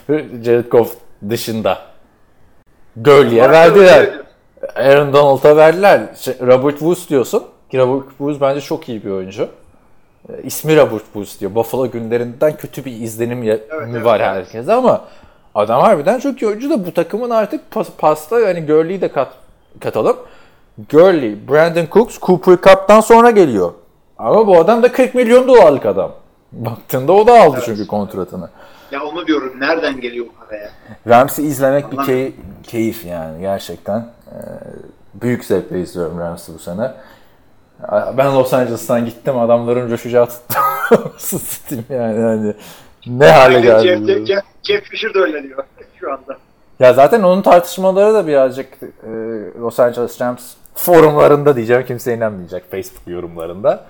Jared 0.43 0.71
Goff 0.71 0.95
dışında. 1.29 1.81
Gurley'e 2.95 3.49
verdiler. 3.51 4.09
Aaron 4.75 5.13
Donald'a 5.13 5.57
verdiler. 5.57 6.01
Şey, 6.19 6.33
Robert 6.41 6.79
Woods 6.79 7.09
diyorsun. 7.09 7.43
Robert 7.73 8.09
Woods 8.09 8.41
bence 8.41 8.61
çok 8.61 8.89
iyi 8.89 9.05
bir 9.05 9.09
oyuncu. 9.11 9.49
E, 10.29 10.41
İsmi 10.43 10.75
Robert 10.77 11.03
Woods 11.03 11.39
diyor. 11.39 11.55
Buffalo 11.55 11.91
günlerinden 11.91 12.57
kötü 12.57 12.85
bir 12.85 12.91
izlenim 12.91 13.43
Evet, 13.43 13.69
mi 13.69 13.77
evet, 13.91 14.05
var 14.05 14.19
evet. 14.19 14.27
herkese 14.29 14.73
ama 14.73 15.01
adam 15.55 15.81
harbiden 15.81 16.19
çok 16.19 16.41
iyi 16.41 16.47
oyuncu 16.47 16.69
da 16.69 16.85
bu 16.85 16.93
takımın 16.93 17.29
artık 17.29 17.71
pas, 17.71 17.87
pasta 17.97 18.39
yani 18.39 18.65
Gurley'i 18.65 19.01
de 19.01 19.07
kat, 19.11 19.31
katalım. 19.79 20.17
Gurley, 20.91 21.47
Brandon 21.49 21.85
Cooks, 21.91 22.19
Cooper 22.19 22.55
Cup'tan 22.69 23.01
sonra 23.01 23.31
geliyor. 23.31 23.71
Ama 24.17 24.47
bu 24.47 24.57
adam 24.59 24.83
da 24.83 24.91
40 24.91 25.15
milyon 25.15 25.47
dolarlık 25.47 25.85
adam. 25.85 26.11
Baktığında 26.51 27.11
o 27.13 27.27
da 27.27 27.41
aldı 27.41 27.59
çünkü 27.65 27.87
kontratını. 27.87 28.49
Ya 28.91 29.03
onu 29.03 29.27
diyorum. 29.27 29.53
Nereden 29.59 30.01
geliyor 30.01 30.25
bu 30.25 30.45
paraya? 30.45 30.69
Rams'i 31.07 31.43
izlemek 31.43 31.91
bir 31.91 31.97
Vallahi- 31.97 32.07
key- 32.11 32.31
keyif 32.63 33.05
yani 33.05 33.41
gerçekten. 33.41 33.99
Ee, 33.99 34.35
büyük 35.13 35.45
zevkle 35.45 35.81
izliyorum 35.81 36.19
Rams'i 36.19 36.53
bu 36.53 36.59
sene. 36.59 36.91
Ben 38.17 38.35
Los 38.35 38.53
Angeles'tan 38.53 39.05
gittim 39.05 39.39
adamların 39.39 39.89
coşacağı 39.89 40.25
tuttu. 40.25 40.59
Sıtayım 41.17 41.85
yani 41.89 42.21
hani 42.21 42.53
ne 43.07 43.27
hale 43.27 43.61
geldi. 43.61 43.87
Jeff, 43.87 44.27
Jeff, 44.27 44.43
Jeff 44.63 44.83
Fisher 44.83 45.13
de 45.13 45.19
öyle 45.19 45.43
diyor 45.43 45.63
şu 45.99 46.11
anda. 46.13 46.37
Ya 46.79 46.93
zaten 46.93 47.23
onun 47.23 47.41
tartışmaları 47.41 48.13
da 48.13 48.27
birazcık 48.27 48.67
e, 48.83 49.09
Los 49.59 49.79
Angeles 49.79 50.21
Rams 50.21 50.53
forumlarında 50.75 51.55
diyeceğim 51.55 51.85
kimse 51.85 52.15
inanmayacak 52.15 52.71
Facebook 52.71 53.07
yorumlarında. 53.07 53.85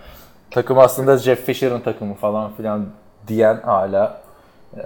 Takım 0.51 0.79
aslında 0.79 1.17
Jeff 1.17 1.45
Fisher'ın 1.45 1.79
takımı 1.79 2.13
falan 2.13 2.51
filan 2.57 2.85
diyen 3.27 3.59
hala 3.63 4.21
e, 4.77 4.83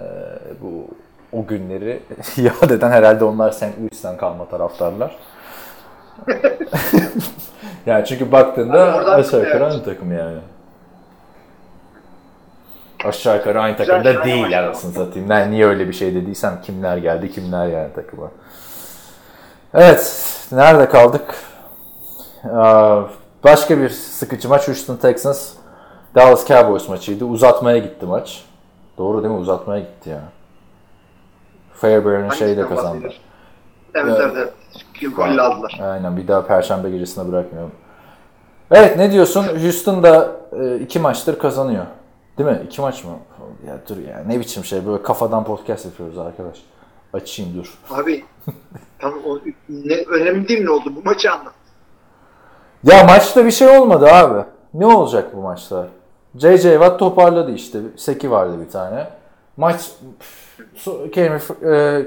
bu 0.62 0.86
o 1.32 1.46
günleri 1.46 2.00
yad 2.36 2.70
eden 2.70 2.90
herhalde 2.90 3.24
onlar 3.24 3.50
St. 3.50 3.62
Louis'ten 3.80 4.16
kalma 4.16 4.48
taraftarlar. 4.48 5.16
Yani 7.86 8.04
çünkü 8.06 8.32
baktığında 8.32 8.78
oradan- 8.96 9.18
aşağı 9.20 9.40
yukarı 9.40 9.56
evet. 9.64 9.72
aynı 9.72 9.84
takım 9.84 10.12
yani. 10.18 10.38
Aşağı 13.04 13.36
yukarı 13.36 13.60
aynı 13.60 13.76
Güzel 13.76 14.02
takımda 14.02 14.24
değil 14.24 14.58
anasını 14.58 14.92
satayım. 14.92 15.28
Ben 15.28 15.50
niye 15.50 15.66
öyle 15.66 15.88
bir 15.88 15.92
şey 15.92 16.14
dediysem 16.14 16.60
kimler 16.62 16.96
geldi 16.96 17.32
kimler 17.32 17.66
yani 17.66 17.92
takıma. 17.92 18.30
Evet. 19.74 20.22
Nerede 20.52 20.88
kaldık? 20.88 21.34
Aa, 22.52 23.02
Başka 23.44 23.78
bir 23.78 23.88
sıkıcı 23.88 24.48
maç 24.48 24.68
Houston 24.68 24.96
Texans 24.96 25.52
Dallas 26.14 26.48
Cowboys 26.48 26.88
maçıydı. 26.88 27.24
Uzatmaya 27.24 27.78
gitti 27.78 28.06
maç. 28.06 28.44
Doğru 28.98 29.22
değil 29.22 29.34
mi? 29.34 29.40
Uzatmaya 29.40 29.80
gitti 29.80 30.10
ya. 30.10 30.20
Fairbairn'in 31.74 32.30
şeyi 32.30 32.56
de 32.56 32.68
kazandı. 32.68 33.12
Evet 33.94 34.16
Evet. 34.20 34.32
evet 34.36 34.52
Gol 35.00 35.38
aldılar. 35.38 35.80
Aynen 35.82 36.16
bir 36.16 36.28
daha 36.28 36.46
perşembe 36.46 36.90
gecesine 36.90 37.32
bırakmayalım. 37.32 37.72
Evet 38.70 38.96
ne 38.96 39.12
diyorsun? 39.12 39.44
Houston 39.62 40.02
da 40.02 40.36
e, 40.52 40.76
iki 40.78 40.98
maçtır 40.98 41.38
kazanıyor. 41.38 41.86
Değil 42.38 42.50
mi? 42.50 42.62
İki 42.66 42.80
maç 42.80 43.04
mı? 43.04 43.10
Ya 43.66 43.78
dur 43.88 43.96
ya 43.96 44.22
ne 44.26 44.40
biçim 44.40 44.64
şey 44.64 44.86
böyle 44.86 45.02
kafadan 45.02 45.44
podcast 45.44 45.84
yapıyoruz 45.84 46.18
arkadaş. 46.18 46.58
Açayım 47.12 47.56
dur. 47.56 47.78
Abi 47.90 48.24
tamam 48.98 49.18
o 49.26 49.38
ne, 49.68 49.94
önemli 49.94 50.48
değil 50.48 50.60
mi 50.60 50.66
ne 50.66 50.70
oldu? 50.70 50.92
Bu 50.96 51.02
maçı 51.04 51.32
anlat. 51.32 51.52
Ya 52.84 53.04
maçta 53.04 53.46
bir 53.46 53.50
şey 53.50 53.78
olmadı 53.78 54.06
abi. 54.06 54.44
Ne 54.74 54.86
olacak 54.86 55.36
bu 55.36 55.40
maçta? 55.40 55.88
JJ 56.34 56.62
Watt 56.62 56.98
toparladı 56.98 57.54
işte. 57.54 57.78
Seki 57.96 58.30
vardı 58.30 58.52
bir 58.66 58.70
tane. 58.70 59.08
Maç 59.56 59.90
Kemi, 61.12 61.36
e, 61.62 62.02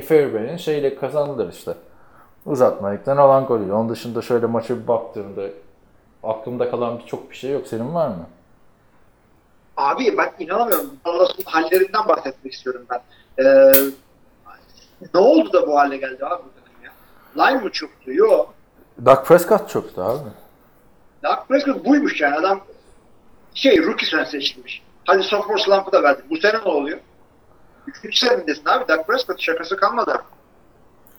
Fairbairn'in 0.00 0.56
şeyle 0.56 0.94
kazandılar 0.94 1.48
işte. 1.52 1.74
Uzatmalıktan 2.50 3.18
olan 3.18 3.46
golüyle. 3.46 3.72
Onun 3.72 3.88
dışında 3.88 4.22
şöyle 4.22 4.46
maça 4.46 4.76
bir 4.82 4.88
baktığımda 4.88 5.42
aklımda 6.22 6.70
kalan 6.70 6.98
bir 6.98 7.06
çok 7.06 7.30
bir 7.30 7.36
şey 7.36 7.50
yok. 7.52 7.66
Senin 7.66 7.94
var 7.94 8.08
mı? 8.08 8.26
Abi 9.76 10.16
ben 10.18 10.32
inanamıyorum. 10.38 10.90
Dallas'ın 11.06 11.42
hallerinden 11.44 12.08
bahsetmek 12.08 12.52
istiyorum 12.52 12.86
ben. 12.90 13.00
Ee, 13.44 13.72
ne 15.14 15.20
oldu 15.20 15.52
da 15.52 15.66
bu 15.66 15.78
hale 15.78 15.96
geldi 15.96 16.26
abi 16.26 16.42
bu 16.42 16.50
takım 16.60 16.84
ya? 16.84 16.92
Line 17.46 17.62
mı 17.62 17.70
çöktü? 17.72 18.16
Yok. 18.16 18.54
Dak 19.04 19.26
Prescott 19.26 19.68
çoktu 19.68 20.02
abi. 20.02 20.28
Dak 21.22 21.48
Prescott 21.48 21.84
buymuş 21.86 22.20
yani. 22.20 22.36
Adam 22.36 22.60
şey 23.54 23.82
rookie 23.86 24.06
sen 24.10 24.24
seçilmiş. 24.24 24.82
Hadi 25.06 25.22
sophomore 25.22 25.62
slump'ı 25.62 25.92
da 25.92 26.02
verdik. 26.02 26.30
Bu 26.30 26.36
sene 26.36 26.58
ne 26.64 26.70
oluyor? 26.70 26.98
Üçüncü 27.86 28.16
senedesin 28.18 28.64
abi. 28.68 28.88
Dak 28.88 29.06
Prescott 29.06 29.40
şakası 29.40 29.76
kalmadı. 29.76 30.10
artık. 30.10 30.39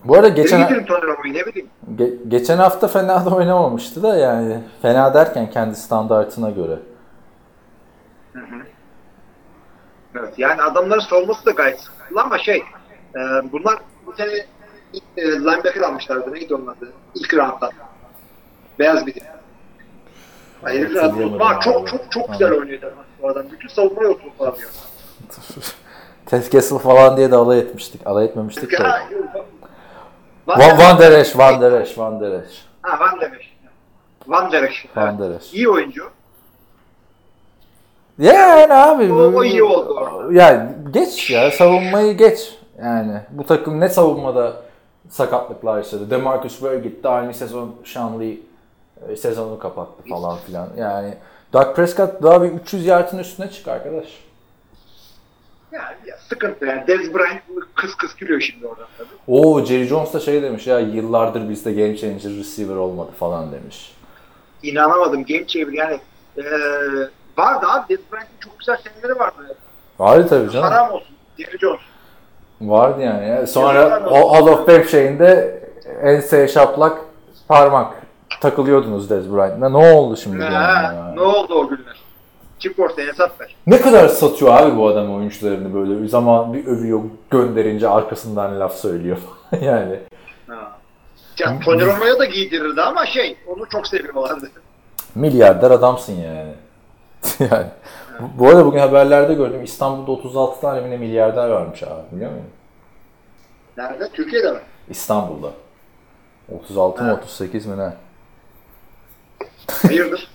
Bu 0.06 0.16
arada 0.16 0.28
Geçen... 0.30 0.62
ne 0.62 1.46
bileyim. 1.46 1.70
ge- 1.98 2.30
geçen 2.30 2.58
hafta 2.58 2.88
fena 2.88 3.26
da 3.26 3.30
oynamamıştı 3.36 4.04
da 4.04 4.16
yani. 4.18 4.64
Fena 4.82 5.14
derken 5.14 5.50
kendi 5.50 5.76
standartına 5.76 6.50
göre. 6.50 6.80
Evet, 10.16 10.34
yani 10.38 10.62
adamların 10.62 11.00
savunması 11.00 11.46
da 11.46 11.52
gayet 11.52 11.80
sıkıntılı 11.80 12.22
ama 12.22 12.38
şey 12.38 12.64
e, 13.16 13.20
bunlar 13.52 13.80
bu 14.06 14.14
sene 14.14 14.32
ilk, 14.94 15.04
e, 15.18 15.32
linebacker 15.32 15.82
almışlardı. 15.82 16.34
Neydi 16.34 16.56
onun 16.56 16.68
adı? 16.68 16.92
İlk 17.16 17.34
round'dan. 17.34 17.72
Beyaz 18.80 19.08
bir. 19.08 19.16
Yani 20.64 20.80
herifin 20.80 20.98
adı. 20.98 21.60
Çok 21.62 21.88
çok 21.88 22.12
çok 22.12 22.32
güzel 22.32 22.52
oynuyordu 22.52 22.94
bu 23.22 23.30
adam. 23.30 23.44
Bütün 23.52 23.68
savunmayı 23.68 24.10
oturtamıyor. 24.10 24.70
Ted 26.26 26.44
Kessel 26.50 26.78
falan 26.78 27.18
diye 27.18 27.32
de 27.32 27.36
alay 27.36 27.60
etmiştik. 27.60 28.08
Alay 28.08 28.26
etmemiştik 28.26 28.72
de. 28.72 28.84
Van, 30.58 30.78
Van 30.78 31.00
Der 31.00 31.12
Esch, 31.12 31.38
Van 31.38 31.62
Der 31.62 31.72
Esch, 31.82 31.98
Van 31.98 32.20
Der 32.22 32.32
Esch. 32.32 32.58
Ha, 32.82 33.00
Van 33.00 33.22
Der 33.22 33.32
Esch. 33.32 33.48
Van 34.28 34.52
Der 34.52 34.64
Esch. 34.64 34.86
Van. 34.96 35.20
Der 35.20 35.32
Esch. 35.36 35.54
İyi 35.54 35.70
oyuncu. 35.70 36.04
Yani 38.20 38.74
abi. 38.74 39.14
O- 39.14 39.34
o 39.36 39.44
iyi 39.44 39.64
oldu. 39.64 40.34
Ya 40.34 40.72
geç 40.92 41.30
ya 41.30 41.52
savunmayı 41.52 42.18
geç. 42.18 42.56
Yani 42.84 43.22
bu 43.32 43.46
takım 43.46 43.80
ne 43.80 43.90
savunmada 43.90 44.54
sakatlıklar 45.10 45.78
yaşadı. 45.78 46.10
Demarcus 46.10 46.52
Ware 46.60 46.78
gitti 46.80 47.08
aynı 47.08 47.34
sezon 47.34 47.76
Shanley 47.84 48.40
e, 49.10 49.16
sezonu 49.16 49.60
kapattı 49.60 50.04
falan 50.10 50.38
filan. 50.38 50.68
Yani 50.78 51.14
Dak 51.54 51.76
Prescott 51.76 52.24
daha 52.24 52.44
bir 52.44 52.50
300 52.52 52.86
yardın 52.86 53.18
üstüne 53.18 53.50
çık 53.52 53.68
arkadaş. 53.68 54.06
Yani 55.72 55.96
ya, 56.06 56.18
sıkıntı 56.30 56.66
yani. 56.66 56.88
Dez 56.88 57.14
Bryant 57.14 57.42
kıs 57.76 57.96
kıs 57.96 58.16
gülüyor 58.16 58.42
şimdi 58.42 58.68
oradan 58.68 58.88
tabii. 58.98 59.10
Oo 59.28 59.66
Jerry 59.66 59.86
Jones 59.86 60.14
da 60.14 60.20
şey 60.20 60.42
demiş 60.42 60.68
ya 60.68 60.80
yıllardır 60.80 61.50
bizde 61.50 61.72
game 61.72 61.98
changer 61.98 62.32
receiver 62.40 62.76
olmadı 62.76 63.12
falan 63.20 63.52
demiş. 63.52 63.94
İnanamadım. 64.64 65.26
Game 65.26 65.48
changer 65.48 65.74
yani. 65.74 66.00
E, 66.38 66.44
vardı 67.38 67.66
abi. 67.70 67.90
Dez 67.90 68.00
Bryant'ın 68.12 68.38
çok 68.40 68.60
güzel 68.60 68.78
seneleri 68.78 69.20
vardı. 69.20 69.56
Vardı 70.00 70.28
tabii 70.30 70.52
canım. 70.52 70.70
Haram 70.72 70.92
olsun. 70.92 71.16
Jerry 71.38 71.58
Jones. 71.58 71.80
Vardı 72.62 73.02
yani. 73.02 73.48
Sonra 73.48 74.04
o 74.10 74.34
Hall 74.34 74.48
of 74.48 74.66
Fame 74.66 74.88
şeyinde 74.88 75.62
ense 76.02 76.48
şaplak 76.48 77.02
parmak 77.48 77.94
takılıyordunuz 78.42 79.10
Dez 79.10 79.34
Bryant'la. 79.34 79.70
Ne 79.70 79.78
oldu 79.78 80.18
şimdi? 80.18 80.44
Ha, 80.44 80.94
yani? 80.94 81.16
ne 81.16 81.22
oldu 81.22 81.54
o 81.54 81.68
günler? 81.68 82.11
Çık 82.62 82.80
ortaya 82.80 83.08
hesap 83.08 83.42
ver. 83.42 83.56
Ne 83.68 83.82
kadar 83.82 84.08
satıyor 84.08 84.54
abi 84.54 84.78
bu 84.78 84.88
adam 84.88 85.16
oyuncularını 85.16 85.74
böyle 85.74 86.02
bir 86.04 86.08
zaman 86.08 86.54
bir 86.54 86.66
övüyor 86.68 87.02
gönderince 87.32 87.90
arkasından 87.90 88.60
laf 88.60 88.76
söylüyor. 88.76 89.18
yani 89.62 90.00
Ha. 90.48 90.72
Ya, 91.40 91.60
Tony 91.66 91.86
Romo'ya 91.86 92.20
da 92.20 92.26
giydirirdi 92.26 92.82
ama 92.82 93.06
şey, 93.06 93.38
onu 93.48 93.70
çok 93.70 93.88
seviyorlardı. 93.88 94.50
milyarder 95.16 95.72
adamsın 95.72 96.14
yani. 96.14 96.54
yani. 97.52 97.68
Bu- 98.20 98.40
Bu 98.40 98.50
arada 98.50 98.66
bugün 98.66 98.80
haberlerde 98.80 99.34
gördüm 99.34 99.64
İstanbul'da 99.64 100.12
36 100.12 100.62
tane 100.62 100.86
bile 100.86 100.98
milyarder 100.98 101.50
varmış 101.50 101.84
abi 101.84 102.02
biliyor 102.16 102.32
musun? 102.32 102.46
Nerede? 103.78 104.10
Türkiye'de 104.14 104.52
mi? 104.52 104.60
İstanbul'da. 104.90 105.52
36 106.60 107.04
mı 107.04 107.10
Ha. 107.10 107.16
38 107.16 107.66
mi 107.66 107.78
ne? 107.78 107.94
Hayırdır? 109.88 110.31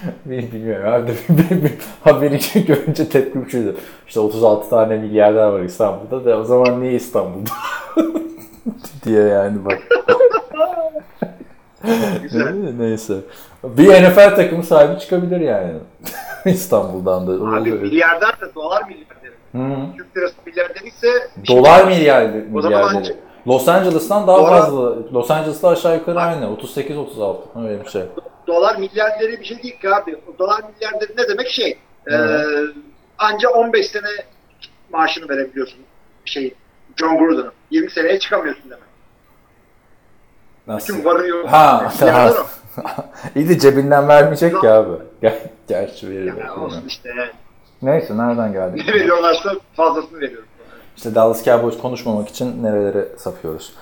Bil- 0.24 0.52
Bilmiyorum 0.52 0.92
abi. 0.92 1.10
Bir- 1.28 1.62
bir 1.62 1.72
Haberi 2.04 2.64
görünce 2.66 3.08
tepkim 3.08 3.50
şuydu. 3.50 3.76
İşte 4.06 4.20
36 4.20 4.70
tane 4.70 4.96
milyarder 4.96 5.46
var 5.46 5.60
İstanbul'da 5.60 6.24
da 6.24 6.38
o 6.38 6.44
zaman 6.44 6.80
niye 6.80 6.92
İstanbul'da? 6.92 7.50
diye 9.04 9.22
yani 9.22 9.64
bak. 9.64 9.78
Neyse. 12.78 13.14
Bir 13.64 13.88
NFL 13.88 14.36
takımı 14.36 14.62
sahibi 14.62 14.98
çıkabilir 15.00 15.40
yani. 15.40 15.72
İstanbul'dan 16.44 17.26
da. 17.26 17.56
Abi 17.56 17.72
milyarder 17.72 18.40
de 18.40 18.54
dolar 18.54 18.82
milyarderi. 18.88 19.32
Hı. 19.52 19.96
Türk 19.96 20.16
lirası 20.16 20.34
milyarderi 20.46 20.88
ise 20.88 21.08
Dolar 21.48 21.84
milyarder, 21.86 22.42
O 22.54 22.62
zaman 22.62 22.86
milyarderi. 22.88 23.16
Los 23.46 23.68
Angeles'tan 23.68 24.26
daha 24.26 24.38
Dolar- 24.38 24.60
fazla. 24.60 25.12
Los 25.12 25.30
Angeles'ta 25.30 25.68
aşağı 25.68 25.94
yukarı 25.94 26.20
aynı. 26.20 26.44
38-36. 26.44 27.36
Öyle 27.68 27.84
bir 27.84 27.88
şey. 27.90 28.02
dolar 28.46 28.76
milyarderi 28.76 29.40
bir 29.40 29.44
şey 29.44 29.62
değil 29.62 29.80
ki 29.80 29.94
abi. 29.94 30.16
Dolar 30.38 30.60
milyarderi 30.74 31.12
ne 31.18 31.28
demek 31.28 31.48
şey? 31.48 31.78
Evet. 32.06 32.30
Ee, 32.46 32.80
anca 33.18 33.48
15 33.48 33.86
sene 33.86 34.08
maaşını 34.92 35.28
verebiliyorsun. 35.28 35.78
Şey, 36.24 36.54
John 36.96 37.18
Gruden'ın. 37.18 37.52
20 37.70 37.90
seneye 37.90 38.18
çıkamıyorsun 38.18 38.64
demek. 38.70 38.82
Nasıl? 40.66 40.94
Tüm 40.94 41.04
varı 41.04 41.28
yok. 41.28 41.48
Ha, 41.48 41.92
o. 42.02 42.46
İyi 43.36 43.48
de 43.48 43.58
cebinden 43.58 44.08
vermeyecek 44.08 44.60
ki 44.60 44.68
abi. 44.68 44.92
Ger 45.22 45.34
Gerçi 45.68 46.10
verir. 46.10 46.24
Yani 46.38 46.50
olsun 46.50 46.84
işte. 46.88 47.10
Neyse 47.82 48.16
nereden 48.16 48.52
geldik? 48.52 48.84
Ne 48.88 48.94
veriyorlarsa 48.94 49.52
fazlasını 49.76 50.20
veriyorum. 50.20 50.45
İşte 50.96 51.14
Dallas 51.14 51.44
Cowboys 51.44 51.78
konuşmamak 51.78 52.28
için 52.28 52.62
nerelere 52.62 53.08
sapıyoruz. 53.18 53.72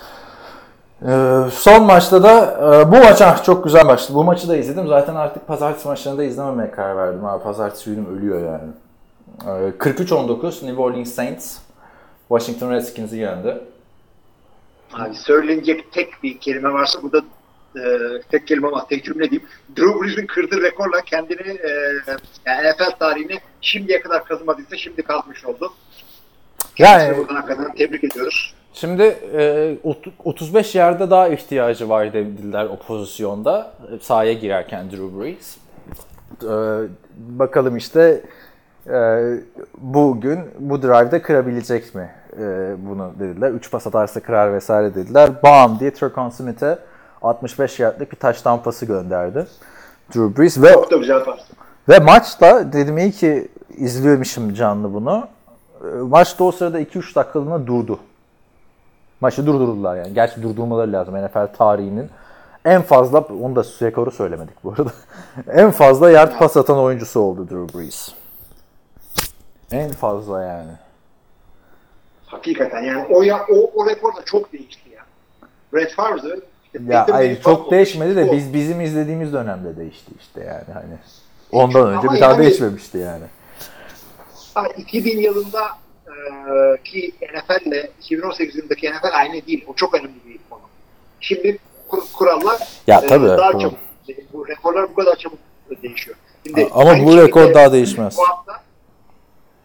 Ee, 1.03 1.45
son 1.53 1.85
maçta 1.85 2.23
da 2.23 2.59
e, 2.59 2.93
bu 2.93 2.97
maç 2.97 3.23
ah, 3.23 3.45
çok 3.45 3.65
güzel 3.65 3.85
maçtı. 3.85 4.15
Bu 4.15 4.25
maçı 4.25 4.49
da 4.49 4.57
izledim. 4.57 4.89
Zaten 4.89 5.15
artık 5.15 5.47
pazartesi 5.47 5.89
maçlarını 5.89 6.19
da 6.19 6.25
izlememeye 6.25 6.71
karar 6.71 6.97
verdim. 6.97 7.25
Abi, 7.25 7.43
pazartesi 7.45 7.91
günüm 7.91 8.19
ölüyor 8.19 8.45
yani. 8.45 8.71
Ee, 9.43 9.71
43-19 9.79 10.67
New 10.67 10.83
Orleans 10.83 11.15
Saints 11.15 11.59
Washington 12.29 12.71
Redskins'i 12.71 13.17
yendi. 13.17 13.59
Abi 14.93 15.15
söylenecek 15.15 15.93
tek 15.93 16.23
bir 16.23 16.39
kelime 16.39 16.73
varsa 16.73 17.03
bu 17.03 17.13
da 17.13 17.19
e, 17.77 17.83
tek 18.31 18.47
kelime 18.47 18.71
var, 18.71 18.89
tek 18.89 19.05
cümle 19.05 19.31
diyeyim. 19.31 19.49
Drew 19.77 20.01
Brees'in 20.01 20.27
kırdığı 20.27 20.63
rekorla 20.63 21.01
kendini 21.01 21.49
e, 21.49 21.69
yani 22.47 22.73
NFL 22.73 22.99
tarihine 22.99 23.41
şimdiye 23.61 24.01
kadar 24.01 24.25
kazımadıysa 24.25 24.77
şimdi 24.77 25.03
kazmış 25.03 25.45
oldu. 25.45 25.73
Yani 26.79 27.03
Yani, 27.03 27.19
buradan 27.19 27.35
hakikaten 27.35 27.75
tebrik 27.75 28.05
ediyoruz. 28.05 28.55
Şimdi 28.73 29.03
e, 29.37 29.77
ot- 29.85 30.13
35 30.25 30.75
yerde 30.75 31.11
daha 31.11 31.29
ihtiyacı 31.29 31.89
var 31.89 32.13
dediler 32.13 32.65
o 32.65 32.77
pozisyonda. 32.77 33.73
e, 33.97 33.99
Sahaya 33.99 34.33
girerken 34.33 34.91
Drew 34.91 35.21
Brees. 35.21 35.57
E, 36.43 36.55
bakalım 37.17 37.77
işte 37.77 38.21
e, 38.87 39.21
bugün 39.79 40.41
bu 40.59 40.83
drive'da 40.83 41.23
kırabilecek 41.23 41.95
mi 41.95 42.11
e, 42.39 42.41
bunu 42.79 43.13
dediler. 43.21 43.51
3 43.51 43.71
pas 43.71 43.87
atarsa 43.87 44.21
kırar 44.21 44.53
vesaire 44.55 44.95
dediler. 44.95 45.31
Bam 45.43 45.81
diye 45.81 45.95
Turcon 45.95 46.29
Smith'e 46.31 46.79
65 47.23 47.81
yardlık 47.81 48.13
bir 48.13 48.17
taş 48.17 48.43
tampası 48.43 48.87
gönderdi. 48.87 49.47
Drew 50.15 50.43
Brees 50.43 50.63
ve 50.63 50.73
Çok 50.73 50.91
da 50.91 50.97
güzel 50.97 51.25
pas. 51.25 51.41
ve 51.89 51.99
maçta 51.99 52.73
dedim 52.73 52.99
iyi 52.99 53.11
ki 53.13 53.49
izliyormuşum 53.77 54.55
canlı 54.55 54.95
bunu. 54.95 55.29
E, 55.93 55.97
Maçta 55.97 56.45
o 56.45 56.53
sırada 56.53 56.81
2-3 56.81 57.15
dakikalığına 57.15 57.67
durdu. 57.67 57.99
Maçı 59.21 59.47
durdurdular 59.47 59.97
yani. 59.97 60.15
Gerçi 60.15 60.43
durdurmaları 60.43 60.93
lazım 60.93 61.25
NFL 61.27 61.47
tarihinin. 61.57 62.11
En 62.65 62.83
fazla, 62.83 63.21
onu 63.21 63.57
da 63.57 63.63
rekoru 63.63 64.11
söylemedik 64.11 64.65
bu 64.65 64.71
arada. 64.73 64.91
en 65.61 65.71
fazla 65.71 66.11
yard 66.11 66.39
pas 66.39 66.57
atan 66.57 66.79
oyuncusu 66.79 67.21
oldu 67.21 67.49
Drew 67.51 67.79
Brees. 67.79 68.13
En 69.73 69.91
fazla 69.93 70.43
yani. 70.43 70.71
Hakikaten 72.27 72.83
yani 72.83 73.07
o, 73.11 73.23
ya, 73.23 73.47
o, 73.51 73.71
o 73.75 73.87
rekor 73.91 74.17
da 74.17 74.25
çok 74.25 74.53
değişti 74.53 74.91
ya. 74.91 75.03
Brett 75.73 75.93
Favre'dı. 75.95 76.41
İşte 76.65 76.93
Ya 76.95 77.07
hayır 77.11 77.43
çok 77.43 77.71
değişmedi 77.71 78.17
de 78.17 78.33
biz 78.33 78.55
bizim 78.55 78.81
izlediğimiz 78.81 79.33
dönemde 79.33 79.77
değişti 79.77 80.13
işte 80.21 80.41
yani 80.45 80.75
hani. 80.75 80.99
Ondan 81.53 81.81
Ama 81.81 81.91
önce 81.91 82.09
bir 82.11 82.21
daha 82.21 82.31
yani- 82.31 82.43
değişmemişti 82.43 82.99
yani. 82.99 83.25
Ha, 84.55 84.67
2000 84.79 85.19
yılında 85.19 85.69
e, 86.07 86.13
ki 86.85 87.15
NFL 87.35 87.67
ile 87.67 87.91
2018 88.01 88.57
yılındaki 88.57 88.91
NFL 88.91 89.11
aynı 89.13 89.47
değil. 89.47 89.65
O 89.67 89.75
çok 89.75 89.95
önemli 89.95 90.15
bir 90.27 90.39
konu. 90.51 90.61
Şimdi 91.21 91.59
kur- 91.89 92.13
kurallar 92.13 92.61
Ya 92.87 93.01
tabii, 93.07 93.27
daha 93.27 93.51
kural. 93.53 93.61
çabuk. 93.61 93.79
Bu 94.33 94.49
rekorlar 94.49 94.91
bu 94.91 94.95
kadar 94.95 95.17
çabuk 95.17 95.39
değişiyor. 95.83 96.17
Şimdi 96.47 96.69
Ama 96.73 96.99
bu 97.07 97.17
rekor 97.17 97.55
daha 97.55 97.73
değişmez. 97.73 98.17
Bu 98.19 98.29
hafta, 98.29 98.63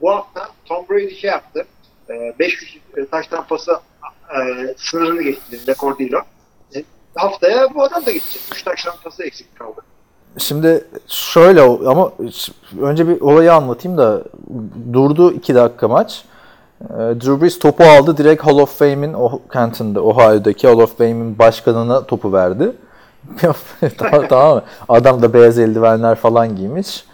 bu 0.02 0.12
hafta 0.12 0.50
Tom 0.66 0.86
Brady 0.90 1.16
şey 1.16 1.30
yaptı. 1.30 1.66
E, 2.10 2.34
500 2.40 2.78
taştan 3.12 3.48
pası 3.48 3.80
sınırını 4.78 5.22
geçti. 5.24 5.60
Rekor 5.68 5.98
değil 5.98 6.14
o. 6.14 6.20
E, 6.78 6.84
haftaya 7.16 7.76
bu 7.76 7.84
adam 7.84 8.06
da 8.06 8.12
gidecek. 8.12 8.42
3 8.52 8.64
taştan 8.64 8.96
pası 9.04 9.24
eksik 9.24 9.56
kaldı. 9.60 9.82
Şimdi 10.38 10.86
şöyle 11.08 11.62
ama 11.62 12.12
önce 12.82 13.08
bir 13.08 13.22
olayı 13.22 13.54
anlatayım 13.54 13.98
da 13.98 14.24
durdu 14.94 15.32
2 15.32 15.56
dakika 15.56 15.88
maç. 15.88 16.24
Ee, 16.82 16.94
Drew 16.98 17.42
Brees 17.42 17.60
topu 17.60 17.84
aldı 17.84 18.18
direkt 18.18 18.46
Hall 18.46 18.58
of 18.58 18.80
Fame'in 18.80 19.14
o 19.14 19.40
Canton'da 19.54 20.04
Ohio'daki 20.04 20.68
Hall 20.68 20.80
of 20.80 20.98
Fame'in 20.98 21.40
başkanına 21.40 22.06
topu 22.06 22.34
verdi. 22.34 22.72
tamam, 23.98 24.28
tamam? 24.30 24.62
Adam 24.90 25.22
da 25.22 25.34
beyaz 25.34 25.60
eldivenler 25.60 26.16
falan 26.16 26.56
giymiş. 26.56 27.06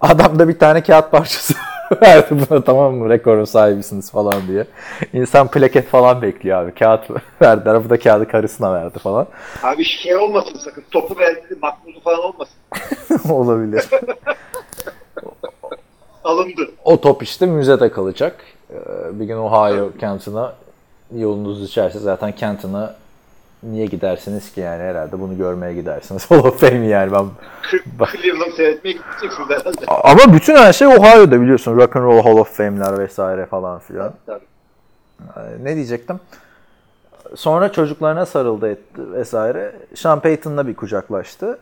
Adam 0.00 0.38
da 0.38 0.48
bir 0.48 0.58
tane 0.58 0.82
kağıt 0.82 1.10
parçası 1.10 1.54
verdi 2.02 2.46
buna 2.50 2.64
tamam 2.64 2.94
mı 2.94 3.08
rekorun 3.10 3.44
sahibisiniz 3.44 4.10
falan 4.10 4.46
diye. 4.48 4.66
İnsan 5.12 5.48
plaket 5.50 5.88
falan 5.88 6.22
bekliyor 6.22 6.62
abi. 6.62 6.74
Kağıt 6.74 7.04
verdiler. 7.42 7.84
Bu 7.84 7.90
da 7.90 7.98
kağıdı 7.98 8.28
karısına 8.28 8.74
verdi 8.74 8.98
falan. 8.98 9.26
Abi 9.62 9.84
şey 9.84 10.16
olmasın 10.16 10.58
sakın. 10.58 10.84
Topu 10.90 11.18
verdi, 11.18 11.42
makbulu 11.62 12.00
falan 12.00 12.20
olmasın. 12.20 12.54
Olabilir. 13.32 13.84
Alındı. 16.24 16.70
O 16.84 17.00
top 17.00 17.22
işte 17.22 17.46
müzede 17.46 17.92
kalacak. 17.92 18.36
Ee, 18.70 18.74
Bir 19.20 19.24
gün 19.24 19.36
Ohio 19.36 19.90
Canton'a 20.00 20.52
yolunuz 21.16 21.62
düşerse 21.62 21.98
zaten 21.98 22.34
Canton'a 22.40 22.94
niye 23.62 23.86
gidersiniz 23.86 24.52
ki 24.52 24.60
yani 24.60 24.82
herhalde 24.82 25.20
bunu 25.20 25.36
görmeye 25.36 25.74
gidersiniz. 25.74 26.26
Hall 26.30 26.38
of 26.38 26.60
Fame 26.60 26.86
yani 26.86 27.12
ben. 27.12 27.26
Cleveland 28.12 28.52
seyretmeye 28.56 28.92
gideceksiniz 28.92 29.50
herhalde. 29.50 29.86
Ama 29.86 30.32
bütün 30.34 30.56
her 30.56 30.72
şey 30.72 30.88
Ohio'da 30.88 31.40
biliyorsun. 31.40 31.76
Rock 31.76 31.96
and 31.96 32.04
Roll 32.04 32.22
Hall 32.22 32.36
of 32.36 32.56
Fame'ler 32.56 32.98
vesaire 32.98 33.46
falan 33.46 33.78
filan. 33.78 34.12
Tabii. 34.26 34.44
Ne 35.62 35.76
diyecektim? 35.76 36.20
Sonra 37.34 37.72
çocuklarına 37.72 38.26
sarıldı 38.26 38.70
etti 38.70 39.12
vesaire. 39.12 39.72
Sean 39.94 40.20
Payton'la 40.20 40.66
bir 40.66 40.74
kucaklaştı. 40.74 41.58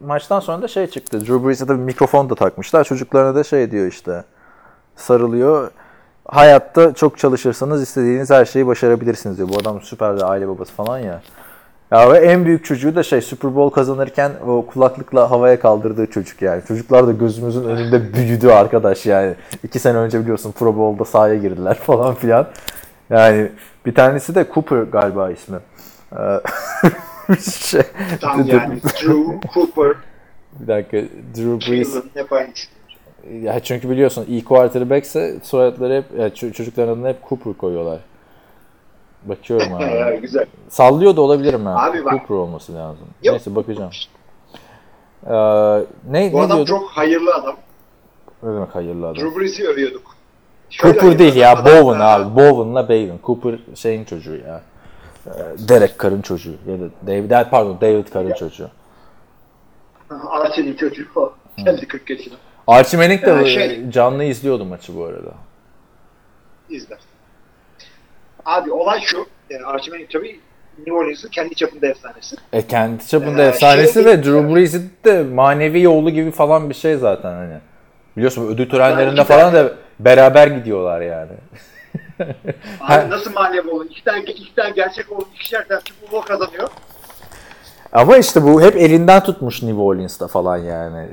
Maçtan 0.00 0.40
sonra 0.40 0.62
da 0.62 0.68
şey 0.68 0.86
çıktı. 0.86 1.20
Drew 1.20 1.46
Brees'e 1.46 1.68
de 1.68 1.72
bir 1.72 1.82
mikrofon 1.82 2.30
da 2.30 2.34
takmışlar. 2.34 2.84
Çocuklarına 2.84 3.34
da 3.34 3.44
şey 3.44 3.70
diyor 3.70 3.86
işte. 3.86 4.24
Sarılıyor. 4.96 5.70
Hayatta 6.34 6.94
çok 6.94 7.18
çalışırsanız 7.18 7.82
istediğiniz 7.82 8.30
her 8.30 8.44
şeyi 8.44 8.66
başarabilirsiniz 8.66 9.38
diyor. 9.38 9.48
Bu 9.48 9.58
adam 9.58 9.80
süper 9.82 10.20
de 10.20 10.24
aile 10.24 10.48
babası 10.48 10.72
falan 10.72 10.98
ya. 10.98 11.22
Ya 11.90 12.12
ve 12.12 12.18
en 12.18 12.44
büyük 12.44 12.64
çocuğu 12.64 12.94
da 12.94 13.02
şey 13.02 13.20
Super 13.20 13.54
Bowl 13.54 13.74
kazanırken 13.74 14.32
o 14.46 14.66
kulaklıkla 14.66 15.30
havaya 15.30 15.60
kaldırdığı 15.60 16.06
çocuk 16.06 16.42
yani. 16.42 16.62
Çocuklar 16.68 17.06
da 17.06 17.12
gözümüzün 17.12 17.64
önünde 17.64 18.14
büyüdü 18.14 18.48
arkadaş 18.48 19.06
yani. 19.06 19.34
İki 19.64 19.78
sene 19.78 19.96
önce 19.96 20.20
biliyorsun 20.20 20.52
Pro 20.52 20.76
Bowl'da 20.76 21.04
sahaya 21.04 21.34
girdiler 21.34 21.74
falan 21.86 22.14
filan. 22.14 22.46
Yani 23.10 23.50
bir 23.86 23.94
tanesi 23.94 24.34
de 24.34 24.46
Cooper 24.54 24.82
galiba 24.82 25.30
ismi. 25.30 25.58
Ee, 26.18 26.40
şey, 27.50 27.82
Tam 28.20 28.46
yani 28.46 28.82
Drew, 28.82 29.48
Cooper, 29.54 29.94
bir 30.60 30.66
dakika 30.66 30.96
Drew 31.36 31.72
Brees. 31.72 31.94
Ya 33.42 33.60
çünkü 33.60 33.90
biliyorsun 33.90 34.24
iyi 34.28 34.44
quarterback'se 34.44 35.36
soyadları 35.42 35.94
hep 35.94 36.18
ya 36.20 36.28
ç- 36.28 36.52
çocukların 36.52 36.92
adına 36.92 37.08
hep 37.08 37.28
Cooper 37.28 37.52
koyuyorlar. 37.54 37.98
Bakıyorum 39.24 39.66
Ya, 39.80 40.06
abi. 40.06 40.20
güzel. 40.20 40.46
Sallıyor 40.68 41.16
da 41.16 41.20
olabilirim 41.20 41.66
ha. 41.66 41.86
Abi 41.90 42.04
bak- 42.04 42.10
Cooper 42.12 42.34
olması 42.34 42.74
lazım. 42.74 43.06
Yok. 43.22 43.32
Neyse 43.34 43.54
bakacağım. 43.56 43.90
Ee, 45.26 45.30
ne 46.10 46.32
Bu 46.32 46.36
ne 46.36 46.40
adam 46.40 46.48
diyordun? 46.48 46.64
çok 46.64 46.90
hayırlı 46.90 47.34
adam. 47.34 47.56
Ne 48.42 48.54
demek 48.54 48.74
hayırlı 48.74 49.06
adam? 49.08 49.16
Drew 49.24 49.40
Brees'i 49.40 49.68
övüyorduk. 49.68 50.02
Şöyle 50.70 50.98
Cooper 50.98 51.18
değil 51.18 51.34
ya. 51.34 51.52
adam. 51.52 51.64
Bowen 51.64 52.00
Adam, 52.00 52.22
abi. 52.22 52.36
Bowen'la 52.36 52.88
Bowen. 52.88 53.18
Cooper 53.24 53.58
şeyin 53.74 54.04
çocuğu 54.04 54.36
ya. 54.36 54.62
Ee, 55.26 55.30
Derek 55.68 56.00
Carr'ın 56.02 56.22
çocuğu. 56.22 56.54
Ya 56.66 56.80
da 56.80 56.84
David, 57.06 57.50
pardon 57.50 57.78
David 57.80 58.06
Carr'ın 58.14 58.32
çocuğu. 58.32 58.70
Arsen'in 60.30 60.76
çocuğu 60.76 61.06
o. 61.16 61.32
Geldi 61.56 61.88
40 61.88 62.10
yaşına. 62.10 62.34
Archie 62.66 62.96
Manning 63.00 63.22
de 63.26 63.40
Ee, 63.42 63.46
şey- 63.46 63.90
canlı 63.90 64.24
izliyordu 64.24 64.64
maçı 64.64 64.96
bu 64.96 65.04
arada. 65.04 65.32
İzler. 66.70 66.98
Abi 68.44 68.72
olay 68.72 69.00
şu. 69.00 69.26
Yani 69.50 69.66
Archie 69.66 69.90
Manning 69.92 70.10
tabii 70.10 70.40
New 70.78 70.92
Orleans'ın 70.92 71.28
kendi 71.28 71.54
çapında 71.54 71.86
efsanesi. 71.86 72.36
E 72.52 72.66
kendi 72.66 73.06
çapında 73.08 73.42
Ee, 73.42 73.46
efsanesi 73.46 73.92
şey- 73.94 74.04
ve 74.04 74.24
Drew 74.24 74.54
Brees'in 74.54 74.92
de 75.04 75.22
manevi 75.22 75.88
oğlu 75.88 76.10
gibi 76.10 76.30
falan 76.30 76.70
bir 76.70 76.74
şey 76.74 76.96
zaten 76.96 77.32
hani. 77.32 77.54
Biliyorsun 78.16 78.46
ödül 78.48 78.68
törenlerinde 78.70 79.16
Yani 79.16 79.26
falan 79.28 79.54
da 79.54 79.72
beraber 80.00 80.46
gidiyorlar 80.46 81.00
yani. 81.00 81.32
Abi 82.80 83.10
nasıl 83.10 83.32
manevi 83.32 83.70
olun? 83.70 83.86
İki 83.90 84.04
tane, 84.04 84.20
iki 84.22 84.54
tane 84.54 84.70
gerçek 84.70 85.12
olun. 85.12 85.26
İkişer 85.34 85.68
tane 85.68 85.80
Super 85.88 86.12
Bowl 86.12 86.26
kazanıyor. 86.28 86.68
Ama 87.94 88.16
işte 88.16 88.42
bu 88.42 88.62
hep 88.62 88.76
elinden 88.76 89.22
tutmuş 89.22 89.62
New 89.62 89.80
Orleans'ta 89.80 90.26
falan 90.26 90.56
yani. 90.56 91.08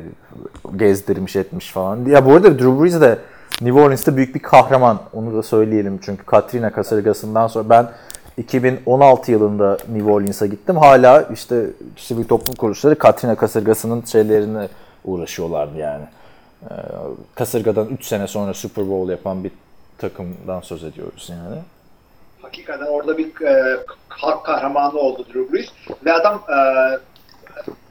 Gezdirmiş 0.75 1.35
etmiş 1.35 1.71
falan. 1.71 2.05
Ya 2.05 2.25
bu 2.25 2.31
arada 2.31 2.59
Drew 2.59 2.83
Brees 2.83 3.01
de 3.01 3.17
New 3.61 3.81
Orleans'ta 3.81 4.17
büyük 4.17 4.35
bir 4.35 4.39
kahraman. 4.39 4.99
Onu 5.13 5.35
da 5.37 5.43
söyleyelim 5.43 5.99
çünkü 6.05 6.25
Katrina 6.25 6.71
kasırgasından 6.71 7.47
sonra 7.47 7.69
ben 7.69 7.89
2016 8.37 9.31
yılında 9.31 9.77
New 9.93 10.11
Orleans'a 10.11 10.45
gittim. 10.45 10.77
Hala 10.77 11.21
işte 11.21 11.65
sivil 11.97 12.23
toplum 12.23 12.55
kuruluşları 12.55 12.97
Katrina 12.97 13.35
kasırgasının 13.35 14.01
şeylerine 14.01 14.67
uğraşıyorlardı 15.05 15.77
yani. 15.77 16.03
Ee, 16.63 16.73
kasırgadan 17.35 17.87
3 17.87 18.05
sene 18.05 18.27
sonra 18.27 18.53
Super 18.53 18.89
Bowl 18.89 19.11
yapan 19.11 19.43
bir 19.43 19.51
takımdan 19.97 20.61
söz 20.61 20.83
ediyoruz 20.83 21.29
yani. 21.31 21.57
Hakikaten 22.51 22.85
orada 22.85 23.17
bir 23.17 23.41
e, 23.41 23.79
halk 24.09 24.45
kahramanı 24.45 24.99
oldu 24.99 25.25
Drew 25.33 25.53
Brees. 25.53 25.67
Ve 26.05 26.13
adam 26.13 26.43
e, 26.49 26.57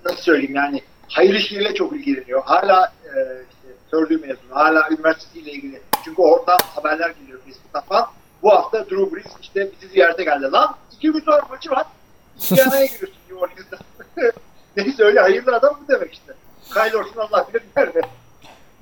nasıl 0.04 0.22
söyleyeyim 0.22 0.54
yani 0.54 0.82
hayır 1.08 1.34
işleriyle 1.34 1.74
çok 1.74 1.92
ilgileniyor. 1.92 2.42
Hala 2.44 2.92
e, 3.04 3.08
işte, 3.50 3.68
Purdue 3.90 4.16
mezunu, 4.16 4.50
hala 4.50 4.88
üniversitesiyle 4.90 5.50
ilgili. 5.50 5.80
Çünkü 6.04 6.22
oradan 6.22 6.58
haberler 6.74 7.10
geliyor 7.10 7.38
Facebook'tan 7.38 7.82
falan. 7.82 8.06
Bu 8.42 8.50
hafta 8.50 8.90
Drew 8.90 9.16
Brees 9.16 9.26
işte 9.40 9.70
bizi 9.72 9.92
ziyarete 9.92 10.24
geldi. 10.24 10.52
Lan 10.52 10.76
iki 10.92 11.12
gün 11.12 11.20
sonra 11.20 11.42
maçı 11.50 11.70
var. 11.70 11.86
Indiana'ya 12.50 12.86
giriyorsun 12.86 13.18
New 13.30 13.36
Orleans'da. 13.44 13.78
Neyse 14.76 15.04
öyle 15.04 15.20
hayırlı 15.20 15.56
adam 15.56 15.74
mı 15.74 15.84
demek 15.88 16.12
işte. 16.12 16.32
Kyle 16.74 16.96
Orton 16.96 17.20
Allah 17.20 17.46
bilir 17.48 17.62
nerede. 17.76 18.00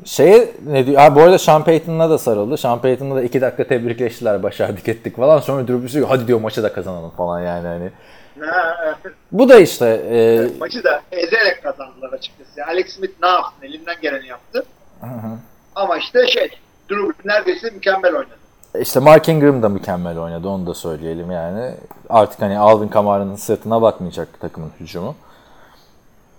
Şeye 0.05 0.49
ne 0.67 0.87
diyor? 0.87 0.97
Ha, 1.01 1.15
bu 1.17 1.21
arada 1.21 1.39
Sean 1.39 1.65
Payton'la 1.65 2.11
da 2.11 2.19
sarıldı. 2.19 2.57
Sean 2.57 2.81
Payton'la 2.83 3.17
da 3.17 3.23
iki 3.23 3.41
dakika 3.41 3.65
tebrikleştiler. 3.65 4.43
Başardık 4.43 4.89
ettik 4.89 5.17
falan. 5.17 5.39
Sonra 5.41 5.69
Drew 5.69 5.83
Brees 5.83 5.95
diyor 5.95 6.09
hadi 6.09 6.27
diyor 6.27 6.41
maçı 6.41 6.63
da 6.63 6.73
kazanalım 6.73 7.11
falan 7.11 7.41
yani 7.41 7.67
hani. 7.67 7.91
Ha, 8.51 8.77
Bu 9.33 9.49
da 9.49 9.59
işte 9.61 9.87
e, 9.87 10.47
Maçı 10.61 10.85
da 10.85 11.03
ezerek 11.13 11.63
kazandılar 11.63 12.13
açıkçası. 12.13 12.65
Alex 12.69 12.95
Smith 12.95 13.13
ne 13.23 13.29
yapsın? 13.29 13.55
Elinden 13.63 13.97
geleni 14.03 14.27
yaptı. 14.27 14.65
Ama 15.75 15.97
işte 15.99 16.27
şey, 16.27 16.49
Drew 16.91 17.07
Brees 17.07 17.25
neredeyse 17.25 17.71
mükemmel 17.71 18.15
oynadı. 18.15 18.35
işte 18.81 19.01
Mark 19.01 19.29
Ingram 19.29 19.63
da 19.63 19.69
mükemmel 19.69 20.19
oynadı. 20.19 20.49
Onu 20.49 20.67
da 20.67 20.75
söyleyelim 20.75 21.31
yani. 21.31 21.75
Artık 22.09 22.43
hani 22.43 22.59
Alvin 22.59 22.89
Kamara'nın 22.89 23.37
sırtına 23.37 23.83
bakmayacak 23.83 24.41
takımın 24.41 24.71
hücumu. 24.81 25.15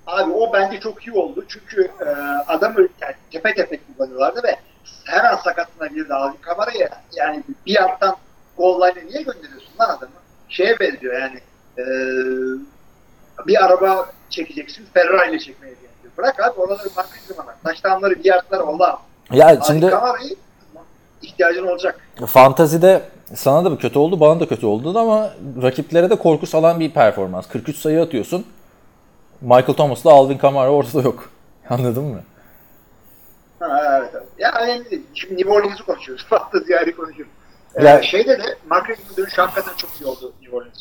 Abi 0.10 0.32
o 0.32 0.54
bence 0.54 0.80
çok 0.80 1.08
iyi 1.08 1.18
oldu. 1.18 1.46
Çünkü 1.48 1.92
e, 2.02 2.10
adamı 2.48 2.80
yani, 3.02 3.16
tepe 3.32 3.54
tepe 3.54 3.80
kullanıyorlardı 3.84 4.44
ve 4.44 4.56
hemen 5.06 5.36
sakatına 5.36 5.88
girdi 5.88 6.14
Alvin 6.14 6.38
Kamara'ya. 6.42 6.90
Yani 7.16 7.44
bir 7.66 7.80
yandan 7.80 8.16
gol 8.58 8.82
line'e 8.82 9.06
niye 9.06 9.22
gönderiyorsun 9.22 9.74
lan 9.80 9.90
adamı? 9.98 10.12
Şeye 10.50 10.80
benziyor 10.80 11.22
yani 11.22 11.40
e, 11.78 11.84
bir 13.48 13.66
araba 13.66 14.06
çekeceksin 14.30 14.86
Ferrari 14.94 15.30
ile 15.30 15.40
çekmeye 15.40 15.74
benziyor. 15.74 16.12
Bırak 16.18 16.40
abi 16.40 16.60
oraları 16.60 16.90
Mark 16.96 17.10
Ingram'a. 17.30 17.56
Taştanları 17.64 18.16
bir 18.16 18.26
yardlar 18.26 18.60
Allah. 18.60 19.00
Ya 19.32 19.48
Alvin 19.48 19.62
şimdi 19.62 19.90
Kamara'yı 19.90 20.36
ihtiyacın 21.22 21.68
olacak. 21.68 22.00
fantazide 22.28 23.02
sana 23.36 23.66
da 23.66 23.78
kötü 23.78 24.00
oldu, 24.00 24.20
bana 24.20 24.40
da 24.40 24.48
kötü 24.48 24.66
oldu 24.66 25.00
ama 25.00 25.30
rakiplere 25.62 26.10
de 26.10 26.16
korku 26.16 26.48
salan 26.48 26.80
bir 26.80 26.92
performans. 26.92 27.48
43 27.48 27.78
sayı 27.78 28.02
atıyorsun. 28.02 28.46
Michael 29.42 29.74
Thomas'la 29.74 30.12
Alvin 30.12 30.38
Kamara 30.38 30.70
ortada 30.72 31.02
yok. 31.02 31.30
Anladın 31.70 32.04
mı? 32.04 32.24
Ha, 33.60 33.98
evet, 34.00 34.10
evet. 34.14 34.28
Ya 34.38 34.52
önemli 34.62 34.92
değil. 34.92 35.02
Şimdi 35.14 35.38
New 35.38 35.52
Orleans'ı 35.54 35.86
konuşuyoruz. 35.86 36.26
Fantezi 36.30 36.78
ayrı 36.80 36.96
konuşuyoruz. 36.96 37.34
Ee, 37.76 37.84
Ya- 37.86 38.02
şeyde 38.02 38.38
de 38.40 38.58
Ingram'ın 38.66 39.18
dönüşü 39.18 39.42
hakikaten 39.42 39.76
çok 39.78 39.90
iyi 40.02 40.06
oldu 40.06 40.34
New 40.42 40.58
Orleans. 40.58 40.80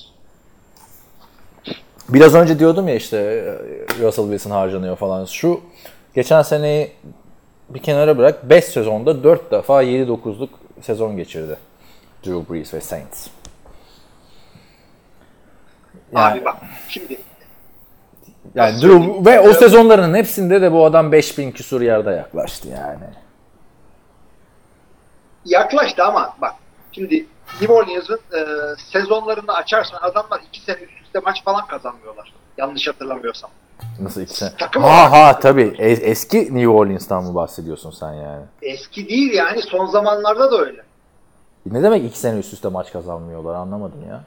Biraz 2.09 2.35
önce 2.35 2.59
diyordum 2.59 2.89
ya 2.89 2.95
işte 2.95 3.17
e, 3.17 4.03
Russell 4.03 4.25
Wilson 4.25 4.51
harcanıyor 4.51 4.97
falan. 4.97 5.25
Şu 5.25 5.61
geçen 6.15 6.43
seneyi 6.43 6.93
bir 7.69 7.83
kenara 7.83 8.19
bırak 8.19 8.51
5 8.51 8.65
sezonda 8.65 9.25
4 9.25 9.51
defa 9.51 9.83
7-9'luk 9.83 10.49
sezon 10.83 11.17
geçirdi. 11.17 11.57
Drew 12.27 12.55
Brees 12.55 12.75
ve 12.75 12.81
Saints. 12.81 13.27
Abi 16.15 16.45
bak 16.45 16.57
şimdi 16.89 17.19
Yani 18.55 18.75
Nasıl 18.75 18.89
Drew 18.89 19.31
ve 19.31 19.41
o 19.41 19.53
sezonların 19.53 20.15
hepsinde 20.15 20.63
de 20.63 20.73
bu 20.73 20.85
adam 20.85 21.13
5000 21.13 21.51
küsur 21.53 21.81
yarda 21.81 22.13
yaklaştı 22.13 22.69
yani. 22.69 23.05
yaklaştı 25.45 26.05
ama 26.05 26.37
bak 26.41 26.55
şimdi 26.93 27.27
New 27.61 27.73
Orleans'ın 27.73 28.21
e, 28.37 28.41
sezonlarını 28.93 29.53
açarsan 29.53 29.99
adamlar 30.03 30.41
iki 30.49 30.61
sene 30.61 30.77
üst 30.77 31.03
üste 31.07 31.19
maç 31.19 31.45
falan 31.45 31.67
kazanmıyorlar. 31.67 32.33
Yanlış 32.59 32.89
hatırlamıyorsam. 32.89 33.51
Nasıl 34.01 34.21
iki 34.21 34.35
sene? 34.35 34.51
Takım 34.59 34.83
Ha 34.83 35.11
ha 35.13 35.39
tabii. 35.41 35.63
Es- 35.79 36.03
eski 36.03 36.39
New 36.39 36.69
Orleans'tan 36.69 37.25
mı 37.25 37.35
bahsediyorsun 37.35 37.91
sen 37.91 38.13
yani? 38.13 38.45
Eski 38.63 39.09
değil 39.09 39.33
yani 39.33 39.63
son 39.63 39.87
zamanlarda 39.87 40.53
da 40.53 40.59
öyle. 40.59 40.83
Ne 41.67 41.83
demek 41.83 42.05
iki 42.05 42.19
sene 42.19 42.39
üst 42.39 42.53
üste 42.53 42.69
maç 42.69 42.93
kazanmıyorlar 42.93 43.55
anlamadım 43.55 44.09
ya. 44.09 44.21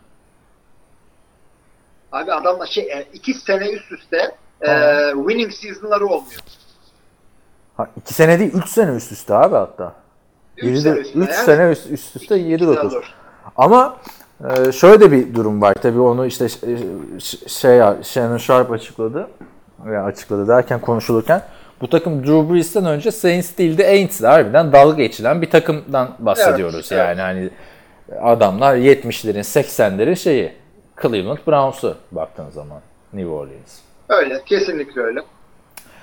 Abi 2.12 2.34
adamlar 2.34 2.66
şey 2.68 2.84
e, 2.84 3.06
iki 3.14 3.34
sene 3.34 3.70
üst 3.70 3.92
üste 3.92 4.18
e, 4.62 4.70
winning 5.16 5.52
season'ları 5.52 6.06
olmuyor. 6.06 6.40
Ha, 7.78 7.88
iki 7.98 8.14
sene 8.14 8.40
değil, 8.40 8.52
üç 8.54 8.70
sene 8.70 8.92
üst 8.96 9.12
üste 9.12 9.34
abi 9.36 9.56
hatta. 9.56 9.94
Üç 10.58 10.64
Yedi 10.64 10.82
sene 10.82 10.96
de- 10.96 11.00
üstüne 11.00 11.24
üç 11.24 11.30
yani. 11.32 11.46
sene 11.46 11.72
üst, 11.72 11.92
üst 11.92 12.16
üste 12.16 12.40
İki 12.40 12.64
7-9. 12.66 12.82
sezon. 12.82 13.04
Ama 13.56 13.98
e, 14.68 14.72
şöyle 14.72 15.00
de 15.02 15.12
bir 15.12 15.36
durum 15.36 15.62
var. 15.62 15.74
Tabii 15.74 16.00
onu 16.00 16.26
işte 16.26 16.50
ş- 16.50 17.50
şey 17.50 17.80
Shannon 18.04 18.38
Sharp 18.38 18.72
açıkladı. 18.72 19.28
Ya 19.94 20.04
açıkladı 20.04 20.48
derken 20.48 20.82
konuşulurken 20.82 21.42
bu 21.82 21.90
takım 21.90 22.24
Drew 22.28 22.54
Brees'ten 22.54 22.86
önce 22.86 23.12
Saints 23.12 23.58
değil 23.58 23.78
de 23.78 23.88
Aints'di. 23.88 24.28
Harbiden 24.28 24.72
dalga 24.72 24.98
geçilen 25.04 25.42
bir 25.42 25.50
takımdan 25.50 26.16
bahsediyoruz 26.20 26.92
Evet, 26.92 27.18
yani. 27.18 27.22
Hani 27.22 27.50
adamlar 28.22 28.76
70'lerin 28.76 29.40
80'lerin 29.44 30.16
şeyi 30.16 30.54
Cleveland 31.02 31.38
Browns'u 31.48 31.98
baktığın 32.12 32.50
zaman 32.50 32.82
New 33.14 33.30
Orleans. 33.30 33.78
Öyle 34.10 34.42
kesinlikle 34.46 35.02
öyle. 35.02 35.20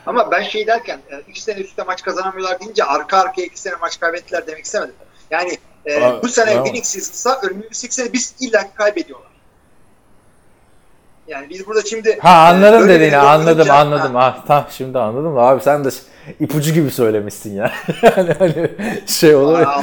Ama 0.07 0.31
ben 0.31 0.43
şey 0.43 0.66
derken 0.66 0.99
e, 1.11 1.20
iki 1.29 1.43
sene 1.43 1.57
üst 1.61 1.69
üste 1.69 1.83
maç 1.83 2.03
kazanamıyorlar 2.03 2.61
deyince 2.61 2.85
arka 2.85 3.16
arkaya 3.19 3.45
iki 3.47 3.61
sene 3.61 3.75
maç 3.81 4.01
kaybettiler 4.01 4.47
demek 4.47 4.65
istemedim. 4.65 4.95
Yani 5.31 5.59
e, 5.87 6.05
Aa, 6.05 6.23
bu 6.23 6.29
sene 6.29 6.53
winning 6.53 6.85
season'sa 6.85 7.41
önümüzdeki 7.47 7.95
sene 7.95 8.12
biz 8.12 8.35
illa 8.41 8.75
kaybediyorlar. 8.75 9.29
Yani 11.29 11.51
biz 11.51 11.66
burada 11.66 11.83
şimdi 11.83 12.19
Ha 12.20 12.29
e, 12.29 12.55
anladım 12.55 12.81
böyle 12.81 12.95
dediğini 12.95 13.16
anladım 13.16 13.59
bakınca- 13.69 13.73
anladım. 13.73 14.16
Ah 14.16 14.47
tamam 14.47 14.66
şimdi 14.70 14.99
anladım 14.99 15.37
da 15.37 15.41
abi 15.41 15.62
sen 15.62 15.85
de 15.85 15.89
ipucu 16.41 16.73
gibi 16.73 16.91
söylemişsin 16.91 17.55
ya. 17.55 17.73
yani 18.16 18.33
hani 18.39 18.70
şey 19.07 19.35
olur. 19.35 19.59
Aa, 19.59 19.83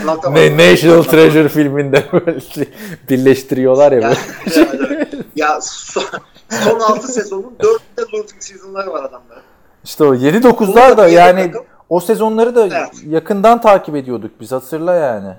National. 0.57 1.03
Treasure 1.03 1.49
filminde 1.49 2.03
böyle 2.13 2.39
şey 2.41 2.69
birleştiriyorlar 3.09 3.91
ya 3.91 3.99
Ya, 3.99 4.13
böyle. 4.55 5.04
Ya 5.35 5.61
son, 5.61 6.03
son 6.49 6.79
6 6.79 7.07
sezonun 7.07 7.55
4'te 7.59 8.01
losing 8.17 8.41
season'ları 8.41 8.91
var 8.91 9.03
adamların. 9.03 9.41
İşte 9.83 10.03
o 10.03 10.15
7-9'lar 10.15 10.97
da 10.97 11.07
yani 11.07 11.41
takım- 11.51 11.65
o 11.89 11.99
sezonları 11.99 12.55
da 12.55 12.65
Evet. 12.67 13.03
yakından 13.07 13.61
takip 13.61 13.95
ediyorduk 13.95 14.31
biz 14.39 14.51
hatırla 14.51 14.93
yani. 14.93 15.33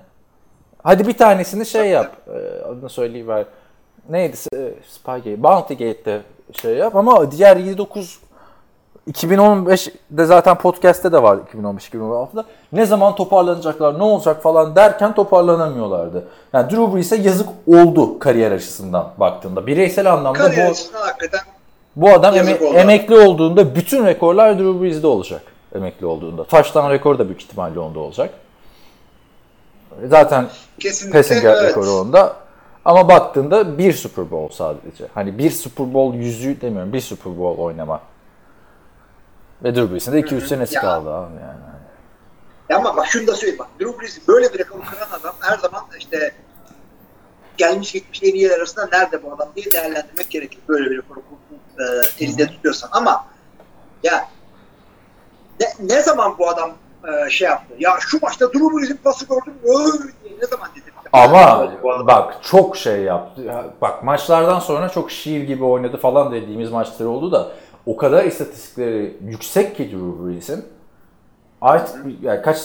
Hadi 0.83 1.07
bir 1.07 1.13
tanesini 1.19 1.67
şey 1.67 1.89
yap. 1.91 2.17
e, 2.29 2.63
Adını 2.65 2.89
söyleyiver. 2.89 3.45
Neydi? 4.09 4.37
Spygate. 4.89 5.43
Bounty 5.43 5.73
Gate'de 5.75 6.21
şey 6.53 6.75
yap 6.77 6.97
ama 6.97 7.31
diğer 7.31 7.57
7-9 7.57 8.19
2015'de 9.13 10.27
zaten 10.27 10.59
podcast'te 10.59 11.13
de 11.13 11.23
var 11.23 11.39
2015-2016'da. 11.55 12.45
Ne 12.73 12.87
zaman 12.87 13.15
toparlanacaklar, 13.15 13.99
ne 13.99 14.03
olacak 14.03 14.43
falan 14.43 14.77
derken 14.77 15.15
toparlanamıyorlardı. 15.15 16.25
Yani 16.53 16.71
Drew 16.71 16.95
Brees'e 16.95 17.17
yazık 17.17 17.49
oldu 17.67 18.19
kariyer 18.19 18.53
açısından 18.53 19.09
baktığında. 19.19 19.67
Bireysel 19.67 20.13
anlamda 20.13 20.39
Kariyer 20.39 20.71
bu, 20.71 20.99
hakikaten 20.99 21.41
bu 21.97 22.11
adam 22.11 22.35
eme- 22.35 22.67
oldu. 22.69 22.77
emekli 22.77 23.19
olduğunda 23.19 23.75
bütün 23.75 24.07
rekorlar 24.07 24.59
Drew 24.59 24.83
Brees'de 24.83 25.07
olacak. 25.07 25.43
Emekli 25.75 26.07
olduğunda. 26.07 26.45
Touchdown 26.45 26.91
rekoru 26.91 27.19
da 27.19 27.25
büyük 27.25 27.43
ihtimalle 27.43 27.81
onda 27.81 27.99
olacak. 27.99 28.31
Zaten 30.05 30.47
kesinlikle 30.81 31.19
passing 31.19 31.45
evet. 31.45 31.63
rekoru 31.63 31.91
onda. 31.91 32.37
Ama 32.85 33.09
baktığında 33.09 33.79
bir 33.79 33.93
Super 33.93 34.31
Bowl 34.31 34.55
sadece. 34.55 35.05
Hani 35.15 35.39
bir 35.39 35.51
Super 35.51 35.95
Bowl 35.95 36.17
yüzüğü 36.17 36.61
demiyorum. 36.61 36.93
Bir 36.93 37.01
Super 37.01 37.39
Bowl 37.39 37.63
oynama. 37.63 38.01
Ve 39.65 39.75
Drew 39.75 39.93
Brees'in 39.93 40.13
de 40.13 40.21
2-3 40.21 40.47
senesi 40.47 40.75
Ya. 40.75 40.81
kaldı 40.81 41.11
abi 41.11 41.33
yani. 41.35 41.61
Ya 42.69 42.77
ama 42.77 42.97
bak 42.97 43.07
şunu 43.07 43.27
da 43.27 43.35
söyleyeyim 43.35 43.59
bak. 43.59 43.69
Drew 43.81 44.01
Brees 44.01 44.29
böyle 44.29 44.53
bir 44.55 44.59
rekoru 44.59 44.83
kıran 44.91 45.21
adam 45.21 45.35
her 45.41 45.59
zaman 45.59 45.83
işte 45.99 46.33
gelmiş 47.57 47.93
gitmiş 47.93 48.23
en 48.23 48.35
iyiler 48.35 48.57
arasında 48.59 48.89
nerede 48.93 49.23
bu 49.23 49.33
adam 49.33 49.49
diye 49.57 49.73
değerlendirmek 49.73 50.31
gerekir. 50.31 50.59
Böyle 50.69 50.91
bir 50.91 50.97
rekoru 50.97 51.21
e, 51.79 51.85
elinde 52.25 52.47
tutuyorsan. 52.47 52.89
Ama 52.93 53.27
ya 54.03 54.29
ne, 55.61 55.67
ne 55.97 56.03
zaman 56.03 56.39
bu 56.39 56.49
adam 56.49 56.71
e, 57.27 57.31
şey 57.31 57.49
yaptı? 57.49 57.75
Ya 57.79 57.97
şu 58.01 58.19
maçta 58.23 58.47
Drew 58.53 58.77
Brees'in 58.79 58.97
pası 58.97 59.27
gördüm? 59.29 59.55
Öy 59.65 59.93
diye 60.25 60.39
ne 60.43 60.47
zaman 60.47 60.69
dedi? 60.77 60.85
Ama 61.13 61.73
bak 62.07 62.39
çok 62.43 62.77
şey 62.77 63.01
yaptı. 63.01 63.43
Ya 63.43 63.65
Bak 63.81 64.05
maçlardan 64.05 64.59
sonra 64.59 64.89
çok 64.89 65.11
şiir 65.11 65.43
gibi 65.43 65.65
oynadı 65.65 65.97
falan 65.97 66.33
dediğimiz 66.33 66.71
maçları 66.71 67.09
oldu 67.09 67.33
da 67.33 67.53
o 67.87 67.97
kadar 67.97 68.25
istatistikleri 68.25 69.17
yüksek 69.25 69.77
ki 69.77 69.91
Drew 69.91 70.27
Brees'in 70.27 70.65
artık 71.61 72.07
yani 72.23 72.43
kaç 72.43 72.59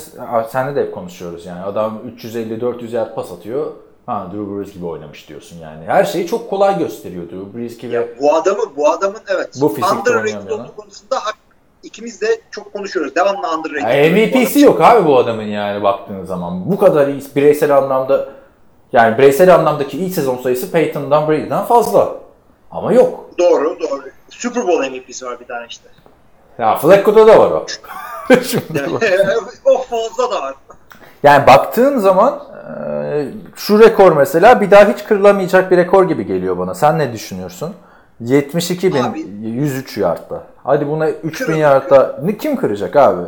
senle 0.49 0.76
de 0.76 0.81
hep 0.81 0.93
konuşuyoruz 0.93 1.45
yani 1.45 1.61
adam 1.61 2.02
350-400 2.18 2.95
yard 2.95 3.15
pas 3.15 3.31
atıyor. 3.31 3.72
Ha 4.06 4.27
Drew 4.34 4.57
Brees 4.57 4.73
gibi 4.73 4.85
oynamış 4.85 5.30
diyorsun 5.30 5.57
yani. 5.57 5.85
Her 5.85 6.03
şeyi 6.03 6.27
çok 6.27 6.49
kolay 6.49 6.80
gösteriyor 6.80 7.23
Drew 7.23 7.57
Brees 7.57 7.77
gibi. 7.77 7.93
Ya 7.93 8.03
bu 8.22 8.35
adamın 8.35 8.69
bu 8.77 8.89
adamın 8.89 9.22
evet 9.27 9.49
Bu 9.61 9.69
fizikte 9.69 10.11
konusunda 10.77 11.15
ikimiz 11.84 12.22
de 12.22 12.27
çok 12.52 12.73
konuşuyoruz. 12.73 13.15
Devamlı 13.15 13.57
underrated. 13.57 14.11
Yani 14.11 14.27
MVP'si 14.27 14.60
yok 14.60 14.81
abi 14.81 15.07
bu 15.07 15.18
adamın 15.18 15.43
yani 15.43 15.84
baktığın 15.84 16.26
zaman. 16.26 16.72
Bu 16.72 16.77
kadar 16.77 17.07
iyi 17.07 17.22
bireysel 17.35 17.77
anlamda 17.77 18.30
yani 18.91 19.18
bireysel 19.18 19.56
anlamdaki 19.56 19.98
iyi 19.98 20.10
sezon 20.10 20.38
sayısı 20.38 20.72
Peyton'dan 20.72 21.27
Brady'den 21.27 21.64
fazla. 21.64 22.15
Ama 22.72 22.93
yok. 22.93 23.30
Doğru 23.39 23.80
doğru. 23.80 24.02
Super 24.32 24.68
Bowl 24.68 24.90
MVP'si 24.91 25.26
var 25.26 25.40
bir 25.40 25.48
tane 25.48 25.66
işte. 25.70 25.90
Ya 26.58 26.76
Flacco'da 26.78 27.28
da 27.28 27.40
var 27.40 27.52
o. 27.52 27.66
O 29.66 29.78
fazla 29.84 30.32
da 30.32 30.41
var. 30.41 30.56
yani 31.24 31.48
baktığın 31.48 31.98
zaman 31.98 32.44
e, 33.14 33.28
şu 33.56 33.80
rekor 33.80 34.12
mesela 34.12 34.62
bir 34.62 34.72
daha 34.72 34.88
hiç 34.94 35.03
kırılamayacak 35.03 35.72
bir 35.72 35.78
rekor 35.78 36.03
gibi 36.08 36.26
geliyor 36.26 36.58
bana. 36.58 36.76
Sen 36.76 36.99
ne 36.99 37.14
düşünüyorsun? 37.14 37.76
72 38.22 38.94
bin 38.94 39.03
Abi- 39.03 39.26
103 39.41 39.98
yardta. 39.98 40.44
Hadi 40.64 40.88
buna 40.88 41.10
3000 41.10 41.32
Kırılır. 41.45 41.58
yardta 41.60 42.20
ne 42.24 42.38
kim 42.38 42.56
kıracak 42.56 42.95
abi? 42.95 43.22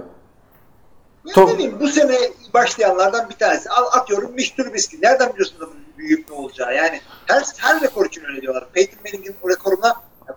Ya 1.26 1.34
Top- 1.34 1.48
ne 1.50 1.54
bileyim 1.54 1.78
bu 1.80 1.88
sene 1.88 2.16
başlayanlardan 2.54 3.30
bir 3.30 3.36
tanesi. 3.36 3.70
Al, 3.70 3.84
atıyorum 4.00 4.32
Mitch 4.32 4.56
Trubisky. 4.56 5.02
Nereden 5.04 5.30
biliyorsun 5.34 5.58
adamın 5.58 5.76
büyük 5.98 6.30
ne 6.30 6.36
olacağı? 6.36 6.76
Yani 6.76 7.02
her, 7.28 7.44
her 7.58 7.82
rekor 7.82 8.06
için 8.06 8.24
öyle 8.30 8.42
diyorlar. 8.42 8.66
Peyton 8.74 9.00
Manning'in 9.06 9.36
o 9.44 9.50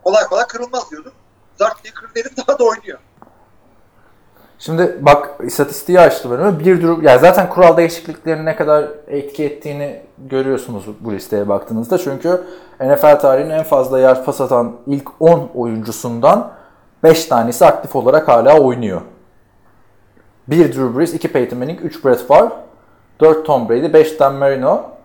kolay 0.04 0.24
kolay 0.24 0.46
kırılmaz 0.46 0.90
diyorduk. 0.90 1.12
Zart 1.56 1.84
diye 1.84 1.94
kırdı 1.94 2.10
herif 2.14 2.36
daha 2.48 2.58
da 2.58 2.64
oynuyor. 2.64 2.98
Şimdi 4.58 4.96
bak 5.00 5.30
istatistiği 5.42 6.00
açtım 6.00 6.32
önüme. 6.32 6.58
Bir 6.58 6.82
durum, 6.82 7.02
yani 7.02 7.20
zaten 7.20 7.48
kural 7.50 7.76
değişikliklerinin 7.76 8.46
ne 8.46 8.56
kadar 8.56 8.88
etki 9.08 9.44
ettiğini 9.44 10.02
görüyorsunuz 10.18 10.84
bu 11.00 11.12
listeye 11.12 11.48
baktığınızda. 11.48 11.98
Çünkü 11.98 12.44
NFL 12.80 13.20
tarihinin 13.20 13.50
en 13.50 13.62
fazla 13.62 14.00
yard 14.00 14.24
pas 14.24 14.40
atan 14.40 14.76
ilk 14.86 15.08
10 15.20 15.50
oyuncusundan 15.54 16.52
5 17.02 17.24
tanesi 17.24 17.66
aktif 17.66 17.96
olarak 17.96 18.28
hala 18.28 18.60
oynuyor. 18.60 19.00
1 20.48 20.72
Drew 20.72 20.98
Brees, 20.98 21.14
2 21.14 21.32
Peyton 21.32 21.58
Manning, 21.58 21.80
3 21.84 22.04
Brett 22.04 22.26
Favre, 22.26 22.52
4 23.20 23.46
Tom 23.46 23.68
Brady, 23.68 23.92
5 23.92 24.20
Dan 24.20 24.34
Marino. 24.34 24.95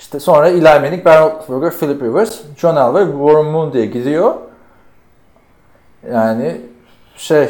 İşte 0.00 0.20
sonra 0.20 0.48
Eli 0.48 0.62
Manning, 0.62 1.04
Ben 1.04 1.22
Roethlisberger, 1.22 1.78
Philip 1.78 2.02
Rivers, 2.02 2.40
John 2.56 2.76
Elway, 2.76 3.04
Warren 3.04 3.44
Moon 3.44 3.72
diye 3.72 3.86
gidiyor. 3.86 4.34
Yani 6.12 6.60
şey 7.16 7.48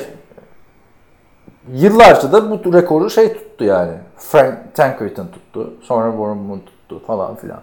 Yıllarca 1.73 2.33
da 2.33 2.65
bu 2.65 2.73
rekoru 2.73 3.11
şey 3.11 3.33
tuttu 3.33 3.65
yani. 3.65 3.93
Frank 4.17 4.75
Tankerton 4.75 5.27
tuttu. 5.27 5.75
Sonra 5.83 6.11
Warren 6.11 6.37
Moon 6.37 6.61
tuttu 6.61 7.07
falan 7.07 7.37
filan. 7.37 7.61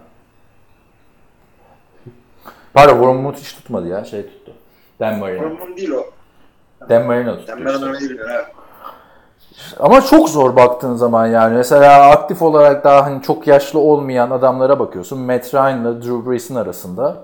Pardon 2.74 2.92
Warren 2.92 3.16
Moon 3.16 3.32
hiç 3.32 3.52
tutmadı 3.52 3.88
ya. 3.88 4.04
Şey 4.04 4.22
tuttu. 4.22 4.52
Dan 5.00 5.18
Marino. 5.18 5.42
Sorumluluğum 5.42 5.76
değil 5.76 5.90
o. 5.90 6.04
Dan 6.88 7.06
Marino 7.06 7.36
tuttu. 7.36 7.46
Sen 7.46 7.64
ben 7.64 7.74
işte. 7.74 8.10
bilmiyorum. 8.10 8.46
Ama 9.78 10.00
çok 10.00 10.28
zor 10.28 10.56
baktığın 10.56 10.94
zaman 10.94 11.26
yani. 11.26 11.56
Mesela 11.56 12.10
aktif 12.10 12.42
olarak 12.42 12.84
daha 12.84 13.06
hani 13.06 13.22
çok 13.22 13.46
yaşlı 13.46 13.78
olmayan 13.78 14.30
adamlara 14.30 14.78
bakıyorsun. 14.78 15.18
Matt 15.18 15.54
Ryan'la 15.54 16.02
Drew 16.02 16.30
Brees'in 16.30 16.54
arasında 16.54 17.16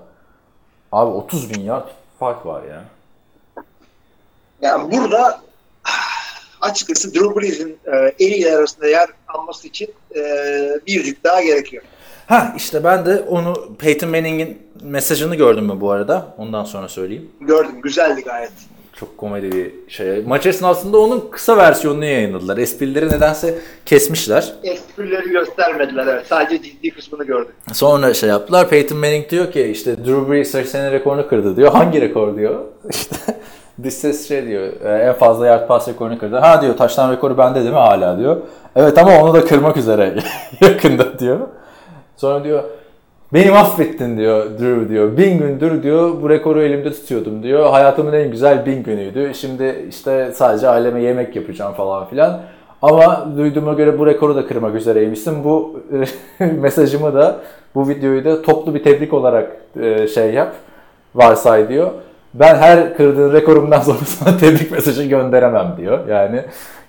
Abi 0.91 1.11
30 1.11 1.49
bin 1.53 1.61
yard 1.61 1.87
fark 2.19 2.45
var 2.45 2.63
ya. 2.63 2.83
Yani 4.61 4.91
burada 4.91 5.41
açıkçası 6.61 7.13
Drew 7.13 7.41
Brees'in 7.41 7.77
e, 7.85 8.25
en 8.25 8.53
arasında 8.55 8.87
yer 8.87 9.09
alması 9.27 9.67
için 9.67 9.93
e, 10.15 10.21
bir 10.87 11.05
yük 11.05 11.23
daha 11.23 11.41
gerekiyor. 11.41 11.83
Ha 12.27 12.53
işte 12.57 12.83
ben 12.83 13.05
de 13.05 13.21
onu 13.21 13.75
Peyton 13.79 14.09
Manning'in 14.09 14.61
mesajını 14.81 15.35
gördüm 15.35 15.65
mü 15.65 15.81
bu 15.81 15.91
arada? 15.91 16.35
Ondan 16.37 16.63
sonra 16.63 16.89
söyleyeyim. 16.89 17.31
Gördüm. 17.41 17.81
Güzeldi 17.81 18.21
gayet. 18.21 18.51
Çok 18.99 19.17
komedi 19.17 19.51
bir 19.51 19.71
şey. 19.87 20.23
Maç 20.27 20.45
esnasında 20.45 20.97
onun 20.99 21.23
kısa 21.31 21.57
versiyonunu 21.57 22.05
yayınladılar. 22.05 22.57
Esprileri 22.57 23.05
nedense 23.09 23.55
kesmişler. 23.85 24.53
Esprileri 24.63 25.29
göstermediler. 25.29 26.07
Evet. 26.07 26.27
Sadece 26.27 26.63
ciddi 26.63 26.91
kısmını 26.91 27.23
gördük. 27.23 27.55
Sonra 27.73 28.13
şey 28.13 28.29
yaptılar. 28.29 28.69
Peyton 28.69 28.97
Manning 28.97 29.29
diyor 29.29 29.51
ki 29.51 29.61
işte 29.63 29.97
Drew 30.05 30.31
Brees 30.31 30.51
senin 30.71 30.91
rekorunu 30.91 31.27
kırdı 31.27 31.55
diyor. 31.55 31.71
Hangi 31.71 32.01
rekor 32.01 32.37
diyor. 32.37 32.59
İşte 32.89 33.15
dış 33.83 33.93
ses 33.93 34.27
şey 34.27 34.45
diyor. 34.47 34.67
"E, 34.85 34.89
En 35.03 35.13
fazla 35.13 35.47
yard 35.47 35.67
pass 35.67 35.87
rekorunu 35.87 36.19
kırdı. 36.19 36.35
Ha 36.37 36.61
diyor 36.61 36.77
taştan 36.77 37.11
rekoru 37.11 37.37
bende 37.37 37.59
değil 37.59 37.71
mi 37.71 37.77
hala 37.77 38.19
diyor. 38.19 38.37
Evet 38.75 38.97
ama 38.97 39.21
onu 39.23 39.33
da 39.33 39.45
kırmak 39.45 39.77
üzere 39.77 40.13
yakında 40.61 41.19
diyor. 41.19 41.39
Sonra 42.17 42.43
diyor 42.43 42.63
beni 43.33 43.51
mahvettin 43.51 44.17
diyor 44.17 44.45
Drew 44.59 44.89
diyor. 44.89 45.17
Bin 45.17 45.37
gündür 45.37 45.83
diyor 45.83 46.21
bu 46.21 46.29
rekoru 46.29 46.61
elimde 46.61 46.91
tutuyordum 46.91 47.43
diyor. 47.43 47.69
Hayatımın 47.69 48.13
en 48.13 48.31
güzel 48.31 48.65
bin 48.65 48.83
günüydü. 48.83 49.31
Şimdi 49.35 49.85
işte 49.89 50.31
sadece 50.33 50.69
aileme 50.69 51.01
yemek 51.01 51.35
yapacağım 51.35 51.73
falan 51.73 52.07
filan. 52.07 52.41
Ama 52.81 53.27
duyduğuma 53.37 53.73
göre 53.73 53.99
bu 53.99 54.05
rekoru 54.05 54.35
da 54.35 54.47
kırmak 54.47 54.75
üzereymişsin. 54.75 55.43
Bu 55.43 55.79
mesajımı 56.39 57.13
da 57.13 57.39
bu 57.75 57.89
videoyu 57.89 58.25
da 58.25 58.41
toplu 58.41 58.75
bir 58.75 58.83
tebrik 58.83 59.13
olarak 59.13 59.51
e, 59.81 60.07
şey 60.07 60.33
yap. 60.33 60.55
Varsay 61.15 61.69
diyor. 61.69 61.91
Ben 62.33 62.55
her 62.55 62.97
kırdığın 62.97 63.33
rekorumdan 63.33 63.79
sonra 63.79 63.97
sana 64.05 64.37
tebrik 64.37 64.71
mesajı 64.71 65.03
gönderemem 65.03 65.75
diyor. 65.77 66.07
Yani 66.07 66.41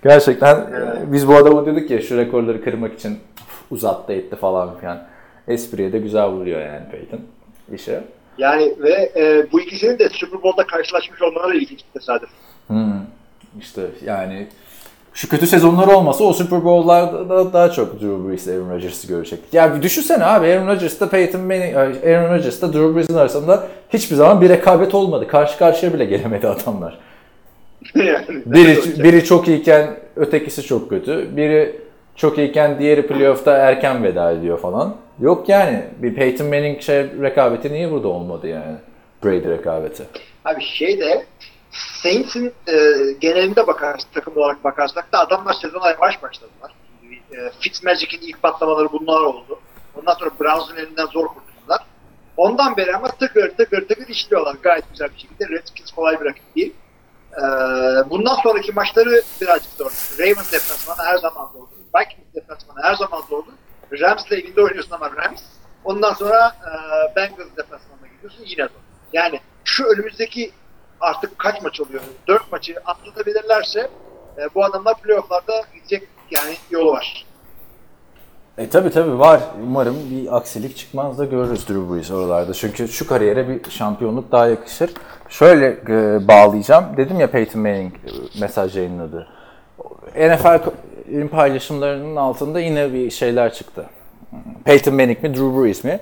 gerçekten 0.02 0.56
e, 0.56 1.12
biz 1.12 1.28
bu 1.28 1.34
adama 1.34 1.66
dedik 1.66 1.90
ya 1.90 2.00
şu 2.00 2.16
rekorları 2.16 2.64
kırmak 2.64 2.94
için 2.94 3.18
uzattı 3.70 4.12
etti 4.12 4.36
falan 4.36 4.70
filan. 4.80 4.98
Espriye 5.48 5.92
de 5.92 5.98
güzel 5.98 6.26
vuruyor 6.26 6.60
yani 6.60 6.90
Peyton 6.90 7.20
işe. 7.74 8.04
Yani 8.38 8.74
ve 8.78 9.12
e, 9.16 9.52
bu 9.52 9.60
ikisinin 9.60 9.98
de 9.98 10.08
Super 10.08 10.42
Bowl'da 10.42 10.66
karşılaşmış 10.66 11.22
olmaları 11.22 11.56
ilginç 11.56 11.78
bir 11.78 12.00
tesadüf. 12.00 12.28
Hmm. 12.66 13.00
İşte 13.60 13.82
yani 14.04 14.46
şu 15.14 15.28
kötü 15.28 15.46
sezonlar 15.46 15.88
olmasa 15.88 16.24
o 16.24 16.32
Super 16.32 16.64
Bowl'larda 16.64 17.28
da 17.28 17.52
daha 17.52 17.70
çok 17.70 18.00
Drew 18.00 18.28
Brees 18.28 18.48
Aaron 18.48 18.70
Rodgers'ı 18.70 19.08
görecektik. 19.08 19.54
Ya 19.54 19.76
bir 19.76 19.82
düşünsene 19.82 20.24
abi 20.24 20.46
Aaron 20.46 20.66
Rodgers'la 20.66 21.08
Peyton 21.08 21.40
Manning, 21.40 21.76
Aaron 21.76 22.34
Rodgers'la 22.34 22.72
Drew 22.72 22.96
Brees'in 22.96 23.14
arasında 23.14 23.68
hiçbir 23.92 24.16
zaman 24.16 24.40
bir 24.40 24.48
rekabet 24.48 24.94
olmadı. 24.94 25.28
Karşı 25.28 25.58
karşıya 25.58 25.94
bile 25.94 26.04
gelemedi 26.04 26.48
adamlar. 26.48 26.98
yani, 27.94 28.42
Biri, 28.46 29.02
biri 29.02 29.24
çok 29.24 29.48
iyiken 29.48 29.96
ötekisi 30.16 30.62
çok 30.62 30.90
kötü. 30.90 31.36
Biri 31.36 31.80
çok 32.16 32.38
iyiken 32.38 32.78
diğeri 32.78 33.06
playoff'ta 33.06 33.56
erken 33.56 34.04
veda 34.04 34.32
ediyor 34.32 34.58
falan. 34.58 34.96
Yok 35.20 35.48
yani 35.48 35.84
bir 35.98 36.14
Peyton 36.14 36.46
Manning 36.46 36.82
şey 36.82 36.96
rekabeti 37.22 37.72
niye 37.72 37.90
burada 37.90 38.08
olmadı 38.08 38.48
yani? 38.48 38.76
Brady 39.24 39.48
rekabeti. 39.48 40.06
Abi 40.44 40.64
şey 40.64 41.00
de 41.00 41.26
Saints'in 42.02 42.52
e, 42.68 42.74
genelinde 43.20 43.66
bakarsak, 43.66 44.12
takım 44.14 44.36
olarak 44.36 44.64
bakarsak 44.64 45.12
da 45.12 45.20
adamlar 45.20 45.52
sezona 45.52 45.90
yavaş 45.90 46.22
başladılar. 46.22 46.72
E, 47.32 47.36
Fitzmagic'in 47.60 48.20
ilk 48.20 48.42
patlamaları 48.42 48.92
bunlar 48.92 49.20
oldu. 49.20 49.58
Ondan 50.00 50.14
sonra 50.14 50.30
Browns'un 50.40 50.76
elinden 50.76 51.06
zor 51.06 51.26
kurtuldular. 51.26 51.80
Ondan 52.36 52.76
beri 52.76 52.96
ama 52.96 53.08
tıkır 53.08 53.50
tıkır 53.50 53.88
tıkır 53.88 54.08
işliyorlar 54.08 54.56
gayet 54.62 54.84
güzel 54.90 55.08
bir 55.14 55.18
şekilde. 55.18 55.48
Redskins 55.48 55.90
kolay 55.90 56.20
bir 56.20 56.24
rakip 56.24 56.56
değil. 56.56 56.74
E, 57.32 57.42
bundan 58.10 58.34
sonraki 58.42 58.72
maçları 58.72 59.22
birazcık 59.40 59.72
zor. 59.72 59.92
Ravens 60.18 60.52
deplasmanı 60.52 61.08
her 61.08 61.18
zaman 61.18 61.46
zordu. 61.52 61.70
Vikings 61.94 62.34
deplasmanı 62.34 62.82
her 62.82 62.94
zaman 62.94 63.20
zordu. 63.30 63.50
Rams'le 63.92 64.32
evinde 64.32 64.62
oynuyorsun 64.62 64.92
ama 64.94 65.10
Rams. 65.16 65.42
Ondan 65.84 66.12
sonra 66.12 66.56
e, 66.62 66.72
Bengals 67.16 67.56
deplasmanına 67.56 68.06
gidiyorsun 68.14 68.44
yine 68.46 68.62
zor. 68.62 68.80
Yani 69.12 69.40
şu 69.64 69.84
önümüzdeki 69.84 70.52
artık 71.00 71.38
kaç 71.38 71.62
maç 71.62 71.80
oluyor? 71.80 72.02
4 72.28 72.52
maçı 72.52 72.74
atlatabilirlerse 72.84 73.90
e, 74.38 74.54
bu 74.54 74.64
adamlar 74.64 75.00
playofflarda 75.00 75.62
gidecek 75.74 76.08
yani 76.30 76.56
yolu 76.70 76.92
var. 76.92 77.26
E 78.58 78.68
tabi 78.68 78.90
tabi 78.90 79.18
var. 79.18 79.40
Umarım 79.62 79.96
bir 80.10 80.36
aksilik 80.36 80.76
çıkmaz 80.76 81.18
da 81.18 81.24
görürüz 81.24 81.68
Drew 81.68 81.94
Brees 81.94 82.10
oralarda. 82.10 82.54
Çünkü 82.54 82.88
şu 82.88 83.06
kariyere 83.06 83.48
bir 83.48 83.70
şampiyonluk 83.70 84.32
daha 84.32 84.46
yakışır. 84.46 84.90
Şöyle 85.28 85.66
e, 85.88 86.28
bağlayacağım. 86.28 86.96
Dedim 86.96 87.20
ya 87.20 87.30
Peyton 87.30 87.62
Manning 87.62 87.94
e, 87.94 88.40
mesaj 88.40 88.76
yayınladı. 88.76 89.26
NFL'in 91.06 91.28
paylaşımlarının 91.28 92.16
altında 92.16 92.60
yine 92.60 92.92
bir 92.92 93.10
şeyler 93.10 93.54
çıktı. 93.54 93.86
Peyton 94.64 94.94
Manning 94.94 95.22
mi 95.22 95.34
Drew 95.34 95.62
Brees 95.62 95.84
mi? 95.84 96.00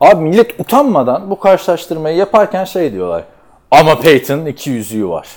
Abi 0.00 0.22
millet 0.22 0.60
utanmadan 0.60 1.30
bu 1.30 1.40
karşılaştırmayı 1.40 2.16
yaparken 2.16 2.64
şey 2.64 2.92
diyorlar. 2.92 3.24
Ama 3.70 4.00
Peyton'ın 4.00 4.46
iki 4.46 4.70
yüzüğü 4.70 5.08
var. 5.08 5.28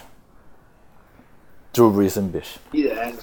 Drew 1.77 1.99
Brees'in 1.99 2.33
bir. 2.33 2.59
Yani. 2.73 3.13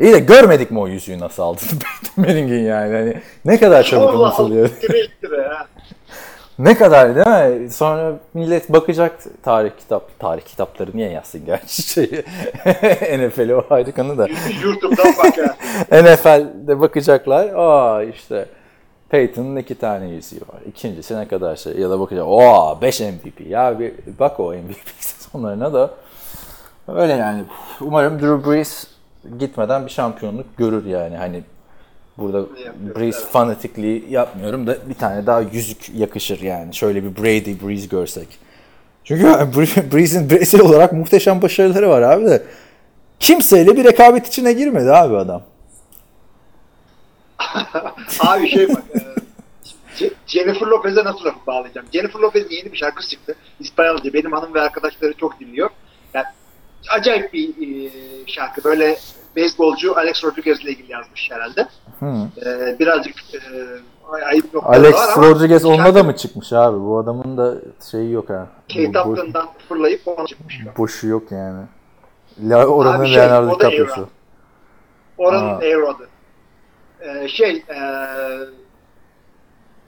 İyi 0.00 0.12
de 0.12 0.18
görmedik 0.18 0.70
mi 0.70 0.78
o 0.78 0.88
yüzüğü 0.88 1.20
nasıl 1.20 1.42
aldığını 1.42 1.68
Peyton 1.68 2.24
Manning'in 2.24 2.64
yani. 2.64 2.96
Hani 2.96 3.22
ne 3.44 3.60
kadar 3.60 3.82
çabuk 3.82 4.10
Allah 4.10 4.28
unutuluyor. 4.28 4.70
Allah. 4.70 5.66
Ne 6.58 6.74
kadar 6.74 7.14
değil 7.14 7.60
mi? 7.60 7.70
Sonra 7.70 8.12
millet 8.34 8.72
bakacak 8.72 9.18
tarih 9.42 9.70
kitap 9.78 10.18
tarih 10.18 10.42
kitapları 10.42 10.90
niye 10.94 11.10
yazsın 11.10 11.44
gerçi 11.46 11.82
şeyi 11.82 12.24
NFL'i 13.18 13.54
o 13.54 13.64
ayrı 13.70 13.92
konu 13.92 14.18
da. 14.18 14.26
YouTube'dan 14.62 15.14
bak 15.24 15.38
ya. 15.38 15.56
NFL'de 16.02 16.80
bakacaklar. 16.80 17.48
Aa 17.54 18.02
işte 18.02 18.46
Peyton'ın 19.08 19.56
iki 19.56 19.74
tane 19.74 20.08
yüzüğü 20.08 20.40
var. 20.40 20.60
İkincisi 20.66 21.16
ne 21.16 21.28
kadar 21.28 21.56
şey 21.56 21.78
ya 21.78 21.90
da 21.90 22.00
bakacak. 22.00 22.26
Aa 22.28 22.82
5 22.82 23.00
MVP. 23.00 23.40
Ya 23.48 23.78
bir 23.78 23.92
bak 24.20 24.40
o 24.40 24.52
MVP 24.52 24.88
sezonlarına 24.98 25.72
da. 25.72 25.90
Öyle 26.88 27.12
yani. 27.12 27.44
Umarım 27.80 28.20
Drew 28.20 28.50
Brees 28.50 28.86
gitmeden 29.38 29.86
bir 29.86 29.90
şampiyonluk 29.90 30.56
görür 30.56 30.86
yani. 30.86 31.16
Hani 31.16 31.42
burada 32.18 32.46
Brees 32.96 33.24
fanatikliği 33.24 34.04
yapmıyorum 34.10 34.66
da 34.66 34.76
bir 34.88 34.94
tane 34.94 35.26
daha 35.26 35.40
yüzük 35.40 35.88
yakışır 35.94 36.40
yani. 36.40 36.74
Şöyle 36.74 37.04
bir 37.04 37.16
Brady 37.22 37.54
Brees 37.66 37.88
görsek. 37.88 38.28
Çünkü 39.04 39.22
Bre- 39.26 39.92
Brees'in 39.94 40.30
bireysel 40.30 40.60
olarak 40.60 40.92
muhteşem 40.92 41.42
başarıları 41.42 41.88
var 41.88 42.02
abi 42.02 42.26
de. 42.26 42.42
Kimseyle 43.20 43.76
bir 43.76 43.84
rekabet 43.84 44.26
içine 44.26 44.52
girmedi 44.52 44.92
abi 44.92 45.16
adam. 45.16 45.42
Abi 48.20 48.48
şey 48.48 48.68
bak. 48.68 48.82
e, 50.00 50.10
Jennifer 50.26 50.66
Lopez'e 50.66 51.04
nasıl 51.04 51.24
lafı 51.24 51.46
bağlayacağım? 51.46 51.86
Jennifer 51.92 52.20
Lopez'in 52.20 52.50
yeni 52.56 52.72
bir 52.72 52.76
şarkısı 52.76 53.10
çıktı. 53.10 53.36
İspanyolca. 53.60 54.12
Benim 54.12 54.32
hanım 54.32 54.54
ve 54.54 54.60
arkadaşları 54.60 55.14
çok 55.14 55.40
dinliyor. 55.40 55.70
Yani 56.14 56.26
acayip 56.90 57.32
bir 57.32 57.48
e, 57.48 57.90
şarkı. 58.26 58.64
Böyle 58.64 58.98
beyzbolcu 59.36 59.96
Alex 59.98 60.24
Rodriguez 60.24 60.60
ile 60.60 60.70
ilgili 60.70 60.92
yazmış 60.92 61.30
herhalde. 61.30 61.68
Hı. 62.00 62.28
E, 62.46 62.76
birazcık 62.78 63.14
e, 63.34 63.38
ay- 64.12 64.24
ayıp 64.24 64.54
noktaları 64.54 64.80
Alex 64.80 64.94
var 64.94 65.08
ama 65.16 65.26
Rodriguez 65.26 65.64
onunla 65.64 65.94
da 65.94 66.02
mı 66.02 66.16
çıkmış 66.16 66.52
abi? 66.52 66.80
Bu 66.80 66.98
adamın 66.98 67.36
da 67.38 67.54
şeyi 67.90 68.12
yok 68.12 68.30
ha. 68.30 68.46
Kate 68.68 69.00
Upton'dan 69.00 69.48
fırlayıp 69.68 70.08
ona 70.08 70.26
çıkmış. 70.26 70.60
boşu 70.78 71.06
yok 71.06 71.32
yani. 71.32 71.62
La, 72.42 72.66
oranın 72.66 73.00
Abi 73.00 73.08
şey, 73.08 73.16
Leonardo 73.16 73.58
DiCaprio'su. 73.58 74.08
Oranın. 75.18 75.60
Aerod'u. 75.60 76.06
Ee, 77.00 77.28
şey 77.28 77.50
e, 77.50 77.78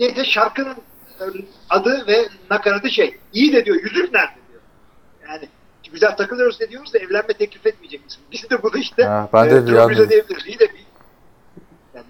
neyse 0.01 0.25
şarkının 0.25 0.75
e, 1.21 1.25
adı 1.71 2.07
ve 2.07 2.29
nakaratı 2.51 2.91
şey. 2.91 3.19
İyi 3.33 3.53
de 3.53 3.65
diyor 3.65 3.77
yüzük 3.77 4.15
nerede 4.15 4.35
diyor. 4.51 4.61
Yani 5.29 5.49
güzel 5.93 6.17
takılıyoruz 6.17 6.61
ne 6.61 6.69
diyoruz 6.69 6.95
da 6.95 6.99
evlenme 6.99 7.33
teklif 7.33 7.67
etmeyecek 7.67 8.05
misin? 8.05 8.23
Biz 8.33 8.51
de 8.51 8.63
bunu 8.63 8.79
işte 8.79 9.03
Ha, 9.05 9.29
ben 9.33 9.51
de 9.51 9.57
e, 9.57 9.67
diyebiliriz. 9.67 10.47
İyi 10.47 10.59
de 10.59 10.69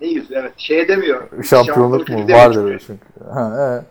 ne 0.01 0.06
yüzü 0.06 0.35
evet 0.35 0.52
şey 0.56 0.89
demiyor. 0.89 1.44
Şampiyonluk 1.44 2.09
mu? 2.09 2.20
yüzü 2.20 2.32
Vardır 2.32 2.60
demiyor. 2.60 2.82
çünkü. 2.86 3.06
Ha, 3.32 3.56
evet. 3.59 3.85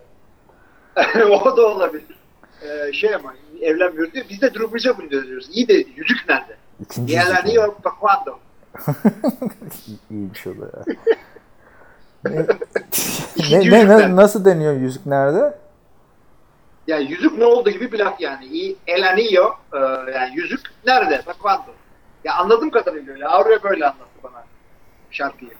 o 1.42 1.56
da 1.56 1.66
olabilir. 1.66 2.18
Ee, 2.62 2.92
şey 2.92 3.14
ama 3.14 3.34
evlenmiyoruz 3.60 4.14
diyor. 4.14 4.26
Biz 4.30 4.40
de 4.40 4.54
Drew 4.54 4.72
Brees'e 4.72 4.98
bunu 4.98 5.10
diyoruz. 5.10 5.48
İyi 5.52 5.68
de 5.68 5.74
yüzük 5.74 6.28
nerede? 6.28 6.56
İkinci 6.80 7.12
Diğerler 7.12 7.44
yok. 7.44 7.84
Bak 7.84 7.92
quando. 8.00 8.38
İyiymiş 10.10 10.46
o 10.46 10.50
da 10.50 10.64
ya. 10.64 10.84
ne, 13.50 13.70
ne, 13.70 13.88
ne, 13.88 14.16
nasıl 14.16 14.44
deniyor 14.44 14.72
yüzük 14.72 15.06
nerede? 15.06 15.58
Yani 16.86 17.10
yüzük 17.10 17.38
ne 17.38 17.44
oldu 17.44 17.70
gibi 17.70 17.92
bir 17.92 17.98
laf 17.98 18.20
yani. 18.20 18.44
İyi, 18.44 18.76
el 18.86 19.08
anillo, 19.08 19.50
e, 19.72 19.78
yani 20.12 20.30
yüzük 20.34 20.60
nerede? 20.86 21.22
Quando. 21.42 21.70
Ya 22.24 22.34
anladığım 22.34 22.70
kadarıyla 22.70 23.12
öyle. 23.12 23.26
Avrupa 23.26 23.70
böyle 23.70 23.84
anlattı 23.84 24.22
bana 24.22 24.44
şarkıyı. 25.10 25.59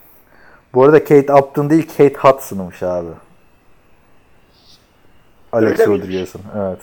Bu 0.74 0.84
arada 0.84 1.04
Kate 1.04 1.34
Upton 1.34 1.70
değil 1.70 1.88
Kate 1.88 2.14
Hudson'mış 2.14 2.82
abi. 2.82 3.08
Alex? 5.52 5.80
Rodriguez'in. 5.80 6.40
Evet. 6.58 6.78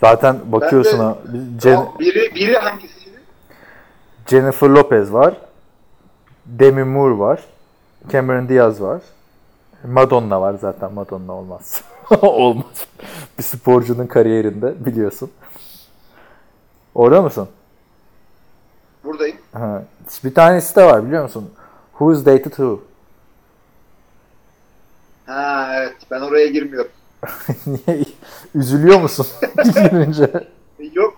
Zaten 0.00 0.36
bakıyorsun 0.52 0.98
ha. 0.98 1.16
Jen- 1.60 1.98
biri, 1.98 2.34
biri 2.34 2.56
hangisiydi? 2.58 3.18
Jennifer 4.26 4.68
Lopez 4.68 5.12
var. 5.12 5.34
Demi 6.46 6.84
Moore 6.84 7.18
var. 7.18 7.40
Cameron 8.12 8.48
Diaz 8.48 8.82
var. 8.82 9.00
Madonna 9.84 10.40
var 10.40 10.54
zaten. 10.60 10.92
Madonna 10.92 11.32
olmaz. 11.32 11.82
olmaz. 12.22 12.86
Bir 13.38 13.42
sporcunun 13.42 14.06
kariyerinde 14.06 14.84
biliyorsun. 14.86 15.30
Orada 16.94 17.22
mısın? 17.22 17.48
Buradayım. 19.04 19.36
Ha. 19.52 19.82
Bir 20.24 20.34
tanesi 20.34 20.76
de 20.76 20.84
var 20.84 21.06
biliyor 21.06 21.22
musun? 21.22 21.50
Who's 21.92 22.26
Dated 22.26 22.44
Who? 22.44 22.80
Ha 25.28 25.70
evet 25.76 25.96
ben 26.10 26.20
oraya 26.20 26.46
girmiyorum. 26.46 26.90
Niye? 27.66 28.04
Üzülüyor 28.54 29.00
musun? 29.00 29.26
Girince. 29.64 30.30
Yok 30.94 31.14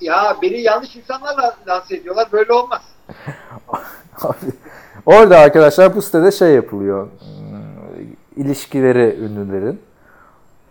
ya 0.00 0.36
beni 0.42 0.60
yanlış 0.60 0.96
insanlarla 0.96 1.56
lanse 1.68 1.96
ediyorlar 1.96 2.28
böyle 2.32 2.52
olmaz. 2.52 2.82
Abi, 4.22 4.36
Orada 5.06 5.38
arkadaşlar 5.38 5.96
bu 5.96 6.02
sitede 6.02 6.32
şey 6.32 6.54
yapılıyor. 6.54 7.08
Hmm, 7.18 8.44
İlişkileri 8.44 9.18
ünlülerin. 9.20 9.80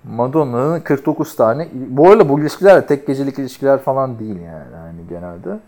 Madonna'nın 0.03 0.79
49 0.79 1.35
tane. 1.35 1.67
Bu 1.73 2.09
arada 2.09 2.29
bu 2.29 2.39
ilişkiler 2.39 2.81
de 2.81 2.85
tek 2.85 3.07
gecelik 3.07 3.39
ilişkiler 3.39 3.79
falan 3.79 4.19
değil 4.19 4.35
yani, 4.35 4.65
yani 4.75 4.99
genelde. 5.09 5.59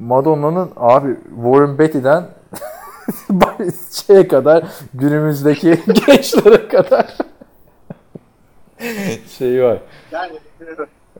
Madonna'nın 0.00 0.70
abi 0.76 1.16
Warren 1.34 1.78
Beatty'den 1.78 2.24
şeye 4.06 4.28
kadar 4.28 4.64
günümüzdeki 4.94 5.78
gençlere 6.06 6.68
kadar 6.68 7.06
şeyi 9.38 9.62
var. 9.62 9.78
Yani 10.12 10.32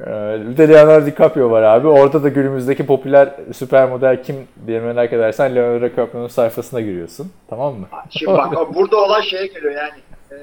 Ee, 0.01 0.07
Bir 0.49 0.57
de 0.57 0.69
Leonardo 0.69 1.07
DiCaprio 1.07 1.51
var 1.51 1.63
abi. 1.63 1.87
Orada 1.89 2.23
da 2.23 2.29
günümüzdeki 2.29 2.87
popüler 2.87 3.35
süper 3.55 3.89
model 3.89 4.23
kim 4.23 4.37
diye 4.67 4.81
merak 4.81 5.13
edersen 5.13 5.55
Leonardo 5.55 5.87
DiCaprio'nun 5.87 6.29
sayfasına 6.29 6.81
giriyorsun. 6.81 7.33
Tamam 7.51 7.75
mı? 7.75 7.89
şimdi 8.11 8.33
bak 8.33 8.75
burada 8.75 8.97
olan 8.97 9.21
şeye 9.21 9.47
geliyor 9.47 9.73
yani. 9.73 10.01
Ee, 10.33 10.37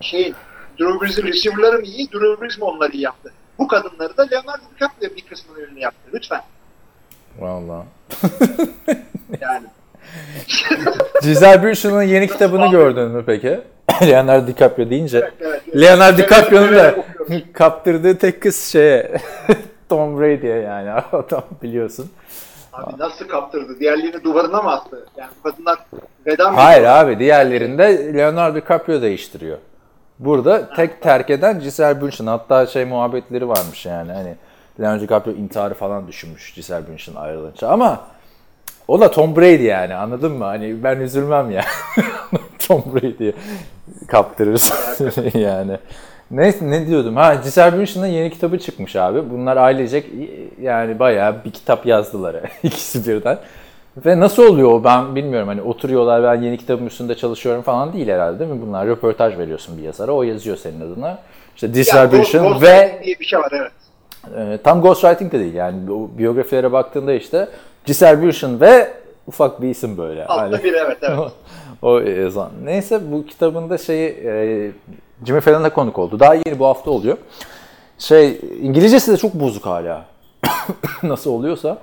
şeyin 0.00 0.34
Drew 0.80 1.00
Brees'in 1.00 1.22
receiver'ları 1.22 1.78
mı 1.78 1.84
iyi, 1.84 2.12
Drew 2.12 2.42
Brees 2.42 2.58
mi 2.58 2.64
onları 2.64 2.92
iyi 2.92 3.02
yaptı? 3.02 3.32
Bu 3.58 3.68
kadınları 3.68 4.16
da 4.16 4.22
Leonardo 4.22 4.62
DiCaprio 4.76 5.16
bir 5.16 5.22
kısmını 5.26 5.60
ünlü 5.60 5.78
yaptı. 5.80 6.10
Lütfen. 6.14 6.40
Vallahi. 7.38 7.86
Yani. 9.40 9.66
Giselle 11.22 11.62
Bündchen'ın 11.62 12.02
yeni 12.02 12.28
kitabını 12.28 12.70
gördün 12.70 13.08
mü 13.08 13.22
peki? 13.26 13.60
Leonardo 14.02 14.46
DiCaprio 14.46 14.90
deyince. 14.90 15.18
Evet, 15.18 15.32
evet. 15.40 15.76
Leonardo 15.76 16.18
DiCaprio'nun 16.18 16.74
da 16.76 16.94
kaptırdığı 17.52 18.18
tek 18.18 18.42
kız 18.42 18.56
şeye 18.62 19.20
Tom 19.88 20.20
Brady'ye 20.20 20.56
yani 20.56 20.90
adam 20.90 21.44
biliyorsun. 21.62 22.10
Abi 22.72 22.98
nasıl 22.98 23.28
kaptırdı? 23.28 23.80
Diğerlerini 23.80 24.24
duvarına 24.24 24.62
mı 24.62 24.72
attı? 24.72 25.06
Yani 25.16 25.30
kadınlar 25.42 25.78
veda 26.26 26.50
mı? 26.50 26.56
Hayır 26.56 26.84
abi 26.84 27.18
diğerlerinde 27.18 28.14
Leonardo 28.14 28.56
DiCaprio 28.60 29.02
değiştiriyor. 29.02 29.58
Burada 30.18 30.74
tek 30.76 31.02
terk 31.02 31.30
eden 31.30 31.60
Giselle 31.60 32.00
Bündchen. 32.00 32.26
Hatta 32.26 32.66
şey 32.66 32.84
muhabbetleri 32.84 33.48
varmış 33.48 33.86
yani 33.86 34.12
hani 34.12 34.34
Leonardo 34.80 35.02
DiCaprio 35.02 35.32
intiharı 35.32 35.74
falan 35.74 36.08
düşünmüş 36.08 36.54
Giselle 36.54 36.88
Bündchen 36.88 37.14
ayrılınca 37.14 37.68
ama 37.68 38.00
o 38.88 39.00
da 39.00 39.10
Tom 39.10 39.36
Brady 39.36 39.64
yani 39.64 39.94
anladın 39.94 40.32
mı? 40.32 40.44
Hani 40.44 40.84
ben 40.84 41.00
üzülmem 41.00 41.50
ya. 41.50 41.64
Tom 42.68 42.84
Brady'ye 42.94 43.32
kaptırırız 44.08 44.72
yani. 45.34 45.78
Neyse 46.30 46.70
ne 46.70 46.86
diyordum? 46.86 47.16
Ha 47.16 47.42
Bündchen'ın 47.56 48.06
yeni 48.06 48.30
kitabı 48.30 48.58
çıkmış 48.58 48.96
abi. 48.96 49.30
Bunlar 49.30 49.56
ailecek 49.56 50.06
yani 50.60 50.98
bayağı 50.98 51.44
bir 51.44 51.50
kitap 51.50 51.86
yazdılar 51.86 52.36
ikisi 52.62 53.06
birden. 53.08 53.38
Ve 54.06 54.20
nasıl 54.20 54.46
oluyor 54.46 54.72
o 54.72 54.84
ben 54.84 55.16
bilmiyorum. 55.16 55.48
Hani 55.48 55.62
oturuyorlar 55.62 56.22
ben 56.22 56.42
yeni 56.42 56.58
kitabım 56.58 56.86
üstünde 56.86 57.14
çalışıyorum 57.14 57.62
falan 57.62 57.92
değil 57.92 58.08
herhalde 58.08 58.38
değil 58.38 58.50
mi? 58.50 58.62
Bunlar 58.66 58.86
röportaj 58.86 59.38
veriyorsun 59.38 59.78
bir 59.78 59.82
yazara. 59.82 60.12
O 60.12 60.22
yazıyor 60.22 60.56
senin 60.56 60.80
adına. 60.80 61.18
İşte 61.54 61.74
Ghost 62.10 62.34
ve 62.62 63.00
diye 63.04 63.16
bir 63.20 63.24
şey 63.24 63.38
var 63.38 63.52
evet. 63.52 63.72
e, 64.36 64.62
tam 64.62 64.82
ghostwriting 64.82 65.32
de 65.32 65.38
değil 65.38 65.54
yani 65.54 65.76
biyografilere 66.18 66.72
baktığında 66.72 67.12
işte 67.12 67.48
Bündchen 67.88 68.60
ve 68.60 68.92
ufak 69.26 69.62
bir 69.62 69.68
isim 69.68 69.98
böyle. 69.98 70.26
Altta 70.26 70.64
bir 70.64 70.72
evet 70.72 70.98
evet. 71.02 71.18
o 71.82 71.98
yazan. 71.98 72.50
Neyse 72.64 73.00
bu 73.12 73.26
kitabında 73.26 73.78
şeyi 73.78 74.08
e, 74.08 74.70
Jimmy 75.26 75.40
Fallon'a 75.40 75.70
konuk 75.70 75.98
oldu. 75.98 76.20
Daha 76.20 76.34
yeni 76.34 76.58
bu 76.58 76.66
hafta 76.66 76.90
oluyor. 76.90 77.16
Şey 77.98 78.40
İngilizcesi 78.60 79.12
de 79.12 79.16
çok 79.16 79.34
bozuk 79.34 79.66
hala. 79.66 80.04
Nasıl 81.02 81.30
oluyorsa. 81.30 81.78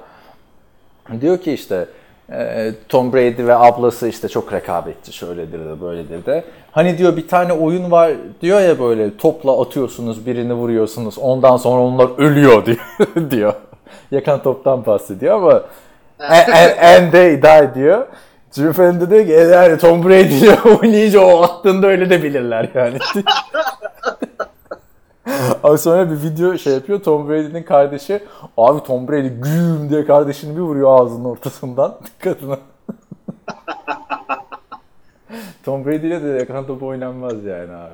Diyor 1.22 1.38
ki 1.38 1.52
işte 1.54 1.86
e, 2.32 2.72
Tom 2.90 3.14
Brady 3.14 3.46
ve 3.46 3.56
ablası 3.56 4.08
işte 4.08 4.30
çok 4.30 4.54
rekabetçi 4.54 5.14
şöyledir 5.14 5.60
de 5.60 5.82
böyledir 5.82 6.26
de. 6.26 6.44
Hani 6.72 6.98
diyor 6.98 7.18
bir 7.18 7.28
tane 7.28 7.54
oyun 7.54 7.92
var 7.92 8.12
diyor 8.42 8.62
ya 8.62 8.80
böyle 8.80 9.18
topla 9.18 9.62
atıyorsunuz 9.62 10.26
birini 10.26 10.54
vuruyorsunuz 10.54 11.18
ondan 11.18 11.58
sonra 11.58 11.82
onlar 11.82 12.10
ölüyor 12.18 12.66
diyor. 12.66 13.32
diyor. 13.32 13.54
Yakan 14.12 14.44
toptan 14.44 14.86
bahsediyor 14.86 15.36
ama 15.36 15.64
and, 16.20 16.48
and, 16.54 16.78
and 16.80 17.12
they 17.12 17.42
die 17.42 17.76
diyor. 17.76 18.08
Jimmy 18.52 18.74
Fallon 18.74 19.02
da 19.02 19.10
diyor 19.10 19.26
ki 19.26 19.34
"E, 19.34 19.40
yani 19.40 19.78
Tom 19.78 20.04
Brady 20.04 20.38
ile 20.40 20.58
oynayınca 20.82 21.20
o 21.20 21.42
attığında 21.44 21.88
öyle 21.88 22.10
de 22.10 22.24
bilirler 22.24 22.70
yani. 22.74 22.98
Abi 25.64 25.78
sonra 25.78 26.12
bir 26.12 26.24
video 26.24 26.58
şey 26.58 26.74
yapıyor 26.74 27.00
Tom 27.04 27.30
Brady'nin 27.30 27.64
kardeşi. 27.64 28.24
Abi 28.58 28.84
Tom 28.84 29.08
Brady 29.08 29.28
güm 29.28 29.90
diye 29.90 30.06
kardeşini 30.06 30.56
bir 30.56 30.62
vuruyor 30.62 31.02
ağzının 31.02 31.26
ortasından 31.26 31.98
dikkatine. 32.06 32.56
Tom 35.66 35.86
Brady 35.86 36.08
ile 36.08 36.24
de 36.24 36.28
yakan 36.28 36.68
top 36.68 36.84
oynanmaz 36.84 37.44
yani 37.46 37.76
abi. 37.76 37.94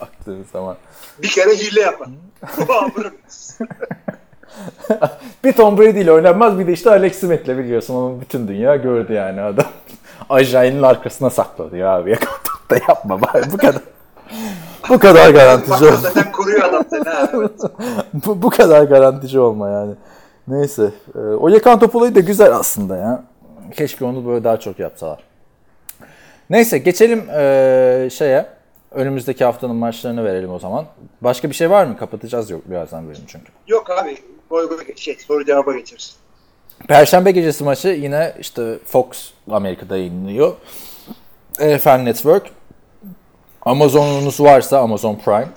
Baktığın 0.00 0.44
zaman. 0.52 0.76
Bir 1.22 1.28
kere 1.28 1.50
hile 1.54 1.80
yapar. 1.80 2.08
Bir 5.44 5.52
Tom 5.52 5.78
Brady 5.78 6.00
ile 6.00 6.12
oynanmaz 6.12 6.58
bir 6.58 6.66
de 6.66 6.72
işte 6.72 6.90
Alex 6.90 7.18
Smith'le 7.18 7.48
biliyorsun 7.48 7.94
onu 7.94 8.20
bütün 8.20 8.48
dünya 8.48 8.76
gördü 8.76 9.12
yani 9.12 9.40
adam. 9.40 9.66
Ajayi'nin 10.30 10.82
arkasına 10.82 11.30
sakladı 11.30 11.76
ya 11.76 11.90
abi 11.90 12.18
da 12.70 12.76
yapma 12.88 13.20
bari 13.22 13.52
bu 13.52 13.56
kadar. 13.56 13.82
Bu 14.88 14.98
kadar 14.98 15.30
garantici 15.30 15.88
olma. 15.88 15.96
zaten 15.96 16.32
koruyor 16.32 16.64
adam 16.64 16.84
seni 16.90 17.04
ha. 17.04 17.30
Bu, 18.26 18.42
bu 18.42 18.50
kadar 18.50 18.82
garantici 18.82 19.40
olma 19.40 19.68
yani. 19.68 19.94
Neyse. 20.48 20.90
e, 21.14 21.18
o 21.18 21.48
yakan 21.48 21.78
top 21.78 21.96
olayı 21.96 22.14
da 22.14 22.20
güzel 22.20 22.54
aslında 22.56 22.96
ya. 22.96 23.22
Keşke 23.76 24.04
onu 24.04 24.26
böyle 24.26 24.44
daha 24.44 24.60
çok 24.60 24.78
yapsalar. 24.78 25.18
Neyse 26.50 26.78
geçelim 26.78 27.30
e, 27.30 28.08
şeye. 28.12 28.46
Önümüzdeki 28.90 29.44
haftanın 29.44 29.76
maçlarını 29.76 30.24
verelim 30.24 30.50
o 30.50 30.58
zaman. 30.58 30.84
Başka 31.20 31.50
bir 31.50 31.54
şey 31.54 31.70
var 31.70 31.86
mı? 31.86 31.96
Kapatacağız 31.96 32.50
yok 32.50 32.60
birazdan 32.70 33.08
bölümü 33.08 33.26
çünkü. 33.26 33.52
Yok 33.66 33.90
abi. 33.90 34.18
Boy 34.50 34.70
boy 34.70 34.78
şey, 34.96 35.16
soru 35.26 35.44
cevaba 35.44 35.72
geçeriz. 35.76 36.16
Perşembe 36.88 37.30
gecesi 37.30 37.64
maçı 37.64 37.88
yine 37.88 38.34
işte 38.40 38.78
Fox 38.84 39.30
Amerika'da 39.50 39.96
yayınlıyor. 39.96 40.52
NFL 41.60 41.96
Network. 41.96 42.46
Amazon'unuz 43.62 44.40
varsa 44.40 44.78
Amazon 44.78 45.14
Prime. 45.24 45.48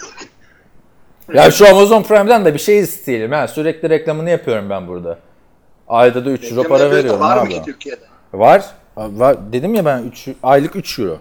Ya 1.34 1.52
şu 1.52 1.68
Amazon 1.70 2.04
Prime'den 2.04 2.46
de 2.46 2.54
bir 2.54 2.60
şey 2.60 2.80
isteyelim. 2.80 3.32
Ha. 3.32 3.48
Sürekli 3.48 3.90
reklamını 3.90 4.30
yapıyorum 4.30 4.70
ben 4.70 4.88
burada. 4.88 5.20
Ayda 5.88 6.26
da 6.26 6.30
3 6.30 6.52
euro 6.52 6.64
para 6.64 6.92
veriyorum 6.92 7.20
Var 7.20 7.42
mı 7.44 7.50
ki 7.50 7.62
Türkiye'de? 7.66 8.02
Var. 8.34 8.66
Var. 8.98 9.38
Dedim 9.54 9.74
ya 9.76 9.86
ben 9.86 10.04
3 10.04 10.28
aylık 10.44 10.76
3 10.76 11.00
euro. 11.00 11.18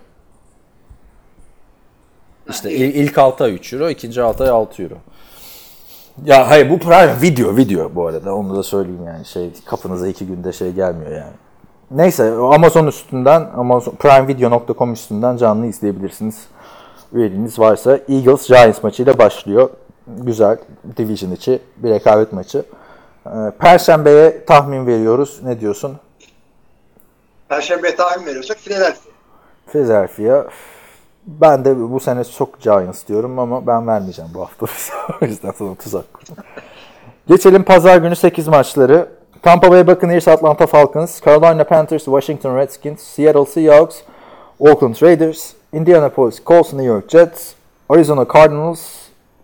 İşte 2.51 2.73
il- 2.73 2.95
ilk 2.95 3.19
6 3.19 3.45
ay 3.45 3.55
3 3.55 3.73
euro, 3.73 3.91
ikinci 3.91 4.23
6 4.23 4.45
ay 4.45 4.51
6 4.51 4.83
euro. 4.83 4.95
Ya 6.25 6.51
hayır 6.51 6.71
bu 6.71 6.79
Prime 6.79 7.15
video 7.23 7.57
video 7.57 7.95
bu 7.95 8.07
arada 8.07 8.35
onu 8.35 8.57
da 8.57 8.63
söyleyeyim 8.63 9.07
yani 9.07 9.25
şey 9.25 9.51
kapınıza 9.67 10.09
iki 10.09 10.27
günde 10.27 10.53
şey 10.53 10.73
gelmiyor 10.73 11.11
yani. 11.11 11.33
Neyse 11.91 12.33
Amazon 12.33 12.87
üstünden 12.87 13.49
Amazon 13.57 13.93
primevideo.com 13.93 14.93
üstünden 14.93 15.37
canlı 15.37 15.67
izleyebilirsiniz. 15.67 16.47
Üyeliğiniz 17.13 17.59
varsa 17.59 17.99
Eagles 18.09 18.47
Giants 18.47 18.83
maçıyla 18.83 19.19
başlıyor. 19.19 19.71
Güzel 20.07 20.59
division 20.97 21.31
içi 21.33 21.59
bir 21.77 21.91
rekabet 21.91 22.33
maçı. 22.33 22.65
Ee, 23.27 23.31
Perşembeye 23.59 24.45
tahmin 24.45 24.87
veriyoruz. 24.87 25.41
Ne 25.45 25.61
diyorsun? 25.61 25.99
Perşembe 27.49 27.97
tahmin 27.97 28.27
veriyorsak 28.27 28.57
Philadelphia. 28.59 29.11
Philadelphia. 29.67 30.45
Ben 31.27 31.65
de 31.65 31.91
bu 31.91 32.01
sene 32.01 32.25
çok 32.25 32.61
Giants 32.61 33.07
diyorum 33.09 33.39
ama 33.39 33.67
ben 33.67 33.87
vermeyeceğim 33.87 34.31
bu 34.35 34.41
hafta. 34.41 34.67
o 35.23 35.25
yüzden 35.25 35.51
sana 35.51 35.75
tuzak 35.75 36.15
kurdum. 36.15 36.35
Geçelim 37.29 37.63
pazar 37.63 37.97
günü 37.97 38.17
8 38.17 38.49
maçları. 38.49 39.09
Tampa 39.43 39.71
Bay 39.71 39.87
Buccaneers, 39.87 40.29
Atlanta 40.29 40.67
Falcons, 40.67 41.21
Carolina 41.21 41.65
Panthers, 41.65 42.05
Washington 42.05 42.57
Redskins, 42.57 43.03
Seattle 43.03 43.47
Seahawks, 43.47 43.97
Oakland 44.59 45.03
Raiders, 45.03 45.53
Indianapolis 45.73 46.45
Colts, 46.45 46.73
New 46.73 46.85
York 46.85 47.09
Jets, 47.09 47.55
Arizona 47.89 48.25
Cardinals, 48.25 48.81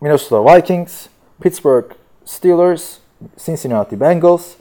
Minnesota 0.01 0.43
Vikings, 0.43 1.09
Pittsburgh 1.41 1.85
Steelers, 2.25 2.99
Cincinnati 3.39 3.97
Bengals, 3.97 4.57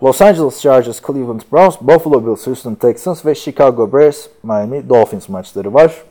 Los 0.00 0.20
Angeles 0.20 0.60
Chargers, 0.60 1.00
Cleveland 1.00 1.44
Browns, 1.50 1.76
Buffalo 1.76 2.20
Bills, 2.20 2.44
Houston 2.44 2.74
Texans 2.74 3.24
ve 3.26 3.34
Chicago 3.34 3.86
Bears, 3.86 4.28
Miami 4.42 4.88
Dolphins 4.88 5.28
maçları 5.28 5.74
var. 5.74 6.02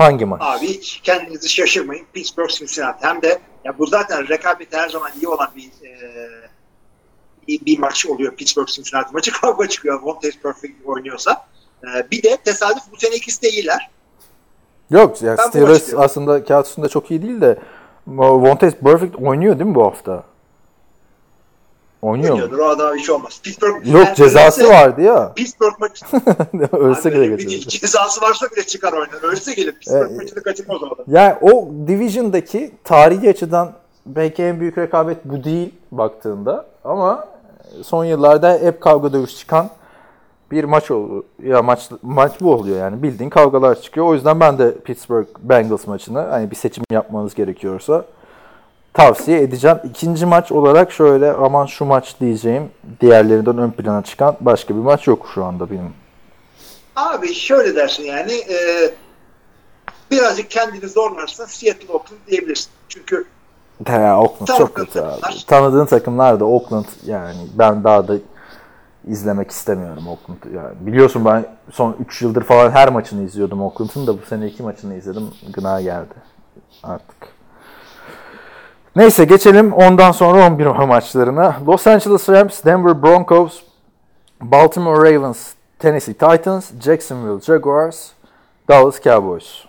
Hangi 0.00 0.24
maç? 0.24 0.40
Abi 0.44 0.68
hiç 0.68 1.00
kendinizi 1.00 1.48
şaşırmayın. 1.48 2.06
Pittsburgh 2.12 2.48
Cincinnati. 2.48 3.06
Hem 3.06 3.22
de 3.22 3.38
ya 3.64 3.78
bu 3.78 3.86
zaten 3.86 4.28
rekabeti 4.28 4.76
her 4.76 4.88
zaman 4.88 5.10
iyi 5.20 5.28
olan 5.28 5.48
bir 5.56 5.64
e, 5.86 5.90
bir, 7.48 7.66
bir 7.66 7.78
maç 7.78 8.06
oluyor. 8.06 8.36
Pittsburgh 8.36 8.68
Cincinnati 8.68 9.12
maçı 9.12 9.32
kavga 9.40 9.68
çıkıyor. 9.68 10.02
Vontaze 10.02 10.38
Perfect 10.42 10.86
oynuyorsa. 10.86 11.46
E, 11.84 12.10
bir 12.10 12.22
de 12.22 12.36
tesadüf 12.36 12.82
bu 12.92 12.96
sene 12.96 13.16
ikisi 13.16 13.42
de 13.42 13.48
iyiler. 13.50 13.90
Yok 14.90 15.22
yani 15.22 15.38
Ben 15.38 15.48
Steelers 15.48 15.94
aslında 15.94 16.44
kağıt 16.44 16.66
üstünde 16.66 16.88
çok 16.88 17.10
iyi 17.10 17.22
değil 17.22 17.40
de 17.40 17.58
Vontaze 18.06 18.78
Perfect 18.78 19.16
oynuyor 19.16 19.58
değil 19.58 19.70
mi 19.70 19.74
bu 19.74 19.84
hafta? 19.84 20.24
Oynuyor 22.02 22.28
mu? 22.34 22.34
Oynuyordur 22.42 22.58
o 22.58 22.68
adam 22.68 22.96
hiç 22.96 23.10
olmaz. 23.10 23.40
Pittsburgh 23.42 23.86
Yok 23.92 24.04
yani 24.06 24.14
cezası 24.16 24.62
ölse- 24.62 24.68
vardı 24.68 25.00
ya. 25.02 25.32
Pittsburgh 25.36 25.74
maçı 25.80 26.04
Ölse 26.76 27.12
bile 27.12 27.26
getirirdi. 27.26 27.68
cezası 27.68 28.20
varsa 28.20 28.46
bile 28.56 28.62
çıkar 28.66 28.92
oynar. 28.92 29.22
Ölse 29.22 29.54
gelir. 29.54 29.72
Pittsburgh 29.72 30.10
E, 30.10 30.14
maçını 30.16 30.42
kaçırmaz 30.42 30.82
o 30.82 30.86
adam. 30.86 31.04
Yani 31.08 31.34
o 31.40 31.68
Division'daki 31.86 32.70
tarihi 32.84 33.30
açıdan 33.30 33.72
belki 34.06 34.42
en 34.42 34.60
büyük 34.60 34.78
rekabet 34.78 35.18
bu 35.24 35.44
değil 35.44 35.74
baktığında 35.92 36.66
ama 36.84 37.28
son 37.82 38.04
yıllarda 38.04 38.52
hep 38.62 38.80
kavga 38.80 39.12
dövüş 39.12 39.36
çıkan 39.38 39.70
bir 40.50 40.64
maç 40.64 40.90
oluyor. 40.90 41.22
Ya 41.42 41.62
maç 41.62 41.90
maç 42.02 42.32
bu 42.40 42.52
oluyor 42.54 42.78
yani 42.78 43.02
bildiğin 43.02 43.30
kavgalar 43.30 43.80
çıkıyor. 43.82 44.06
O 44.06 44.14
yüzden 44.14 44.40
ben 44.40 44.58
de 44.58 44.74
Pittsburgh 44.78 45.26
Bengals 45.42 45.86
maçını 45.86 46.18
hani 46.20 46.50
bir 46.50 46.56
seçim 46.56 46.84
yapmanız 46.92 47.34
gerekiyorsa 47.34 48.04
tavsiye 48.94 49.42
edeceğim. 49.42 49.78
İkinci 49.84 50.26
maç 50.26 50.52
olarak 50.52 50.92
şöyle 50.92 51.32
aman 51.32 51.66
şu 51.66 51.84
maç 51.84 52.20
diyeceğim 52.20 52.70
diğerlerinden 53.00 53.58
ön 53.58 53.70
plana 53.70 54.02
çıkan 54.02 54.36
başka 54.40 54.74
bir 54.74 54.80
maç 54.80 55.06
yok 55.06 55.30
şu 55.34 55.44
anda 55.44 55.70
benim. 55.70 55.92
Abi 56.96 57.34
şöyle 57.34 57.76
dersin 57.76 58.02
yani 58.02 58.32
e, 58.32 58.90
birazcık 60.10 60.50
kendini 60.50 60.88
zorlarsan 60.88 61.44
Seattle 61.44 61.92
Oakland 61.92 62.20
diyebilirsin. 62.30 62.70
Çünkü 62.88 63.24
Ya 63.88 64.20
Oakland 64.20 64.58
çok 64.58 64.74
kötü 64.74 65.00
abi. 65.00 65.20
Tanıdığın 65.46 65.86
takımlar 65.86 66.40
da 66.40 66.44
Oakland 66.44 66.84
yani 67.06 67.36
ben 67.54 67.84
daha 67.84 68.08
da 68.08 68.14
izlemek 69.08 69.50
istemiyorum 69.50 70.08
Oakland'ı. 70.08 70.56
Yani 70.56 70.74
biliyorsun 70.80 71.24
ben 71.24 71.44
son 71.72 71.96
3 72.00 72.22
yıldır 72.22 72.42
falan 72.44 72.70
her 72.70 72.88
maçını 72.92 73.22
izliyordum 73.24 73.62
Oakland'ın 73.62 74.06
da 74.06 74.22
bu 74.22 74.26
sene 74.26 74.46
iki 74.46 74.62
maçını 74.62 74.94
izledim. 74.94 75.30
Gına 75.52 75.80
geldi 75.80 76.14
artık. 76.82 77.39
Neyse 78.96 79.24
geçelim 79.24 79.72
ondan 79.72 80.12
sonra 80.12 80.46
11 80.46 80.66
maçlarına. 80.66 81.56
Los 81.66 81.86
Angeles 81.86 82.28
Rams, 82.28 82.64
Denver 82.64 83.02
Broncos, 83.02 83.62
Baltimore 84.40 85.14
Ravens, 85.14 85.52
Tennessee 85.78 86.14
Titans, 86.14 86.70
Jacksonville 86.84 87.40
Jaguars, 87.40 88.08
Dallas 88.68 89.00
Cowboys. 89.02 89.64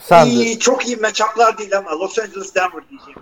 Sen 0.00 0.26
de 0.26 0.30
iyi, 0.30 0.58
çok 0.58 0.86
iyi 0.86 0.96
matchuplar 0.96 1.58
değil 1.58 1.76
ama 1.78 1.90
Los 1.98 2.18
Angeles 2.18 2.54
Denver 2.54 2.82
diyeceğim. 2.90 3.20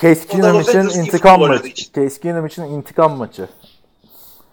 Case 0.00 0.26
Keenum 0.26 0.60
için 0.60 1.00
intikam 1.00 1.40
maçı. 1.40 1.66
için. 1.68 1.92
Case 1.94 2.20
Keenum 2.20 2.46
için 2.46 2.62
intikam 2.62 3.16
maçı. 3.16 3.48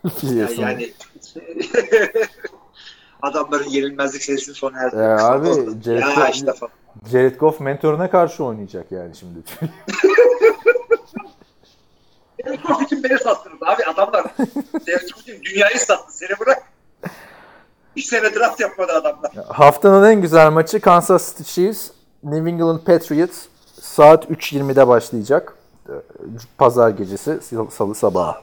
Yani, 0.24 0.62
yani 0.62 0.94
adamların 3.22 3.70
yenilmezlik 3.70 4.24
serisini 4.24 4.56
sona 4.56 4.78
Ee, 4.84 4.86
erdirdi. 4.86 5.02
abi, 5.22 5.84
Jared 5.84 6.18
ya 6.18 6.30
işte 6.30 6.54
falan. 6.54 6.72
Jared 7.12 7.36
Goff 7.36 7.60
mentoruna 7.60 8.10
karşı 8.10 8.44
oynayacak 8.44 8.92
yani 8.92 9.16
şimdi. 9.16 9.40
Derek 12.46 12.68
Goff 12.68 12.82
için 12.82 13.04
beni 13.04 13.18
sattınız 13.18 13.64
abi 13.64 13.84
adamlar. 13.86 14.26
Derek 14.88 15.14
Goff 15.14 15.22
için 15.22 15.42
dünyayı 15.44 15.80
sattı. 15.80 16.18
Seni 16.18 16.40
bırak. 16.40 16.64
Bir 17.96 18.02
sene 18.02 18.36
draft 18.36 18.60
yapmadı 18.60 18.92
adamlar. 18.92 19.32
Haftanın 19.48 20.12
en 20.12 20.22
güzel 20.22 20.52
maçı 20.52 20.82
Kansas 20.82 21.30
City 21.38 21.44
Chiefs, 21.44 21.90
New 22.24 22.50
England 22.50 22.80
Patriots 22.80 23.46
saat 23.82 24.26
3.20'de 24.26 24.88
başlayacak. 24.88 25.54
Ee, 25.90 25.92
Pazar 26.58 26.90
gecesi, 26.90 27.40
salı 27.72 27.96
sabahı. 27.96 28.36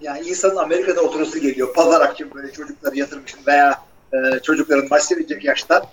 Yani 0.00 0.20
insanın 0.28 0.56
Amerika'da 0.56 1.00
oturası 1.00 1.38
geliyor. 1.38 1.74
Pazar 1.74 2.00
akşamı 2.00 2.34
böyle 2.34 2.52
çocukları 2.52 2.98
yatırmışım 2.98 3.40
veya 3.46 3.80
e, 4.12 4.40
çocukların 4.42 4.86
maç 4.90 5.02
seyredecek 5.02 5.44
yaşta. 5.44 5.86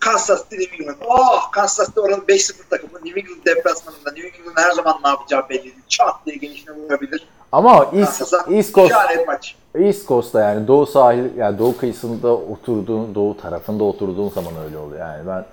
Kansas 0.00 0.42
City, 0.42 0.56
New 0.62 0.76
England. 0.76 0.96
Oh 1.08 1.50
Kansas 1.52 1.86
City 1.86 2.00
oranın 2.00 2.24
5-0 2.28 2.52
takımı. 2.70 3.04
New 3.04 3.20
England 3.20 3.46
deplasmanında. 3.46 4.12
New 4.12 4.28
England 4.28 4.56
her 4.56 4.70
zaman 4.70 5.00
ne 5.04 5.08
yapacağı 5.08 5.48
belli 5.48 5.62
değil. 5.62 5.74
Çat 5.88 6.14
diye 6.26 6.36
gelişine 6.36 6.74
vurabilir. 6.74 7.26
Ama 7.52 7.86
East, 7.92 8.34
East 8.50 8.74
Coast 8.74 8.94
maç. 9.26 9.56
East 9.74 10.08
Coast'ta 10.08 10.40
yani 10.40 10.68
doğu 10.68 10.86
sahil 10.86 11.36
yani 11.36 11.58
doğu 11.58 11.76
kıyısında 11.76 12.28
oturduğun, 12.36 13.14
doğu 13.14 13.36
tarafında 13.36 13.84
oturduğun 13.84 14.30
zaman 14.30 14.52
öyle 14.64 14.78
oluyor. 14.78 15.00
Yani 15.00 15.26
ben 15.26 15.44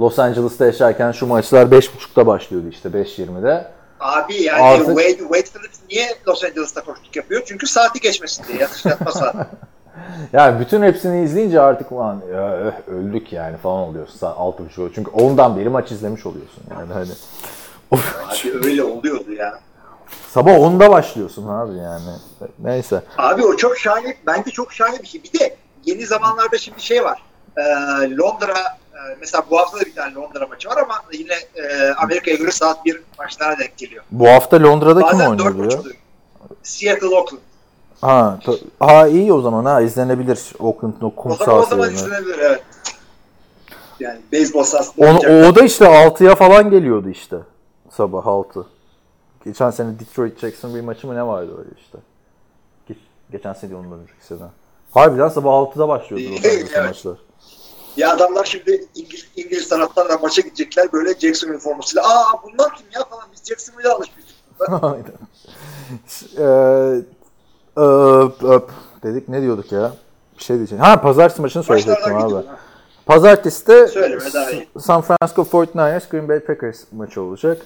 Los 0.00 0.18
Angeles'ta 0.18 0.66
yaşarken 0.66 1.12
şu 1.12 1.26
maçlar 1.26 1.66
5.30'da 1.66 2.26
başlıyordu 2.26 2.68
işte 2.70 2.88
5.20'de. 2.88 3.70
Abi 4.00 4.42
yani 4.42 4.62
Artık- 4.62 4.86
Wade, 4.86 5.18
Wade 5.18 5.42
Phillips 5.58 5.78
niye 5.90 6.08
Los 6.28 6.44
Angeles'ta 6.44 6.84
koştuk 6.84 7.16
yapıyor? 7.16 7.42
Çünkü 7.46 7.66
saati 7.66 8.00
geçmesin 8.00 8.44
diye. 8.48 8.58
Yatış 8.58 8.84
yatma 8.84 9.12
saati. 9.12 9.38
Yani 10.32 10.60
bütün 10.60 10.82
hepsini 10.82 11.24
izleyince 11.24 11.60
artık 11.60 11.92
ulan 11.92 12.22
ya, 12.34 12.56
öh, 12.56 12.72
öldük 12.88 13.32
yani 13.32 13.56
falan 13.56 13.78
oluyorsun. 13.78 14.18
Saat 14.18 14.36
6.30 14.38 14.90
çünkü 14.94 15.10
ondan 15.10 15.58
beri 15.58 15.68
maç 15.68 15.92
izlemiş 15.92 16.26
oluyorsun 16.26 16.62
yani 16.70 16.92
hani. 16.92 17.10
Abi 17.92 18.66
öyle 18.66 18.84
oluyordu 18.84 19.32
ya. 19.32 19.58
Sabah 20.30 20.50
10'da 20.52 20.90
başlıyorsun 20.90 21.48
abi 21.48 21.76
yani. 21.76 22.02
Neyse. 22.58 23.02
Abi 23.18 23.44
o 23.44 23.56
çok 23.56 23.78
şahane, 23.78 24.16
bence 24.26 24.50
çok 24.50 24.72
şahane 24.72 24.98
bir 25.02 25.06
şey. 25.06 25.22
Bir 25.22 25.38
de 25.38 25.56
yeni 25.84 26.06
zamanlarda 26.06 26.58
şimdi 26.58 26.82
şey 26.82 27.04
var. 27.04 27.22
Ee, 27.56 27.62
Londra, 28.16 28.58
e, 28.92 28.98
mesela 29.20 29.42
bu 29.50 29.58
hafta 29.58 29.80
da 29.80 29.84
bir 29.84 29.94
tane 29.94 30.14
Londra 30.14 30.46
maçı 30.46 30.68
var 30.68 30.76
ama 30.76 30.94
yine 31.12 31.34
e, 31.56 31.92
Amerika'ya 31.92 32.36
göre 32.36 32.50
saat 32.50 32.84
bir 32.84 33.02
maçlara 33.18 33.58
denk 33.58 33.76
geliyor. 33.76 34.04
Bu 34.10 34.28
hafta 34.28 34.62
Londra'da 34.62 35.00
kim 35.00 35.18
Bazen 35.18 35.38
dört 35.38 35.46
oynuyor 35.46 35.64
maç 35.64 35.74
ya? 35.74 35.80
oluyor. 35.80 35.96
Seattle, 36.62 37.06
Oakland. 37.06 37.40
Ha, 38.00 38.38
ha 38.78 39.06
iyi 39.06 39.32
o 39.32 39.40
zaman 39.40 39.64
ha 39.64 39.80
izlenebilir 39.80 40.52
Oakland'ın 40.58 41.06
o 41.06 41.10
kum 41.14 41.32
O 41.32 41.36
zaman, 41.36 41.54
o 41.54 41.56
sahası 41.62 41.70
zaman 41.70 41.84
yerine. 41.86 41.96
izlenebilir 42.00 42.38
evet. 42.38 42.62
Yani 44.00 44.20
beyzbol 44.32 44.62
sahasında 44.62 45.06
Onu, 45.06 45.18
oynayacaklar. 45.18 45.50
o 45.50 45.54
da 45.56 45.64
işte 45.64 45.84
6'ya 45.84 46.34
falan 46.34 46.70
geliyordu 46.70 47.08
işte. 47.08 47.36
Sabah 47.90 48.26
6. 48.26 48.66
Geçen 49.44 49.70
sene 49.70 49.98
Detroit 49.98 50.38
Jackson 50.38 50.74
bir 50.74 50.80
maçı 50.80 51.06
mı 51.06 51.14
ne 51.14 51.26
vardı 51.26 51.52
öyle 51.58 51.70
işte. 51.84 51.98
Geç- 52.88 52.98
geçen 53.32 53.52
sene 53.52 53.70
değil, 53.70 53.82
ondan 53.84 53.98
önceki 53.98 54.26
sene. 54.26 54.38
Harbiden 54.90 55.28
sabah 55.28 55.50
6'da 55.52 55.88
başlıyordu 55.88 56.36
Angeles'ta 56.36 56.80
Evet. 56.80 56.88
maçlar. 56.88 57.16
Ya 57.96 58.12
adamlar 58.12 58.44
şimdi 58.44 58.86
İngiliz, 58.94 59.26
İngiliz 59.36 59.68
taraftarla 59.68 60.18
maça 60.18 60.42
gidecekler 60.42 60.92
böyle 60.92 61.14
Jacksonville 61.20 61.58
formasıyla. 61.58 62.02
Aa 62.02 62.32
bunlar 62.42 62.76
kim 62.76 62.86
ya 62.94 63.04
falan 63.04 63.24
biz 63.32 63.44
Jacksonville'e 63.48 63.92
alışmıştık. 63.92 64.34
Aynen. 64.82 65.04
Eee, 66.38 67.02
öp, 67.76 68.44
öp 68.44 68.70
dedik 69.02 69.28
ne 69.28 69.42
diyorduk 69.42 69.72
ya? 69.72 69.92
Bir 70.38 70.44
şey 70.44 70.56
diyeceğim. 70.56 70.84
Ha 70.84 71.00
pazartesi 71.00 71.42
maçını 71.42 71.62
söyleyecektim 71.62 72.16
abi. 72.16 72.34
ha. 72.34 72.42
Pazartesi 73.06 73.66
de. 73.66 73.88
San 74.78 75.00
Francisco 75.00 75.42
49ers 75.42 76.10
Green 76.10 76.28
Bay 76.28 76.40
Packers 76.40 76.84
maçı 76.92 77.22
olacak. 77.22 77.62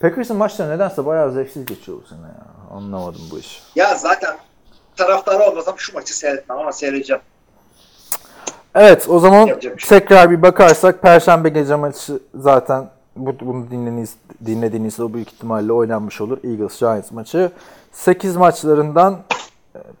Packers'ın 0.00 0.36
maçları 0.36 0.70
nedense 0.70 1.06
bayağı 1.06 1.32
zevksiz 1.32 1.66
geçiyor 1.66 1.98
bu 2.04 2.08
sene 2.08 2.20
ya. 2.20 2.76
Anlamadım 2.76 3.20
bu 3.32 3.38
işi. 3.38 3.60
Ya 3.76 3.94
zaten 3.94 4.36
taraftarı 4.96 5.42
olmasam 5.42 5.74
şu 5.78 5.94
maçı 5.94 6.16
seyretmem 6.16 6.58
ama 6.58 6.72
seyredeceğim. 6.72 7.22
Evet 8.74 9.06
o 9.08 9.18
zaman 9.18 9.46
şey 9.46 9.98
tekrar 9.98 10.30
bir 10.30 10.42
bakarsak 10.42 11.02
Perşembe 11.02 11.48
gece 11.48 11.76
maçı 11.76 12.20
zaten 12.34 12.90
bu, 13.16 13.34
bunu 13.40 13.70
dinlediğiniz, 13.70 14.14
dinlediğinizde 14.46 15.14
büyük 15.14 15.32
ihtimalle 15.32 15.72
oynanmış 15.72 16.20
olur. 16.20 16.38
Eagles 16.44 16.78
Giants 16.78 17.10
maçı. 17.10 17.52
8 17.92 18.36
maçlarından 18.36 19.18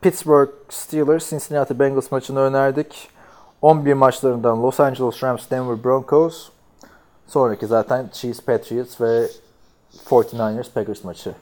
Pittsburgh 0.00 0.50
Steelers 0.68 1.30
Cincinnati 1.30 1.78
Bengals 1.78 2.12
maçını 2.12 2.40
önerdik. 2.40 3.08
11 3.62 3.94
maçlarından 3.94 4.62
Los 4.62 4.80
Angeles 4.80 5.22
Rams 5.22 5.50
Denver 5.50 5.84
Broncos. 5.84 6.48
Sonraki 7.26 7.66
zaten 7.66 8.10
Chiefs 8.12 8.40
Patriots 8.40 9.00
ve 9.00 9.28
49ers 10.08 10.72
Packers 10.74 11.04
maçı 11.04 11.34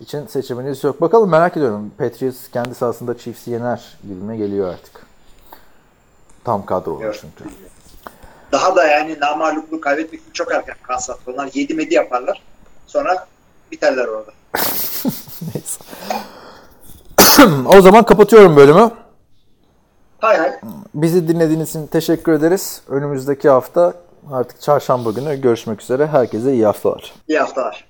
için 0.00 0.26
seçiminiz 0.26 0.84
yok. 0.84 1.00
Bakalım 1.00 1.30
merak 1.30 1.56
ediyorum. 1.56 1.92
Patriots 1.98 2.48
kendi 2.52 2.74
sahasında 2.74 3.18
Chiefs'i 3.18 3.50
yener 3.50 3.98
gibime 4.02 4.36
geliyor 4.36 4.68
artık. 4.74 5.06
Tam 6.44 6.66
kadro 6.66 6.90
olur 6.90 7.04
Evet. 7.04 7.18
çünkü. 7.20 7.50
Daha 8.52 8.76
da 8.76 8.86
yani 8.86 9.20
namaluplu 9.20 9.80
kaybetmek 9.80 10.20
için 10.20 10.32
çok 10.32 10.52
erken 10.52 10.76
Kansas. 10.82 11.16
Onlar 11.26 11.50
7 11.54 11.74
medi 11.74 11.94
yaparlar. 11.94 12.42
Sonra 12.86 13.26
biterler 13.72 14.06
orada. 14.06 14.32
Neyse. 15.54 15.80
o 17.66 17.80
zaman 17.80 18.04
kapatıyorum 18.04 18.56
bölümü. 18.56 18.90
Hay 20.18 20.36
hay. 20.38 20.52
Bizi 20.94 21.28
dinlediğiniz 21.28 21.68
için 21.68 21.86
teşekkür 21.86 22.32
ederiz. 22.32 22.82
Önümüzdeki 22.88 23.48
hafta 23.48 23.92
artık 24.32 24.60
çarşamba 24.60 25.10
günü 25.10 25.40
görüşmek 25.40 25.82
üzere. 25.82 26.06
Herkese 26.06 26.52
iyi 26.52 26.66
haftalar. 26.66 27.14
İyi 27.28 27.38
haftalar. 27.38 27.85